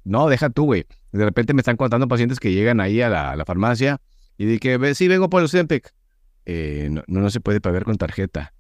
no, 0.04 0.30
deja 0.30 0.50
tú, 0.50 0.66
güey. 0.66 0.86
De 1.12 1.26
repente 1.26 1.54
me 1.54 1.62
están 1.62 1.78
contando 1.78 2.08
pacientes 2.08 2.40
que 2.40 2.54
llegan 2.54 2.80
ahí 2.80 3.02
a 3.02 3.10
la, 3.10 3.44
farmacia 3.46 4.00
y 4.38 4.46
dicen 4.46 4.80
que 4.80 4.96
sí, 4.96 5.08
vengo 5.08 5.30
por 5.30 5.42
el 5.42 5.50
Zempic. 5.50 5.94
Eh, 6.46 6.90
no, 6.92 7.04
no, 7.08 7.30
se 7.30 7.42
puede 7.42 7.60
pagar 7.62 7.84
con 7.86 7.98
tarjeta. 7.98 8.54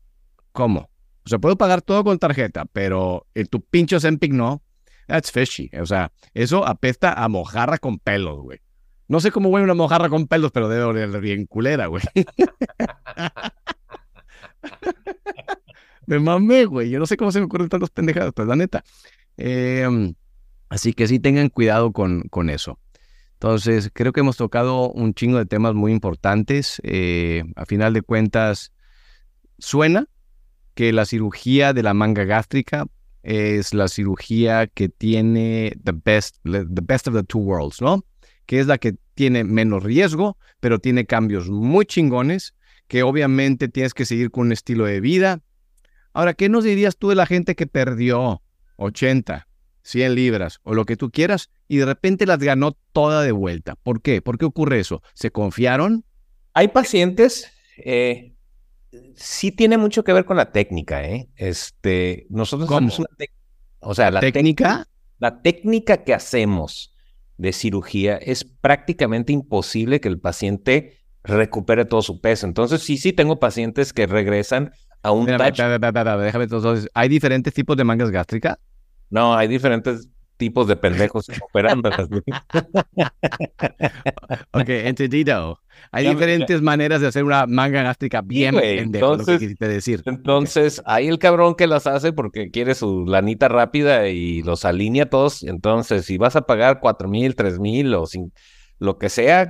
¿Cómo? 0.52 0.90
O 1.26 1.30
sea, 1.30 1.40
puedo 1.40 1.58
pagar 1.58 1.82
todo 1.82 2.04
con 2.04 2.18
tarjeta, 2.20 2.66
pero 2.66 3.28
en 3.36 3.48
tu 3.48 3.62
pincho 3.62 4.00
Zempic 4.00 4.34
no. 4.34 4.64
That's 5.08 5.32
fishy. 5.32 5.70
O 5.80 5.86
sea, 5.86 6.12
eso 6.34 6.66
apesta 6.66 7.14
a 7.14 7.28
mojarra 7.30 7.78
con 7.78 8.00
pelos, 8.00 8.40
güey. 8.40 8.60
No 9.08 9.20
sé 9.20 9.32
cómo 9.32 9.50
huele 9.50 9.66
una 9.66 9.76
mojarra 9.76 10.10
con 10.10 10.28
pelos, 10.28 10.52
pero 10.52 10.68
debe 10.68 10.84
oler 10.84 11.22
bien 11.22 11.46
culera, 11.46 11.86
güey. 11.88 12.04
me 16.08 16.20
mamé, 16.20 16.66
güey. 16.66 16.90
Yo 16.90 17.00
no 17.00 17.06
sé 17.06 17.16
cómo 17.18 17.32
se 17.32 17.40
me 17.40 17.46
ocurren 17.46 17.70
tantas 17.70 17.92
pendejadas, 17.92 18.34
pues 18.34 18.48
la 18.48 18.56
neta. 18.56 18.84
Em, 19.38 20.16
así 20.70 20.94
que 20.94 21.08
sí 21.08 21.20
tengan 21.20 21.50
cuidado 21.50 21.92
con, 21.92 22.24
con 22.30 22.50
eso. 22.50 22.80
Entonces, 23.34 23.92
creo 23.94 24.14
que 24.14 24.22
hemos 24.22 24.38
tocado 24.38 24.90
un 24.92 25.14
chingo 25.14 25.38
de 25.38 25.46
temas 25.46 25.76
muy 25.76 25.92
importantes. 25.92 26.82
Eh, 26.84 27.44
a 27.56 27.66
final 27.66 27.94
de 27.94 28.02
cuentas, 28.02 28.72
suena 29.60 30.08
que 30.74 30.94
la 30.94 31.06
cirugía 31.06 31.74
de 31.74 31.84
la 31.84 31.94
manga 31.94 32.24
gástrica 32.24 32.88
es 33.24 33.74
la 33.74 33.88
cirugía 33.88 34.68
que 34.68 34.90
tiene 34.90 35.74
the 35.84 35.94
best, 35.94 36.38
the 36.44 36.82
best 36.84 37.08
of 37.08 37.16
the 37.16 37.24
two 37.24 37.40
worlds, 37.40 37.82
¿no? 37.82 38.04
Que 38.46 38.60
es 38.60 38.68
la 38.68 38.78
que 38.78 38.96
tiene 39.14 39.44
menos 39.44 39.84
riesgo, 39.84 40.38
pero 40.60 40.80
tiene 40.80 41.06
cambios 41.06 41.50
muy 41.50 41.86
chingones, 41.86 42.54
que 42.88 43.04
obviamente 43.04 43.68
tienes 43.68 43.94
que 43.94 44.06
seguir 44.06 44.32
con 44.32 44.48
un 44.48 44.52
estilo 44.52 44.86
de 44.86 45.00
vida. 45.00 45.42
Ahora, 46.14 46.34
¿qué 46.34 46.50
nos 46.50 46.64
dirías 46.64 46.98
tú 46.98 47.10
de 47.10 47.16
la 47.16 47.26
gente 47.26 47.56
que 47.56 47.68
perdió 47.68 48.42
80, 48.78 49.48
100 49.82 50.16
libras 50.16 50.60
o 50.64 50.74
lo 50.74 50.86
que 50.86 50.98
tú 50.98 51.10
quieras 51.10 51.50
y 51.68 51.78
de 51.78 51.86
repente 51.86 52.26
las 52.26 52.40
ganó 52.40 52.78
toda 52.94 53.24
de 53.24 53.32
vuelta? 53.32 53.76
¿Por 53.76 54.02
qué? 54.02 54.22
¿Por 54.22 54.38
qué 54.38 54.46
ocurre 54.46 54.80
eso? 54.80 55.02
¿Se 55.14 55.32
confiaron? 55.32 56.06
Hay 56.54 56.70
pacientes, 56.70 57.52
eh, 57.78 58.34
sí 59.16 59.52
tiene 59.52 59.78
mucho 59.78 60.04
que 60.04 60.14
ver 60.14 60.26
con 60.26 60.38
la 60.38 60.52
técnica, 60.52 61.04
¿eh? 61.04 61.30
Este, 61.36 62.28
nosotros 62.30 62.70
¿Cómo? 62.70 62.90
una 62.98 63.08
o 63.80 63.94
sea, 63.94 64.10
la 64.10 64.20
técnica, 64.20 64.88
la 65.20 65.42
técnica 65.42 66.04
que 66.04 66.14
hacemos 66.14 66.95
de 67.38 67.54
cirugía, 67.54 68.18
es 68.18 68.44
prácticamente 68.44 69.34
imposible 69.34 70.00
que 70.00 70.08
el 70.08 70.20
paciente 70.20 71.00
recupere 71.24 71.86
todo 71.86 72.02
su 72.02 72.22
peso. 72.22 72.48
Entonces, 72.48 72.82
sí, 72.82 72.98
sí 72.98 73.14
tengo 73.14 73.40
pacientes 73.40 73.94
que 73.94 74.08
regresan 74.08 74.72
a 75.02 75.12
un 75.12 75.26
Déjame 75.26 76.46
entonces, 76.46 76.90
¿hay 76.94 77.10
diferentes 77.10 77.54
tipos 77.54 77.78
de 77.78 77.84
mangas 77.84 78.12
gástricas? 78.12 78.58
No, 79.10 79.36
hay 79.36 79.48
diferentes 79.48 80.10
tipos 80.38 80.68
de 80.68 80.76
pendejos 80.76 81.28
operando. 81.50 81.90
ok, 84.52 84.70
entendido. 84.70 85.60
Hay 85.92 86.08
diferentes 86.08 86.62
maneras 86.62 87.02
de 87.02 87.08
hacer 87.08 87.24
una 87.24 87.46
manga 87.46 87.84
gástrica 87.84 88.22
bien 88.22 88.56
entonces, 88.62 89.58
decir. 89.60 90.04
Entonces, 90.06 90.82
hay 90.86 91.08
el 91.08 91.20
cabrón 91.20 91.56
que 91.56 91.68
las 91.68 91.88
hace 91.88 92.14
porque 92.14 92.50
quiere 92.50 92.76
su 92.76 93.06
lanita 93.06 93.48
rápida 93.48 94.08
y 94.08 94.42
los 94.42 94.66
alinea 94.66 95.10
todos. 95.10 95.44
Entonces, 95.44 96.06
si 96.06 96.18
vas 96.18 96.36
a 96.36 96.44
pagar 96.44 96.80
cuatro 96.80 97.08
mil, 97.08 97.36
tres 97.36 97.60
mil 97.60 97.94
o 97.94 98.06
sin, 98.06 98.32
lo 98.80 98.98
que 98.98 99.10
sea, 99.10 99.48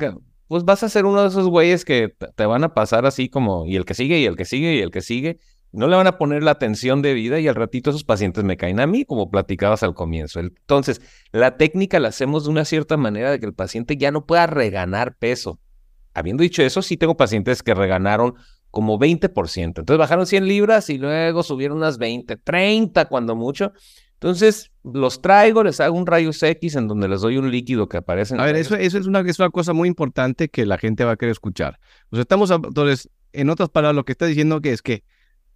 pues 0.47 0.63
vas 0.63 0.83
a 0.83 0.89
ser 0.89 1.05
uno 1.05 1.21
de 1.21 1.29
esos 1.29 1.47
güeyes 1.47 1.85
que 1.85 2.13
te 2.35 2.45
van 2.45 2.63
a 2.63 2.73
pasar 2.73 3.05
así 3.05 3.29
como, 3.29 3.65
y 3.65 3.75
el 3.75 3.85
que 3.85 3.93
sigue, 3.93 4.19
y 4.19 4.25
el 4.25 4.35
que 4.35 4.45
sigue, 4.45 4.75
y 4.75 4.79
el 4.79 4.91
que 4.91 5.01
sigue. 5.01 5.39
No 5.75 5.87
le 5.87 5.95
van 5.95 6.07
a 6.07 6.17
poner 6.17 6.43
la 6.43 6.51
atención 6.51 7.01
de 7.01 7.13
vida 7.13 7.39
y 7.39 7.47
al 7.47 7.55
ratito 7.55 7.89
esos 7.89 8.03
pacientes 8.03 8.43
me 8.43 8.57
caen 8.57 8.79
a 8.79 8.87
mí, 8.87 9.05
como 9.05 9.29
platicabas 9.29 9.83
al 9.83 9.93
comienzo. 9.93 10.39
Entonces, 10.39 11.01
la 11.31 11.57
técnica 11.57 11.99
la 11.99 12.09
hacemos 12.09 12.45
de 12.45 12.51
una 12.51 12.65
cierta 12.65 12.97
manera 12.97 13.31
de 13.31 13.39
que 13.39 13.45
el 13.45 13.53
paciente 13.53 13.97
ya 13.97 14.11
no 14.11 14.25
pueda 14.25 14.47
reganar 14.47 15.15
peso. 15.17 15.59
Habiendo 16.13 16.43
dicho 16.43 16.63
eso, 16.63 16.81
sí 16.81 16.95
tengo 16.95 17.17
pacientes 17.17 17.61
que 17.61 17.73
reganaron 17.73 18.35
como 18.71 18.99
20%. 18.99 19.63
Entonces 19.63 19.97
bajaron 19.97 20.25
100 20.25 20.47
libras 20.47 20.89
y 20.89 20.97
luego 20.97 21.43
subieron 21.43 21.77
unas 21.77 21.97
20, 21.97 22.37
30 22.37 23.05
cuando 23.05 23.35
mucho. 23.35 23.71
Entonces 24.13 24.71
los 24.83 25.21
traigo, 25.21 25.63
les 25.63 25.79
hago 25.79 25.97
un 25.97 26.05
rayos 26.05 26.41
X 26.41 26.75
en 26.75 26.87
donde 26.87 27.07
les 27.07 27.21
doy 27.21 27.37
un 27.37 27.51
líquido 27.51 27.87
que 27.87 27.97
aparece. 27.97 28.35
a 28.37 28.43
ver, 28.43 28.55
eso, 28.55 28.75
eso 28.75 28.97
es, 28.97 29.07
una, 29.07 29.21
es 29.21 29.39
una 29.39 29.49
cosa 29.49 29.73
muy 29.73 29.87
importante 29.87 30.49
que 30.49 30.65
la 30.65 30.77
gente 30.77 31.03
va 31.03 31.11
a 31.11 31.15
querer 31.15 31.31
escuchar. 31.31 31.79
O 32.09 32.15
sea, 32.15 32.21
estamos, 32.21 32.49
entonces, 32.51 33.09
en 33.33 33.49
otras 33.49 33.69
palabras, 33.69 33.95
lo 33.95 34.05
que 34.05 34.13
está 34.13 34.25
diciendo 34.25 34.61
que 34.61 34.71
es 34.71 34.81
que 34.81 35.03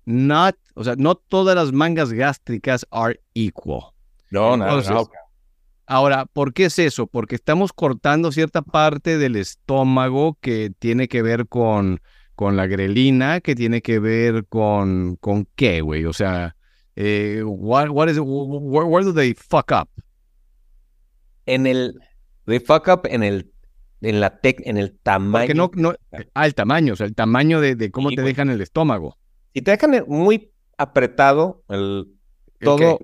not, 0.10 0.58
o 0.74 0.84
sea, 0.84 0.96
no 0.98 1.16
todas 1.16 1.56
las 1.56 1.72
mangas 1.72 2.12
gástricas 2.12 2.86
are 2.90 3.20
equal. 3.36 3.92
No, 4.32 4.58
no, 4.58 4.82
no. 4.82 5.10
Ahora, 5.86 6.26
¿por 6.26 6.54
qué 6.54 6.66
es 6.66 6.78
eso? 6.78 7.08
Porque 7.08 7.36
estamos 7.36 7.74
cortando 7.74 8.32
cierta 8.32 8.62
parte 8.62 9.18
del 9.18 9.36
estómago 9.36 10.38
que 10.40 10.72
tiene 10.78 11.08
que 11.08 11.22
ver 11.22 11.48
con, 11.48 12.02
con 12.36 12.56
la 12.56 12.68
grelina, 12.68 13.40
que 13.42 13.56
tiene 13.56 13.82
que 13.82 14.00
ver 14.00 14.46
con, 14.48 15.16
con 15.18 15.48
qué, 15.56 15.82
güey. 15.82 16.06
O 16.06 16.14
sea, 16.14 16.56
eh, 16.96 17.42
what, 17.44 17.90
what 17.90 18.08
is 18.08 18.18
it, 18.18 18.24
where, 18.24 19.06
do 19.06 19.14
they 19.14 19.34
fuck 19.34 19.72
up? 19.72 19.90
En 21.46 21.66
el, 21.66 22.00
they 22.46 22.60
fuck 22.60 22.88
up 22.88 23.02
en 23.06 23.24
el, 23.24 23.52
en 24.02 24.20
la 24.20 24.40
tec, 24.40 24.62
en 24.66 24.78
el 24.78 24.98
tamaño. 24.98 25.46
Porque 25.46 25.54
no, 25.56 25.72
no, 25.92 25.96
ah, 26.34 26.46
el 26.46 26.54
tamaño, 26.56 26.94
o 26.94 26.96
sea, 26.96 27.08
el 27.08 27.16
tamaño 27.16 27.62
de, 27.62 27.76
de 27.76 27.90
cómo 27.92 28.10
te 28.10 28.22
dejan 28.22 28.50
el 28.50 28.62
estómago. 28.62 29.19
Si 29.54 29.62
te 29.62 29.72
dejan 29.72 30.04
muy 30.08 30.52
apretado, 30.78 31.64
el, 31.70 32.08
todo, 32.60 33.00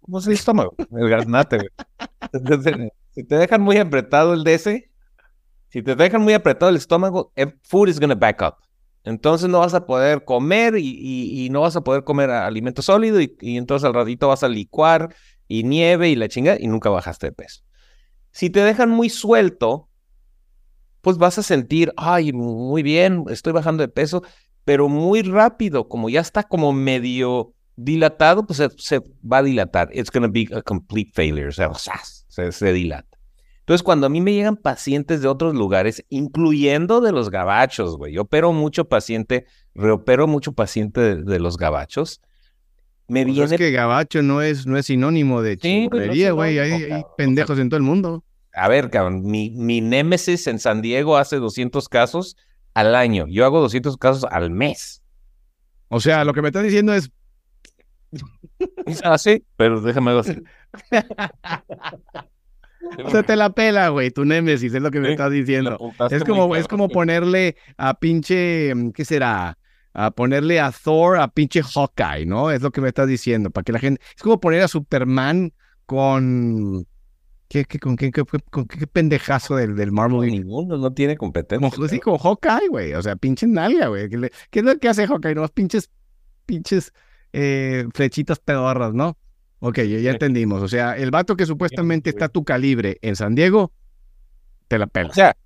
¿Cómo 0.00 0.18
es 0.18 0.26
el 0.26 0.34
estómago? 0.34 0.74
El 0.78 1.08
garnate, 1.08 1.56
güey. 1.56 1.68
Entonces, 2.32 2.74
si 3.14 3.24
te 3.24 3.36
dejan 3.36 3.62
muy 3.62 3.78
apretado 3.78 4.34
el 4.34 4.44
DC, 4.44 4.90
si 5.68 5.82
te 5.82 5.94
dejan 5.96 6.22
muy 6.22 6.34
apretado 6.34 6.70
el 6.70 6.76
estómago, 6.76 7.32
eh, 7.36 7.52
food 7.62 7.88
is 7.88 7.98
gonna 7.98 8.14
back 8.14 8.42
up. 8.42 8.54
Entonces 9.04 9.48
no 9.48 9.60
vas 9.60 9.74
a 9.74 9.86
poder 9.86 10.24
comer 10.24 10.74
y, 10.78 11.48
no 11.50 11.62
vas 11.62 11.76
a 11.76 11.82
poder 11.82 12.04
comer 12.04 12.30
alimento 12.30 12.80
sólido 12.80 13.20
y, 13.20 13.36
entonces 13.40 13.86
al 13.86 13.94
ratito 13.94 14.28
vas 14.28 14.42
a 14.42 14.48
licuar 14.48 15.14
y 15.46 15.62
nieve 15.62 16.08
y 16.08 16.16
la 16.16 16.28
chinga 16.28 16.56
y 16.58 16.66
nunca 16.68 16.90
bajaste 16.90 17.26
de 17.26 17.32
peso. 17.32 17.62
Si 18.30 18.50
te 18.50 18.60
dejan 18.60 18.90
muy 18.90 19.10
suelto, 19.10 19.88
pues 21.02 21.18
vas 21.18 21.38
a 21.38 21.42
sentir, 21.42 21.92
ay, 21.96 22.32
muy 22.32 22.82
bien, 22.82 23.24
estoy 23.28 23.52
bajando 23.52 23.82
de 23.82 23.88
peso, 23.88 24.22
pero 24.64 24.88
muy 24.88 25.22
rápido, 25.22 25.88
como 25.88 26.08
ya 26.08 26.20
está 26.20 26.42
como 26.42 26.72
medio 26.72 27.54
dilatado, 27.76 28.46
pues 28.46 28.62
se, 28.78 29.00
va 29.30 29.38
a 29.38 29.42
dilatar. 29.42 29.90
It's 29.92 30.10
going 30.10 30.22
to 30.22 30.32
be 30.32 30.48
a 30.56 30.62
complete 30.62 31.10
failure. 31.12 31.48
O 31.48 31.52
sea, 31.52 31.70
se, 32.28 32.52
se, 32.52 32.72
dilata. 32.72 33.18
Entonces, 33.60 33.82
cuando 33.82 34.06
a 34.06 34.10
mí 34.10 34.20
me 34.20 34.32
llegan 34.32 34.56
pacientes 34.56 35.22
de 35.22 35.28
otros 35.28 35.54
lugares, 35.54 36.04
incluyendo 36.08 37.00
de 37.00 37.12
los 37.12 37.30
gabachos, 37.30 37.96
güey, 37.96 38.12
yo 38.12 38.22
opero 38.22 38.52
mucho 38.52 38.86
paciente, 38.88 39.46
reopero 39.74 40.26
mucho 40.26 40.52
paciente 40.52 41.16
de, 41.16 41.38
los 41.38 41.56
gabachos, 41.56 42.20
me 43.08 43.24
pues 43.24 43.34
viene... 43.34 43.54
Es 43.54 43.58
que 43.58 43.70
gabacho 43.70 44.22
no 44.22 44.42
es, 44.42 44.66
no 44.66 44.76
es 44.76 44.86
sinónimo 44.86 45.40
de 45.42 45.58
sí, 45.60 45.88
pues, 45.90 46.32
güey, 46.32 46.58
hay, 46.58 47.04
pendejos 47.16 47.58
en 47.58 47.70
todo 47.70 47.78
el 47.78 47.84
mundo. 47.84 48.22
A 48.52 48.68
ver, 48.68 48.90
cabrón, 48.90 49.22
mi, 49.24 49.50
mi 49.50 49.80
némesis 49.80 50.46
en 50.46 50.58
San 50.58 50.80
Diego 50.80 51.16
hace 51.16 51.36
200 51.36 51.88
casos 51.88 52.36
al 52.74 52.94
año. 52.94 53.26
Yo 53.28 53.44
hago 53.44 53.60
200 53.60 53.96
casos 53.96 54.24
al 54.30 54.50
mes. 54.50 55.02
O 55.88 56.00
sea, 56.00 56.24
lo 56.24 56.34
que 56.34 56.42
me 56.42 56.48
estás 56.48 56.64
diciendo 56.64 56.94
es 56.94 57.10
Ah, 59.04 59.18
sí, 59.18 59.44
pero 59.56 59.80
déjame 59.80 60.18
así. 60.18 60.36
Se 63.10 63.22
te 63.22 63.34
la 63.34 63.50
pela, 63.50 63.88
güey, 63.88 64.10
tu 64.10 64.26
némesis, 64.26 64.74
es 64.74 64.82
lo 64.82 64.90
que 64.90 65.00
me 65.00 65.10
estás 65.10 65.30
diciendo. 65.30 65.78
Es 66.10 66.22
como, 66.22 66.54
es 66.54 66.68
como 66.68 66.90
ponerle 66.90 67.56
a 67.78 67.94
pinche, 67.94 68.74
¿qué 68.94 69.06
será? 69.06 69.56
a 69.94 70.10
ponerle 70.10 70.60
a 70.60 70.72
Thor 70.72 71.18
a 71.18 71.28
pinche 71.28 71.62
Hawkeye, 71.62 72.26
¿no? 72.26 72.50
Es 72.50 72.62
lo 72.62 72.72
que 72.72 72.80
me 72.80 72.88
estás 72.88 73.06
diciendo, 73.06 73.50
para 73.50 73.64
que 73.64 73.72
la 73.72 73.78
gente... 73.78 74.02
Es 74.14 74.22
como 74.22 74.40
poner 74.40 74.62
a 74.62 74.68
Superman 74.68 75.52
con... 75.86 76.86
¿Qué, 77.48 77.64
qué, 77.64 77.78
con, 77.78 77.96
qué, 77.96 78.10
qué, 78.10 78.22
con 78.50 78.66
qué 78.66 78.86
pendejazo 78.86 79.56
del, 79.56 79.76
del 79.76 79.92
Marvel? 79.92 80.30
Ninguno, 80.30 80.76
no 80.76 80.92
tiene 80.92 81.16
competencia. 81.16 81.70
Como, 81.70 81.88
sí, 81.88 82.00
como 82.00 82.18
Hawkeye, 82.18 82.68
güey. 82.68 82.94
O 82.94 83.02
sea, 83.02 83.16
pinche 83.16 83.46
nalga, 83.46 83.88
güey. 83.88 84.08
¿Qué, 84.08 84.30
¿Qué, 84.50 84.58
es 84.60 84.64
lo 84.64 84.78
que 84.78 84.88
hace 84.88 85.06
Hawkeye? 85.06 85.34
No, 85.34 85.46
pinches, 85.48 85.90
pinches 86.46 86.92
eh, 87.32 87.86
flechitas 87.92 88.38
pedorras, 88.38 88.94
¿no? 88.94 89.18
Ok, 89.60 89.78
ya, 89.78 89.98
ya 89.98 90.10
entendimos. 90.12 90.62
O 90.62 90.68
sea, 90.68 90.96
el 90.96 91.10
vato 91.10 91.36
que 91.36 91.46
supuestamente 91.46 92.10
está 92.10 92.26
a 92.26 92.28
tu 92.28 92.44
calibre 92.44 92.98
en 93.02 93.16
San 93.16 93.34
Diego, 93.34 93.72
te 94.68 94.78
la 94.78 94.86
pela. 94.86 95.10
O 95.10 95.14
sea, 95.14 95.36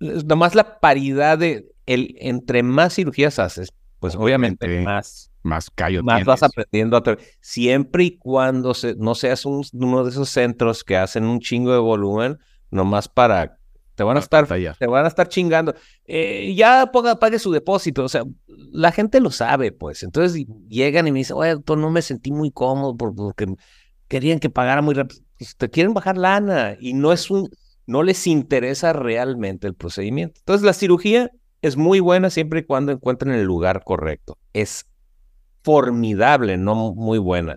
nomás 0.00 0.54
la 0.54 0.80
paridad 0.80 1.38
de 1.38 1.72
el 1.86 2.14
entre 2.18 2.62
más 2.62 2.94
cirugías 2.94 3.38
haces, 3.38 3.72
pues 3.98 4.14
obviamente 4.14 4.82
más 4.82 5.31
más 5.42 5.70
callo 5.70 6.02
más 6.02 6.24
vas 6.24 6.42
aprendiendo 6.42 6.96
a 6.96 7.02
siempre 7.40 8.04
y 8.04 8.18
cuando 8.18 8.74
se, 8.74 8.94
no 8.96 9.14
seas 9.14 9.44
uno 9.44 10.04
de 10.04 10.10
esos 10.10 10.28
centros 10.28 10.84
que 10.84 10.96
hacen 10.96 11.24
un 11.24 11.40
chingo 11.40 11.72
de 11.72 11.78
volumen 11.78 12.38
nomás 12.70 13.08
para 13.08 13.58
te 13.94 14.04
van 14.04 14.16
a 14.16 14.20
estar 14.20 14.46
te 14.46 14.86
van 14.86 15.04
a 15.04 15.08
estar 15.08 15.28
chingando. 15.28 15.74
Eh, 16.06 16.54
ya 16.56 16.90
ponga, 16.92 17.18
pague 17.18 17.38
su 17.38 17.52
depósito 17.52 18.04
o 18.04 18.08
sea 18.08 18.24
la 18.46 18.90
gente 18.92 19.20
lo 19.20 19.30
sabe 19.30 19.72
pues. 19.72 20.02
Entonces 20.02 20.46
llegan 20.68 21.06
y 21.06 21.12
me 21.12 21.18
dicen 21.18 21.36
oye 21.36 21.50
doctor 21.50 21.78
no 21.78 21.90
me 21.90 22.02
sentí 22.02 22.32
muy 22.32 22.50
cómodo 22.50 22.96
porque 22.96 23.54
querían 24.08 24.38
que 24.38 24.50
pagara 24.50 24.82
muy 24.82 24.94
rápido 24.94 25.22
pues, 25.38 25.56
te 25.56 25.68
quieren 25.68 25.94
bajar 25.94 26.16
lana 26.16 26.76
y 26.80 26.94
no 26.94 27.12
es 27.12 27.30
un 27.30 27.50
no 27.86 28.02
les 28.02 28.26
interesa 28.26 28.92
realmente 28.92 29.66
el 29.66 29.74
procedimiento. 29.74 30.40
Entonces 30.40 30.64
la 30.64 30.72
cirugía 30.72 31.30
es 31.62 31.76
muy 31.76 32.00
buena 32.00 32.30
siempre 32.30 32.60
y 32.60 32.64
cuando 32.64 32.92
encuentren 32.92 33.34
el 33.34 33.44
lugar 33.44 33.82
correcto. 33.84 34.38
Es 34.52 34.86
formidable, 35.62 36.56
no 36.56 36.94
muy 36.94 37.18
buena. 37.18 37.56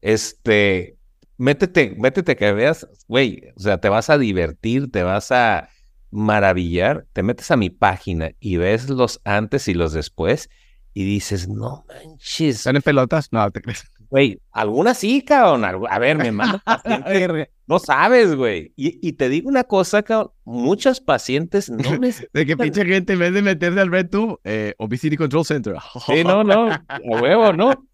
Este, 0.00 0.96
métete, 1.36 1.94
métete 1.96 2.36
que 2.36 2.52
veas, 2.52 2.86
güey, 3.06 3.52
o 3.56 3.60
sea, 3.60 3.78
te 3.78 3.88
vas 3.88 4.10
a 4.10 4.18
divertir, 4.18 4.90
te 4.90 5.02
vas 5.02 5.32
a 5.32 5.68
maravillar, 6.10 7.06
te 7.12 7.22
metes 7.22 7.50
a 7.50 7.56
mi 7.56 7.70
página 7.70 8.32
y 8.40 8.56
ves 8.56 8.88
los 8.88 9.20
antes 9.24 9.68
y 9.68 9.74
los 9.74 9.92
después 9.92 10.48
y 10.94 11.04
dices, 11.04 11.48
no 11.48 11.84
manches. 11.88 12.56
¿Están 12.56 12.76
en 12.76 12.82
pelotas? 12.82 13.32
No, 13.32 13.50
te 13.50 13.60
crees. 13.60 13.84
Güey, 14.10 14.40
algunas 14.52 14.98
sí, 14.98 15.22
cabrón. 15.22 15.64
A 15.64 15.98
ver, 15.98 16.16
me 16.16 16.32
manda 16.32 16.62
No 17.66 17.78
sabes, 17.78 18.34
güey. 18.34 18.72
Y, 18.76 19.12
te 19.12 19.28
digo 19.28 19.48
una 19.48 19.64
cosa, 19.64 20.02
cabrón. 20.02 20.32
Muchos 20.44 21.00
pacientes 21.00 21.68
no 21.70 21.96
les. 21.96 22.26
De 22.32 22.46
que 22.46 22.56
pinche 22.56 22.84
gente 22.86 23.12
en 23.12 23.18
vez 23.18 23.34
de 23.34 23.42
meterse 23.42 23.80
al 23.80 23.90
RedTube, 23.90 24.40
eh, 24.44 24.74
Obesity 24.78 25.16
Control 25.16 25.44
Center. 25.44 25.74
sí, 26.06 26.24
no, 26.24 26.42
no. 26.42 26.70
A 26.70 27.00
huevo, 27.02 27.52
¿no? 27.52 27.86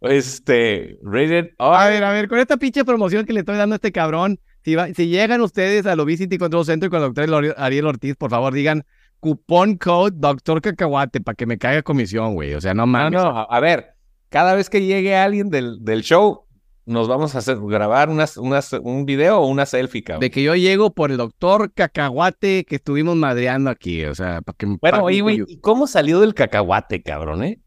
Este, 0.00 0.98
rated 1.02 1.50
A 1.58 1.88
ver, 1.88 2.04
a 2.04 2.12
ver, 2.12 2.28
con 2.28 2.38
esta 2.38 2.56
pinche 2.56 2.84
promoción 2.84 3.26
que 3.26 3.34
le 3.34 3.40
estoy 3.40 3.58
dando 3.58 3.74
a 3.74 3.76
este 3.76 3.92
cabrón, 3.92 4.40
si, 4.64 4.74
si 4.94 5.08
llegan 5.08 5.42
ustedes 5.42 5.84
al 5.84 6.00
Obesity 6.00 6.38
Control 6.38 6.64
Center 6.64 6.88
con 6.88 7.02
el 7.02 7.12
doctor 7.12 7.54
Ariel 7.58 7.86
Ortiz, 7.86 8.16
por 8.16 8.30
favor 8.30 8.52
digan 8.54 8.84
cupón 9.18 9.76
code 9.76 10.12
doctor 10.16 10.62
cacahuate 10.62 11.20
para 11.20 11.34
que 11.34 11.44
me 11.44 11.58
caiga 11.58 11.82
comisión, 11.82 12.34
güey. 12.34 12.54
O 12.54 12.60
sea, 12.60 12.72
no 12.72 12.86
mames. 12.86 13.12
No, 13.20 13.32
no, 13.32 13.46
a 13.50 13.60
ver, 13.60 13.94
cada 14.30 14.54
vez 14.54 14.70
que 14.70 14.82
llegue 14.82 15.14
alguien 15.16 15.50
del, 15.50 15.84
del 15.84 16.02
show, 16.02 16.46
nos 16.86 17.08
vamos 17.08 17.34
a 17.34 17.38
hacer 17.38 17.58
grabar 17.60 18.08
unas, 18.08 18.36
unas, 18.36 18.72
un 18.72 19.04
video 19.04 19.40
o 19.40 19.46
una 19.46 19.66
selfie, 19.66 20.02
cabrón. 20.02 20.20
De 20.20 20.30
que 20.30 20.42
yo 20.42 20.54
llego 20.54 20.92
por 20.92 21.10
el 21.10 21.18
doctor 21.18 21.72
cacahuate 21.72 22.64
que 22.64 22.76
estuvimos 22.76 23.16
madreando 23.16 23.70
aquí, 23.70 24.04
o 24.04 24.14
sea, 24.14 24.40
para 24.40 24.56
que 24.56 24.66
me 24.66 24.78
Bueno, 24.80 25.04
oye, 25.04 25.20
güey, 25.20 25.44
¿y 25.46 25.58
cómo 25.58 25.86
salió 25.86 26.20
del 26.20 26.34
cacahuate, 26.34 27.02
cabrón, 27.02 27.44
eh? 27.44 27.60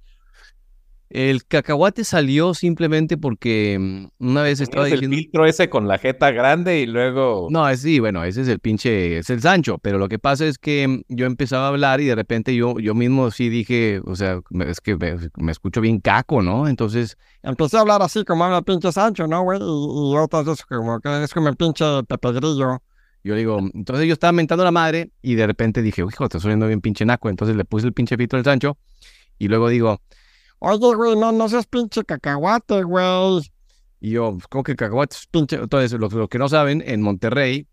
El 1.14 1.46
cacahuate 1.46 2.06
salió 2.06 2.56
simplemente 2.56 3.18
porque 3.18 3.78
mm, 3.80 4.26
una 4.26 4.42
vez 4.42 4.60
estaba 4.62 4.86
diciendo... 4.86 5.16
el 5.16 5.22
filtro 5.22 5.46
ese 5.46 5.70
con 5.70 5.88
la 5.88 6.00
jeta 6.00 6.32
grande 6.32 6.80
y 6.80 6.88
luego... 6.88 7.50
No, 7.52 7.74
sí, 7.78 8.00
bueno, 8.00 8.24
ese 8.24 8.42
es 8.42 8.48
el 8.48 8.58
pinche, 8.58 9.20
es 9.20 9.30
el 9.30 9.40
Sancho, 9.40 9.78
pero 9.78 10.00
lo 10.00 10.10
que 10.10 10.18
pasa 10.18 10.48
es 10.48 10.58
que 10.58 10.88
mm, 10.88 11.02
yo 11.10 11.28
empezaba 11.28 11.66
a 11.66 11.68
hablar 11.68 12.02
y 12.02 12.06
de 12.06 12.16
repente 12.16 12.56
yo, 12.56 12.80
yo 12.80 12.96
mismo 12.96 13.30
sí 13.30 13.50
dije, 13.50 14.02
o 14.06 14.16
sea, 14.16 14.40
es 14.66 14.82
que 14.82 14.98
me, 15.36 15.52
escucho 15.52 15.82
bien 15.82 16.00
caco, 16.00 16.42
¿no? 16.42 16.68
Entonces 16.68 17.16
empecé 17.44 17.78
a 17.78 17.82
hablar 17.82 18.02
así 18.02 18.26
como 18.26 18.46
habla 18.46 18.58
el 18.58 18.64
pinche 18.64 18.92
Sancho, 18.92 19.28
¿no, 19.28 19.44
güey? 19.44 19.60
Y, 19.60 20.18
otras 20.18 20.46
veces 20.46 20.66
como 20.66 21.00
que 21.00 21.24
es 21.26 21.32
como 21.32 21.48
el 21.48 21.56
pinche 21.56 21.86
Pepe 22.08 22.32
Grillo. 22.32 22.82
Yo 23.24 23.36
digo, 23.36 23.60
entonces 23.76 24.08
yo 24.08 24.14
estaba 24.14 24.32
mentando 24.32 24.64
a 24.64 24.66
la 24.66 24.72
madre 24.72 25.12
y 25.22 25.36
de 25.36 25.46
repente 25.46 25.84
dije, 25.84 26.02
hijo, 26.02 26.24
estoy 26.24 26.42
oyendo 26.44 26.66
bien 26.66 26.82
pinche 26.82 27.06
naco. 27.06 27.30
Entonces 27.30 27.56
le 27.56 27.66
puse 27.66 27.86
el 27.86 27.94
pinche 27.94 28.18
filtro 28.18 28.38
del 28.38 28.46
Sancho 28.46 28.80
y 29.38 29.48
luego 29.48 29.70
digo... 29.70 30.02
Oye, 30.66 30.96
güey, 30.96 31.18
no, 31.18 31.34
no 31.34 31.50
seas 31.50 31.68
pinche 31.68 32.06
cacahuate, 32.06 32.84
güey. 32.84 33.42
Y 34.00 34.12
yo, 34.12 34.38
¿cómo 34.50 34.64
que 34.64 34.78
cacahuate? 34.78 35.18
Entonces, 35.34 35.92
los, 36.00 36.30
que 36.30 36.40
no 36.40 36.48
saben, 36.48 36.82
en 36.86 37.02
Monterrey, 37.02 37.68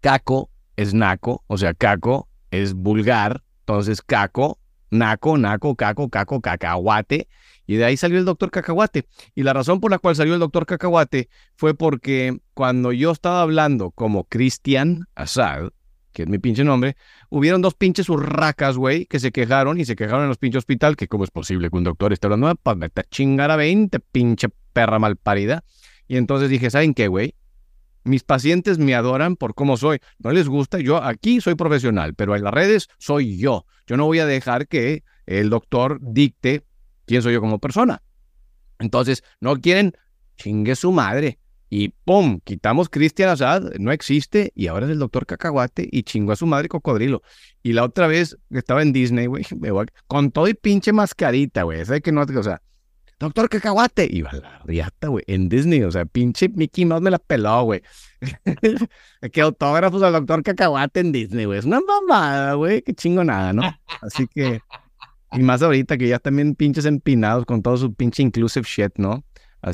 caco 0.00 0.48
es 0.76 0.94
naco, 0.94 1.42
o 1.48 1.58
sea, 1.58 1.74
caco 1.74 2.28
es 2.52 2.74
vulgar. 2.74 3.42
Entonces, 3.58 4.02
caco, 4.02 4.60
naco, 4.88 5.36
naco, 5.36 5.74
caco, 5.74 6.08
caco, 6.08 6.40
cacahuate. 6.40 7.26
Y 7.66 7.74
de 7.74 7.84
ahí 7.86 7.96
salió 7.96 8.20
el 8.20 8.24
doctor 8.24 8.52
Cacahuate. 8.52 9.08
Y 9.34 9.42
la 9.42 9.52
razón 9.52 9.80
por 9.80 9.90
la 9.90 9.98
cual 9.98 10.14
salió 10.14 10.34
el 10.34 10.38
doctor 10.38 10.64
Cacahuate 10.64 11.28
fue 11.56 11.74
porque 11.74 12.38
cuando 12.54 12.92
yo 12.92 13.10
estaba 13.10 13.42
hablando 13.42 13.90
como 13.90 14.22
Cristian 14.22 15.06
Assad, 15.16 15.70
que 16.16 16.22
es 16.22 16.28
mi 16.30 16.38
pinche 16.38 16.64
nombre, 16.64 16.96
hubieron 17.28 17.60
dos 17.60 17.74
pinches 17.74 18.08
urracas, 18.08 18.78
güey, 18.78 19.04
que 19.04 19.20
se 19.20 19.32
quejaron 19.32 19.78
y 19.78 19.84
se 19.84 19.96
quejaron 19.96 20.22
en 20.22 20.28
los 20.28 20.38
pinches 20.38 20.60
hospital, 20.60 20.96
que 20.96 21.08
cómo 21.08 21.24
es 21.24 21.30
posible 21.30 21.68
que 21.68 21.76
un 21.76 21.84
doctor 21.84 22.10
esté 22.14 22.26
hablando 22.26 22.54
para 22.54 22.74
meter 22.74 23.06
chingar 23.10 23.50
a 23.50 23.56
20, 23.56 24.00
pinche 24.00 24.48
perra 24.72 24.98
mal 24.98 25.16
parida. 25.16 25.62
Y 26.08 26.16
entonces 26.16 26.48
dije, 26.48 26.70
¿saben 26.70 26.94
qué, 26.94 27.08
güey? 27.08 27.34
Mis 28.04 28.24
pacientes 28.24 28.78
me 28.78 28.94
adoran 28.94 29.36
por 29.36 29.54
cómo 29.54 29.76
soy. 29.76 29.98
No 30.18 30.32
les 30.32 30.48
gusta, 30.48 30.78
yo 30.78 31.02
aquí 31.02 31.42
soy 31.42 31.54
profesional, 31.54 32.14
pero 32.14 32.34
en 32.34 32.44
las 32.44 32.54
redes 32.54 32.88
soy 32.96 33.36
yo. 33.36 33.66
Yo 33.86 33.98
no 33.98 34.06
voy 34.06 34.20
a 34.20 34.24
dejar 34.24 34.68
que 34.68 35.04
el 35.26 35.50
doctor 35.50 35.98
dicte 36.00 36.64
quién 37.04 37.20
soy 37.20 37.34
yo 37.34 37.42
como 37.42 37.58
persona. 37.58 38.00
Entonces, 38.78 39.22
no 39.38 39.60
quieren, 39.60 39.92
chingue 40.38 40.76
su 40.76 40.92
madre. 40.92 41.38
Y 41.68 41.88
¡pum! 42.04 42.40
Quitamos 42.44 42.88
Cristian 42.88 43.30
Assad, 43.30 43.74
no 43.78 43.90
existe, 43.90 44.52
y 44.54 44.68
ahora 44.68 44.86
es 44.86 44.92
el 44.92 45.00
doctor 45.00 45.26
Cacahuate 45.26 45.88
y 45.90 46.04
chingó 46.04 46.32
a 46.32 46.36
su 46.36 46.46
madre 46.46 46.68
cocodrilo. 46.68 47.22
Y 47.62 47.72
la 47.72 47.82
otra 47.82 48.06
vez 48.06 48.36
estaba 48.50 48.82
en 48.82 48.92
Disney, 48.92 49.26
güey, 49.26 49.44
con 50.06 50.30
todo 50.30 50.46
y 50.48 50.54
pinche 50.54 50.92
mascarita, 50.92 51.64
güey. 51.64 51.84
Sé 51.84 52.00
que 52.00 52.12
no, 52.12 52.22
o 52.22 52.42
sea, 52.42 52.62
doctor 53.18 53.48
Cacahuate. 53.48 54.22
Va 54.22 54.32
la 54.32 54.62
riata, 54.64 55.08
güey, 55.08 55.24
en 55.26 55.48
Disney, 55.48 55.82
o 55.82 55.90
sea, 55.90 56.04
pinche 56.04 56.48
Mickey 56.48 56.84
Mouse 56.84 57.02
me 57.02 57.10
la 57.10 57.18
peló, 57.18 57.64
güey. 57.64 57.82
que 59.32 59.40
autógrafos 59.40 60.02
al 60.02 60.12
doctor 60.12 60.42
Cacahuate 60.44 61.00
en 61.00 61.12
Disney, 61.12 61.46
güey. 61.46 61.58
Es 61.58 61.64
una 61.64 61.80
mamada, 61.80 62.54
güey, 62.54 62.82
qué 62.82 62.94
chingo 62.94 63.24
nada, 63.24 63.52
¿no? 63.52 63.62
Así 64.02 64.28
que, 64.28 64.60
y 65.32 65.40
más 65.40 65.62
ahorita 65.62 65.98
que 65.98 66.06
ya 66.06 66.20
también 66.20 66.54
pinches 66.54 66.84
empinados 66.84 67.44
con 67.44 67.60
todo 67.60 67.76
su 67.76 67.92
pinche 67.92 68.22
inclusive 68.22 68.66
shit, 68.68 68.92
¿no? 68.98 69.24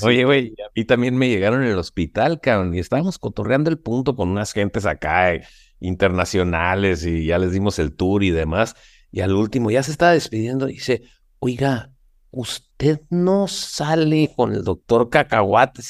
Oye, 0.01 0.25
güey, 0.25 0.55
a 0.67 0.71
mí 0.75 0.85
también 0.85 1.17
me 1.17 1.29
llegaron 1.29 1.63
en 1.63 1.71
el 1.71 1.79
hospital, 1.79 2.41
cabrón, 2.41 2.75
y 2.75 2.79
estábamos 2.79 3.19
cotorreando 3.19 3.69
el 3.69 3.79
punto 3.79 4.17
con 4.17 4.31
unas 4.31 4.53
gentes 4.53 4.87
acá 4.87 5.35
eh, 5.35 5.45
internacionales 5.81 7.05
y 7.05 7.27
ya 7.27 7.39
les 7.39 7.53
dimos 7.53 7.79
el 7.79 7.95
tour 7.95 8.23
y 8.23 8.31
demás. 8.31 8.75
Y 9.11 9.21
al 9.21 9.35
último 9.35 9.71
ya 9.71 9.83
se 9.83 9.91
estaba 9.91 10.13
despidiendo 10.13 10.69
y 10.69 10.75
dice, 10.75 11.03
oiga, 11.41 11.92
usted 12.33 13.03
no 13.11 13.47
sale 13.47 14.33
con 14.35 14.53
el 14.53 14.65
doctor 14.65 15.11
Cacahuate. 15.11 15.83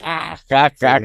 Ja, 0.00 0.38
ja, 0.48 0.72
ja, 0.80 1.00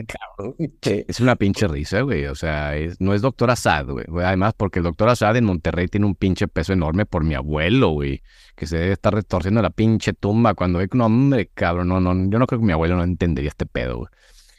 Es 0.84 1.20
una 1.20 1.36
pinche 1.36 1.68
risa, 1.68 2.02
güey. 2.02 2.28
O 2.28 2.36
sea, 2.36 2.74
no 3.00 3.14
es 3.14 3.22
doctor 3.22 3.50
Assad, 3.50 3.88
güey. 3.88 4.06
Además, 4.24 4.54
porque 4.56 4.80
el 4.80 4.84
doctor 4.84 5.10
Assad 5.10 5.36
en 5.36 5.46
Monterrey 5.46 5.88
tiene 5.88 6.06
un 6.06 6.16
pinche 6.16 6.48
peso 6.48 6.74
enorme 6.74 7.06
por 7.06 7.24
mi 7.24 7.34
abuelo, 7.34 7.90
güey. 7.90 8.22
Que 8.56 8.68
se 8.68 8.78
debe 8.78 8.94
estar 8.94 9.14
retorciendo 9.14 9.62
la 9.62 9.72
pinche 9.72 10.14
tumba 10.14 10.54
cuando 10.54 10.80
ve 10.80 10.88
que 10.88 10.96
un 10.96 11.02
hombre, 11.02 11.50
cabrón. 11.54 11.88
No, 11.90 12.00
no, 12.00 12.14
yo 12.30 12.40
no 12.40 12.46
creo 12.46 12.60
que 12.60 12.66
mi 12.66 12.74
abuelo 12.74 12.96
no 12.96 13.04
entendería 13.04 13.50
este 13.50 13.66
pedo, 13.66 13.98
güey. 13.98 14.10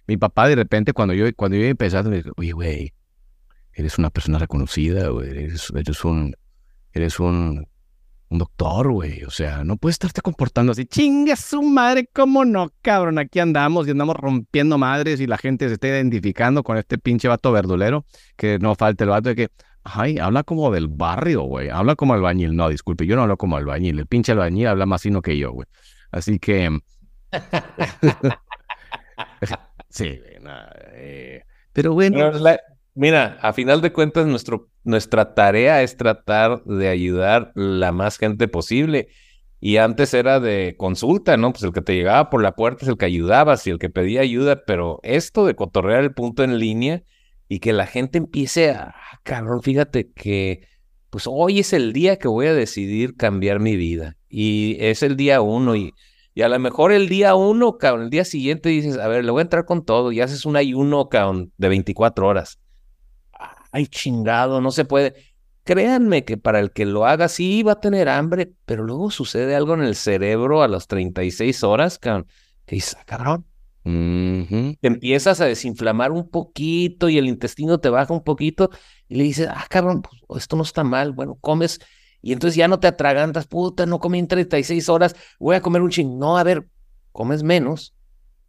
Mi 0.09 0.17
papá, 0.17 0.49
de 0.49 0.57
repente, 0.57 0.93
cuando 0.93 1.15
yo, 1.15 1.27
cuando 1.37 1.57
yo 1.57 1.65
empecé, 1.65 2.03
me 2.03 2.17
dijo, 2.17 2.33
oye, 2.37 2.53
güey, 2.53 2.93
eres 3.73 3.99
una 3.99 4.11
persona 4.11 4.39
reconocida, 4.39 5.09
güey. 5.09 5.31
Eres, 5.31 5.73
eres 5.75 6.05
un. 6.05 6.35
Eres 6.93 7.21
un 7.21 7.69
un 8.31 8.39
doctor, 8.39 8.91
güey. 8.91 9.25
O 9.25 9.31
sea, 9.31 9.65
no 9.65 9.77
puedes 9.77 9.95
estarte 9.95 10.21
comportando 10.21 10.73
así. 10.73 10.87
Chingue 10.87 11.37
su 11.37 11.63
madre, 11.63 12.09
¿cómo 12.13 12.45
no, 12.45 12.71
cabrón? 12.83 13.19
Aquí 13.19 13.39
andamos 13.39 13.87
y 13.87 13.93
andamos 13.93 14.17
rompiendo 14.17 14.79
madres 14.79 15.21
y 15.21 15.27
la 15.27 15.39
gente 15.39 15.69
se 15.69 15.75
está 15.75 15.89
identificando 15.89 16.63
con 16.63 16.77
este 16.77 16.99
pinche 16.99 17.29
vato 17.29 17.53
verdulero. 17.53 18.05
Que 18.37 18.59
no 18.59 18.75
falte 18.75 19.05
el 19.05 19.11
vato 19.11 19.31
de 19.31 19.37
que, 19.37 19.49
ay, 19.85 20.19
habla 20.19 20.43
como 20.43 20.71
del 20.71 20.89
barrio, 20.89 21.43
güey. 21.43 21.71
Habla 21.71 21.97
como 21.97 22.15
albañil. 22.15 22.55
No, 22.55 22.69
disculpe, 22.69 23.07
yo 23.07 23.17
no 23.17 23.23
hablo 23.23 23.37
como 23.37 23.57
albañil. 23.57 23.99
El 23.99 24.07
pinche 24.07 24.33
albañil 24.33 24.67
habla 24.67 24.87
más 24.87 25.03
sino 25.03 25.23
que 25.23 25.39
yo, 25.39 25.53
güey. 25.53 25.67
Así 26.11 26.39
que. 26.39 26.79
sí, 29.89 30.19
güey, 30.19 30.39
eh, 30.95 31.45
Pero 31.73 31.93
bueno. 31.93 32.31
Mira, 32.95 33.39
a 33.43 33.53
final 33.53 33.81
de 33.81 33.93
cuentas, 33.93 34.27
nuestro, 34.27 34.69
nuestra 34.85 35.35
tarea 35.35 35.83
es 35.83 35.97
tratar 35.97 36.65
de 36.65 36.89
ayudar 36.89 37.53
la 37.55 37.93
más 37.93 38.19
gente 38.19 38.49
posible. 38.49 39.09
Y 39.61 39.77
antes 39.77 40.15
era 40.15 40.41
de 40.41 40.77
consulta, 40.77 41.37
¿no? 41.37 41.53
Pues 41.53 41.65
el 41.65 41.73
que 41.73 41.83
te 41.83 41.95
llegaba 41.95 42.31
por 42.31 42.43
la 42.43 42.55
puerta 42.55 42.85
es 42.85 42.89
el 42.89 42.97
que 42.97 43.07
ayudaba, 43.07 43.57
y 43.65 43.71
el 43.71 43.79
que 43.79 43.91
pedía 43.91 44.21
ayuda, 44.21 44.65
pero 44.65 45.01
esto 45.03 45.47
de 45.47 45.57
cotorrear 45.57 46.05
el 46.05 46.15
punto 46.15 46.45
en 46.45 46.59
línea 46.59 47.03
y 47.49 47.61
que 47.61 47.73
la 47.73 47.87
gente 47.87 48.19
empiece 48.19 48.71
a, 48.71 48.95
ah, 48.97 49.21
cabrón, 49.25 49.63
fíjate 49.63 50.13
que, 50.13 50.69
pues 51.11 51.25
hoy 51.27 51.61
es 51.61 51.73
el 51.73 51.93
día 51.93 52.19
que 52.19 52.29
voy 52.29 52.47
a 52.47 52.55
decidir 52.55 53.17
cambiar 53.17 53.59
mi 53.59 53.77
vida. 53.77 54.17
Y 54.29 54.77
es 54.81 55.03
el 55.03 55.17
día 55.17 55.41
uno 55.41 55.75
y, 55.75 55.95
y 56.35 56.43
a 56.43 56.49
lo 56.49 56.59
mejor 56.59 56.93
el 56.93 57.09
día 57.09 57.35
uno, 57.35 57.79
cabrón, 57.79 58.05
el 58.05 58.11
día 58.11 58.25
siguiente 58.25 58.69
dices, 58.69 58.99
a 58.99 59.09
ver, 59.09 59.25
le 59.25 59.31
voy 59.31 59.41
a 59.41 59.43
entrar 59.43 59.65
con 59.65 59.85
todo 59.85 60.13
y 60.13 60.21
haces 60.21 60.45
un 60.45 60.57
ayuno, 60.57 61.09
cabrón, 61.09 61.53
de 61.57 61.69
24 61.69 62.27
horas. 62.27 62.61
Ay, 63.73 63.87
chingado, 63.87 64.61
no 64.61 64.71
se 64.71 64.85
puede. 64.85 65.15
Créanme 65.65 66.25
que 66.25 66.37
para 66.37 66.61
el 66.61 66.71
que 66.71 66.87
lo 66.87 67.07
haga 67.07 67.29
sí 67.29 67.63
va 67.63 67.73
a 67.73 67.81
tener 67.81 68.09
hambre, 68.09 68.53
pero 68.65 68.85
luego 68.85 69.11
sucede 69.11 69.55
algo 69.55 69.75
en 69.75 69.83
el 69.83 69.95
cerebro 69.95 70.63
a 70.63 70.69
las 70.69 70.87
36 70.87 71.63
horas, 71.63 71.99
cabrón, 71.99 72.27
que 72.65 72.77
dices, 72.77 72.97
ah, 72.99 73.05
cabrón. 73.05 73.45
Te 74.81 74.87
empiezas 74.87 75.41
a 75.41 75.47
desinflamar 75.47 76.13
un 76.13 76.29
poquito 76.29 77.09
y 77.09 77.17
el 77.17 77.27
intestino 77.27 77.79
te 77.79 77.89
baja 77.89 78.13
un 78.13 78.23
poquito 78.23 78.71
y 79.09 79.17
le 79.17 79.25
dices, 79.25 79.49
ah, 79.51 79.67
cabrón, 79.69 80.03
pues, 80.03 80.43
esto 80.43 80.57
no 80.57 80.63
está 80.63 80.85
mal. 80.85 81.13
Bueno, 81.13 81.37
comes 81.41 81.81
y 82.21 82.33
entonces 82.33 82.57
ya 82.57 82.69
no 82.69 82.81
te 82.81 82.87
atragantas, 82.89 83.47
puta, 83.47 83.87
no 83.87 84.01
comí 84.01 84.19
en 84.19 84.29
36 84.29 84.89
horas, 84.89 85.15
voy 85.39 85.57
a 85.57 85.61
comer 85.61 85.83
un 85.83 85.91
ching. 85.91 86.19
No, 86.19 86.37
a 86.37 86.43
ver, 86.43 86.69
comes 87.13 87.43
menos. 87.43 87.95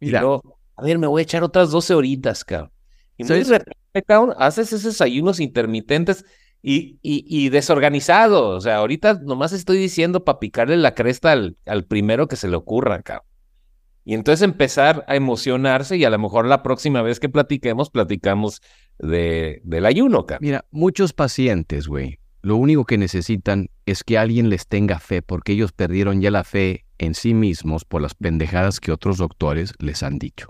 Mira. 0.00 0.22
a 0.22 0.82
ver, 0.82 0.98
me 0.98 1.06
voy 1.06 1.20
a 1.20 1.22
echar 1.22 1.42
otras 1.42 1.70
12 1.70 1.94
horitas, 1.94 2.44
cabrón. 2.44 2.72
Y 3.20 3.32
muy 3.94 4.02
cabrón, 4.02 4.34
haces 4.38 4.72
esos 4.72 5.00
ayunos 5.00 5.40
intermitentes 5.40 6.24
y, 6.62 6.98
y, 7.02 7.48
desorganizado. 7.48 8.48
O 8.48 8.60
sea, 8.60 8.76
ahorita 8.76 9.20
nomás 9.22 9.52
estoy 9.52 9.78
diciendo 9.78 10.24
para 10.24 10.38
picarle 10.38 10.76
la 10.76 10.94
cresta 10.94 11.32
al, 11.32 11.56
al 11.66 11.84
primero 11.84 12.28
que 12.28 12.36
se 12.36 12.48
le 12.48 12.56
ocurra, 12.56 13.02
cabrón. 13.02 13.26
Y 14.04 14.14
entonces 14.14 14.42
empezar 14.42 15.04
a 15.08 15.16
emocionarse 15.16 15.96
y 15.96 16.04
a 16.04 16.10
lo 16.10 16.18
mejor 16.18 16.46
la 16.46 16.62
próxima 16.62 17.02
vez 17.02 17.20
que 17.20 17.28
platiquemos, 17.28 17.90
platicamos 17.90 18.62
de, 18.98 19.60
del 19.64 19.86
ayuno, 19.86 20.26
cabrón. 20.26 20.46
Mira, 20.46 20.64
muchos 20.70 21.12
pacientes, 21.12 21.86
güey, 21.86 22.18
lo 22.42 22.56
único 22.56 22.84
que 22.86 22.98
necesitan 22.98 23.68
es 23.86 24.02
que 24.02 24.18
alguien 24.18 24.48
les 24.48 24.66
tenga 24.66 24.98
fe 24.98 25.22
porque 25.22 25.52
ellos 25.52 25.72
perdieron 25.72 26.20
ya 26.22 26.30
la 26.30 26.44
fe 26.44 26.86
en 26.98 27.14
sí 27.14 27.34
mismos 27.34 27.84
por 27.84 28.00
las 28.00 28.14
pendejadas 28.14 28.80
que 28.80 28.92
otros 28.92 29.18
doctores 29.18 29.74
les 29.78 30.02
han 30.02 30.18
dicho. 30.18 30.48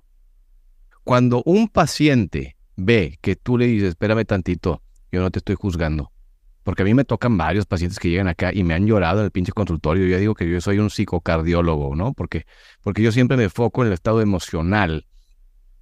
Cuando 1.05 1.43
un 1.45 1.69
paciente 1.69 2.57
ve 2.77 3.19
que 3.21 3.37
tú 3.37 3.59
le 3.59 3.67
dices, 3.67 3.91
espérame 3.91 4.25
tantito, 4.25 4.83
yo 5.13 5.21
no 5.21 5.31
te 5.31 5.39
estoy 5.39 5.57
juzgando. 5.57 6.13
Porque 6.63 6.83
a 6.83 6.85
mí 6.85 6.95
me 6.95 7.05
tocan 7.05 7.37
varios 7.37 7.67
pacientes 7.67 7.99
que 7.99 8.11
llegan 8.11 8.29
acá 8.29 8.53
y 8.53 8.65
me 8.65 8.75
han 8.75 8.87
llorado 8.87 9.21
en 9.21 9.25
el 9.25 9.31
pinche 9.31 9.53
consultorio. 9.53 10.07
Yo 10.07 10.19
digo 10.19 10.35
que 10.35 10.49
yo 10.49 10.61
soy 10.61 10.79
un 10.79 10.91
psicocardiólogo, 10.91 11.97
¿no? 11.97 12.13
Porque, 12.13 12.45
porque 12.83 13.03
yo 13.03 13.13
siempre 13.13 13.37
me 13.37 13.49
foco 13.49 13.83
en 13.83 13.89
el 13.89 13.95
estado 13.95 14.21
emocional. 14.21 15.07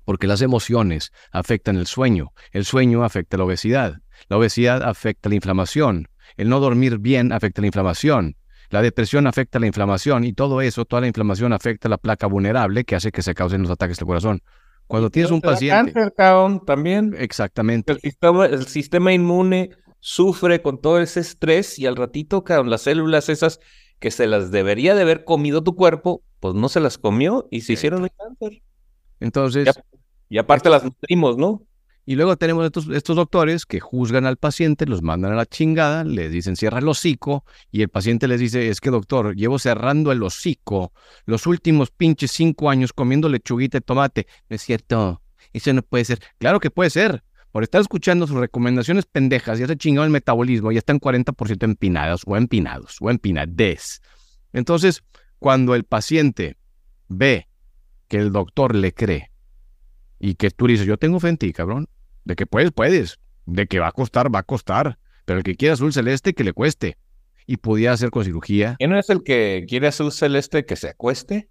Porque 0.04 0.26
las 0.26 0.40
emociones 0.40 1.12
afectan 1.32 1.76
el 1.76 1.86
sueño. 1.86 2.32
El 2.52 2.64
sueño 2.64 3.04
afecta 3.04 3.36
la 3.36 3.44
obesidad. 3.44 3.98
La 4.28 4.38
obesidad 4.38 4.82
afecta 4.82 5.28
la 5.28 5.34
inflamación. 5.34 6.08
El 6.36 6.48
no 6.48 6.60
dormir 6.60 6.98
bien 6.98 7.32
afecta 7.32 7.60
la 7.60 7.66
inflamación. 7.66 8.36
La 8.70 8.82
depresión 8.82 9.26
afecta 9.26 9.58
la 9.58 9.66
inflamación 9.66 10.24
y 10.24 10.34
todo 10.34 10.60
eso, 10.60 10.84
toda 10.84 11.00
la 11.00 11.06
inflamación 11.06 11.54
afecta 11.54 11.88
la 11.88 11.96
placa 11.96 12.26
vulnerable 12.26 12.84
que 12.84 12.96
hace 12.96 13.12
que 13.12 13.22
se 13.22 13.34
causen 13.34 13.62
los 13.62 13.70
ataques 13.70 13.96
del 13.98 14.06
corazón. 14.06 14.42
Cuando 14.88 15.10
tienes 15.10 15.30
un 15.30 15.40
paciente... 15.40 15.92
Cáncer, 15.92 16.12
también. 16.66 17.14
Exactamente. 17.16 17.92
El 17.92 18.00
sistema, 18.00 18.46
el 18.46 18.66
sistema 18.66 19.12
inmune 19.12 19.70
sufre 20.00 20.62
con 20.62 20.80
todo 20.80 20.98
ese 21.00 21.20
estrés 21.20 21.78
y 21.78 21.86
al 21.86 21.94
ratito, 21.94 22.42
cabrón, 22.42 22.70
las 22.70 22.82
células 22.82 23.28
esas 23.28 23.60
que 23.98 24.10
se 24.10 24.26
las 24.26 24.50
debería 24.50 24.94
de 24.94 25.02
haber 25.02 25.24
comido 25.24 25.62
tu 25.62 25.76
cuerpo, 25.76 26.22
pues 26.40 26.54
no 26.54 26.68
se 26.68 26.80
las 26.80 26.98
comió 26.98 27.46
y 27.50 27.60
se 27.60 27.74
hicieron 27.74 28.04
el 28.04 28.10
cáncer. 28.10 28.62
Entonces... 29.20 29.68
y 30.28 30.38
aparte 30.38 30.70
las 30.70 30.84
nutrimos, 30.84 31.36
¿no? 31.36 31.62
Y 32.08 32.16
luego 32.16 32.38
tenemos 32.38 32.64
estos, 32.64 32.88
estos, 32.88 33.16
doctores 33.16 33.66
que 33.66 33.80
juzgan 33.80 34.24
al 34.24 34.38
paciente, 34.38 34.86
los 34.86 35.02
mandan 35.02 35.32
a 35.32 35.34
la 35.34 35.44
chingada, 35.44 36.04
les 36.04 36.32
dicen 36.32 36.56
cierra 36.56 36.78
el 36.78 36.88
hocico 36.88 37.44
y 37.70 37.82
el 37.82 37.90
paciente 37.90 38.26
les 38.26 38.40
dice, 38.40 38.70
es 38.70 38.80
que 38.80 38.88
doctor, 38.88 39.36
llevo 39.36 39.58
cerrando 39.58 40.10
el 40.10 40.22
hocico 40.22 40.94
los 41.26 41.46
últimos 41.46 41.90
pinches 41.90 42.30
cinco 42.30 42.70
años 42.70 42.94
comiendo 42.94 43.28
lechuguita 43.28 43.76
y 43.76 43.80
tomate. 43.82 44.26
No 44.48 44.56
es 44.56 44.62
cierto, 44.62 45.20
eso 45.52 45.70
no 45.74 45.82
puede 45.82 46.06
ser. 46.06 46.20
Claro 46.38 46.60
que 46.60 46.70
puede 46.70 46.88
ser. 46.88 47.24
Por 47.52 47.62
estar 47.62 47.82
escuchando 47.82 48.26
sus 48.26 48.38
recomendaciones 48.38 49.04
pendejas, 49.04 49.58
ya 49.58 49.66
se 49.66 49.76
chingado 49.76 50.06
el 50.06 50.10
metabolismo, 50.10 50.72
ya 50.72 50.78
están 50.78 51.00
40% 51.00 51.62
empinados 51.62 52.22
o 52.24 52.38
empinados 52.38 52.96
o 53.02 53.10
empinades. 53.10 54.00
Entonces, 54.54 55.04
cuando 55.38 55.74
el 55.74 55.84
paciente 55.84 56.56
ve 57.08 57.48
que 58.08 58.16
el 58.16 58.32
doctor 58.32 58.74
le 58.74 58.94
cree 58.94 59.30
y 60.18 60.36
que 60.36 60.50
tú 60.50 60.68
dices, 60.68 60.86
yo 60.86 60.96
tengo 60.96 61.20
fe 61.20 61.28
en 61.28 61.36
ti, 61.36 61.52
cabrón, 61.52 61.86
de 62.28 62.36
que 62.36 62.46
puedes, 62.46 62.72
puedes. 62.72 63.18
De 63.46 63.66
que 63.66 63.78
va 63.78 63.88
a 63.88 63.92
costar, 63.92 64.32
va 64.32 64.40
a 64.40 64.42
costar. 64.42 64.98
Pero 65.24 65.38
el 65.38 65.44
que 65.44 65.56
quiera 65.56 65.72
azul 65.72 65.94
celeste, 65.94 66.34
que 66.34 66.44
le 66.44 66.52
cueste. 66.52 66.98
Y 67.46 67.56
podía 67.56 67.92
hacer 67.92 68.10
con 68.10 68.22
cirugía. 68.22 68.76
¿Quién 68.76 68.90
no 68.90 68.98
es 68.98 69.08
el 69.08 69.22
que 69.22 69.64
quiere 69.66 69.86
azul 69.86 70.12
celeste 70.12 70.66
que 70.66 70.76
se 70.76 70.90
acueste? 70.90 71.48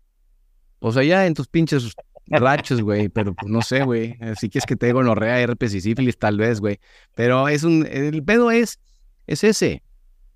Pues 0.78 0.96
allá 0.96 1.26
en 1.26 1.34
tus 1.34 1.48
pinches 1.48 1.94
rachos, 2.28 2.84
güey. 2.84 3.10
Pero 3.10 3.34
pues 3.34 3.52
no 3.52 3.64
sé, 3.64 3.84
güey. 3.84 4.18
Si 4.40 4.50
quieres 4.50 4.68
que 4.68 4.76
te 4.76 4.94
gonorrea, 4.94 5.40
herpes 5.40 5.74
y 5.74 5.82
sífilis, 5.82 6.20
tal 6.20 6.38
vez, 6.38 6.60
güey. 6.60 6.80
Pero 7.16 7.48
es 7.48 7.64
un. 7.64 7.88
El 7.90 8.24
pedo 8.24 8.52
es. 8.52 8.80
Es 9.26 9.44
ese. 9.44 9.82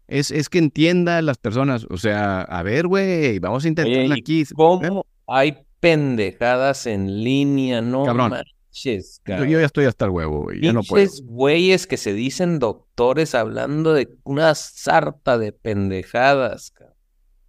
Es, 0.08 0.32
es 0.32 0.50
que 0.50 0.58
entienda 0.58 1.22
las 1.22 1.38
personas. 1.38 1.86
O 1.92 1.98
sea, 1.98 2.42
a 2.42 2.64
ver, 2.64 2.88
güey, 2.88 3.38
vamos 3.38 3.64
a 3.64 3.68
intentar 3.68 4.12
aquí. 4.12 4.44
¿Cómo 4.56 5.06
hay 5.28 5.60
pendejadas 5.80 6.88
en 6.88 7.24
línea? 7.24 7.84
No, 7.84 8.06
Cabrón. 8.06 8.34
Yo, 9.26 9.60
ya 9.60 9.65
estoy 9.65 9.85
hasta 9.85 10.06
el 10.06 10.11
huevo, 10.11 10.43
güey. 10.43 10.61
Ya 10.61 10.73
no 10.73 10.81
puedo. 10.84 11.10
güeyes 11.23 11.88
que 11.88 11.98
se 11.98 12.14
dicen 12.14 12.60
doctores 12.60 13.35
hablando 13.35 13.93
de 13.93 14.10
una 14.23 14.56
sarta 14.56 15.38
de 15.38 15.52
pendejadas. 15.52 16.73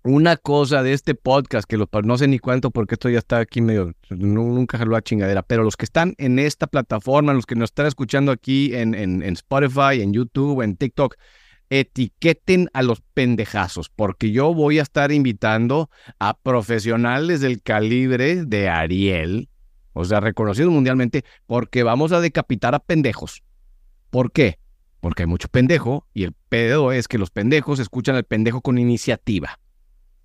Una 0.04 0.36
cosa 0.36 0.82
de 0.82 0.92
este 0.94 1.14
podcast 1.14 1.68
que 1.68 1.76
los 1.76 1.86
no 2.02 2.18
sé 2.18 2.26
ni 2.26 2.40
cuánto 2.40 2.72
porque 2.72 2.96
esto 2.96 3.08
ya 3.08 3.20
está 3.20 3.38
aquí 3.38 3.60
medio 3.60 3.92
nunca 4.10 4.76
jaló 4.76 4.96
a 4.96 5.02
chingadera, 5.02 5.42
pero 5.42 5.62
los 5.62 5.76
que 5.76 5.84
están 5.84 6.14
en 6.18 6.40
esta 6.40 6.66
plataforma, 6.66 7.32
los 7.32 7.46
que 7.46 7.54
nos 7.54 7.70
están 7.70 7.86
escuchando 7.86 8.32
aquí 8.32 8.74
en, 8.74 8.94
en, 8.94 9.22
en 9.22 9.34
Spotify, 9.34 10.02
en 10.02 10.12
YouTube, 10.12 10.62
en 10.62 10.76
TikTok, 10.76 11.14
etiqueten 11.72 12.68
a 12.74 12.82
los 12.82 13.00
pendejazos, 13.14 13.88
porque 13.88 14.30
yo 14.30 14.52
voy 14.52 14.78
a 14.78 14.82
estar 14.82 15.10
invitando 15.10 15.88
a 16.18 16.36
profesionales 16.36 17.40
del 17.40 17.62
calibre 17.62 18.44
de 18.44 18.68
Ariel, 18.68 19.48
o 19.92 20.04
sea, 20.04 20.20
reconocido 20.20 20.70
mundialmente, 20.70 21.24
porque 21.46 21.82
vamos 21.82 22.12
a 22.12 22.20
decapitar 22.20 22.74
a 22.74 22.78
pendejos. 22.78 23.42
¿Por 24.10 24.32
qué? 24.32 24.58
Porque 25.00 25.22
hay 25.22 25.26
mucho 25.26 25.48
pendejo 25.48 26.06
y 26.14 26.24
el 26.24 26.32
pedo 26.48 26.92
es 26.92 27.08
que 27.08 27.18
los 27.18 27.30
pendejos 27.30 27.78
escuchan 27.78 28.14
al 28.16 28.24
pendejo 28.24 28.60
con 28.60 28.78
iniciativa. 28.78 29.58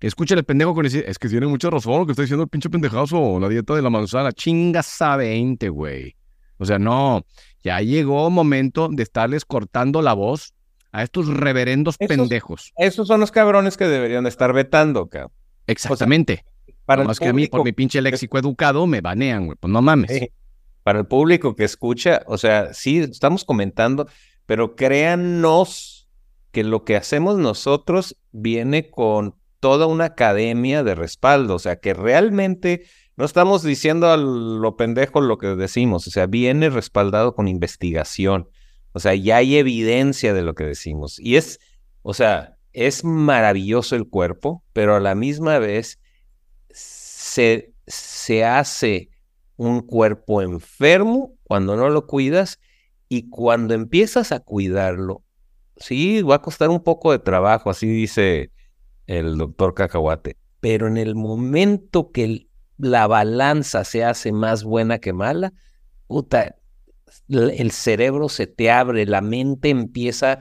Escuchan 0.00 0.38
al 0.38 0.44
pendejo 0.44 0.74
con 0.74 0.84
iniciativa. 0.84 1.10
Es 1.10 1.18
que 1.18 1.28
tiene 1.28 1.46
mucha 1.46 1.70
razón 1.70 2.00
lo 2.00 2.06
que 2.06 2.12
está 2.12 2.22
diciendo 2.22 2.44
el 2.44 2.48
pinche 2.48 2.70
pendejazo, 2.70 3.40
la 3.40 3.48
dieta 3.48 3.74
de 3.74 3.82
la 3.82 3.90
manzana. 3.90 4.30
Chingas 4.32 5.02
a 5.02 5.16
20, 5.16 5.68
güey. 5.70 6.14
O 6.58 6.66
sea, 6.66 6.78
no, 6.78 7.24
ya 7.62 7.80
llegó 7.80 8.30
momento 8.30 8.88
de 8.90 9.02
estarles 9.02 9.44
cortando 9.44 10.02
la 10.02 10.12
voz 10.12 10.54
a 10.92 11.02
estos 11.02 11.28
reverendos 11.28 11.96
pendejos. 11.98 12.72
Esos 12.76 13.08
son 13.08 13.20
los 13.20 13.30
cabrones 13.30 13.76
que 13.76 13.84
deberían 13.84 14.26
estar 14.26 14.52
vetando, 14.52 15.08
cabrón. 15.08 15.32
Exactamente. 15.66 16.44
Para 16.88 17.04
Más 17.04 17.20
que 17.20 17.28
a 17.28 17.34
mí, 17.34 17.48
por 17.48 17.64
mi 17.64 17.72
pinche 17.72 18.00
léxico 18.00 18.38
educado, 18.38 18.86
me 18.86 19.02
banean, 19.02 19.44
güey. 19.44 19.58
Pues 19.60 19.70
no 19.70 19.82
mames. 19.82 20.30
Para 20.82 21.00
el 21.00 21.06
público 21.06 21.54
que 21.54 21.64
escucha, 21.64 22.22
o 22.24 22.38
sea, 22.38 22.72
sí, 22.72 23.00
estamos 23.00 23.44
comentando, 23.44 24.08
pero 24.46 24.74
créannos 24.74 26.08
que 26.50 26.64
lo 26.64 26.84
que 26.84 26.96
hacemos 26.96 27.36
nosotros 27.36 28.16
viene 28.32 28.88
con 28.88 29.34
toda 29.60 29.84
una 29.84 30.06
academia 30.06 30.82
de 30.82 30.94
respaldo. 30.94 31.56
O 31.56 31.58
sea, 31.58 31.78
que 31.78 31.92
realmente 31.92 32.86
no 33.16 33.26
estamos 33.26 33.62
diciendo 33.62 34.10
a 34.10 34.16
lo 34.16 34.76
pendejo 34.78 35.20
lo 35.20 35.36
que 35.36 35.48
decimos. 35.48 36.06
O 36.06 36.10
sea, 36.10 36.24
viene 36.24 36.70
respaldado 36.70 37.34
con 37.34 37.48
investigación. 37.48 38.48
O 38.92 38.98
sea, 38.98 39.14
ya 39.14 39.36
hay 39.36 39.58
evidencia 39.58 40.32
de 40.32 40.40
lo 40.40 40.54
que 40.54 40.64
decimos. 40.64 41.20
Y 41.20 41.36
es, 41.36 41.60
o 42.00 42.14
sea, 42.14 42.56
es 42.72 43.04
maravilloso 43.04 43.94
el 43.94 44.08
cuerpo, 44.08 44.64
pero 44.72 44.96
a 44.96 45.00
la 45.00 45.14
misma 45.14 45.58
vez 45.58 45.97
se, 47.38 47.72
se 47.86 48.44
hace 48.44 49.10
un 49.56 49.82
cuerpo 49.82 50.42
enfermo 50.42 51.36
cuando 51.44 51.76
no 51.76 51.88
lo 51.88 52.08
cuidas 52.08 52.58
y 53.08 53.30
cuando 53.30 53.74
empiezas 53.74 54.32
a 54.32 54.40
cuidarlo, 54.40 55.22
sí, 55.76 56.22
va 56.22 56.36
a 56.36 56.42
costar 56.42 56.68
un 56.68 56.82
poco 56.82 57.12
de 57.12 57.20
trabajo, 57.20 57.70
así 57.70 57.86
dice 57.86 58.50
el 59.06 59.38
doctor 59.38 59.74
Cacahuate, 59.74 60.36
pero 60.58 60.88
en 60.88 60.96
el 60.96 61.14
momento 61.14 62.10
que 62.10 62.48
la 62.76 63.06
balanza 63.06 63.84
se 63.84 64.02
hace 64.02 64.32
más 64.32 64.64
buena 64.64 64.98
que 64.98 65.12
mala, 65.12 65.52
puta, 66.08 66.56
el 67.28 67.70
cerebro 67.70 68.28
se 68.28 68.48
te 68.48 68.68
abre, 68.68 69.06
la 69.06 69.20
mente 69.20 69.70
empieza 69.70 70.40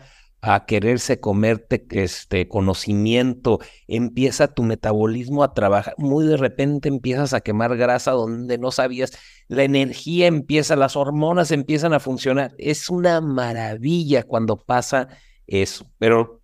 a 0.50 0.66
quererse 0.66 1.20
comerte 1.20 1.86
este 1.90 2.48
conocimiento, 2.48 3.60
empieza 3.86 4.48
tu 4.48 4.64
metabolismo 4.64 5.44
a 5.44 5.54
trabajar, 5.54 5.94
muy 5.98 6.26
de 6.26 6.38
repente 6.38 6.88
empiezas 6.88 7.34
a 7.34 7.42
quemar 7.42 7.76
grasa 7.76 8.12
donde 8.12 8.58
no 8.58 8.72
sabías, 8.72 9.12
la 9.50 9.64
energía 9.64 10.26
empieza, 10.26 10.78
las 10.78 10.96
hormonas 10.96 11.52
empiezan 11.52 11.92
a 11.94 12.00
funcionar. 12.00 12.56
Es 12.58 12.90
una 12.90 13.20
maravilla 13.20 14.24
cuando 14.24 14.56
pasa 14.56 15.10
eso, 15.48 15.92
pero 15.98 16.42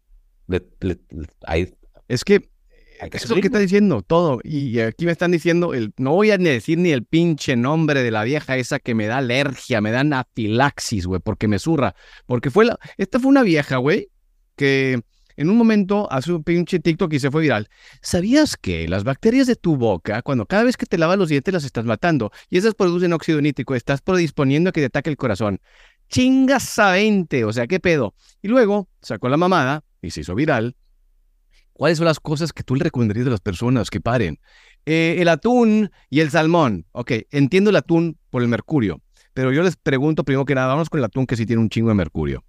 es 2.09 2.23
que 2.25 2.49
es 3.11 3.29
lo 3.29 3.35
que 3.35 3.47
está 3.47 3.59
diciendo 3.59 4.01
todo. 4.01 4.39
Y 4.43 4.79
aquí 4.79 5.05
me 5.05 5.11
están 5.11 5.31
diciendo, 5.31 5.73
el, 5.73 5.93
no 5.97 6.11
voy 6.11 6.31
a 6.31 6.37
decir 6.37 6.77
ni 6.77 6.91
el 6.91 7.05
pinche 7.05 7.55
nombre 7.55 8.03
de 8.03 8.11
la 8.11 8.23
vieja 8.23 8.57
esa 8.57 8.79
que 8.79 8.95
me 8.95 9.07
da 9.07 9.17
alergia, 9.17 9.81
me 9.81 9.91
da 9.91 10.01
anafilaxis, 10.01 11.05
güey, 11.05 11.21
porque 11.21 11.47
me 11.47 11.59
zurra. 11.59 11.95
Porque 12.25 12.49
fue 12.49 12.65
la, 12.65 12.79
esta 12.97 13.19
fue 13.19 13.29
una 13.29 13.43
vieja, 13.43 13.77
güey, 13.77 14.09
que 14.55 15.01
en 15.35 15.49
un 15.49 15.57
momento 15.57 16.11
hace 16.11 16.31
un 16.31 16.43
pinche 16.43 16.79
TikTok 16.79 17.13
y 17.13 17.19
se 17.19 17.31
fue 17.31 17.41
viral. 17.41 17.69
¿Sabías 18.01 18.57
que 18.57 18.87
las 18.87 19.03
bacterias 19.03 19.47
de 19.47 19.55
tu 19.55 19.77
boca, 19.77 20.21
cuando 20.21 20.45
cada 20.45 20.63
vez 20.63 20.77
que 20.77 20.85
te 20.85 20.97
lavas 20.97 21.17
los 21.17 21.29
dientes 21.29 21.53
las 21.53 21.63
estás 21.63 21.85
matando 21.85 22.31
y 22.49 22.57
esas 22.57 22.75
producen 22.75 23.13
óxido 23.13 23.41
nítrico, 23.41 23.75
estás 23.75 24.01
predisponiendo 24.01 24.69
a 24.69 24.73
que 24.73 24.81
te 24.81 24.87
ataque 24.87 25.09
el 25.09 25.17
corazón? 25.17 25.59
Chingas 26.09 26.77
a 26.79 26.91
20, 26.91 27.45
o 27.45 27.53
sea, 27.53 27.65
¿qué 27.65 27.79
pedo? 27.79 28.13
Y 28.41 28.47
luego 28.47 28.89
sacó 29.01 29.29
la 29.29 29.37
mamada 29.37 29.83
y 30.01 30.11
se 30.11 30.21
hizo 30.21 30.35
viral 30.35 30.75
¿Cuáles 31.73 31.97
son 31.97 32.05
las 32.05 32.19
cosas 32.19 32.53
que 32.53 32.63
tú 32.63 32.75
le 32.75 32.83
recomendarías 32.83 33.27
a 33.27 33.31
las 33.31 33.41
personas 33.41 33.89
que 33.89 33.99
paren? 33.99 34.39
Eh, 34.85 35.15
el 35.19 35.27
atún 35.27 35.91
y 36.09 36.19
el 36.19 36.29
salmón. 36.29 36.85
Ok, 36.91 37.11
entiendo 37.31 37.71
el 37.71 37.75
atún 37.75 38.17
por 38.29 38.41
el 38.41 38.47
mercurio, 38.47 39.01
pero 39.33 39.51
yo 39.51 39.63
les 39.63 39.75
pregunto 39.75 40.23
primero 40.23 40.45
que 40.45 40.55
nada, 40.55 40.67
vamos 40.67 40.89
con 40.89 40.99
el 40.99 41.05
atún 41.05 41.25
que 41.25 41.35
sí 41.35 41.45
tiene 41.45 41.61
un 41.61 41.69
chingo 41.69 41.89
de 41.89 41.95
mercurio. 41.95 42.43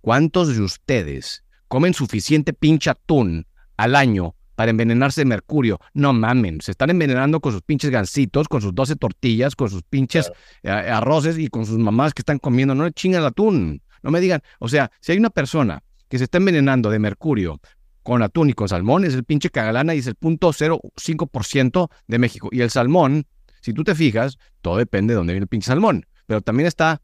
¿Cuántos 0.00 0.54
de 0.54 0.60
ustedes 0.60 1.44
comen 1.68 1.94
suficiente 1.94 2.52
pinche 2.52 2.90
atún 2.90 3.46
al 3.76 3.94
año 3.94 4.34
para 4.56 4.70
envenenarse 4.70 5.20
de 5.20 5.26
mercurio? 5.26 5.78
No 5.92 6.12
mamen, 6.12 6.60
se 6.60 6.72
están 6.72 6.90
envenenando 6.90 7.40
con 7.40 7.52
sus 7.52 7.62
pinches 7.62 7.90
gansitos, 7.90 8.48
con 8.48 8.60
sus 8.60 8.74
12 8.74 8.96
tortillas, 8.96 9.54
con 9.54 9.70
sus 9.70 9.82
pinches 9.82 10.32
eh, 10.62 10.70
arroces 10.70 11.38
y 11.38 11.48
con 11.48 11.64
sus 11.64 11.78
mamás 11.78 12.12
que 12.12 12.22
están 12.22 12.38
comiendo. 12.38 12.74
No 12.74 12.84
le 12.84 12.92
chingan 12.92 13.20
el 13.20 13.28
atún. 13.28 13.82
No 14.02 14.10
me 14.10 14.20
digan, 14.20 14.42
o 14.58 14.68
sea, 14.68 14.90
si 15.00 15.12
hay 15.12 15.18
una 15.18 15.30
persona 15.30 15.82
que 16.08 16.18
se 16.18 16.24
está 16.24 16.38
envenenando 16.38 16.90
de 16.90 16.98
mercurio 16.98 17.60
con 18.04 18.22
atún 18.22 18.50
y 18.50 18.52
con 18.52 18.68
salmón 18.68 19.04
es 19.04 19.14
el 19.14 19.24
pinche 19.24 19.50
cagalana 19.50 19.94
y 19.94 19.98
es 19.98 20.06
el 20.06 20.16
0.05% 20.16 21.88
de 22.06 22.18
México. 22.18 22.48
Y 22.52 22.60
el 22.60 22.70
salmón, 22.70 23.26
si 23.62 23.72
tú 23.72 23.82
te 23.82 23.94
fijas, 23.94 24.38
todo 24.60 24.76
depende 24.76 25.14
de 25.14 25.16
dónde 25.16 25.32
viene 25.32 25.44
el 25.44 25.48
pinche 25.48 25.66
salmón. 25.66 26.06
Pero 26.26 26.42
también 26.42 26.68
está 26.68 27.00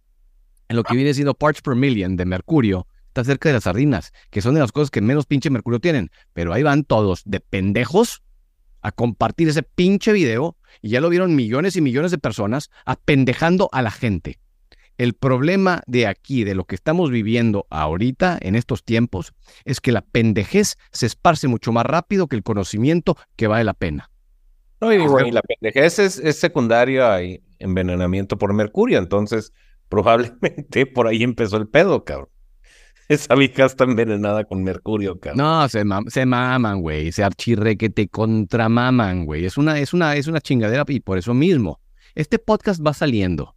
en 0.68 0.76
lo 0.76 0.84
que 0.84 0.94
viene 0.94 1.12
siendo 1.14 1.34
parts 1.34 1.62
per 1.62 1.74
million 1.74 2.16
de 2.16 2.26
mercurio, 2.26 2.86
está 3.08 3.24
cerca 3.24 3.48
de 3.48 3.54
las 3.54 3.64
sardinas, 3.64 4.12
que 4.30 4.42
son 4.42 4.54
de 4.54 4.60
las 4.60 4.70
cosas 4.70 4.90
que 4.90 5.00
menos 5.00 5.26
pinche 5.26 5.50
mercurio 5.50 5.80
tienen. 5.80 6.10
Pero 6.34 6.52
ahí 6.52 6.62
van 6.62 6.84
todos 6.84 7.22
de 7.24 7.40
pendejos 7.40 8.22
a 8.82 8.92
compartir 8.92 9.48
ese 9.48 9.62
pinche 9.62 10.12
video 10.12 10.56
y 10.82 10.90
ya 10.90 11.00
lo 11.00 11.08
vieron 11.08 11.34
millones 11.34 11.76
y 11.76 11.80
millones 11.80 12.10
de 12.10 12.18
personas 12.18 12.70
apendejando 12.84 13.70
a 13.72 13.82
la 13.82 13.90
gente. 13.90 14.38
El 15.00 15.14
problema 15.14 15.82
de 15.86 16.06
aquí, 16.06 16.44
de 16.44 16.54
lo 16.54 16.66
que 16.66 16.74
estamos 16.74 17.10
viviendo 17.10 17.66
ahorita, 17.70 18.36
en 18.38 18.54
estos 18.54 18.84
tiempos, 18.84 19.32
es 19.64 19.80
que 19.80 19.92
la 19.92 20.02
pendejez 20.02 20.76
se 20.92 21.06
esparce 21.06 21.48
mucho 21.48 21.72
más 21.72 21.86
rápido 21.86 22.26
que 22.26 22.36
el 22.36 22.42
conocimiento 22.42 23.16
que 23.34 23.46
vale 23.46 23.64
la 23.64 23.72
pena. 23.72 24.10
No, 24.78 24.92
y, 24.92 24.98
la 25.30 25.40
pendejez 25.40 25.98
es, 26.00 26.18
es 26.18 26.38
secundario 26.38 27.06
a 27.06 27.20
envenenamiento 27.58 28.36
por 28.36 28.52
mercurio, 28.52 28.98
entonces 28.98 29.54
probablemente 29.88 30.84
por 30.84 31.06
ahí 31.06 31.22
empezó 31.22 31.56
el 31.56 31.66
pedo, 31.66 32.04
cabrón. 32.04 32.28
Esa 33.08 33.34
vieja 33.36 33.64
está 33.64 33.84
envenenada 33.84 34.44
con 34.44 34.62
mercurio, 34.62 35.18
cabrón. 35.18 35.38
No, 35.38 35.66
se, 35.70 35.82
se 36.08 36.26
maman, 36.26 36.82
güey. 36.82 37.10
Se 37.10 37.24
archirre 37.24 37.78
que 37.78 37.88
te 37.88 38.08
contramaman, 38.08 39.24
güey. 39.24 39.46
Es 39.46 39.56
una, 39.56 39.78
es, 39.78 39.94
una, 39.94 40.16
es 40.16 40.26
una 40.26 40.42
chingadera 40.42 40.84
y 40.88 41.00
por 41.00 41.16
eso 41.16 41.32
mismo. 41.32 41.80
Este 42.14 42.38
podcast 42.38 42.86
va 42.86 42.92
saliendo. 42.92 43.54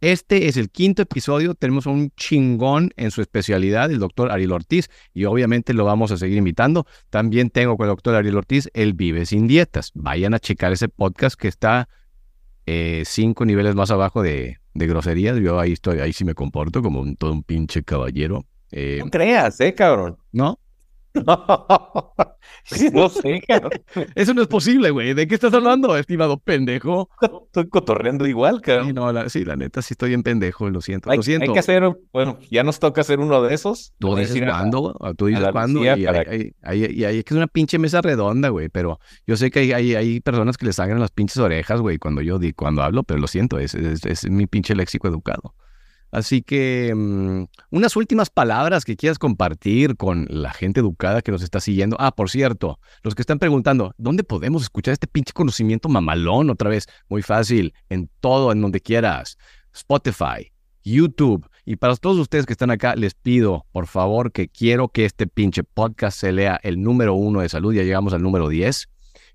Este 0.00 0.48
es 0.48 0.56
el 0.56 0.70
quinto 0.70 1.02
episodio. 1.02 1.54
Tenemos 1.54 1.84
un 1.84 2.10
chingón 2.16 2.90
en 2.96 3.10
su 3.10 3.20
especialidad, 3.20 3.90
el 3.90 3.98
doctor 3.98 4.32
Ariel 4.32 4.52
Ortiz, 4.52 4.88
y 5.12 5.26
obviamente 5.26 5.74
lo 5.74 5.84
vamos 5.84 6.10
a 6.10 6.16
seguir 6.16 6.38
invitando. 6.38 6.86
También 7.10 7.50
tengo 7.50 7.76
con 7.76 7.84
el 7.86 7.90
doctor 7.90 8.14
Ariel 8.14 8.38
Ortiz, 8.38 8.70
Él 8.72 8.94
vive 8.94 9.26
sin 9.26 9.46
dietas. 9.46 9.90
Vayan 9.94 10.32
a 10.32 10.38
checar 10.38 10.72
ese 10.72 10.88
podcast 10.88 11.38
que 11.38 11.48
está 11.48 11.88
eh, 12.64 13.02
cinco 13.04 13.44
niveles 13.44 13.74
más 13.74 13.90
abajo 13.90 14.22
de, 14.22 14.58
groserías. 14.72 15.36
Yo 15.36 15.60
ahí 15.60 15.72
estoy, 15.72 16.00
ahí 16.00 16.14
sí 16.14 16.24
me 16.24 16.34
comporto 16.34 16.80
como 16.80 17.00
un, 17.00 17.16
todo 17.16 17.32
un 17.32 17.42
pinche 17.42 17.82
caballero. 17.82 18.46
Eh, 18.72 19.00
no 19.04 19.10
creas, 19.10 19.60
eh, 19.60 19.74
cabrón. 19.74 20.16
¿No? 20.32 20.58
no 22.92 23.08
sé, 23.08 23.42
Eso 24.14 24.34
no 24.34 24.42
es 24.42 24.48
posible, 24.48 24.90
güey. 24.90 25.14
¿De 25.14 25.26
qué 25.26 25.34
estás 25.34 25.52
hablando, 25.52 25.96
estimado 25.96 26.38
pendejo? 26.38 27.08
Estoy 27.20 27.68
cotorreando 27.68 28.26
igual, 28.26 28.60
cabrón. 28.60 28.86
Sí, 28.86 28.92
no, 28.92 29.12
la, 29.12 29.28
sí, 29.28 29.44
la 29.44 29.56
neta, 29.56 29.82
sí 29.82 29.94
estoy 29.94 30.14
en 30.14 30.22
pendejo, 30.22 30.70
lo 30.70 30.80
siento. 30.80 31.12
lo 31.12 31.22
siento. 31.22 31.46
Hay 31.46 31.52
que 31.52 31.58
hacer, 31.58 31.90
bueno, 32.12 32.38
ya 32.50 32.62
nos 32.62 32.78
toca 32.78 33.00
hacer 33.00 33.18
uno 33.18 33.42
de 33.42 33.54
esos. 33.54 33.92
Tú 33.98 34.14
dices 34.14 34.40
cuándo, 34.40 34.96
tú 35.16 35.26
dices 35.26 35.48
cuándo. 35.50 35.82
Y 35.82 35.88
hay, 35.88 36.52
hay, 36.62 37.24
que 37.24 37.34
es 37.34 37.36
una 37.36 37.48
pinche 37.48 37.78
mesa 37.78 38.00
redonda, 38.00 38.50
güey. 38.50 38.68
Pero 38.68 39.00
yo 39.26 39.36
sé 39.36 39.50
que 39.50 39.74
hay, 39.74 39.94
hay, 39.94 40.20
personas 40.20 40.56
que 40.56 40.66
les 40.66 40.76
sangran 40.76 41.00
las 41.00 41.10
pinches 41.10 41.38
orejas, 41.38 41.80
güey, 41.80 41.98
cuando 41.98 42.20
yo 42.20 42.38
di, 42.38 42.52
cuando 42.52 42.82
hablo, 42.82 43.02
pero 43.02 43.18
lo 43.18 43.26
siento, 43.26 43.58
es, 43.58 43.74
es 43.74 44.30
mi 44.30 44.46
pinche 44.46 44.74
léxico 44.74 45.08
educado. 45.08 45.54
Así 46.10 46.42
que 46.42 46.92
mm, 46.94 47.44
unas 47.70 47.96
últimas 47.96 48.30
palabras 48.30 48.84
que 48.84 48.96
quieras 48.96 49.18
compartir 49.18 49.96
con 49.96 50.26
la 50.28 50.52
gente 50.52 50.80
educada 50.80 51.22
que 51.22 51.32
nos 51.32 51.42
está 51.42 51.60
siguiendo. 51.60 51.96
Ah, 52.00 52.12
por 52.12 52.30
cierto, 52.30 52.80
los 53.02 53.14
que 53.14 53.22
están 53.22 53.38
preguntando, 53.38 53.94
¿dónde 53.98 54.24
podemos 54.24 54.62
escuchar 54.62 54.92
este 54.92 55.06
pinche 55.06 55.32
conocimiento 55.32 55.88
mamalón 55.88 56.50
otra 56.50 56.70
vez? 56.70 56.86
Muy 57.08 57.22
fácil, 57.22 57.74
en 57.88 58.10
todo, 58.20 58.52
en 58.52 58.60
donde 58.60 58.80
quieras. 58.80 59.36
Spotify, 59.72 60.52
YouTube. 60.82 61.48
Y 61.64 61.76
para 61.76 61.94
todos 61.96 62.18
ustedes 62.18 62.46
que 62.46 62.52
están 62.52 62.70
acá, 62.70 62.96
les 62.96 63.14
pido, 63.14 63.66
por 63.70 63.86
favor, 63.86 64.32
que 64.32 64.48
quiero 64.48 64.88
que 64.88 65.04
este 65.04 65.26
pinche 65.26 65.62
podcast 65.62 66.18
se 66.18 66.32
lea 66.32 66.58
el 66.62 66.82
número 66.82 67.14
uno 67.14 67.40
de 67.40 67.48
salud. 67.48 67.72
Ya 67.72 67.82
llegamos 67.82 68.12
al 68.12 68.22
número 68.22 68.48
10 68.48 68.88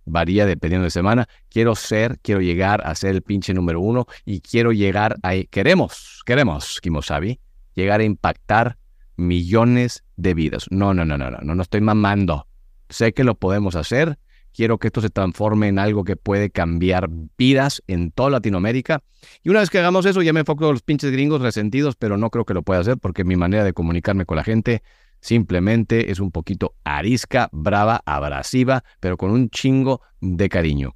varía 0.05 0.45
dependiendo 0.45 0.85
de 0.85 0.91
semana. 0.91 1.27
Quiero 1.49 1.75
ser, 1.75 2.19
quiero 2.21 2.41
llegar 2.41 2.81
a 2.85 2.95
ser 2.95 3.15
el 3.15 3.21
pinche 3.21 3.53
número 3.53 3.81
uno 3.81 4.05
y 4.23 4.41
quiero 4.41 4.71
llegar 4.71 5.17
a, 5.23 5.33
queremos, 5.49 6.21
queremos, 6.25 6.79
Kimosabi, 6.81 7.39
llegar 7.73 7.99
a 7.99 8.03
impactar 8.03 8.77
millones 9.17 10.03
de 10.15 10.33
vidas. 10.33 10.67
No, 10.69 10.93
no, 10.93 11.05
no, 11.05 11.17
no, 11.17 11.31
no, 11.31 11.37
no, 11.41 11.55
no 11.55 11.61
estoy 11.61 11.81
mamando. 11.81 12.47
Sé 12.89 13.13
que 13.13 13.23
lo 13.23 13.35
podemos 13.35 13.75
hacer. 13.75 14.17
Quiero 14.53 14.77
que 14.77 14.87
esto 14.87 15.01
se 15.01 15.09
transforme 15.09 15.67
en 15.67 15.79
algo 15.79 16.05
que 16.05 16.15
puede 16.15 16.49
cambiar 16.49 17.09
vidas 17.37 17.83
en 17.87 18.11
toda 18.11 18.29
Latinoamérica. 18.29 19.03
Y 19.43 19.49
una 19.49 19.59
vez 19.59 19.69
que 19.69 19.79
hagamos 19.79 20.05
eso, 20.05 20.21
ya 20.21 20.31
me 20.31 20.41
enfoco 20.41 20.65
en 20.65 20.71
los 20.71 20.81
pinches 20.81 21.11
gringos 21.11 21.41
resentidos, 21.41 21.97
pero 21.97 22.17
no 22.17 22.29
creo 22.29 22.45
que 22.45 22.53
lo 22.53 22.63
pueda 22.63 22.79
hacer 22.79 22.97
porque 22.97 23.25
mi 23.25 23.35
manera 23.35 23.65
de 23.65 23.73
comunicarme 23.73 24.25
con 24.25 24.37
la 24.37 24.45
gente 24.45 24.81
Simplemente 25.25 26.11
es 26.11 26.19
un 26.19 26.29
poquito 26.29 26.75
arisca, 26.83 27.49
brava, 27.51 27.99
abrasiva, 28.05 28.83
pero 28.99 29.17
con 29.17 29.31
un 29.31 29.49
chingo 29.49 30.01
de 30.21 30.49
cariño. 30.49 30.95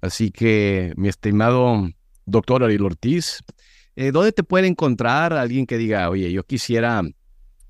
Así 0.00 0.30
que, 0.30 0.94
mi 0.96 1.08
estimado 1.08 1.86
doctor 2.24 2.64
Ariel 2.64 2.86
Ortiz, 2.86 3.44
eh, 3.94 4.12
¿dónde 4.12 4.32
te 4.32 4.44
puede 4.44 4.66
encontrar 4.66 5.34
alguien 5.34 5.66
que 5.66 5.76
diga, 5.76 6.08
oye, 6.08 6.32
yo 6.32 6.42
quisiera 6.44 7.02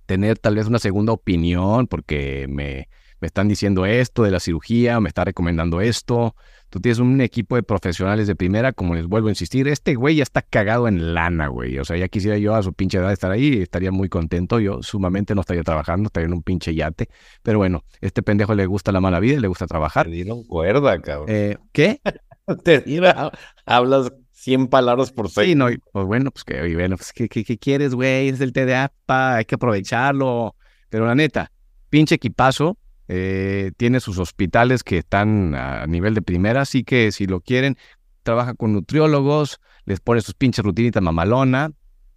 tener 0.06 0.38
tal 0.38 0.54
vez 0.54 0.68
una 0.68 0.78
segunda 0.78 1.12
opinión 1.12 1.88
porque 1.88 2.46
me, 2.48 2.88
me 3.20 3.26
están 3.26 3.48
diciendo 3.48 3.86
esto 3.86 4.22
de 4.22 4.30
la 4.30 4.40
cirugía, 4.40 5.00
me 5.00 5.08
está 5.08 5.24
recomendando 5.24 5.80
esto, 5.80 6.34
Tú 6.68 6.80
tienes 6.80 6.98
un 6.98 7.20
equipo 7.20 7.54
de 7.54 7.62
profesionales 7.62 8.26
de 8.26 8.34
primera, 8.34 8.72
como 8.72 8.96
les 8.96 9.06
vuelvo 9.06 9.28
a 9.28 9.30
insistir, 9.30 9.68
este 9.68 9.94
güey 9.94 10.16
ya 10.16 10.24
está 10.24 10.42
cagado 10.42 10.88
en 10.88 11.14
lana, 11.14 11.46
güey. 11.46 11.78
O 11.78 11.84
sea, 11.84 11.96
ya 11.96 12.08
quisiera 12.08 12.38
yo 12.38 12.56
a 12.56 12.62
su 12.62 12.72
pinche 12.72 12.98
edad 12.98 13.12
estar 13.12 13.30
ahí, 13.30 13.62
estaría 13.62 13.92
muy 13.92 14.08
contento. 14.08 14.58
Yo 14.58 14.82
sumamente 14.82 15.34
no 15.36 15.42
estaría 15.42 15.62
trabajando, 15.62 16.08
estaría 16.08 16.26
en 16.26 16.32
un 16.32 16.42
pinche 16.42 16.74
yate. 16.74 17.08
Pero 17.42 17.58
bueno, 17.58 17.84
este 18.00 18.22
pendejo 18.22 18.54
le 18.54 18.66
gusta 18.66 18.90
la 18.90 19.00
mala 19.00 19.20
vida 19.20 19.34
y 19.34 19.40
le 19.40 19.46
gusta 19.46 19.66
trabajar. 19.66 20.06
Te 20.06 20.12
dieron 20.12 20.42
cuerda, 20.42 21.00
cabrón. 21.00 21.28
Eh, 21.28 21.56
¿Qué? 21.72 22.00
Te 22.64 22.80
dieron, 22.80 23.30
hablas 23.64 24.12
100 24.32 24.66
palabras 24.66 25.12
por 25.12 25.30
seis. 25.30 25.48
Sí, 25.48 25.54
no, 25.54 25.68
pues 25.92 26.06
bueno, 26.06 26.32
pues 26.32 26.44
que, 26.44 26.74
bueno, 26.74 26.96
pues 26.96 27.12
¿qué, 27.12 27.28
qué, 27.28 27.58
quieres, 27.58 27.94
güey? 27.94 28.28
Es 28.28 28.40
el 28.40 28.52
TDA, 28.52 28.92
pa, 29.06 29.36
hay 29.36 29.44
que 29.44 29.54
aprovecharlo. 29.54 30.56
Pero 30.88 31.06
la 31.06 31.14
neta, 31.14 31.52
pinche 31.90 32.16
equipazo, 32.16 32.76
eh, 33.08 33.72
tiene 33.76 34.00
sus 34.00 34.18
hospitales 34.18 34.82
que 34.82 34.98
están 34.98 35.54
a 35.54 35.86
nivel 35.86 36.14
de 36.14 36.22
primera, 36.22 36.62
así 36.62 36.84
que 36.84 37.12
si 37.12 37.26
lo 37.26 37.40
quieren, 37.40 37.76
trabaja 38.22 38.54
con 38.54 38.72
nutriólogos, 38.72 39.60
les 39.84 40.00
pone 40.00 40.20
sus 40.20 40.34
pinches 40.34 40.64
rutinitas 40.64 41.02
mamalona 41.02 41.72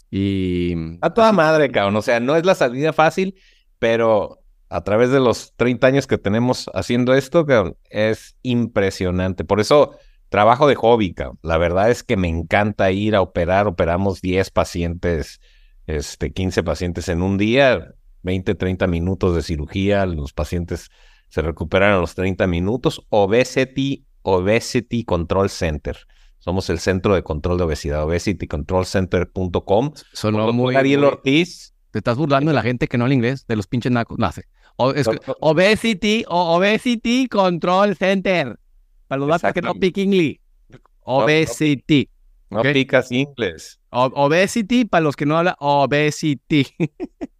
y... 0.09 0.73
A 1.01 1.13
toda 1.13 1.31
madre, 1.31 1.69
cabrón. 1.71 1.95
O 1.95 2.01
sea, 2.01 2.19
no 2.19 2.35
es 2.35 2.45
la 2.45 2.55
salida 2.55 2.93
fácil, 2.93 3.35
pero 3.77 4.39
a 4.69 4.83
través 4.83 5.11
de 5.11 5.19
los 5.19 5.53
30 5.55 5.87
años 5.87 6.07
que 6.07 6.17
tenemos 6.17 6.69
haciendo 6.73 7.13
esto, 7.13 7.45
cabrón, 7.45 7.77
es 7.89 8.35
impresionante. 8.41 9.43
Por 9.43 9.59
eso 9.59 9.97
trabajo 10.29 10.67
de 10.67 10.75
hobby, 10.75 11.13
La 11.41 11.57
verdad 11.57 11.89
es 11.89 12.03
que 12.03 12.17
me 12.17 12.27
encanta 12.27 12.91
ir 12.91 13.15
a 13.15 13.21
operar. 13.21 13.67
Operamos 13.67 14.21
10 14.21 14.49
pacientes, 14.51 15.41
este, 15.87 16.31
15 16.31 16.63
pacientes 16.63 17.09
en 17.09 17.21
un 17.21 17.37
día, 17.37 17.93
20, 18.23 18.55
30 18.55 18.87
minutos 18.87 19.35
de 19.35 19.41
cirugía. 19.41 20.05
Los 20.05 20.33
pacientes 20.33 20.89
se 21.29 21.41
recuperan 21.41 21.93
a 21.93 21.97
los 21.97 22.15
30 22.15 22.47
minutos. 22.47 23.05
Obesity, 23.09 24.05
Obesity 24.21 25.03
Control 25.03 25.49
Center. 25.49 25.97
Somos 26.39 26.69
el 26.69 26.79
centro 26.79 27.15
de 27.15 27.23
control 27.23 27.57
de 27.57 27.65
obesidad, 27.65 28.03
obesitycontrolcenter.com. 28.05 29.91
Sonó 30.13 30.53
muy. 30.53 30.75
Ariel 30.75 31.03
Ortiz. 31.03 31.73
Te 31.91 31.99
estás 31.99 32.17
burlando 32.17 32.51
de 32.51 32.55
la 32.55 32.61
gente 32.61 32.87
que 32.87 32.97
no 32.97 33.05
habla 33.05 33.15
inglés, 33.15 33.45
de 33.47 33.55
los 33.55 33.67
pinches 33.67 33.91
nacos. 33.91 34.17
No, 34.17 34.29
obesity, 35.41 36.23
Obesity 36.27 37.27
Control 37.27 37.95
Center. 37.97 38.57
Para 39.07 39.25
los 39.25 39.41
que 39.41 39.61
no 39.61 39.73
pick 39.75 39.97
inglés. 39.97 40.37
Obesity. 41.01 42.09
No, 42.49 42.61
picas 42.61 43.11
inglés. 43.11 43.79
obesity, 43.89 44.85
para 44.85 45.03
los 45.03 45.15
que 45.15 45.25
no 45.25 45.37
hablan, 45.37 45.55
obesity. 45.59 46.67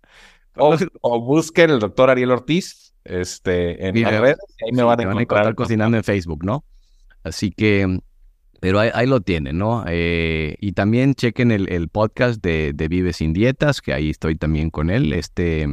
o, 0.59 1.21
busquen 1.21 1.69
el 1.69 1.79
doctor 1.79 2.09
Ariel 2.09 2.31
Ortiz 2.31 2.93
este, 3.03 3.87
en 3.87 4.01
las 4.01 4.19
redes. 4.19 4.37
Ahí 4.65 4.71
me 4.71 4.83
van 4.83 4.99
a, 4.99 5.03
encontrar 5.03 5.55
cocinando 5.55 5.97
en 5.97 6.03
Facebook, 6.03 6.43
¿no? 6.43 6.63
Así 7.23 7.51
que 7.51 7.99
pero 8.59 8.79
ahí, 8.79 9.07
lo 9.07 9.21
tienen, 9.21 9.57
¿no? 9.57 9.85
Eh, 9.87 10.57
y 10.59 10.73
también 10.73 11.13
chequen 11.13 11.51
el, 11.51 11.87
podcast 11.87 12.43
de, 12.43 12.73
de, 12.73 12.87
Vive 12.89 13.13
Sin 13.13 13.31
Dietas, 13.31 13.81
que 13.81 13.93
ahí 13.93 14.09
estoy 14.09 14.35
también 14.35 14.69
con 14.69 14.89
él. 14.89 15.13
Este, 15.13 15.65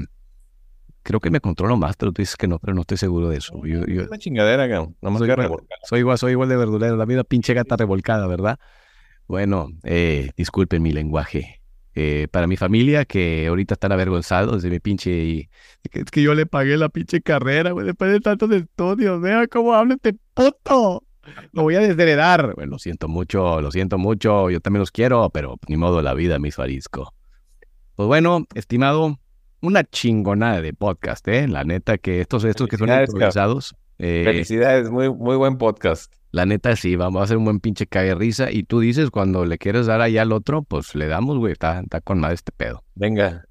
creo 1.03 1.19
que 1.19 1.31
me 1.31 1.41
controlo 1.41 1.77
más, 1.77 1.97
pero 1.97 2.13
tú 2.13 2.23
dices 2.23 2.37
que 2.37 2.47
no, 2.47 2.61
pero 2.61 2.75
no 2.75 2.83
estoy 2.83 2.97
seguro 2.97 3.29
de 3.29 3.39
eso. 3.39 3.61
Yo, 3.65 3.81
una 3.81 4.19
chingadera, 4.19 4.69
no 4.69 5.19
soy, 5.19 5.31
igual, 5.31 5.51
soy, 5.83 5.99
igual, 6.01 6.19
soy 6.19 6.33
igual 6.33 6.49
de 6.49 6.57
verdulero, 6.57 6.97
la 6.97 7.07
misma 7.07 7.25
pinche 7.25 7.55
gata 7.55 7.77
revolcada, 7.77 8.29
¿verdad? 8.29 8.59
Bueno, 9.27 9.69
eh, 9.83 10.31
disculpen 10.37 10.81
mi 10.81 10.93
lenguaje. 10.93 11.61
Eh, 11.99 12.29
para 12.31 12.47
mi 12.47 12.59
familia, 12.59 13.07
que 13.07 13.47
ahorita 13.47 13.73
están 13.73 13.91
avergonzados 13.91 14.63
de 14.63 14.69
mi 14.69 14.81
pinche... 14.81 15.11
Y, 15.11 15.49
es 15.83 16.11
que 16.11 16.21
yo 16.21 16.35
le 16.35 16.45
pagué 16.45 16.77
la 16.77 16.91
pinche 16.91 17.23
carrera, 17.23 17.71
güey, 17.71 17.87
después 17.87 18.13
de 18.13 18.21
tantos 18.21 18.51
estudios. 18.51 19.19
Vea 19.23 19.47
cómo 19.47 19.73
habla 19.73 19.95
este 19.95 20.15
puto. 20.35 21.03
Lo 21.53 21.63
voy 21.63 21.75
a 21.77 21.81
desheredar. 21.81 22.55
Bueno, 22.55 22.73
lo 22.73 22.79
siento 22.79 23.09
mucho, 23.09 23.63
lo 23.63 23.71
siento 23.71 23.97
mucho. 23.97 24.51
Yo 24.51 24.61
también 24.61 24.81
los 24.81 24.91
quiero, 24.91 25.31
pero 25.31 25.57
ni 25.69 25.79
modo, 25.79 26.03
la 26.03 26.13
vida 26.13 26.39
me 26.39 26.49
hizo 26.49 26.63
arisco. 26.63 27.15
Pues 27.95 28.07
bueno, 28.07 28.45
estimado, 28.55 29.19
una 29.63 29.83
chingonada 29.83 30.61
de 30.61 30.75
podcast, 30.75 31.27
¿eh? 31.29 31.49
La 31.49 31.65
neta 31.65 31.97
que 31.97 32.21
estos, 32.21 32.45
estos 32.45 32.69
que 32.69 32.77
son 32.77 32.91
improvisados. 32.91 33.75
Eh, 33.99 34.21
Felicidades, 34.23 34.91
muy, 34.91 35.09
muy 35.09 35.37
buen 35.37 35.57
podcast. 35.57 36.13
La 36.37 36.45
neta 36.45 36.77
sí, 36.77 36.97
vamos 36.97 37.23
a 37.23 37.25
hacer 37.25 37.39
un 37.39 37.45
buen 37.45 37.61
pinche 37.61 37.87
cae 37.87 38.15
risa. 38.15 38.53
Y 38.53 38.63
tú 38.65 38.81
dices, 38.81 39.09
cuando 39.11 39.47
le 39.47 39.57
quieres 39.57 39.87
dar 39.87 40.03
allá 40.03 40.21
al 40.21 40.33
otro, 40.33 40.61
pues 40.61 40.95
le 40.95 41.07
damos, 41.07 41.39
güey, 41.39 41.53
está, 41.53 41.81
está 41.81 42.03
con 42.03 42.21
más 42.21 42.35
este 42.35 42.53
pedo. 42.53 42.85
Venga. 42.95 43.47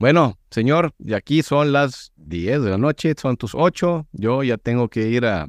Bueno, 0.00 0.36
señor, 0.50 0.94
y 0.98 1.14
aquí 1.14 1.44
son 1.44 1.72
las 1.72 2.12
10 2.16 2.64
de 2.64 2.70
la 2.70 2.76
noche, 2.76 3.14
son 3.16 3.36
tus 3.36 3.54
8. 3.54 4.08
Yo 4.10 4.42
ya 4.42 4.56
tengo 4.56 4.88
que 4.88 5.06
ir 5.06 5.26
a 5.26 5.48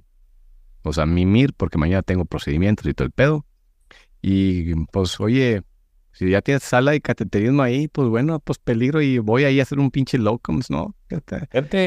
o 0.83 0.93
sea, 0.93 1.07
mimir, 1.07 1.53
porque 1.57 1.79
mañana 1.79 2.03
tengo 2.03 2.23
procedimientos 2.23 2.85
y 2.85 2.93
todo 2.93 3.07
el 3.07 3.11
pedo. 3.11 3.47
Y 4.21 4.75
pues, 4.91 5.19
oye, 5.19 5.63
si 6.15 6.29
ya 6.29 6.41
tienes 6.41 6.63
sala 6.63 6.91
de 6.91 7.01
cateterismo 7.01 7.61
ahí, 7.61 7.89
pues 7.89 8.07
bueno, 8.07 8.39
pues 8.39 8.57
peligro 8.57 9.01
y 9.01 9.19
voy 9.19 9.43
ahí 9.43 9.59
a 9.59 9.63
hacer 9.63 9.79
un 9.79 9.91
pinche 9.91 10.17
locums, 10.17 10.69
¿no? 10.69 10.95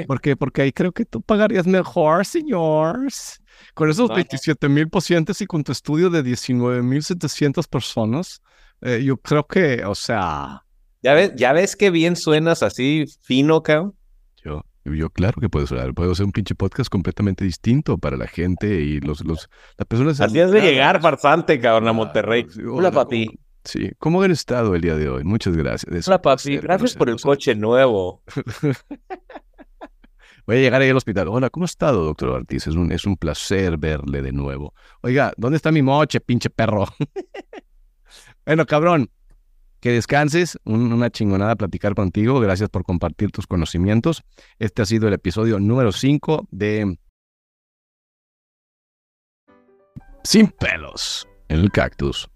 Porque, 0.07 0.37
porque 0.37 0.63
ahí 0.63 0.73
creo 0.73 0.93
que 0.93 1.07
tú 1.07 1.23
pagarías 1.23 1.67
mejor, 1.67 2.27
señores. 2.27 3.43
Con 3.73 3.89
esos 3.89 4.11
27 4.11 4.69
mil 4.69 4.91
pacientes 4.91 5.41
y 5.41 5.47
con 5.47 5.65
tu 5.65 5.73
estudio 5.73 6.11
de 6.11 6.23
19 6.23 6.83
mil 6.83 7.03
700 7.03 7.67
personas, 7.69 8.43
eh, 8.83 9.03
yo 9.03 9.17
creo 9.17 9.47
que, 9.47 9.83
o 9.87 9.95
sea... 9.95 10.63
¿Ya 11.03 11.15
ves, 11.15 11.33
¿Ya 11.35 11.55
ves 11.55 11.75
qué 11.75 11.91
bien 11.91 12.15
suenas 12.15 12.63
así 12.63 13.07
fino, 13.23 13.63
cabrón? 13.63 13.95
Yo, 14.45 14.63
yo, 14.85 15.09
claro 15.09 15.41
que 15.41 15.49
puedo 15.49 15.67
hablar. 15.71 15.95
Puedo 15.95 16.13
hacer 16.13 16.27
un 16.27 16.33
pinche 16.33 16.55
podcast 16.55 16.91
completamente 16.91 17.47
distinto 17.47 17.97
para 17.97 18.19
la 18.19 18.27
gente 18.27 18.83
y 18.83 19.01
los, 19.01 19.25
los, 19.25 19.49
las 19.79 19.87
personas. 19.89 20.21
Así 20.21 20.39
es 20.39 20.51
de 20.51 20.61
llegar, 20.61 21.01
farsante, 21.01 21.59
cabrón, 21.59 21.89
a 21.89 21.93
Monterrey. 21.95 22.47
Hola, 22.71 22.91
papi. 22.91 23.39
Sí, 23.65 23.91
¿cómo 23.99 24.23
han 24.23 24.31
estado 24.31 24.75
el 24.75 24.81
día 24.81 24.97
de 24.97 25.09
hoy? 25.09 25.25
Muchas 25.25 25.57
gracias. 25.57 26.09
Hola, 26.09 26.23
papi. 26.23 26.59
Gracias 26.59 26.95
por 26.95 27.11
el 27.11 27.21
coche 27.21 27.55
nuevo. 27.55 28.23
Voy 30.47 30.57
a 30.57 30.61
llegar 30.61 30.81
ahí 30.81 30.89
al 30.89 30.97
hospital. 30.97 31.29
Hola, 31.29 31.51
¿cómo 31.51 31.65
ha 31.65 31.67
estado, 31.67 32.05
doctor 32.05 32.31
Ortiz? 32.31 32.67
Es 32.67 32.75
un, 32.75 32.91
es 32.91 33.05
un 33.05 33.19
placer 33.19 33.77
verle 33.77 34.23
de 34.23 34.33
nuevo. 34.33 34.73
Oiga, 35.03 35.33
¿dónde 35.37 35.57
está 35.57 35.71
mi 35.71 35.83
moche, 35.83 36.21
pinche 36.21 36.49
perro? 36.49 36.87
bueno, 38.47 38.65
cabrón, 38.65 39.11
que 39.81 39.93
descanses, 39.93 40.59
una 40.65 41.11
chingonada 41.11 41.55
platicar 41.57 41.95
contigo. 41.95 42.41
Gracias 42.41 42.71
por 42.71 42.83
compartir 42.85 43.31
tus 43.31 43.47
conocimientos. 43.47 44.25
Este 44.59 44.81
ha 44.81 44.87
sido 44.87 45.07
el 45.09 45.15
episodio 45.15 45.61
número 45.61 45.93
5 45.93 46.49
de 46.51 46.99
Sin 50.25 50.49
pelos 50.49 51.29
en 51.49 51.61
el 51.61 51.71
cactus. 51.71 52.29